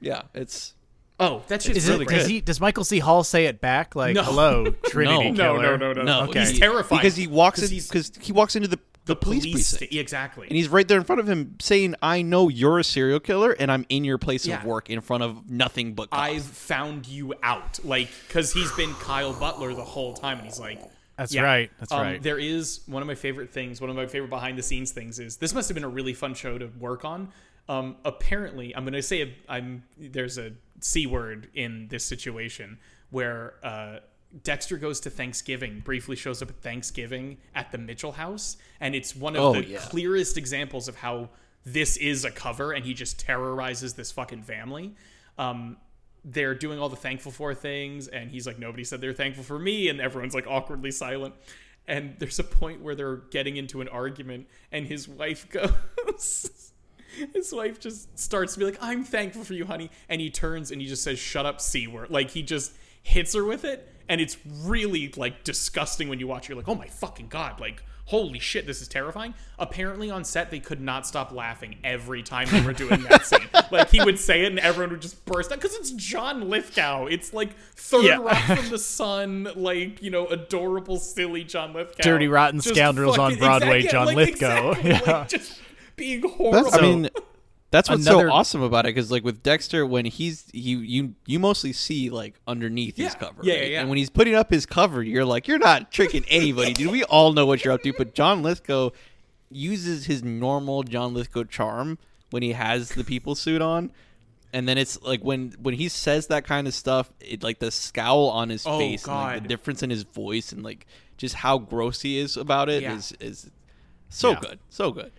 Yeah, 0.00 0.22
it's 0.34 0.74
Oh, 1.20 1.42
that's 1.46 1.64
just 1.64 1.76
Is 1.78 1.88
really 1.88 2.04
it, 2.04 2.08
does 2.08 2.22
good. 2.24 2.30
he 2.30 2.40
does 2.40 2.60
Michael 2.60 2.82
C. 2.84 2.98
Hall 2.98 3.22
say 3.24 3.46
it 3.46 3.60
back 3.60 3.94
like 3.94 4.14
No. 4.16 4.22
"Hello, 4.22 4.64
Trinity 4.86 5.30
No. 5.30 5.54
no, 5.54 5.60
Killer"? 5.60 5.78
no, 5.78 5.92
no, 5.92 5.92
no, 5.92 6.02
no, 6.02 6.28
Okay. 6.28 6.40
He's 6.40 6.50
he- 6.50 6.58
terrifying 6.58 7.00
because 7.00 7.16
he 7.16 7.26
walks 7.26 7.60
because 7.70 8.12
he 8.20 8.32
walks 8.32 8.56
into 8.56 8.68
the 8.68 8.78
the, 9.06 9.14
police, 9.16 9.42
police. 9.44 9.70
precinct. 9.70 9.92
sta- 9.92 10.00
exactly. 10.00 10.46
And 10.48 10.56
he's 10.56 10.68
right 10.68 10.86
there 10.88 10.98
in 10.98 11.04
front 11.04 11.20
of 11.20 11.28
him 11.28 11.56
saying, 11.60 11.94
I 12.02 12.22
know 12.22 12.48
you're 12.48 12.78
a 12.78 12.84
serial 12.84 13.20
killer 13.20 13.52
and 13.52 13.70
I'm 13.70 13.84
in 13.88 14.04
your 14.04 14.18
place 14.18 14.46
Yeah. 14.46 14.58
of 14.60 14.64
work 14.64 14.88
in 14.90 15.00
front 15.00 15.22
of 15.22 15.50
nothing 15.50 15.94
but 15.94 16.10
cops. 16.10 16.22
I've 16.22 16.42
found 16.44 17.06
you 17.06 17.34
out, 17.42 17.78
like 17.84 18.08
because 18.26 18.52
he's 18.52 18.72
been 18.72 18.92
Kyle 18.94 19.32
Butler 19.32 19.74
the 19.74 19.84
whole 19.84 20.14
time, 20.14 20.38
and 20.38 20.46
he's 20.46 20.58
like, 20.60 20.80
That's 21.16 21.34
yeah. 21.34 21.42
right. 21.42 21.70
That's 21.78 21.92
Um, 21.92 22.00
right. 22.00 22.22
There 22.22 22.38
is 22.38 22.80
one 22.86 23.02
of 23.02 23.06
my 23.06 23.14
favorite 23.14 23.50
things. 23.52 23.80
One 23.80 23.90
of 23.90 23.96
my 23.96 24.06
favorite 24.06 24.30
behind 24.30 24.56
the 24.58 24.62
scenes 24.62 24.90
things 24.90 25.18
is 25.18 25.36
this 25.36 25.52
must 25.54 25.68
have 25.68 25.74
been 25.74 25.84
a 25.84 25.88
really 25.88 26.14
fun 26.14 26.34
show 26.34 26.56
to 26.58 26.66
work 26.78 27.04
on. 27.04 27.28
Um, 27.68 27.96
apparently, 28.04 28.74
I'm 28.76 28.84
going 28.84 28.92
to 28.94 29.02
say 29.02 29.22
a, 29.22 29.34
I'm 29.48 29.84
there's 29.98 30.38
a 30.38 30.52
c 30.80 31.06
word 31.06 31.48
in 31.54 31.88
this 31.88 32.04
situation 32.04 32.78
where 33.10 33.54
uh, 33.62 33.98
Dexter 34.42 34.76
goes 34.78 35.00
to 35.00 35.10
Thanksgiving, 35.10 35.80
briefly 35.80 36.16
shows 36.16 36.42
up 36.42 36.50
at 36.50 36.56
Thanksgiving 36.60 37.38
at 37.54 37.70
the 37.70 37.78
Mitchell 37.78 38.12
house, 38.12 38.56
and 38.80 38.94
it's 38.94 39.14
one 39.14 39.36
of 39.36 39.42
Oh, 39.42 39.52
the 39.52 39.64
yeah. 39.64 39.78
clearest 39.78 40.36
examples 40.36 40.88
of 40.88 40.96
how 40.96 41.30
this 41.64 41.96
is 41.96 42.24
a 42.24 42.30
cover, 42.30 42.72
and 42.72 42.84
he 42.84 42.94
just 42.94 43.18
terrorizes 43.20 43.94
this 43.94 44.10
fucking 44.12 44.42
family. 44.42 44.94
Um, 45.38 45.76
they're 46.24 46.54
doing 46.54 46.78
all 46.78 46.88
the 46.88 46.96
thankful 46.96 47.30
for 47.32 47.54
things, 47.54 48.08
and 48.08 48.30
he's 48.30 48.46
like, 48.46 48.58
nobody 48.58 48.82
said 48.84 49.00
they're 49.00 49.12
thankful 49.12 49.44
for 49.44 49.58
me, 49.58 49.88
and 49.88 50.00
everyone's 50.00 50.34
like 50.34 50.46
awkwardly 50.46 50.90
silent. 50.90 51.34
And 51.86 52.16
there's 52.18 52.38
a 52.38 52.44
point 52.44 52.80
where 52.80 52.94
they're 52.94 53.16
getting 53.16 53.56
into 53.58 53.80
an 53.82 53.88
argument, 53.88 54.48
and 54.72 54.86
his 54.86 55.06
wife 55.06 55.48
goes, 55.50 56.50
his 57.34 57.52
wife 57.52 57.78
just 57.78 58.18
starts 58.18 58.54
to 58.54 58.58
be 58.58 58.64
like, 58.64 58.78
I'm 58.80 59.04
thankful 59.04 59.44
for 59.44 59.52
you, 59.54 59.66
honey. 59.66 59.90
And 60.08 60.20
he 60.20 60.30
turns 60.30 60.70
and 60.70 60.80
he 60.80 60.86
just 60.88 61.02
says, 61.02 61.18
shut 61.18 61.46
up, 61.46 61.60
C 61.60 61.86
word. 61.86 62.10
Like 62.10 62.30
he 62.30 62.42
just 62.42 62.72
hits 63.04 63.34
her 63.34 63.44
with 63.44 63.64
it. 63.64 63.88
And 64.08 64.20
it's 64.20 64.36
really 64.64 65.12
like 65.16 65.44
disgusting 65.44 66.08
when 66.08 66.18
you 66.18 66.26
watch. 66.26 66.48
You're 66.48 66.58
like, 66.58 66.68
oh 66.68 66.74
my 66.74 66.88
fucking 66.88 67.28
God. 67.28 67.58
Like, 67.58 67.82
holy 68.06 68.38
shit, 68.38 68.66
this 68.66 68.82
is 68.82 68.88
terrifying. 68.88 69.32
Apparently 69.58 70.10
on 70.10 70.24
set, 70.24 70.50
they 70.50 70.60
could 70.60 70.80
not 70.80 71.06
stop 71.06 71.32
laughing 71.32 71.76
every 71.82 72.22
time 72.22 72.46
they 72.50 72.60
were 72.60 72.74
doing 72.74 73.02
that 73.04 73.24
scene. 73.24 73.38
Like 73.70 73.88
he 73.90 74.04
would 74.04 74.18
say 74.20 74.42
it 74.42 74.48
and 74.48 74.58
everyone 74.58 74.90
would 74.90 75.00
just 75.02 75.24
burst 75.24 75.50
out 75.50 75.58
because 75.58 75.74
it's 75.74 75.90
John 75.92 76.50
Lithgow. 76.50 77.06
It's 77.06 77.32
like 77.32 77.56
third 77.76 78.04
Yeah. 78.04 78.16
rock 78.18 78.36
from 78.58 78.68
the 78.68 78.78
sun, 78.98 79.48
like, 79.56 80.02
you 80.02 80.10
know, 80.10 80.26
adorable, 80.26 80.98
silly 80.98 81.44
John 81.44 81.72
Lithgow. 81.72 82.02
Dirty, 82.02 82.28
rotten 82.28 82.60
Just 82.60 82.74
scoundrels 82.74 83.16
on 83.16 83.36
Broadway, 83.36 83.78
exact- 83.84 83.92
John 83.92 84.06
like, 84.08 84.16
Lithgow. 84.16 84.70
exactly, 84.72 84.90
Yeah. 85.06 85.12
like, 85.20 85.28
just 85.28 85.60
being 85.96 86.20
horrible. 86.28 86.62
That's, 86.70 86.76
I 86.76 86.82
mean, 86.82 87.08
that's 87.74 87.90
what's 87.90 88.06
another- 88.06 88.28
so 88.28 88.32
awesome 88.34 88.62
about 88.62 88.86
it 88.86 88.94
because, 88.94 89.10
like, 89.10 89.24
with 89.24 89.42
Dexter, 89.42 89.84
when 89.84 90.04
he's 90.06 90.46
you 90.52 90.78
you 90.78 91.14
you 91.26 91.38
mostly 91.38 91.72
see 91.72 92.08
like 92.10 92.40
underneath 92.46 92.96
his 92.96 93.14
cover, 93.14 93.40
Yeah, 93.42 93.54
right? 93.54 93.62
yeah, 93.62 93.68
yeah. 93.68 93.80
And 93.80 93.88
when 93.90 93.98
he's 93.98 94.10
putting 94.10 94.34
up 94.34 94.50
his 94.50 94.64
cover, 94.66 95.02
you're 95.02 95.24
like, 95.24 95.46
you're 95.48 95.58
not 95.58 95.90
tricking 95.92 96.24
anybody, 96.28 96.72
dude. 96.72 96.90
We 96.92 97.04
all 97.04 97.32
know 97.32 97.44
what 97.46 97.64
you're 97.64 97.74
up 97.74 97.82
to. 97.82 97.92
But 97.92 98.14
John 98.14 98.42
Lithgow 98.42 98.90
uses 99.50 100.06
his 100.06 100.22
normal 100.22 100.82
John 100.82 101.14
Lithgow 101.14 101.44
charm 101.44 101.98
when 102.30 102.42
he 102.42 102.52
has 102.52 102.90
the 102.90 103.04
people 103.04 103.34
suit 103.34 103.62
on. 103.62 103.92
And 104.52 104.68
then 104.68 104.78
it's 104.78 105.02
like 105.02 105.20
when 105.22 105.52
when 105.60 105.74
he 105.74 105.88
says 105.88 106.28
that 106.28 106.44
kind 106.44 106.66
of 106.68 106.74
stuff, 106.74 107.12
it 107.20 107.42
like 107.42 107.58
the 107.58 107.70
scowl 107.72 108.28
on 108.30 108.50
his 108.50 108.64
Oh, 108.66 108.78
face, 108.78 109.04
and, 109.04 109.14
like, 109.14 109.42
the 109.42 109.48
difference 109.48 109.82
in 109.82 109.90
his 109.90 110.04
voice, 110.04 110.52
and 110.52 110.62
like 110.62 110.86
just 111.16 111.34
how 111.36 111.58
gross 111.58 112.02
he 112.02 112.18
is 112.18 112.36
about 112.36 112.68
it 112.68 112.82
is 112.84 113.12
Yeah. 113.20 113.26
is 113.28 113.50
so 114.10 114.30
Yeah. 114.30 114.40
good, 114.40 114.58
so 114.70 114.92
good. 114.92 115.10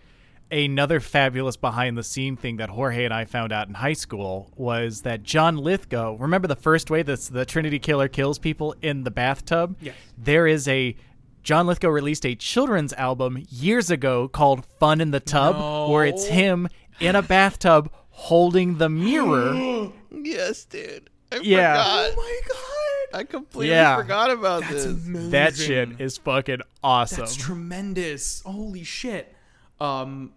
Another 0.50 1.00
fabulous 1.00 1.56
behind 1.56 1.98
the 1.98 2.02
scene 2.04 2.36
thing 2.36 2.56
that 2.58 2.68
Jorge 2.70 3.04
and 3.04 3.12
I 3.12 3.24
found 3.24 3.52
out 3.52 3.68
in 3.68 3.74
high 3.74 3.92
school 3.94 4.52
was 4.56 5.02
that 5.02 5.22
John 5.22 5.56
Lithgow, 5.56 6.14
remember 6.16 6.46
the 6.48 6.54
first 6.56 6.90
way 6.90 7.02
that 7.02 7.20
the 7.32 7.44
Trinity 7.44 7.78
Killer 7.78 8.08
kills 8.08 8.38
people 8.38 8.74
in 8.82 9.04
the 9.04 9.10
bathtub? 9.10 9.76
Yes. 9.80 9.96
There 10.16 10.46
is 10.46 10.68
a 10.68 10.96
John 11.42 11.66
Lithgow 11.66 11.88
released 11.90 12.26
a 12.26 12.34
children's 12.34 12.92
album 12.94 13.44
years 13.50 13.90
ago 13.90 14.26
called 14.28 14.66
Fun 14.80 15.00
in 15.00 15.12
the 15.12 15.20
Tub 15.20 15.90
where 15.90 16.04
it's 16.04 16.26
him 16.26 16.68
in 17.00 17.14
a 17.14 17.22
bathtub 17.22 17.90
holding 18.10 18.78
the 18.78 18.88
mirror. 18.88 19.92
Yes, 20.10 20.64
dude. 20.64 21.10
I 21.30 21.36
Yeah. 21.42 21.74
forgot. 21.76 22.10
Oh 22.10 22.16
my 22.16 22.40
god. 22.48 23.20
I 23.20 23.24
completely 23.24 23.68
Yeah. 23.74 23.96
forgot 23.96 24.30
about 24.30 24.62
That's 24.62 24.72
this. 24.72 24.86
amazing. 24.86 25.30
that 25.30 25.56
shit 25.56 26.00
is 26.00 26.16
fucking 26.18 26.60
awesome. 26.82 27.18
That's 27.20 27.36
tremendous. 27.36 28.40
Holy 28.42 28.82
shit. 28.82 29.32
Um 29.78 30.32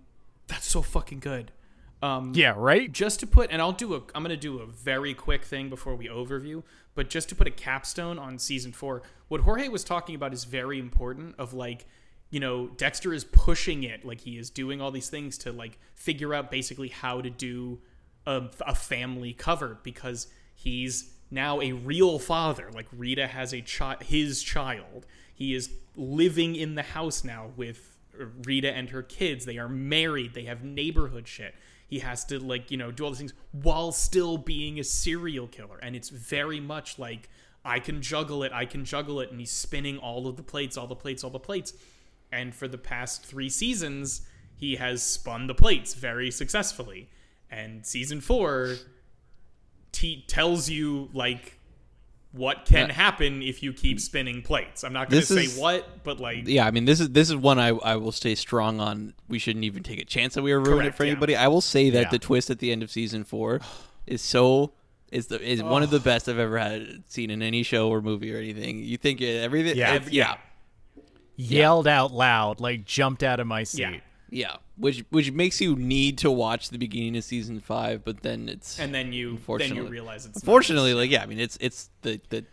that's 0.49 0.67
so 0.67 0.81
fucking 0.81 1.19
good. 1.19 1.51
Um 2.01 2.33
yeah, 2.35 2.53
right? 2.55 2.91
just 2.91 3.19
to 3.21 3.27
put 3.27 3.51
and 3.51 3.61
I'll 3.61 3.71
do 3.71 3.93
a 3.95 4.01
I'm 4.13 4.23
going 4.23 4.29
to 4.29 4.37
do 4.37 4.59
a 4.59 4.65
very 4.65 5.13
quick 5.13 5.45
thing 5.45 5.69
before 5.69 5.95
we 5.95 6.07
overview, 6.07 6.63
but 6.95 7.09
just 7.09 7.29
to 7.29 7.35
put 7.35 7.47
a 7.47 7.51
capstone 7.51 8.19
on 8.19 8.37
season 8.39 8.71
4, 8.71 9.01
what 9.27 9.41
Jorge 9.41 9.67
was 9.67 9.83
talking 9.83 10.15
about 10.15 10.33
is 10.33 10.43
very 10.43 10.79
important 10.79 11.35
of 11.37 11.53
like 11.53 11.85
you 12.31 12.39
know, 12.39 12.67
Dexter 12.67 13.13
is 13.13 13.23
pushing 13.23 13.83
it 13.83 14.05
like 14.05 14.21
he 14.21 14.37
is 14.37 14.49
doing 14.49 14.81
all 14.81 14.91
these 14.91 15.09
things 15.09 15.37
to 15.39 15.51
like 15.51 15.79
figure 15.95 16.33
out 16.33 16.51
basically 16.51 16.89
how 16.89 17.21
to 17.21 17.29
do 17.29 17.79
a, 18.25 18.43
a 18.65 18.75
family 18.75 19.33
cover 19.33 19.79
because 19.83 20.27
he's 20.53 21.11
now 21.31 21.59
a 21.61 21.71
real 21.71 22.19
father. 22.19 22.69
Like 22.73 22.87
Rita 22.95 23.27
has 23.27 23.53
a 23.53 23.61
child, 23.61 24.03
his 24.03 24.43
child. 24.43 25.05
He 25.33 25.55
is 25.55 25.71
living 25.95 26.55
in 26.55 26.75
the 26.75 26.83
house 26.83 27.23
now 27.23 27.51
with 27.55 27.88
Rita 28.45 28.71
and 28.71 28.89
her 28.89 29.01
kids. 29.01 29.45
They 29.45 29.57
are 29.57 29.69
married. 29.69 30.33
They 30.33 30.43
have 30.43 30.63
neighborhood 30.63 31.27
shit. 31.27 31.55
He 31.87 31.99
has 31.99 32.23
to 32.25 32.39
like 32.39 32.69
you 32.69 32.77
know 32.77 32.91
do 32.91 33.03
all 33.03 33.11
these 33.11 33.19
things 33.19 33.33
while 33.51 33.91
still 33.91 34.37
being 34.37 34.79
a 34.79 34.83
serial 34.83 35.47
killer, 35.47 35.79
and 35.81 35.95
it's 35.95 36.09
very 36.09 36.59
much 36.59 36.99
like 36.99 37.29
I 37.65 37.79
can 37.79 38.01
juggle 38.01 38.43
it. 38.43 38.51
I 38.53 38.65
can 38.65 38.85
juggle 38.85 39.19
it, 39.19 39.31
and 39.31 39.39
he's 39.39 39.51
spinning 39.51 39.97
all 39.97 40.27
of 40.27 40.37
the 40.37 40.43
plates, 40.43 40.77
all 40.77 40.87
the 40.87 40.95
plates, 40.95 41.23
all 41.23 41.29
the 41.29 41.39
plates. 41.39 41.73
And 42.31 42.53
for 42.53 42.67
the 42.67 42.77
past 42.77 43.25
three 43.25 43.49
seasons, 43.49 44.21
he 44.55 44.75
has 44.75 45.01
spun 45.01 45.47
the 45.47 45.55
plates 45.55 45.93
very 45.93 46.31
successfully. 46.31 47.09
And 47.49 47.85
season 47.85 48.21
four 48.21 48.75
t- 49.91 50.23
tells 50.27 50.69
you 50.69 51.09
like 51.13 51.58
what 52.31 52.65
can 52.65 52.87
Yeah. 52.89 52.93
happen 52.93 53.41
if 53.41 53.63
you 53.63 53.73
keep 53.73 53.99
spinning 53.99 54.41
plates. 54.43 54.83
I'm 54.83 54.93
not 54.93 55.09
going 55.09 55.21
to 55.21 55.25
say 55.25 55.45
is- 55.45 55.57
what, 55.57 56.03
but 56.03 56.19
like 56.19 56.47
Yeah, 56.47 56.65
I 56.67 56.71
mean 56.71 56.85
this 56.85 56.99
is 56.99 57.09
this 57.09 57.29
is 57.29 57.35
one 57.35 57.57
I 57.59 57.69
I 57.69 57.95
will 57.95 58.11
stay 58.11 58.35
strong 58.35 58.79
on. 58.79 59.13
We 59.27 59.39
shouldn't 59.39 59.65
even 59.65 59.81
take 59.83 59.99
a 59.99 60.05
chance 60.05 60.35
that 60.35 60.43
we 60.43 60.51
are 60.51 60.59
ruining 60.59 60.87
it 60.87 60.95
for 60.95 61.05
yeah. 61.05 61.11
anybody. 61.11 61.35
I 61.35 61.47
will 61.47 61.61
say 61.61 61.89
that 61.89 61.99
Yeah. 62.03 62.09
the 62.09 62.19
twist 62.19 62.49
at 62.49 62.59
the 62.59 62.71
end 62.71 62.83
of 62.83 62.91
season 62.91 63.23
four 63.23 63.61
is 64.05 64.21
so 64.21 64.73
is 65.11 65.25
the 65.27 65.41
is 65.41 65.63
one 65.63 65.81
of 65.81 65.89
the 65.89 65.99
best 65.99 66.29
I've 66.29 66.37
ever 66.37 66.59
had 66.59 67.03
seen 67.07 67.31
in 67.31 67.41
any 67.41 67.63
show 67.63 67.89
or 67.89 67.99
movie 67.99 68.31
or 68.31 68.37
anything. 68.37 68.83
You 68.83 68.97
think 68.97 69.21
it, 69.21 69.43
everything? 69.43 69.75
Yeah. 69.75 69.95
it- 69.95 70.11
yeah, 70.13 70.35
Yelled 71.35 71.87
out 71.87 72.11
loud, 72.13 72.59
like 72.59 72.85
jumped 72.85 73.23
out 73.23 73.39
of 73.39 73.47
my 73.47 73.63
seat. 73.63 74.01
Yeah. 74.29 74.47
yeah. 74.51 74.55
Which 74.77 75.03
which 75.09 75.31
makes 75.31 75.59
you 75.61 75.75
need 75.75 76.17
to 76.19 76.31
watch 76.31 76.69
the 76.69 76.77
beginning 76.77 77.17
of 77.17 77.23
season 77.23 77.59
five, 77.59 78.03
but 78.03 78.21
then 78.21 78.49
it's 78.49 78.79
and 78.79 78.93
then 78.93 79.11
you 79.11 79.11
then 79.11 79.29
you 79.29 79.29
Unfortunately. 79.37 79.91
realize 79.91 80.25
it's 80.25 80.35
not. 80.35 80.43
unfortunately 80.43 80.93
like 80.93 81.09
yeah. 81.11 81.23
I 81.23 81.25
mean 81.25 81.39
it's 81.39 81.57
it's 81.61 81.89
the 82.01 82.19
the 82.29 82.45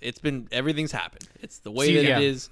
it's 0.00 0.18
been 0.18 0.48
everything's 0.52 0.92
happened. 0.92 1.28
It's 1.40 1.58
the 1.58 1.70
way 1.70 1.86
See, 1.86 1.94
that 1.96 2.04
yeah. 2.04 2.18
it 2.18 2.24
is. 2.24 2.48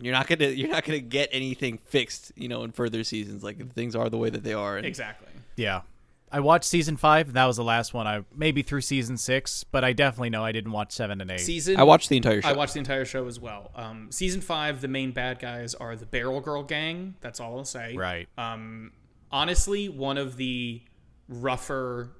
You're 0.00 0.12
not 0.12 0.26
gonna 0.26 0.48
you're 0.48 0.70
not 0.70 0.84
gonna 0.84 0.98
get 1.00 1.28
anything 1.32 1.78
fixed, 1.78 2.32
you 2.36 2.48
know, 2.48 2.64
in 2.64 2.72
further 2.72 3.04
seasons. 3.04 3.44
Like 3.44 3.72
things 3.72 3.94
are 3.94 4.08
the 4.08 4.18
way 4.18 4.30
that 4.30 4.42
they 4.42 4.54
are. 4.54 4.76
And 4.76 4.86
exactly. 4.86 5.28
Yeah. 5.56 5.82
I 6.34 6.40
watched 6.40 6.64
season 6.64 6.96
five. 6.96 7.32
That 7.34 7.44
was 7.44 7.58
the 7.58 7.62
last 7.62 7.94
one. 7.94 8.08
I 8.08 8.24
maybe 8.34 8.62
through 8.62 8.80
season 8.80 9.16
six, 9.16 9.62
but 9.62 9.84
I 9.84 9.92
definitely 9.92 10.30
know 10.30 10.44
I 10.44 10.50
didn't 10.50 10.72
watch 10.72 10.90
seven 10.90 11.20
and 11.20 11.30
eight. 11.30 11.38
Season 11.38 11.76
I 11.76 11.84
watched 11.84 12.08
the 12.08 12.16
entire 12.16 12.42
show. 12.42 12.48
I 12.48 12.54
watched 12.54 12.72
the 12.72 12.80
entire 12.80 13.04
show 13.04 13.28
as 13.28 13.38
well. 13.38 13.70
Um, 13.76 14.10
season 14.10 14.40
five, 14.40 14.80
the 14.80 14.88
main 14.88 15.12
bad 15.12 15.38
guys 15.38 15.76
are 15.76 15.94
the 15.94 16.06
Barrel 16.06 16.40
Girl 16.40 16.64
gang. 16.64 17.14
That's 17.20 17.38
all 17.38 17.56
I'll 17.56 17.64
say. 17.64 17.94
right. 17.94 18.28
Um, 18.36 18.90
honestly, 19.30 19.88
one 19.88 20.18
of 20.18 20.36
the 20.36 20.82
rougher 21.28 22.10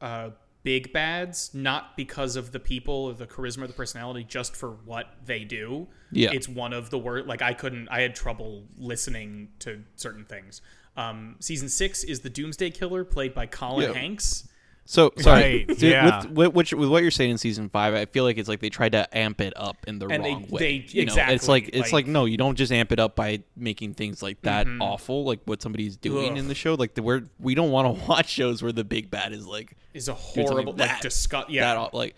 uh, 0.00 0.30
big 0.64 0.92
bads, 0.92 1.52
not 1.54 1.96
because 1.96 2.34
of 2.34 2.50
the 2.50 2.58
people 2.58 3.04
or 3.04 3.12
the 3.14 3.26
charisma 3.28 3.62
or 3.62 3.66
the 3.68 3.72
personality, 3.72 4.24
just 4.24 4.56
for 4.56 4.70
what 4.70 5.06
they 5.24 5.44
do. 5.44 5.86
Yeah. 6.10 6.30
It's 6.32 6.48
one 6.48 6.72
of 6.72 6.90
the 6.90 6.98
worst. 6.98 7.28
Like, 7.28 7.40
I 7.40 7.54
couldn't, 7.54 7.88
I 7.88 8.00
had 8.00 8.16
trouble 8.16 8.64
listening 8.76 9.50
to 9.60 9.84
certain 9.94 10.24
things. 10.24 10.60
Um, 10.96 11.36
season 11.40 11.68
six 11.68 12.04
is 12.04 12.20
the 12.20 12.30
Doomsday 12.30 12.70
Killer, 12.70 13.04
played 13.04 13.34
by 13.34 13.46
Colin 13.46 13.90
Yeah. 13.92 13.98
Hanks. 13.98 14.48
So 14.86 15.12
sorry, 15.18 15.64
Right, 15.66 15.66
Dude, 15.66 15.80
yeah. 15.80 16.18
with, 16.26 16.30
with, 16.32 16.52
which, 16.54 16.74
with 16.74 16.90
what 16.90 17.00
you're 17.00 17.10
saying 17.10 17.30
in 17.30 17.38
season 17.38 17.70
five, 17.70 17.94
I 17.94 18.04
feel 18.04 18.22
like 18.22 18.36
it's 18.36 18.50
like 18.50 18.60
they 18.60 18.68
tried 18.68 18.92
to 18.92 19.08
amp 19.16 19.40
it 19.40 19.54
up 19.56 19.78
in 19.88 19.98
the 19.98 20.06
And 20.08 20.22
they- 20.22 20.32
wrong 20.32 20.46
way. 20.50 20.58
they- 20.60 20.84
you 20.90 21.06
know? 21.06 21.14
It's 21.16 21.48
like 21.48 21.70
it's 21.72 21.84
like, 21.84 21.92
like- 21.92 22.06
no, 22.06 22.26
you 22.26 22.36
don't 22.36 22.54
just 22.54 22.70
amp 22.70 22.92
it 22.92 23.00
up 23.00 23.16
by 23.16 23.42
making 23.56 23.94
things 23.94 24.22
like 24.22 24.42
that 24.42 24.66
awful, 24.82 25.24
like 25.24 25.40
what 25.46 25.62
somebody's 25.62 25.96
doing 25.96 26.32
Ugh. 26.32 26.36
in 26.36 26.48
the 26.48 26.54
show. 26.54 26.74
Like 26.74 26.92
the 26.94 27.02
we're 27.02 27.22
we 27.40 27.54
don't 27.54 27.70
want 27.70 27.98
to 27.98 28.04
watch 28.08 28.28
shows 28.28 28.62
where 28.62 28.72
the 28.72 28.84
big 28.84 29.10
bad 29.10 29.32
is 29.32 29.46
like 29.46 29.74
Is 29.94 30.08
a 30.08 30.14
horrible, 30.14 30.74
like, 30.74 30.88
that- 30.90 31.00
disgust. 31.00 31.48
Yeah. 31.48 31.74
that 31.76 31.94
like 31.94 32.14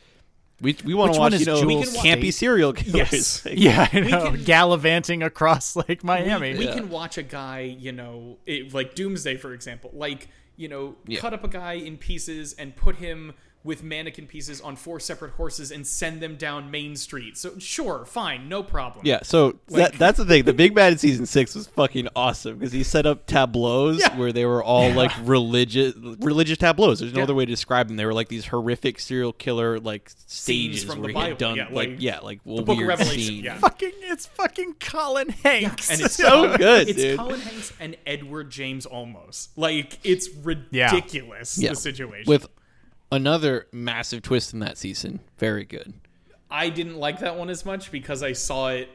we 0.61 0.77
we 0.85 0.95
want 0.95 1.13
to 1.15 1.19
one 1.21 1.33
watch 1.33 1.35
is 1.35 1.41
you 1.41 1.47
know 1.47 1.61
Jewel 1.61 1.83
campy 1.83 2.21
State? 2.23 2.35
serial 2.35 2.73
killers. 2.73 3.13
Yes. 3.13 3.45
Like, 3.45 3.55
yeah, 3.59 3.89
I 3.93 4.01
know. 4.01 4.31
can- 4.33 4.45
Gallivanting 4.45 5.23
across 5.23 5.77
like 5.77 6.03
Miami. 6.03 6.53
we, 6.53 6.59
we 6.61 6.65
Yeah. 6.67 6.75
can 6.75 6.89
watch 6.89 7.19
a 7.19 7.23
guy, 7.23 7.61
you 7.61 7.93
know, 7.93 8.39
it, 8.47 8.73
like 8.73 8.95
Doomsday, 8.95 9.37
for 9.37 9.53
example, 9.53 9.91
like, 9.93 10.29
you 10.57 10.69
know, 10.69 10.97
Yeah. 11.07 11.21
cut 11.21 11.35
up 11.35 11.45
a 11.45 11.49
guy 11.49 11.75
in 11.75 11.99
pieces 11.99 12.55
and 12.55 12.75
put 12.75 12.97
him 12.97 13.35
with 13.67 13.83
mannequin 13.83 14.27
pieces 14.27 14.61
on 14.61 14.77
four 14.77 14.99
separate 15.01 15.33
horses 15.33 15.71
and 15.71 15.87
send 15.87 16.23
them 16.23 16.37
down 16.37 16.71
Main 16.71 16.97
Street. 16.97 17.37
So, 17.37 17.59
sure, 17.59 18.07
fine, 18.07 18.49
no 18.49 18.63
problem. 18.63 19.05
Yeah, 19.05 19.19
so 19.25 19.59
Like- 19.69 19.93
that, 19.93 19.99
that's 19.99 20.19
the 20.19 20.25
thing. 20.25 20.45
The 20.45 20.53
big 20.55 20.75
bad 20.75 20.93
in 20.93 20.99
season 20.99 21.27
six 21.27 21.55
was 21.55 21.67
fucking 21.67 22.09
awesome 22.17 22.57
because 22.59 22.73
he 22.73 22.83
set 22.85 23.05
up 23.05 23.27
tableaus 23.27 23.99
Yeah. 24.01 24.17
where 24.17 24.33
they 24.33 24.47
were 24.47 24.63
all 24.63 24.91
like 24.93 25.11
religious, 25.25 25.95
religious 26.21 26.57
tableaus. 26.59 27.01
There's 27.01 27.13
no 27.13 27.19
Yeah. 27.19 27.25
other 27.25 27.35
way 27.35 27.45
to 27.45 27.51
describe 27.53 27.89
them. 27.89 27.97
They 27.97 28.07
were 28.07 28.15
like 28.15 28.29
these 28.29 28.47
horrific 28.47 29.01
serial 29.01 29.33
killer 29.33 29.81
like 29.81 30.11
stages 30.27 30.85
from 30.85 31.01
where 31.01 31.13
the 31.13 31.19
he 31.19 31.25
had 31.25 31.27
Bible, 31.31 31.39
done 31.39 31.57
yeah, 31.57 31.65
like, 31.65 31.89
like 31.91 31.97
yeah, 32.01 32.19
like 32.21 32.41
well, 32.45 32.59
the 32.59 32.63
Book 32.63 32.73
of 32.75 32.79
weird 32.79 32.89
Revelation, 32.89 33.35
yeah. 33.37 33.59
fucking, 33.59 33.93
it's 34.03 34.27
fucking 34.27 34.75
Colin 34.79 35.31
Hanks. 35.31 35.91
And 35.91 36.01
it's 36.01 36.15
So 36.27 36.57
good, 36.57 36.89
It's 36.89 36.99
dude. 37.03 37.19
Colin 37.19 37.41
Hanks 37.41 37.73
and 37.81 37.97
Edward 38.07 38.51
James 38.51 38.87
Olmos. 38.87 39.49
Like, 39.57 39.99
it's 40.05 40.29
ridiculous, 40.81 41.59
Yeah. 41.59 41.71
the 41.71 41.77
situation. 41.77 42.25
with 42.31 42.47
another 43.13 43.67
massive 43.73 44.23
twist 44.23 44.53
in 44.53 44.61
that 44.61 44.79
season. 44.79 45.21
Very 45.39 45.65
good. 45.65 45.95
I 46.51 46.69
didn't 46.69 46.97
like 46.97 47.21
that 47.21 47.37
one 47.37 47.51
as 47.51 47.65
much 47.65 47.91
because 47.91 48.23
I 48.23 48.33
saw 48.33 48.69
it 48.69 48.89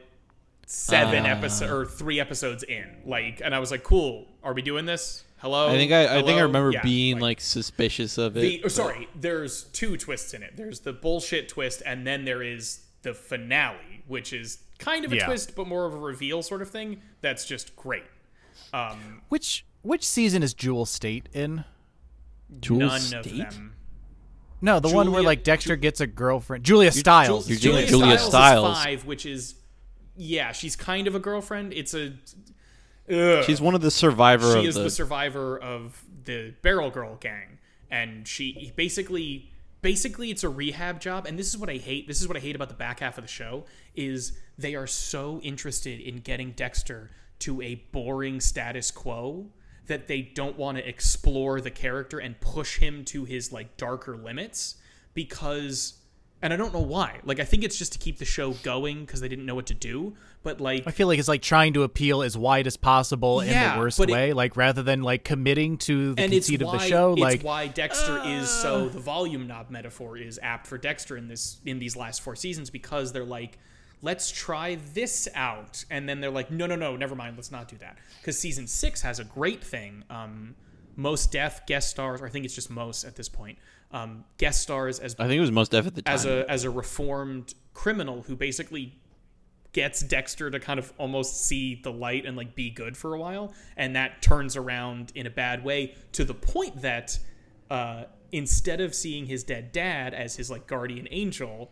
seven 0.66 1.24
Ah. 1.26 1.30
episodes 1.30 1.70
or 1.72 1.84
three 1.86 2.18
episodes 2.20 2.62
in. 2.62 2.86
Like, 3.04 3.40
and 3.44 3.54
I 3.54 3.58
was 3.58 3.70
like, 3.70 3.82
"Cool, 3.82 4.26
are 4.42 4.54
we 4.54 4.62
doing 4.62 4.86
this? 4.86 5.24
Hello." 5.38 5.68
I 5.68 5.72
think 5.72 5.92
I, 5.92 6.18
I 6.18 6.22
think 6.22 6.38
I 6.38 6.42
remember 6.42 6.70
Yeah, 6.72 6.82
being 6.82 7.18
like, 7.20 7.40
suspicious 7.40 8.16
of 8.18 8.36
it. 8.36 8.40
the. 8.40 8.60
But- 8.62 8.72
sorry, 8.72 9.08
there's 9.14 9.64
two 9.64 9.96
twists 9.96 10.32
in 10.34 10.42
it. 10.42 10.56
There's 10.56 10.80
the 10.80 10.92
bullshit 10.92 11.48
twist, 11.48 11.82
and 11.84 12.06
then 12.06 12.24
there 12.24 12.42
is 12.42 12.80
the 13.02 13.12
finale, 13.12 14.02
which 14.06 14.32
is 14.32 14.58
kind 14.78 15.04
of 15.04 15.12
a 15.12 15.16
Yeah. 15.16 15.26
twist, 15.26 15.54
but 15.54 15.66
more 15.66 15.84
of 15.86 15.92
a 15.94 15.98
reveal 15.98 16.42
sort 16.42 16.62
of 16.62 16.70
thing. 16.70 17.02
That's 17.20 17.44
just 17.44 17.76
great. 17.76 18.04
Um, 18.72 19.22
which 19.28 19.66
which 19.82 20.04
season 20.06 20.42
is 20.42 20.54
Jewel 20.54 20.86
State 20.86 21.28
in? 21.34 21.64
Jewel 22.60 22.80
none 22.80 23.00
State? 23.00 23.26
of 23.26 23.54
them. 23.54 23.74
No, 24.62 24.78
the 24.78 24.88
one 24.88 25.10
where 25.10 25.22
like 25.22 25.42
Dexter 25.42 25.76
gets 25.76 26.00
a 26.00 26.06
girlfriend. 26.06 26.64
Julia 26.64 26.92
Stiles. 26.92 27.48
You're 27.48 27.58
Julia, 27.58 27.86
doing 27.86 28.00
Julia 28.00 28.18
Stiles, 28.18 28.30
Stiles. 28.30 28.78
is 28.78 28.84
five, 28.84 29.04
which 29.04 29.26
is 29.26 29.56
yeah, 30.16 30.52
she's 30.52 30.76
kind 30.76 31.06
of 31.08 31.14
a 31.14 31.18
girlfriend. 31.18 31.72
It's 31.72 31.94
a 31.94 32.12
ugh. 33.12 33.44
She's 33.44 33.60
one 33.60 33.74
of 33.74 33.80
the 33.80 33.90
survivor 33.90 34.52
she 34.52 34.60
of 34.60 34.64
is 34.66 34.74
the, 34.76 34.84
the 34.84 34.90
survivor 34.90 35.58
of 35.58 36.04
the 36.24 36.54
Barrel 36.62 36.90
Girl 36.90 37.16
gang, 37.16 37.58
and 37.90 38.26
she 38.26 38.72
basically 38.76 39.50
basically 39.82 40.30
it's 40.30 40.44
a 40.44 40.48
rehab 40.48 41.00
job. 41.00 41.26
And 41.26 41.36
this 41.36 41.48
is 41.48 41.58
what 41.58 41.68
I 41.68 41.76
hate. 41.76 42.06
This 42.06 42.20
is 42.20 42.28
what 42.28 42.36
I 42.36 42.40
hate 42.40 42.54
about 42.54 42.68
the 42.68 42.74
back 42.74 43.00
half 43.00 43.18
of 43.18 43.24
the 43.24 43.28
show 43.28 43.64
is 43.96 44.32
they 44.56 44.76
are 44.76 44.86
so 44.86 45.40
interested 45.42 46.00
in 46.00 46.18
getting 46.18 46.52
Dexter 46.52 47.10
to 47.40 47.60
a 47.60 47.74
boring 47.90 48.40
status 48.40 48.92
quo 48.92 49.50
that 49.92 50.08
they 50.08 50.22
don't 50.22 50.56
want 50.56 50.78
to 50.78 50.88
explore 50.88 51.60
the 51.60 51.70
character 51.70 52.18
and 52.18 52.40
push 52.40 52.78
him 52.78 53.04
to 53.04 53.26
his 53.26 53.52
like 53.52 53.76
darker 53.76 54.16
limits 54.16 54.76
because 55.12 55.98
and 56.44 56.52
I 56.52 56.56
don't 56.56 56.72
know 56.72 56.80
why. 56.80 57.20
Like 57.24 57.38
I 57.38 57.44
think 57.44 57.62
it's 57.62 57.78
just 57.78 57.92
to 57.92 57.98
keep 57.98 58.18
the 58.18 58.24
show 58.24 58.52
going 58.64 59.04
because 59.04 59.20
they 59.20 59.28
didn't 59.28 59.44
know 59.46 59.54
what 59.54 59.66
to 59.66 59.74
do. 59.74 60.14
But 60.42 60.62
like 60.62 60.84
I 60.86 60.90
feel 60.92 61.06
like 61.08 61.18
it's 61.18 61.28
like 61.28 61.42
trying 61.42 61.74
to 61.74 61.82
appeal 61.82 62.22
as 62.22 62.36
wide 62.38 62.66
as 62.66 62.78
possible 62.78 63.44
Yeah, 63.44 63.72
in 63.74 63.78
the 63.78 63.80
worst 63.84 63.98
but 63.98 64.08
it- 64.08 64.12
way, 64.14 64.32
like 64.32 64.56
rather 64.56 64.82
than 64.82 65.02
like 65.02 65.24
committing 65.24 65.76
to 65.78 66.14
the 66.14 66.22
conceit 66.28 66.62
of 66.62 66.72
the 66.72 66.78
show. 66.78 67.12
It's 67.12 67.20
Like, 67.20 67.42
why 67.42 67.66
Dexter 67.66 68.18
is 68.24 68.48
so 68.48 68.88
the 68.88 68.98
volume 68.98 69.46
knob 69.46 69.68
metaphor 69.70 70.16
is 70.16 70.40
apt 70.42 70.66
for 70.66 70.78
Dexter 70.78 71.18
in 71.18 71.28
this 71.28 71.58
in 71.66 71.78
these 71.78 71.96
last 71.96 72.22
four 72.22 72.34
seasons 72.34 72.70
because 72.70 73.12
they're 73.12 73.24
like, 73.24 73.58
let's 74.02 74.30
try 74.30 74.76
this 74.92 75.28
out, 75.34 75.84
and 75.90 76.08
then 76.08 76.20
they're 76.20 76.30
like, 76.30 76.50
no, 76.50 76.66
no, 76.66 76.76
no, 76.76 76.96
never 76.96 77.14
mind, 77.14 77.36
let's 77.36 77.52
not 77.52 77.68
do 77.68 77.76
that 77.78 77.96
because 78.20 78.38
season 78.38 78.66
six 78.66 79.00
has 79.02 79.18
a 79.18 79.24
great 79.24 79.64
thing. 79.64 80.04
Um, 80.10 80.56
Mos 80.96 81.26
Def 81.26 81.64
guest 81.66 81.88
stars, 81.90 82.20
or 82.20 82.26
I 82.26 82.30
think 82.30 82.44
it's 82.44 82.54
just 82.54 82.70
most 82.70 83.04
at 83.04 83.16
this 83.16 83.28
point. 83.28 83.58
Um, 83.92 84.24
guest 84.38 84.62
stars 84.62 84.98
as 84.98 85.14
I 85.18 85.26
think 85.26 85.38
it 85.38 85.40
was 85.40 85.50
Mos 85.50 85.68
Def 85.68 85.86
at 85.86 85.94
the 85.94 86.02
time. 86.02 86.14
as 86.14 86.26
a 86.26 86.50
as 86.50 86.64
a 86.64 86.70
reformed 86.70 87.54
criminal 87.74 88.22
who 88.22 88.36
basically 88.36 88.98
gets 89.72 90.02
Dexter 90.02 90.50
to 90.50 90.60
kind 90.60 90.78
of 90.78 90.92
almost 90.98 91.46
see 91.46 91.80
the 91.82 91.92
light 91.92 92.26
and 92.26 92.36
like 92.36 92.54
be 92.54 92.70
good 92.70 92.96
for 92.96 93.14
a 93.14 93.18
while, 93.18 93.54
and 93.76 93.96
that 93.96 94.20
turns 94.20 94.56
around 94.56 95.12
in 95.14 95.26
a 95.26 95.30
bad 95.30 95.64
way 95.64 95.94
to 96.12 96.24
the 96.24 96.34
point 96.34 96.82
that 96.82 97.18
uh, 97.70 98.04
instead 98.32 98.80
of 98.80 98.94
seeing 98.94 99.26
his 99.26 99.44
dead 99.44 99.72
dad 99.72 100.12
as 100.12 100.36
his 100.36 100.50
like 100.50 100.66
guardian 100.66 101.08
angel, 101.10 101.70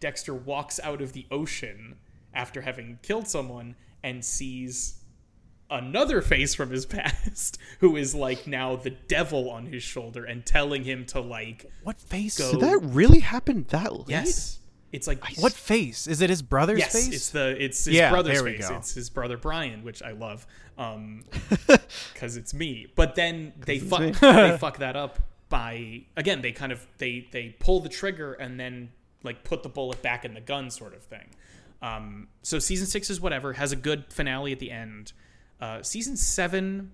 Dexter 0.00 0.34
walks 0.34 0.78
out 0.82 1.00
of 1.00 1.12
the 1.12 1.26
ocean 1.30 1.96
after 2.34 2.60
having 2.62 2.98
killed 3.02 3.28
someone 3.28 3.76
and 4.02 4.24
sees 4.24 5.00
another 5.70 6.22
face 6.22 6.54
from 6.54 6.70
his 6.70 6.86
past 6.96 7.58
who 7.80 7.96
is 7.96 8.14
like 8.14 8.46
now 8.46 8.76
the 8.76 8.90
devil 8.90 9.50
on 9.50 9.66
his 9.66 9.82
shoulder 9.82 10.24
and 10.24 10.46
telling 10.46 10.84
him 10.84 11.04
to 11.06 11.20
like 11.20 11.66
What 11.82 12.00
face? 12.00 12.38
Go- 12.38 12.52
Did 12.52 12.60
that 12.60 12.78
really 12.82 13.20
happen 13.20 13.64
that 13.70 13.92
late? 13.92 14.08
yes 14.08 14.60
it's 14.92 15.08
like 15.08 15.18
What 15.40 15.52
face? 15.52 16.06
Is 16.06 16.20
it 16.20 16.30
his 16.30 16.42
brother's 16.42 16.78
yes 16.78 16.92
face? 16.92 17.12
it's 17.12 17.30
the 17.30 17.56
it's 17.62 17.84
his 17.84 17.94
Yeah, 17.96 18.10
brother's 18.10 18.40
face 18.42 18.68
go. 18.68 18.76
it's 18.76 18.94
his 18.94 19.10
brother 19.10 19.36
brian 19.36 19.82
which 19.82 20.02
i 20.04 20.12
love 20.12 20.46
um 20.78 21.24
because 22.12 22.36
it's 22.36 22.54
me 22.54 22.86
but 22.94 23.14
then 23.16 23.52
they 23.58 23.78
fuck 23.80 24.14
they 24.20 24.56
fuck 24.60 24.78
that 24.78 24.94
up 24.94 25.18
by 25.48 26.02
again 26.16 26.42
they 26.42 26.52
kind 26.52 26.70
of 26.70 26.86
they 26.98 27.26
they 27.32 27.56
pull 27.58 27.80
the 27.80 27.88
trigger 27.88 28.34
and 28.34 28.58
then 28.60 28.90
like 29.26 29.44
put 29.44 29.62
the 29.62 29.68
bullet 29.68 30.00
back 30.02 30.24
in 30.24 30.32
the 30.34 30.40
gun 30.40 30.70
sort 30.70 30.94
of 30.94 31.02
thing 31.02 31.28
um 31.82 32.28
so 32.42 32.58
season 32.58 32.86
six 32.86 33.10
is 33.10 33.20
whatever 33.20 33.52
has 33.54 33.72
a 33.72 33.76
good 33.76 34.04
finale 34.08 34.52
at 34.52 34.58
the 34.58 34.70
end 34.70 35.12
uh 35.60 35.82
season 35.82 36.16
seven 36.16 36.92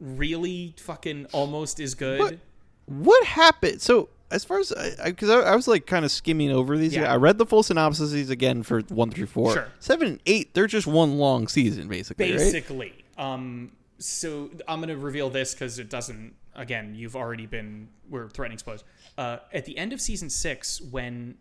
really 0.00 0.74
fucking 0.78 1.26
almost 1.32 1.80
is 1.80 1.94
good 1.94 2.20
What? 2.20 2.38
What 2.86 3.24
happened? 3.26 3.80
So 3.80 4.10
as 4.30 4.44
far 4.44 4.58
as 4.58 4.70
I, 4.72 5.06
because 5.10 5.30
I, 5.30 5.40
I, 5.40 5.56
was 5.56 5.66
like 5.66 5.86
kind 5.86 6.04
of 6.04 6.10
skimming 6.10 6.50
over 6.50 6.76
these, 6.76 6.94
Yeah. 6.94 7.10
I 7.10 7.16
read 7.16 7.38
the 7.38 7.46
full 7.46 7.62
synopses 7.62 8.28
again 8.28 8.62
for 8.62 8.80
one 8.88 9.10
through 9.10 9.26
four, 9.26 9.54
Sure. 9.54 9.68
seven 9.80 10.08
and 10.08 10.20
eight. 10.26 10.52
They're 10.52 10.66
just 10.66 10.86
one 10.86 11.16
long 11.16 11.48
season, 11.48 11.88
basically. 11.88 12.32
right? 12.32 12.38
basically 12.38 12.92
um 13.16 13.70
so 13.98 14.50
i'm 14.68 14.80
gonna 14.80 14.96
reveal 14.96 15.30
this 15.30 15.54
because 15.54 15.78
it 15.78 15.88
doesn't 15.88 16.34
again 16.54 16.94
you've 16.94 17.16
already 17.16 17.46
been 17.46 17.88
we're 18.08 18.28
threatening 18.28 18.58
spoilers. 18.58 18.84
Uh 19.16 19.38
at 19.52 19.64
the 19.64 19.76
end 19.78 19.92
of 19.92 20.00
season 20.00 20.28
six 20.30 20.80
when 20.80 21.36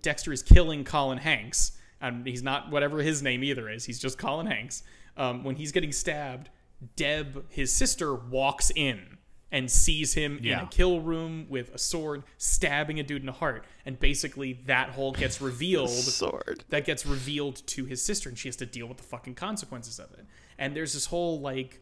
dexter 0.00 0.32
is 0.32 0.42
killing 0.42 0.84
colin 0.84 1.18
hanks 1.18 1.72
and 2.00 2.26
he's 2.26 2.42
not 2.42 2.70
whatever 2.70 2.98
his 2.98 3.22
name 3.22 3.42
either 3.44 3.68
is 3.68 3.84
he's 3.84 3.98
just 3.98 4.18
colin 4.18 4.46
hanks 4.46 4.82
um 5.16 5.44
when 5.44 5.56
he's 5.56 5.72
getting 5.72 5.92
stabbed 5.92 6.50
deb 6.96 7.44
his 7.48 7.72
sister 7.72 8.14
walks 8.14 8.70
in 8.74 9.18
and 9.50 9.70
sees 9.70 10.14
him 10.14 10.38
in 10.38 10.58
a 10.58 10.66
kill 10.66 11.00
room 11.00 11.46
with 11.48 11.74
a 11.74 11.78
sword 11.78 12.22
stabbing 12.36 13.00
a 13.00 13.02
dude 13.02 13.22
in 13.22 13.26
the 13.26 13.32
heart. 13.32 13.64
And 13.86 13.98
basically 13.98 14.60
that 14.66 14.90
whole 14.90 15.12
gets 15.12 15.40
revealed 15.50 15.88
Sword. 15.88 16.64
that 16.68 16.84
gets 16.84 17.06
revealed 17.06 17.66
to 17.68 17.86
his 17.86 18.02
sister 18.02 18.28
and 18.28 18.36
she 18.38 18.48
has 18.48 18.56
to 18.56 18.66
deal 18.66 18.86
with 18.86 18.98
the 18.98 19.04
fucking 19.04 19.36
consequences 19.36 19.98
of 19.98 20.12
it. 20.12 20.26
And 20.58 20.76
there's 20.76 20.92
this 20.92 21.06
whole 21.06 21.40
like 21.40 21.80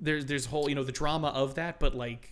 there's 0.00 0.26
there's 0.26 0.46
whole 0.46 0.68
you 0.68 0.74
know 0.74 0.84
the 0.84 0.92
drama 0.92 1.28
of 1.28 1.54
that 1.54 1.78
but 1.80 1.94
like 1.94 2.30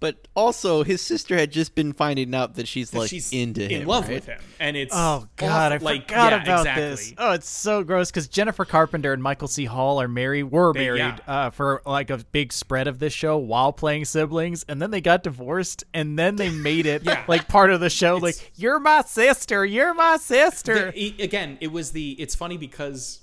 But 0.00 0.26
also, 0.34 0.82
his 0.82 1.00
sister 1.00 1.36
had 1.36 1.52
just 1.52 1.76
been 1.76 1.92
finding 1.92 2.34
out 2.34 2.56
that 2.56 2.66
she's 2.66 2.92
like 2.92 3.08
she's 3.08 3.32
into 3.32 3.62
in 3.62 3.82
him. 3.82 3.86
love 3.86 4.08
right? 4.08 4.14
with 4.14 4.26
him 4.26 4.40
and 4.58 4.76
it's 4.76 4.92
Oh 4.96 5.28
God, 5.36 5.70
I 5.72 5.76
awful. 5.76 5.84
like 5.84 6.08
forgot 6.08 6.32
yeah, 6.32 6.42
about 6.42 6.58
exactly. 6.60 6.84
this. 6.84 7.14
Oh, 7.18 7.30
it's 7.32 7.48
so 7.48 7.84
gross 7.84 8.10
because 8.10 8.26
Jennifer 8.26 8.64
Carpenter 8.64 9.12
and 9.12 9.22
Michael 9.22 9.46
C. 9.46 9.64
Hall 9.64 10.00
are 10.02 10.08
married, 10.08 10.44
were 10.44 10.72
They- 10.72 10.80
married 10.86 10.98
yeah. 10.98 11.18
uh, 11.46 11.50
for 11.50 11.82
like 11.86 12.10
a 12.10 12.18
big 12.18 12.52
spread 12.52 12.88
of 12.88 12.98
this 12.98 13.12
show 13.12 13.36
while 13.36 13.72
playing 13.72 14.04
siblings, 14.06 14.64
and 14.68 14.82
then 14.82 14.90
they 14.90 15.00
got 15.00 15.22
divorced, 15.22 15.84
and 15.94 16.18
then 16.18 16.34
they 16.34 16.50
made 16.50 16.86
it 16.86 17.02
Yeah. 17.06 17.22
like 17.28 17.46
part 17.46 17.70
of 17.70 17.78
the 17.80 17.90
show. 17.90 18.16
It's- 18.16 18.40
like, 18.40 18.52
you're 18.56 18.80
my 18.80 19.02
sister, 19.02 19.64
you're 19.64 19.94
my 19.94 20.16
sister. 20.16 20.90
The- 20.90 21.14
i- 21.20 21.22
again 21.22 21.58
it 21.60 21.70
was 21.70 21.92
the 21.92 22.10
it's 22.18 22.34
funny 22.34 22.56
because 22.56 23.20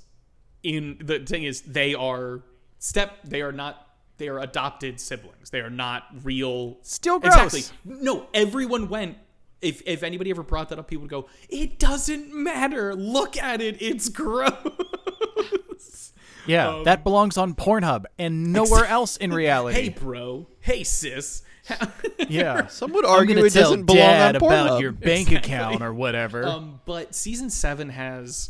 in 0.63 0.97
the 1.03 1.19
thing 1.19 1.43
is 1.43 1.59
they 1.61 1.93
are 1.93 2.41
step 2.79 3.17
they 3.23 3.41
are 3.41 3.51
not 3.51 3.87
they 4.17 4.27
are 4.27 4.39
adopted 4.39 4.99
siblings 4.99 5.49
they 5.51 5.59
are 5.59 5.69
not 5.69 6.03
real 6.23 6.77
Still 6.81 7.19
gross. 7.19 7.35
exactly 7.53 7.63
no 7.85 8.27
everyone 8.33 8.89
went 8.89 9.17
if 9.61 9.81
if 9.85 10.03
anybody 10.03 10.29
ever 10.31 10.43
brought 10.43 10.69
that 10.69 10.79
up 10.79 10.87
people 10.87 11.01
would 11.03 11.11
go 11.11 11.27
it 11.49 11.77
doesn't 11.79 12.33
matter 12.33 12.95
look 12.95 13.37
at 13.37 13.61
it 13.61 13.81
it's 13.81 14.09
gross 14.09 14.51
yeah, 16.47 16.69
um, 16.69 16.83
that 16.85 17.03
belongs 17.03 17.37
on 17.37 17.53
Pornhub 17.53 18.05
and 18.17 18.51
nowhere 18.53 18.85
else 18.85 19.17
in 19.17 19.31
reality. 19.31 19.81
hey 19.81 19.89
bro 19.89 20.47
hey 20.61 20.83
sis 20.83 21.43
yeah, 22.29 22.65
Some 22.65 22.93
would 22.93 23.05
I'm 23.05 23.11
argue 23.11 23.35
gonna 23.35 23.45
it 23.45 23.53
tell 23.53 23.63
doesn't 23.69 23.83
belong 23.85 23.99
Dad 23.99 24.35
on 24.37 24.41
about 24.47 24.71
Pornhub. 24.71 24.81
your 24.81 24.91
bank 24.91 25.27
Exactly. 25.27 25.53
account 25.53 25.83
or 25.83 25.93
whatever. 25.93 26.43
Um, 26.43 26.79
but 26.85 27.13
season 27.13 27.51
seven 27.51 27.89
has, 27.89 28.49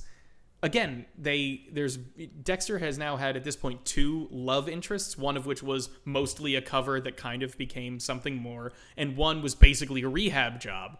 again, 0.62 1.06
they 1.18 1.62
there's 1.72 1.98
Dexter 1.98 2.80
has 2.80 2.98
now 2.98 3.18
had 3.18 3.36
at 3.36 3.44
this 3.44 3.56
point 3.56 3.86
two 3.86 4.28
love 4.32 4.68
interests. 4.68 5.18
One 5.18 5.38
of 5.38 5.46
which 5.46 5.64
was 5.64 5.90
mostly 6.06 6.56
a 6.56 6.62
cover 6.62 7.00
that 7.02 7.18
kind 7.18 7.44
of 7.44 7.58
became 7.58 8.00
something 8.00 8.36
more, 8.36 8.74
and 8.98 9.16
one 9.16 9.42
was 9.42 9.56
basically 9.56 10.04
a 10.04 10.10
rehab 10.10 10.60
job. 10.60 10.98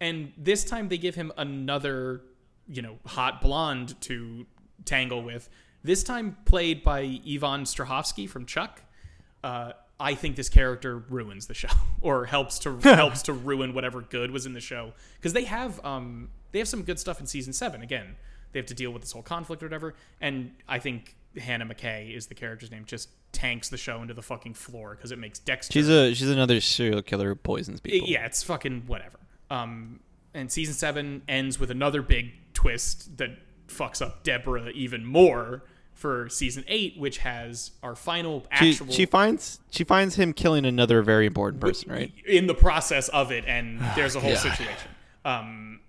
And 0.00 0.32
this 0.36 0.64
time 0.64 0.88
they 0.88 0.98
give 0.98 1.14
him 1.14 1.32
another, 1.36 2.22
you 2.68 2.82
know, 2.82 2.98
hot 3.04 3.40
blonde 3.40 4.00
to 4.02 4.46
tangle 4.84 5.22
with. 5.22 5.48
This 5.82 6.02
time 6.02 6.36
played 6.44 6.84
by 6.84 7.20
Yvonne 7.24 7.64
Strahovski 7.64 8.28
from 8.28 8.46
Chuck. 8.46 8.82
Uh, 9.42 9.72
I 10.00 10.14
think 10.14 10.36
this 10.36 10.48
character 10.48 10.96
ruins 10.96 11.46
the 11.46 11.54
show, 11.54 11.68
or 12.00 12.26
helps 12.26 12.58
to 12.60 12.76
helps 12.82 13.22
to 13.22 13.32
ruin 13.32 13.74
whatever 13.74 14.02
good 14.02 14.30
was 14.30 14.46
in 14.46 14.52
the 14.52 14.60
show. 14.60 14.92
Because 15.16 15.32
they 15.32 15.44
have 15.44 15.84
um 15.84 16.28
they 16.52 16.58
have 16.58 16.68
some 16.68 16.82
good 16.82 16.98
stuff 16.98 17.20
in 17.20 17.26
season 17.26 17.52
seven. 17.52 17.82
Again, 17.82 18.16
they 18.52 18.58
have 18.58 18.66
to 18.66 18.74
deal 18.74 18.90
with 18.90 19.02
this 19.02 19.12
whole 19.12 19.22
conflict 19.22 19.62
or 19.62 19.66
whatever. 19.66 19.94
And 20.20 20.52
I 20.68 20.78
think 20.78 21.16
Hannah 21.36 21.66
McKay 21.66 22.14
is 22.16 22.26
the 22.26 22.34
character's 22.34 22.70
name. 22.70 22.84
Just 22.86 23.10
tanks 23.32 23.68
the 23.68 23.76
show 23.76 24.00
into 24.02 24.14
the 24.14 24.22
fucking 24.22 24.54
floor 24.54 24.94
because 24.96 25.12
it 25.12 25.18
makes 25.18 25.38
Dexter. 25.38 25.72
She's 25.72 25.88
a 25.88 26.14
she's 26.14 26.30
another 26.30 26.60
serial 26.60 27.02
killer 27.02 27.28
who 27.28 27.34
poisons 27.34 27.80
people. 27.80 28.08
yeah, 28.08 28.24
it's 28.26 28.42
fucking 28.42 28.84
whatever. 28.86 29.18
Um, 29.50 30.00
and 30.34 30.50
season 30.50 30.74
seven 30.74 31.22
ends 31.28 31.58
with 31.60 31.70
another 31.70 32.02
big 32.02 32.32
twist 32.54 33.16
that 33.18 33.30
fucks 33.68 34.00
up 34.02 34.22
Deborah 34.24 34.70
even 34.70 35.04
more 35.04 35.62
for 35.94 36.28
season 36.28 36.64
eight, 36.68 36.96
which 36.98 37.18
has 37.18 37.72
our 37.82 37.94
final 37.96 38.46
She, 38.58 38.70
actual. 38.70 38.90
she 38.92 39.04
finds 39.04 39.60
she 39.70 39.84
finds 39.84 40.14
him 40.14 40.32
killing 40.32 40.64
another 40.64 41.02
very 41.02 41.26
important 41.26 41.60
person, 41.60 41.90
right? 41.90 42.12
in 42.26 42.46
the 42.46 42.54
process 42.54 43.08
of 43.08 43.30
it 43.32 43.44
and 43.46 43.80
there's 43.96 44.14
a 44.16 44.20
whole 44.20 44.36
situation 44.48 44.88
um 45.24 45.80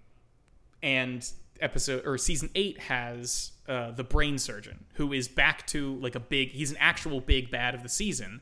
and 0.82 1.32
episode 1.62 2.06
or 2.06 2.18
season 2.18 2.50
8 2.56 2.80
has 2.80 3.52
uh, 3.68 3.92
the 3.92 4.04
brain 4.04 4.38
surgeon 4.38 4.86
who 4.94 5.14
is 5.14 5.28
back 5.28 5.68
to 5.68 5.96
like 5.98 6.16
a 6.16 6.20
big 6.20 6.50
he's 6.52 6.72
an 6.72 6.78
actual 6.80 7.20
big 7.22 7.52
bad 7.52 7.76
of 7.76 7.84
the 7.84 7.90
season 7.90 8.42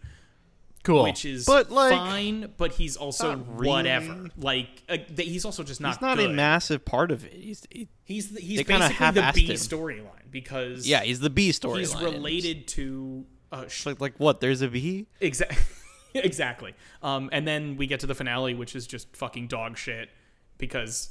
cool. 0.83 1.03
which 1.03 1.25
is 1.25 1.45
But, 1.45 1.69
like, 1.69 1.91
fine 1.93 2.53
but 2.57 2.73
he's 2.73 2.95
also 2.95 3.35
really. 3.37 3.67
whatever 3.69 4.27
like 4.37 4.83
uh, 4.87 4.97
th- 4.97 5.27
he's 5.27 5.43
also 5.45 5.63
just 5.63 5.81
not 5.81 5.95
He's 5.95 6.01
not 6.01 6.17
good. 6.17 6.29
a 6.31 6.33
massive 6.33 6.85
part 6.85 7.11
of 7.11 7.25
it. 7.25 7.33
He's 7.33 7.63
he, 7.69 7.87
he's 8.05 8.29
the, 8.31 8.39
he's 8.41 8.63
basically 8.63 9.11
the 9.11 9.31
B 9.33 9.49
storyline 9.53 10.31
because 10.31 10.87
yeah, 10.87 11.01
he's 11.01 11.19
the 11.19 11.29
B 11.29 11.51
story. 11.51 11.79
he's 11.79 11.95
related 11.95 12.67
to 12.69 13.25
uh, 13.51 13.67
sh- 13.67 13.85
Like 13.87 13.99
like 14.01 14.13
what? 14.17 14.39
There's 14.39 14.61
a 14.61 14.67
B. 14.69 15.07
Exactly. 15.19 15.57
exactly. 16.15 16.73
Um, 17.03 17.29
and 17.33 17.45
then 17.47 17.75
we 17.77 17.87
get 17.87 17.99
to 18.01 18.07
the 18.07 18.15
finale, 18.15 18.53
which 18.55 18.75
is 18.75 18.87
just 18.87 19.13
fucking 19.15 19.47
dog 19.47 19.77
shit 19.77 20.09
because 20.57 21.09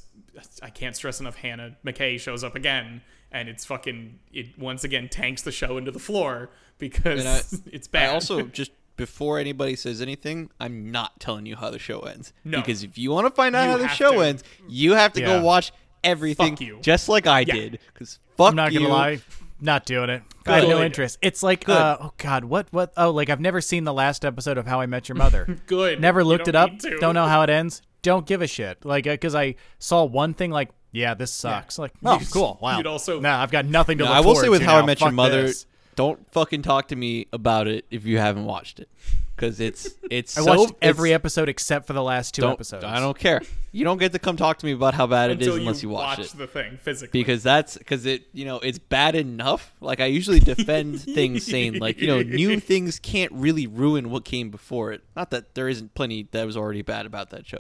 I 0.62 0.70
can't 0.70 0.94
stress 0.96 1.20
enough. 1.20 1.36
Hannah 1.36 1.76
McKay 1.84 2.18
shows 2.20 2.42
up 2.44 2.54
again, 2.54 3.02
and 3.32 3.48
it's 3.48 3.64
fucking 3.64 4.18
it 4.32 4.58
once 4.58 4.84
again 4.84 5.08
tanks 5.08 5.42
the 5.42 5.52
show 5.52 5.76
into 5.76 5.90
the 5.90 5.98
floor 5.98 6.50
because 6.78 7.24
I- 7.26 7.58
it's 7.72 7.88
bad. 7.88 8.10
I 8.10 8.12
also 8.14 8.42
just 8.60 8.70
before 8.96 9.38
anybody 9.38 9.76
says 9.76 10.00
anything, 10.00 10.50
I'm 10.58 10.90
not 10.90 11.20
telling 11.20 11.44
you 11.46 11.56
how 11.56 11.70
the 11.70 11.78
show 11.78 12.00
ends. 12.00 12.32
No. 12.44 12.58
Because 12.60 12.82
if 12.82 12.96
you 12.96 13.10
want 13.10 13.26
to 13.26 13.30
find 13.34 13.54
out 13.54 13.64
You 13.64 13.70
how 13.72 13.76
the 13.78 13.88
show 13.88 14.12
to. 14.12 14.20
ends, 14.20 14.42
you 14.68 14.92
have 14.92 15.12
to 15.14 15.20
Yeah. 15.20 15.26
go 15.38 15.42
watch 15.42 15.72
everything 16.02 16.52
Fuck 16.56 16.60
you. 16.62 16.78
just 16.80 17.08
like 17.08 17.26
I 17.26 17.40
Yeah. 17.40 17.54
did. 17.54 17.78
Because 17.92 18.18
fuck 18.36 18.50
I'm 18.50 18.56
not 18.56 18.72
you. 18.72 18.80
gonna 18.80 18.92
lie, 18.92 19.18
not 19.60 19.84
doing 19.84 20.08
it. 20.08 20.22
I 20.46 20.60
have 20.60 20.68
no 20.68 20.82
interest. 20.82 21.18
It's 21.20 21.42
like, 21.42 21.68
uh, 21.68 21.98
oh 22.00 22.12
god, 22.16 22.44
what, 22.44 22.68
what? 22.70 22.92
Oh, 22.96 23.10
like 23.10 23.28
I've 23.28 23.40
never 23.40 23.60
seen 23.60 23.84
the 23.84 23.92
last 23.92 24.24
episode 24.24 24.56
of 24.58 24.66
How 24.66 24.80
I 24.80 24.86
Met 24.86 25.08
Your 25.10 25.16
Mother. 25.16 25.58
good. 25.66 26.00
never 26.00 26.22
looked 26.24 26.48
it 26.48 26.54
up. 26.54 26.70
Don't 27.00 27.14
know 27.14 27.26
how 27.26 27.42
it 27.42 27.50
ends. 27.50 27.82
Don't 28.06 28.24
give 28.24 28.40
a 28.40 28.46
shit. 28.46 28.84
Like, 28.84 29.06
uh, 29.06 29.10
because 29.14 29.34
I 29.34 29.56
saw 29.80 30.04
one 30.04 30.32
thing, 30.32 30.50
like, 30.52 30.70
yeah, 30.92 31.14
this 31.14 31.32
sucks. 31.32 31.76
Like, 31.78 31.92
oh, 32.04 32.14
You'd- 32.14 32.26
cool. 32.32 32.58
Wow. 32.62 32.76
you'd 32.78 32.86
also- 32.86 33.18
nah, 33.20 33.42
I've 33.42 33.50
got 33.50 33.66
nothing 33.66 33.98
to 33.98 34.04
No, 34.04 34.10
look 34.10 34.16
I 34.16 34.20
will 34.20 34.34
say 34.36 34.42
forward 34.42 34.50
with 34.50 34.60
to 34.60 34.66
How 34.66 34.76
I 34.76 34.80
now. 34.80 34.86
Met 34.86 35.00
Your 35.00 35.08
Fuck 35.08 35.14
Mother, 35.14 35.42
this. 35.42 35.66
don't 35.96 36.32
fucking 36.32 36.62
talk 36.62 36.88
to 36.88 36.96
me 36.96 37.26
about 37.32 37.66
it 37.66 37.84
if 37.90 38.04
you 38.06 38.18
haven't 38.18 38.44
watched 38.44 38.78
it. 38.80 38.88
Because 39.34 39.60
it's 39.60 39.88
it's 40.10 40.38
I 40.38 40.42
so, 40.42 40.54
watched 40.60 40.74
every 40.80 41.10
it's- 41.10 41.16
episode 41.20 41.48
except 41.50 41.86
for 41.86 41.92
the 41.92 42.02
last 42.02 42.34
2 42.34 42.42
don't, 42.42 42.52
episodes. 42.52 42.84
I 42.84 43.00
don't 43.00 43.18
care. 43.18 43.42
You 43.72 43.84
don't 43.84 43.98
get 43.98 44.12
to 44.12 44.18
come 44.18 44.38
talk 44.38 44.56
to 44.60 44.64
me 44.66 44.72
about 44.72 44.94
how 44.94 45.06
bad 45.06 45.30
it 45.30 45.42
is 45.42 45.48
until 45.48 45.60
unless 45.60 45.82
you, 45.82 45.90
watch, 45.90 46.16
watch 46.18 46.32
it. 46.34 46.38
the 46.38 46.46
thing 46.46 46.78
physically. 46.82 47.20
because 47.20 47.42
that's 47.42 47.76
because 47.76 48.06
it 48.06 48.22
you 48.32 48.46
know 48.46 48.58
it's 48.60 48.78
bad 48.78 49.14
enough 49.14 49.74
like 49.82 50.00
i 50.00 50.06
usually 50.06 50.40
defend 50.40 50.98
things 51.18 51.44
saying 51.44 51.74
like 51.78 52.00
you 52.00 52.06
know 52.06 52.22
new 52.22 52.58
things 52.72 52.98
can't 52.98 53.30
really 53.32 53.66
ruin 53.66 54.08
what 54.08 54.24
came 54.24 54.48
before 54.48 54.92
it 54.92 55.02
not 55.14 55.30
that 55.30 55.54
there 55.54 55.68
isn't 55.68 55.92
plenty 55.92 56.26
that 56.30 56.46
was 56.46 56.56
already 56.56 56.80
bad 56.80 57.04
about 57.04 57.28
that 57.28 57.46
show 57.46 57.58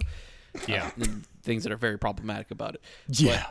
Yeah. 0.66 0.90
and 1.00 1.24
things 1.42 1.62
that 1.64 1.72
are 1.72 1.76
very 1.76 1.98
problematic 1.98 2.50
about 2.50 2.74
it 2.74 2.80
Yeah. 3.08 3.46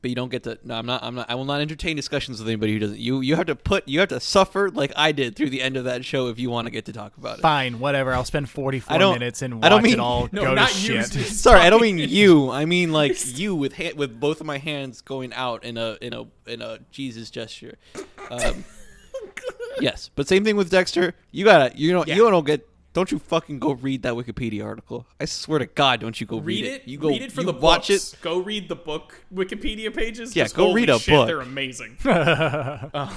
but 0.00 0.10
you 0.10 0.14
don't 0.14 0.28
get 0.30 0.44
to. 0.44 0.56
No, 0.62 0.76
I'm 0.76 0.86
not. 0.86 1.02
I'm 1.02 1.16
not. 1.16 1.28
I 1.28 1.34
will 1.34 1.44
not 1.44 1.60
entertain 1.60 1.96
discussions 1.96 2.38
with 2.38 2.46
anybody 2.48 2.72
who 2.74 2.78
doesn't. 2.78 2.98
You 3.00 3.20
you 3.20 3.34
have 3.34 3.46
to 3.46 3.56
put. 3.56 3.88
You 3.88 3.98
have 3.98 4.10
to 4.10 4.20
suffer 4.20 4.70
like 4.70 4.92
I 4.94 5.10
did 5.10 5.34
through 5.34 5.50
the 5.50 5.60
end 5.60 5.76
of 5.76 5.84
that 5.84 6.04
show 6.04 6.28
if 6.28 6.38
you 6.38 6.50
want 6.50 6.66
to 6.66 6.70
get 6.70 6.84
to 6.84 6.92
talk 6.92 7.16
about 7.16 7.38
it. 7.38 7.42
Fine, 7.42 7.80
whatever. 7.80 8.14
I'll 8.14 8.24
spend 8.24 8.48
44 8.48 8.94
I 8.94 8.98
don't- 8.98 9.14
minutes 9.14 9.42
and 9.42 9.56
watch 9.56 9.64
I 9.64 9.68
don't 9.70 9.82
mean- 9.82 9.94
it 9.94 9.98
all 9.98 10.28
No, 10.32 10.42
go 10.44 10.54
not 10.54 10.68
to 10.70 10.80
you. 10.94 11.02
shit. 11.02 11.12
Sorry, 11.26 11.60
I 11.60 11.68
don't 11.68 11.82
mean 11.82 11.98
you. 11.98 12.48
I 12.50 12.64
mean 12.64 12.92
like 12.92 13.36
you 13.36 13.56
with 13.56 13.72
hand, 13.72 13.96
with 13.98 14.20
both 14.20 14.40
of 14.40 14.46
my 14.46 14.58
hands 14.58 15.00
going 15.00 15.32
out 15.32 15.64
in 15.64 15.76
a 15.76 15.96
in 16.00 16.12
a 16.14 16.26
in 16.46 16.62
a 16.62 16.78
Jesus 16.92 17.28
gesture. 17.30 17.76
Um, 18.30 18.64
yes, 19.80 20.10
but 20.14 20.28
same 20.28 20.44
thing 20.44 20.54
with 20.56 20.70
Dexter. 20.70 21.14
You 21.32 21.44
gotta 21.44 21.76
you 21.76 21.92
know 21.92 22.04
Yeah. 22.06 22.14
you 22.14 22.30
don't 22.30 22.46
get. 22.46 22.68
Don't 22.94 23.12
you 23.12 23.18
fucking 23.18 23.58
go 23.58 23.72
read 23.72 24.02
that 24.02 24.14
Wikipedia 24.14 24.64
article? 24.64 25.06
I 25.20 25.26
swear 25.26 25.58
to 25.60 25.66
God, 25.66 26.00
don't 26.00 26.20
you 26.20 26.26
go 26.26 26.38
read, 26.38 26.64
Read 26.64 26.72
it. 26.72 26.88
You 26.88 26.98
go 26.98 27.08
read 27.08 27.22
it 27.22 27.30
for 27.32 27.42
the 27.44 27.52
watch 27.52 27.88
books. 27.88 28.14
it. 28.14 28.20
Go 28.22 28.38
read 28.38 28.68
the 28.68 28.74
book 28.76 29.22
Wikipedia 29.32 29.94
pages. 29.94 30.34
Yeah, 30.34 30.44
'cause 30.44 30.52
go 30.54 30.72
read 30.72 30.88
a 30.90 30.98
shit, 30.98 31.12
book. 31.14 31.26
They're 31.26 31.40
amazing. 31.40 31.96
Uh, 32.04 33.14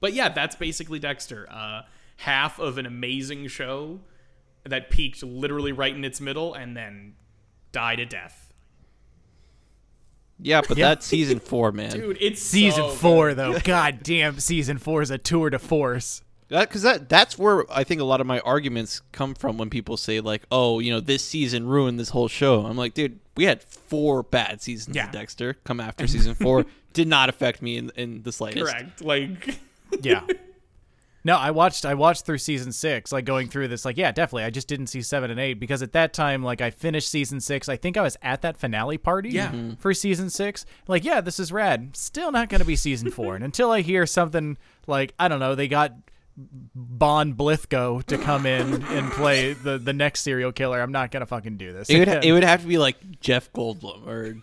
but 0.00 0.12
yeah, 0.12 0.28
that's 0.28 0.56
basically 0.56 0.98
Dexter. 0.98 1.48
Uh, 1.50 1.82
half 2.16 2.58
of 2.58 2.76
an 2.78 2.86
amazing 2.86 3.46
show 3.48 4.00
that 4.64 4.90
peaked 4.90 5.22
literally 5.22 5.72
right 5.72 5.94
in 5.94 6.04
its 6.04 6.20
middle 6.20 6.54
and 6.54 6.76
then 6.76 7.14
died 7.72 7.98
a 8.00 8.06
death. 8.06 8.52
Yeah, 10.38 10.60
but 10.66 10.76
Yeah. 10.76 10.88
that's 10.88 11.06
season 11.06 11.38
four, 11.38 11.70
man. 11.72 11.90
Dude, 11.92 12.18
it's 12.20 12.42
Season 12.42 12.82
so 12.84 12.88
four, 12.90 13.28
good. 13.30 13.38
though. 13.38 13.58
God 13.64 14.00
damn, 14.02 14.38
season 14.40 14.78
four 14.78 15.02
is 15.02 15.10
a 15.10 15.18
tour 15.18 15.50
de 15.50 15.58
force. 15.58 16.22
That 16.52 16.68
because 16.68 16.82
that 16.82 17.08
that's 17.08 17.36
where 17.38 17.64
I 17.72 17.82
think 17.82 18.00
a 18.00 18.04
lot 18.04 18.20
of 18.20 18.26
my 18.26 18.38
arguments 18.40 19.02
come 19.10 19.34
from 19.34 19.58
when 19.58 19.70
people 19.70 19.96
say 19.96 20.20
like, 20.20 20.42
oh, 20.52 20.78
you 20.78 20.92
know, 20.92 21.00
this 21.00 21.24
season 21.24 21.66
ruined 21.66 21.98
this 21.98 22.10
whole 22.10 22.28
show. 22.28 22.64
I'm 22.66 22.76
like, 22.76 22.94
dude, 22.94 23.18
we 23.36 23.44
had 23.44 23.62
four 23.62 24.22
bad 24.22 24.62
seasons 24.62 24.94
Yeah. 24.94 25.06
of 25.06 25.12
Dexter 25.12 25.54
come 25.64 25.80
after 25.80 26.06
season 26.06 26.34
four. 26.34 26.66
Did 26.92 27.08
not 27.08 27.28
affect 27.28 27.62
me 27.62 27.76
in 27.78 27.90
in 27.96 28.22
the 28.22 28.32
slightest. 28.32 28.64
Correct. 28.70 29.00
Like, 29.02 29.58
Yeah. 30.02 30.22
No, 31.24 31.36
I 31.36 31.52
watched 31.52 31.84
I 31.86 31.94
watched 31.94 32.26
through 32.26 32.38
season 32.38 32.72
six, 32.72 33.12
like 33.12 33.24
going 33.24 33.48
through 33.48 33.68
this, 33.68 33.84
like, 33.84 33.96
yeah, 33.96 34.10
definitely. 34.10 34.42
I 34.42 34.50
just 34.50 34.66
didn't 34.66 34.88
see 34.88 35.02
seven 35.02 35.30
and 35.30 35.38
eight 35.38 35.54
because 35.54 35.80
at 35.80 35.92
that 35.92 36.12
time, 36.12 36.42
like 36.42 36.60
I 36.60 36.70
finished 36.70 37.08
season 37.08 37.40
six. 37.40 37.68
I 37.68 37.76
think 37.76 37.96
I 37.96 38.02
was 38.02 38.16
at 38.22 38.42
that 38.42 38.56
finale 38.56 38.98
party 38.98 39.30
Yeah. 39.30 39.48
Mm-hmm. 39.52 39.70
Mhm. 39.70 39.78
for 39.78 39.94
season 39.94 40.30
six. 40.30 40.66
Like, 40.88 41.04
yeah, 41.04 41.20
this 41.20 41.38
is 41.38 41.52
rad. 41.52 41.96
Still 41.96 42.32
not 42.32 42.48
gonna 42.48 42.64
be 42.64 42.74
season 42.76 43.10
four. 43.12 43.36
and 43.36 43.44
until 43.44 43.70
I 43.70 43.82
hear 43.82 44.04
something 44.04 44.58
like, 44.88 45.14
I 45.18 45.28
don't 45.28 45.38
know, 45.40 45.54
they 45.54 45.68
got 45.68 45.92
John 46.98 47.34
Lithgow 47.38 48.00
to 48.02 48.18
come 48.18 48.46
in 48.46 48.82
and 48.84 49.10
play 49.12 49.52
the 49.52 49.78
the 49.78 49.92
next 49.92 50.22
serial 50.22 50.52
killer, 50.52 50.80
I'm 50.80 50.92
not 50.92 51.10
gonna 51.10 51.26
fucking 51.26 51.56
do 51.56 51.72
this. 51.72 51.90
It 51.90 51.98
would 51.98 52.24
it 52.24 52.32
would 52.32 52.44
have 52.44 52.62
to 52.62 52.68
be 52.68 52.78
like 52.78 53.20
Jeff 53.20 53.52
Goldblum 53.52 54.06
or 54.06 54.36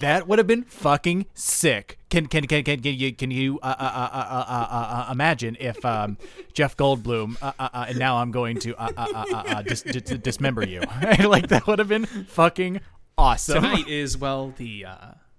That 0.00 0.28
would 0.28 0.38
have 0.38 0.46
been 0.46 0.64
fucking 0.64 1.26
sick. 1.34 1.98
Can 2.10 2.26
can 2.26 2.46
can 2.46 2.62
can, 2.62 2.80
can 2.82 2.94
you 2.94 3.12
can 3.14 3.30
you 3.30 3.58
uh, 3.62 3.74
uh, 3.78 3.82
uh, 3.82 4.10
uh, 4.12 4.44
uh, 4.48 4.66
uh, 4.70 5.06
uh, 5.08 5.12
imagine 5.12 5.56
if 5.60 5.82
um, 5.84 6.18
Jeff 6.52 6.76
Goldblum 6.76 7.36
uh, 7.40 7.52
uh, 7.58 7.68
uh, 7.72 7.86
and 7.88 7.98
now 7.98 8.18
I'm 8.18 8.30
going 8.32 8.58
to 8.60 8.74
uh, 8.76 8.90
uh, 8.96 9.06
uh, 9.14 9.24
uh, 9.32 9.36
uh, 9.46 9.62
dis- 9.62 9.82
dis- 9.82 10.18
dismember 10.18 10.66
you 10.66 10.80
like 11.24 11.48
that 11.48 11.66
would 11.66 11.78
have 11.78 11.88
been 11.88 12.04
fucking 12.04 12.80
awesome. 13.16 13.62
tonight 13.62 13.88
is 13.88 14.18
well 14.18 14.52
the 14.58 14.84
uh, 14.84 14.96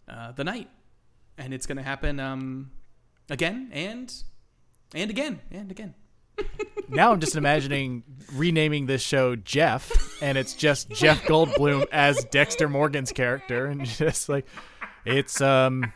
uh, 0.08 0.32
the 0.32 0.44
night, 0.44 0.70
and 1.38 1.54
it's 1.54 1.68
gonna 1.68 1.84
happen 1.84 2.20
um, 2.20 2.72
again 3.30 3.70
and 3.72 4.12
and 4.94 5.10
again 5.10 5.40
and 5.52 5.72
again. 5.72 5.94
Now 6.90 7.12
I'm 7.12 7.20
just 7.22 7.36
imagining 7.36 8.04
renaming 8.34 8.86
this 8.86 9.02
show 9.02 9.36
Jeff, 9.36 10.22
and 10.22 10.38
it's 10.38 10.54
just 10.54 10.90
Jeff 10.92 11.24
Goldblum 11.24 11.88
as 11.92 12.24
Dexter 12.26 12.70
Morgan's 12.70 13.12
character, 13.12 13.66
and 13.66 13.84
just 13.86 14.30
like 14.30 14.46
it's 15.06 15.42
um, 15.42 15.92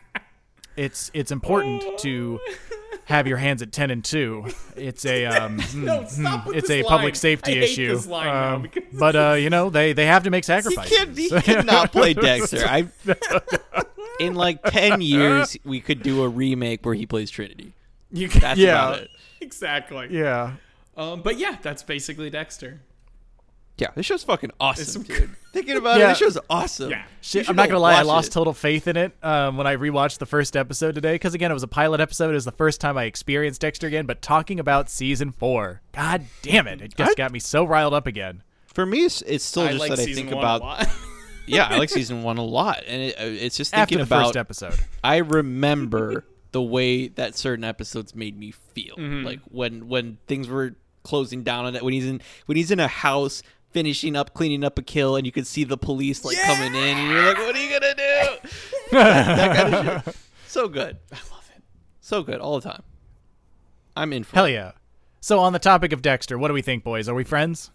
it's 0.76 1.12
it's 1.14 1.32
important 1.32 1.84
to 2.00 2.40
have 3.06 3.28
your 3.28 3.38
hands 3.38 3.62
at 3.62 3.72
ten 3.72 3.92
and 3.92 4.04
two. 4.04 4.46
It's 4.76 5.06
a 5.06 5.26
um, 5.26 5.58
No, 5.76 5.98
hmm, 6.04 6.52
it's 6.54 6.68
this 6.68 6.70
a 6.72 6.84
public 6.84 7.16
safety 7.16 7.52
I 7.52 7.56
hate 7.56 7.64
issue. 7.64 7.94
this 7.96 8.08
line 8.08 8.54
Um, 8.56 8.62
because- 8.64 8.84
but 8.94 9.16
uh, 9.16 9.34
you 9.34 9.52
know 9.52 9.70
they 9.70 9.94
they 9.94 10.06
have 10.08 10.24
to 10.24 10.32
make 10.32 10.46
he 10.46 10.48
sacrifices. 10.48 10.98
can't 10.98 11.16
he 11.18 11.30
cannot 11.30 11.92
play 11.92 12.14
Dexter. 12.16 12.66
I 12.66 12.88
in 14.20 14.34
like 14.34 14.64
ten 14.64 15.02
years 15.02 15.58
we 15.64 15.80
could 15.80 16.02
do 16.02 16.24
a 16.24 16.28
remake 16.30 16.84
where 16.86 16.96
he 16.96 17.06
plays 17.06 17.30
Trinity. 17.30 17.74
You 18.12 18.28
That's 18.30 18.60
Yeah. 18.60 18.88
about 18.90 19.00
it. 19.04 19.10
exactly. 19.42 20.08
yeah. 20.12 20.54
Um, 20.96 21.22
but 21.22 21.38
yeah, 21.38 21.58
that's 21.62 21.84
basically 21.84 22.30
Dexter. 22.30 22.82
Yeah, 23.78 23.90
this 23.94 24.08
show's 24.08 24.24
fucking 24.24 24.50
awesome, 24.60 25.04
dude. 25.04 25.30
Thinking 25.54 25.78
about 25.78 26.00
Yeah. 26.00 26.06
it, 26.06 26.10
this 26.10 26.18
show's 26.18 26.38
awesome. 26.50 26.90
Yeah. 26.90 27.04
Shit, 27.22 27.48
I'm 27.48 27.56
not 27.56 27.68
gonna 27.68 27.80
lie, 27.80 27.94
I 27.94 28.02
lost 28.02 28.30
it. 28.30 28.32
total 28.34 28.54
faith 28.54 28.88
in 28.88 28.98
it 28.98 29.12
um, 29.22 29.56
when 29.58 29.68
I 29.68 29.76
rewatched 29.76 30.18
the 30.18 30.26
first 30.26 30.58
episode 30.58 30.96
today. 30.96 31.14
Because 31.14 31.36
again, 31.36 31.52
it 31.52 31.54
was 31.54 31.62
a 31.62 31.68
pilot 31.68 32.00
episode. 32.00 32.32
It 32.32 32.34
was 32.34 32.46
the 32.46 32.52
first 32.52 32.82
time 32.82 32.98
I 32.98 33.04
experienced 33.04 33.62
Dexter 33.62 33.86
again. 33.86 34.08
But 34.08 34.24
talking 34.24 34.60
about 34.60 34.90
season 34.90 35.32
four, 35.32 35.82
god 35.92 36.24
damn 36.42 36.66
it, 36.68 36.82
it 36.82 36.96
just 36.98 37.12
I- 37.12 37.16
got 37.16 37.32
me 37.32 37.38
so 37.40 37.64
riled 37.66 37.94
up 37.94 38.08
again. 38.08 38.42
For 38.74 38.84
me, 38.86 39.06
it's, 39.06 39.22
it's 39.24 39.44
still 39.46 39.64
I 39.64 39.68
just 39.74 39.80
like 39.80 39.90
that 39.92 40.00
I 40.00 40.14
think 40.14 40.32
about. 40.32 40.88
Yeah, 41.48 41.68
I 41.68 41.78
like 41.78 41.90
season 41.92 42.24
one 42.24 42.38
a 42.38 42.44
lot, 42.44 42.84
and 42.88 43.02
it, 43.04 43.16
uh, 43.20 43.24
it's 43.26 43.58
just 43.58 43.74
After 43.76 43.96
thinking 43.96 43.98
the 44.00 44.04
about. 44.04 44.26
first 44.28 44.38
episode, 44.38 44.76
I 45.04 45.18
remember 45.18 46.26
the 46.52 46.62
way 46.62 47.08
that 47.10 47.36
certain 47.36 47.64
episodes 47.64 48.16
made 48.16 48.38
me 48.38 48.52
feel, 48.52 48.96
Mm-hmm. 48.96 49.26
like 49.26 49.40
when 49.50 49.88
when 49.88 50.18
things 50.28 50.48
were 50.48 50.76
closing 51.04 51.44
down 51.44 51.66
on 51.66 51.76
it. 51.76 51.84
When 51.84 51.94
he's 51.94 52.06
in 52.06 52.22
when 52.48 52.56
he's 52.58 52.72
in 52.72 52.80
a 52.80 52.88
house 52.88 53.44
finishing 53.72 54.16
up 54.16 54.34
cleaning 54.34 54.64
up 54.64 54.78
a 54.80 54.82
kill, 54.82 55.16
and 55.16 55.26
you 55.26 55.32
could 55.32 55.46
see 55.48 55.64
the 55.64 55.78
police 55.78 56.24
like 56.26 56.38
coming 56.42 56.74
in, 56.76 56.98
and 56.98 57.10
you're 57.12 57.26
like, 57.26 57.38
"What 57.38 57.56
are 57.56 57.60
you 57.64 57.70
gonna 57.80 57.96
do?" 57.96 58.50
that 58.92 59.56
kind 59.56 59.74
of 59.76 60.04
shit. 60.06 60.16
So 60.48 60.68
good, 60.68 60.98
I 61.12 61.16
love 61.32 61.50
it. 61.56 61.62
so 62.02 62.24
good 62.24 62.40
all 62.40 62.60
the 62.60 62.70
time. 62.70 62.84
I'm 63.96 64.14
in 64.14 64.24
for 64.24 64.36
hell 64.36 64.46
it. 64.46 64.54
yeah. 64.54 64.72
So 65.20 65.40
on 65.40 65.52
the 65.54 65.60
topic 65.60 65.92
of 65.92 66.02
Dexter, 66.02 66.38
what 66.38 66.48
do 66.48 66.54
we 66.54 66.62
think, 66.62 66.84
boys? 66.84 67.10
Are 67.10 67.16
we 67.16 67.24
friends? 67.24 67.72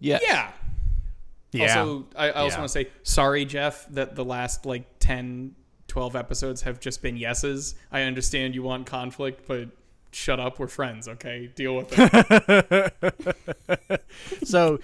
Yes. 0.00 0.22
Yeah. 0.26 0.50
Yeah. 1.52 1.78
Also, 1.80 2.06
I, 2.14 2.26
I 2.28 2.30
also 2.32 2.54
Yeah. 2.56 2.60
want 2.60 2.68
to 2.68 2.72
say 2.72 2.88
sorry, 3.02 3.44
Jeff, 3.46 3.86
that 3.90 4.14
the 4.14 4.24
last 4.24 4.66
like 4.66 4.84
10, 5.00 5.54
12 5.88 6.16
episodes 6.16 6.62
have 6.62 6.80
just 6.80 7.02
been 7.02 7.16
yeses. 7.16 7.74
I 7.90 8.02
understand 8.02 8.54
you 8.54 8.62
want 8.62 8.86
conflict, 8.86 9.46
but 9.48 9.68
shut 10.12 10.38
up. 10.38 10.58
We're 10.58 10.68
friends, 10.68 11.08
okay? 11.08 11.50
Deal 11.54 11.76
with 11.76 11.88
it. 11.92 14.04
So 14.44 14.78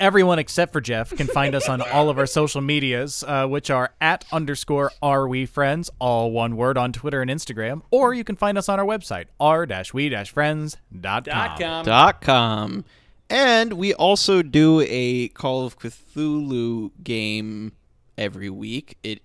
everyone 0.00 0.38
except 0.38 0.72
for 0.72 0.80
Jeff 0.80 1.14
can 1.14 1.26
find 1.26 1.54
us 1.54 1.68
on 1.68 1.82
all 1.82 2.08
of 2.08 2.18
our 2.18 2.26
social 2.26 2.60
medias, 2.60 3.22
uh, 3.26 3.46
which 3.46 3.70
are 3.70 3.92
at 4.00 4.24
underscore 4.32 4.92
are 5.02 5.28
we 5.28 5.46
friends, 5.46 5.90
all 5.98 6.30
one 6.30 6.56
word 6.56 6.78
on 6.78 6.92
Twitter 6.92 7.20
and 7.20 7.30
Instagram, 7.30 7.82
or 7.90 8.14
you 8.14 8.24
can 8.24 8.36
find 8.36 8.56
us 8.56 8.68
on 8.68 8.80
our 8.80 8.86
website, 8.86 9.26
r-we-friends.com. 9.38 11.00
Dot 11.00 11.60
com. 11.60 11.84
dot 11.84 12.20
com. 12.20 12.84
And 13.28 13.74
we 13.74 13.94
also 13.94 14.42
do 14.42 14.84
a 14.86 15.28
Call 15.28 15.64
of 15.64 15.78
Cthulhu 15.78 16.90
game 17.02 17.72
every 18.18 18.50
week. 18.50 18.98
It 19.02 19.22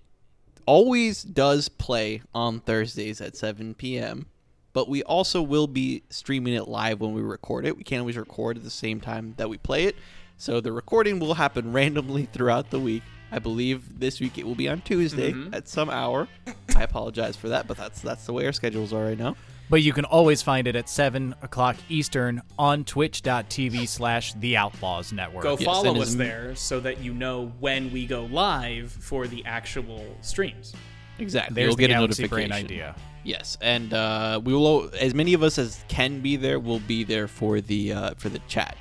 always 0.68 1.22
does 1.22 1.70
play 1.70 2.20
on 2.34 2.60
Thursdays 2.60 3.22
at 3.22 3.34
7 3.34 3.74
p.m. 3.74 4.26
But 4.74 4.86
we 4.86 5.02
also 5.02 5.40
will 5.40 5.66
be 5.66 6.02
streaming 6.10 6.52
it 6.52 6.68
live 6.68 7.00
when 7.00 7.14
we 7.14 7.22
record 7.22 7.64
it. 7.64 7.74
We 7.74 7.82
can't 7.82 8.00
always 8.00 8.18
record 8.18 8.58
at 8.58 8.64
the 8.64 8.70
same 8.70 9.00
time 9.00 9.32
that 9.38 9.48
we 9.48 9.56
play 9.56 9.84
it. 9.84 9.96
So 10.36 10.60
the 10.60 10.70
recording 10.70 11.20
will 11.20 11.34
happen 11.34 11.72
randomly 11.72 12.26
throughout 12.26 12.68
the 12.68 12.78
week. 12.78 13.02
I 13.32 13.38
believe 13.38 13.98
this 13.98 14.20
week 14.20 14.36
it 14.36 14.44
will 14.44 14.54
be 14.54 14.68
on 14.68 14.82
Tuesday 14.82 15.32
mm-hmm. 15.32 15.54
at 15.54 15.68
some 15.68 15.88
hour. 15.88 16.28
I 16.76 16.82
apologize 16.82 17.34
for 17.34 17.48
that, 17.48 17.66
but 17.66 17.78
that's 17.78 18.02
that's 18.02 18.26
the 18.26 18.34
way 18.34 18.44
our 18.44 18.52
schedules 18.52 18.92
are 18.92 19.04
right 19.04 19.18
now. 19.18 19.36
But 19.70 19.82
you 19.82 19.92
can 19.92 20.06
always 20.06 20.40
find 20.40 20.66
it 20.66 20.76
at 20.76 20.88
7 20.88 21.34
o'clock 21.42 21.76
Eastern 21.90 22.40
on 22.58 22.84
twitch.tv 22.84 23.86
slash 23.86 24.32
The 24.34 24.56
Outlaws 24.56 25.12
Network. 25.12 25.42
Go 25.42 25.56
Yes, 25.58 25.64
follow 25.64 25.90
and 25.90 25.98
us 25.98 26.08
as- 26.08 26.16
there 26.16 26.54
so 26.56 26.80
that 26.80 27.00
you 27.00 27.12
know 27.12 27.52
when 27.60 27.92
we 27.92 28.06
go 28.06 28.24
live 28.24 28.90
for 28.90 29.26
the 29.26 29.44
actual 29.44 30.04
streams. 30.22 30.72
Exactly. 31.18 31.54
There's 31.54 31.66
You'll 31.68 31.76
the 31.76 31.82
get 31.82 31.90
a 31.90 31.94
Galaxy 31.94 32.22
notification. 32.22 32.50
Brain 32.50 32.64
idea. 32.64 32.96
Yes, 33.24 33.58
and 33.60 33.92
uh, 33.92 34.40
we 34.42 34.54
will. 34.54 34.88
As 34.98 35.12
many 35.12 35.34
of 35.34 35.42
us 35.42 35.58
as 35.58 35.84
can 35.88 36.20
be 36.20 36.36
there 36.36 36.58
will 36.60 36.78
be 36.80 37.02
there 37.04 37.26
for 37.28 37.60
the 37.60 37.92
uh, 37.92 38.14
for 38.16 38.28
the 38.30 38.38
chat. 38.48 38.76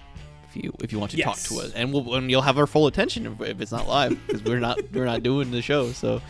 If 0.47 0.55
you 0.63 0.71
if 0.79 0.93
you 0.93 0.99
want 0.99 1.11
to 1.11 1.17
talk 1.21 1.37
to 1.37 1.59
us, 1.59 1.73
and 1.73 1.91
we'll 1.91 2.13
and 2.13 2.29
you'll 2.29 2.43
have 2.43 2.57
our 2.59 2.67
full 2.67 2.85
attention 2.87 3.25
if, 3.25 3.41
if 3.41 3.59
it's 3.59 3.71
not 3.71 3.87
live 3.87 4.17
because 4.27 4.43
we're 4.43 4.59
not 4.59 4.79
we're 4.93 5.05
not 5.05 5.23
doing 5.23 5.49
the 5.51 5.61
show. 5.63 5.91
So, 5.91 6.21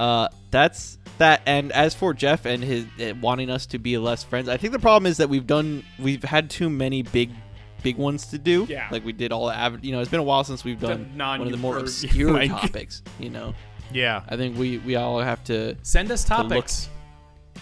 uh, 0.00 0.28
that's 0.50 0.98
that. 1.18 1.42
And 1.46 1.70
as 1.72 1.94
for 1.94 2.12
Jeff 2.14 2.46
and 2.46 2.64
his 2.64 2.86
uh, 3.00 3.14
wanting 3.20 3.50
us 3.50 3.66
to 3.66 3.78
be 3.78 3.96
less 3.98 4.24
friends, 4.24 4.48
I 4.48 4.56
think 4.56 4.72
the 4.72 4.78
problem 4.78 5.08
is 5.10 5.18
that 5.18 5.28
we've 5.28 5.46
done 5.46 5.84
we've 5.98 6.24
had 6.24 6.50
too 6.50 6.68
many 6.70 7.02
big 7.02 7.30
big 7.82 7.96
ones 7.96 8.26
to 8.26 8.38
do. 8.38 8.66
Yeah. 8.68 8.88
like 8.90 9.04
we 9.04 9.12
did 9.12 9.30
all 9.32 9.46
the 9.46 9.54
avid. 9.56 9.84
You 9.84 9.92
know, 9.92 10.00
it's 10.00 10.10
been 10.10 10.20
a 10.20 10.24
while 10.24 10.42
since 10.44 10.64
we've 10.64 10.80
done 10.80 11.10
one 11.16 11.40
of 11.42 11.50
the 11.50 11.56
more 11.56 11.78
obscure 11.78 12.32
like- 12.40 12.50
topics. 12.50 13.02
You 13.18 13.30
know, 13.30 13.54
Yeah. 13.92 14.22
I 14.28 14.36
think 14.36 14.58
we 14.58 14.78
we 14.78 14.96
all 14.96 15.20
have 15.20 15.44
to. 15.44 15.76
Send 15.82 16.10
us 16.10 16.28
look- 16.28 16.38
topics. 16.48 16.88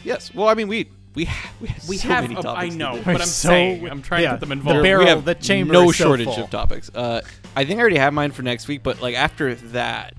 Yes. 0.05 0.33
Well, 0.35 0.49
I 0.49 0.55
mean, 0.55 0.69
we 0.69 0.91
we 1.15 1.25
ha- 1.25 1.51
we 1.61 1.69
have, 1.69 1.89
We 1.89 1.97
so 1.97 2.09
have. 2.09 2.25
many 2.25 2.35
a- 2.37 2.39
I 2.39 2.43
topics 2.43 2.73
to 2.75 2.79
know, 2.79 3.01
but 3.05 3.15
I'm 3.21 3.27
So- 3.27 3.49
saying 3.49 3.89
I'm 3.91 4.03
trying 4.03 4.23
yeah, 4.23 4.29
to 4.31 4.35
get 4.37 4.41
them 4.41 4.49
the 4.51 4.53
involved. 4.55 4.83
barrel- 4.85 5.05
we 5.05 5.09
have 5.11 5.25
the 5.25 5.35
chamber 5.35 5.73
no 5.73 5.91
is 5.91 5.97
so 5.97 6.05
shortage 6.05 6.27
full. 6.27 6.45
of 6.45 6.51
topics. 6.51 6.91
Uh, 6.95 7.21
I 7.57 7.65
think 7.65 7.79
I 7.79 7.81
already 7.81 7.97
have 7.99 8.13
mine 8.13 8.31
for 8.31 8.43
next 8.43 8.69
week, 8.69 8.83
but 8.85 9.01
like 9.03 9.17
after 9.17 9.55
that, 9.57 10.15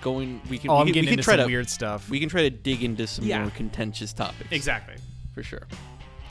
going. 0.00 0.40
We 0.50 0.58
can. 0.58 0.70
Oh, 0.70 0.74
we 0.76 0.80
I'm 0.80 0.86
can, 0.86 0.94
getting 0.94 1.02
we 1.02 1.06
can 1.08 1.12
into 1.14 1.22
try 1.24 1.34
some 1.36 1.40
to 1.40 1.46
weird 1.46 1.68
stuff. 1.70 2.08
we 2.10 2.20
can 2.20 2.28
try 2.28 2.42
to 2.42 2.50
dig 2.50 2.82
into 2.84 3.06
some 3.06 3.24
Yeah. 3.24 3.42
more 3.42 3.50
contentious 3.50 4.12
topics. 4.12 4.50
Exactly. 4.52 4.94
for 5.34 5.42
sure. 5.42 5.66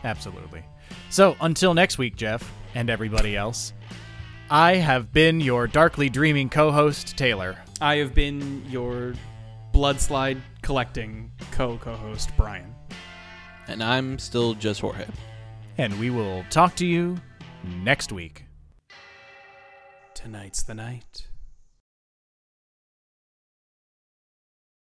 Absolutely. 0.04 0.64
So 1.10 1.36
until 1.42 1.74
next 1.74 1.98
week, 1.98 2.16
Jeff 2.16 2.52
and 2.74 2.90
everybody 2.90 3.36
else, 3.38 3.74
I 4.50 4.76
have 4.76 5.12
been 5.12 5.40
your 5.42 5.68
darkly 5.68 6.10
dreaming 6.10 6.50
co-host 6.50 7.16
Taylor. 7.18 7.56
I 7.82 7.98
have 7.98 8.14
been 8.16 8.64
your 8.70 9.14
bloodslide 9.74 10.40
collecting 10.62 11.32
co 11.52 11.78
co-host 11.78 12.30
Brian. 12.38 12.74
And 13.68 13.84
I'm 13.84 14.18
still 14.20 14.54
just 14.54 14.82
Jorge. 14.82 15.06
And 15.78 16.00
we 16.00 16.10
will 16.10 16.44
talk 16.50 16.76
to 16.78 16.86
you 16.86 17.18
next 17.84 18.12
week. 18.12 18.46
Tonight's 20.14 20.64
the 20.64 20.74
night. 20.74 21.28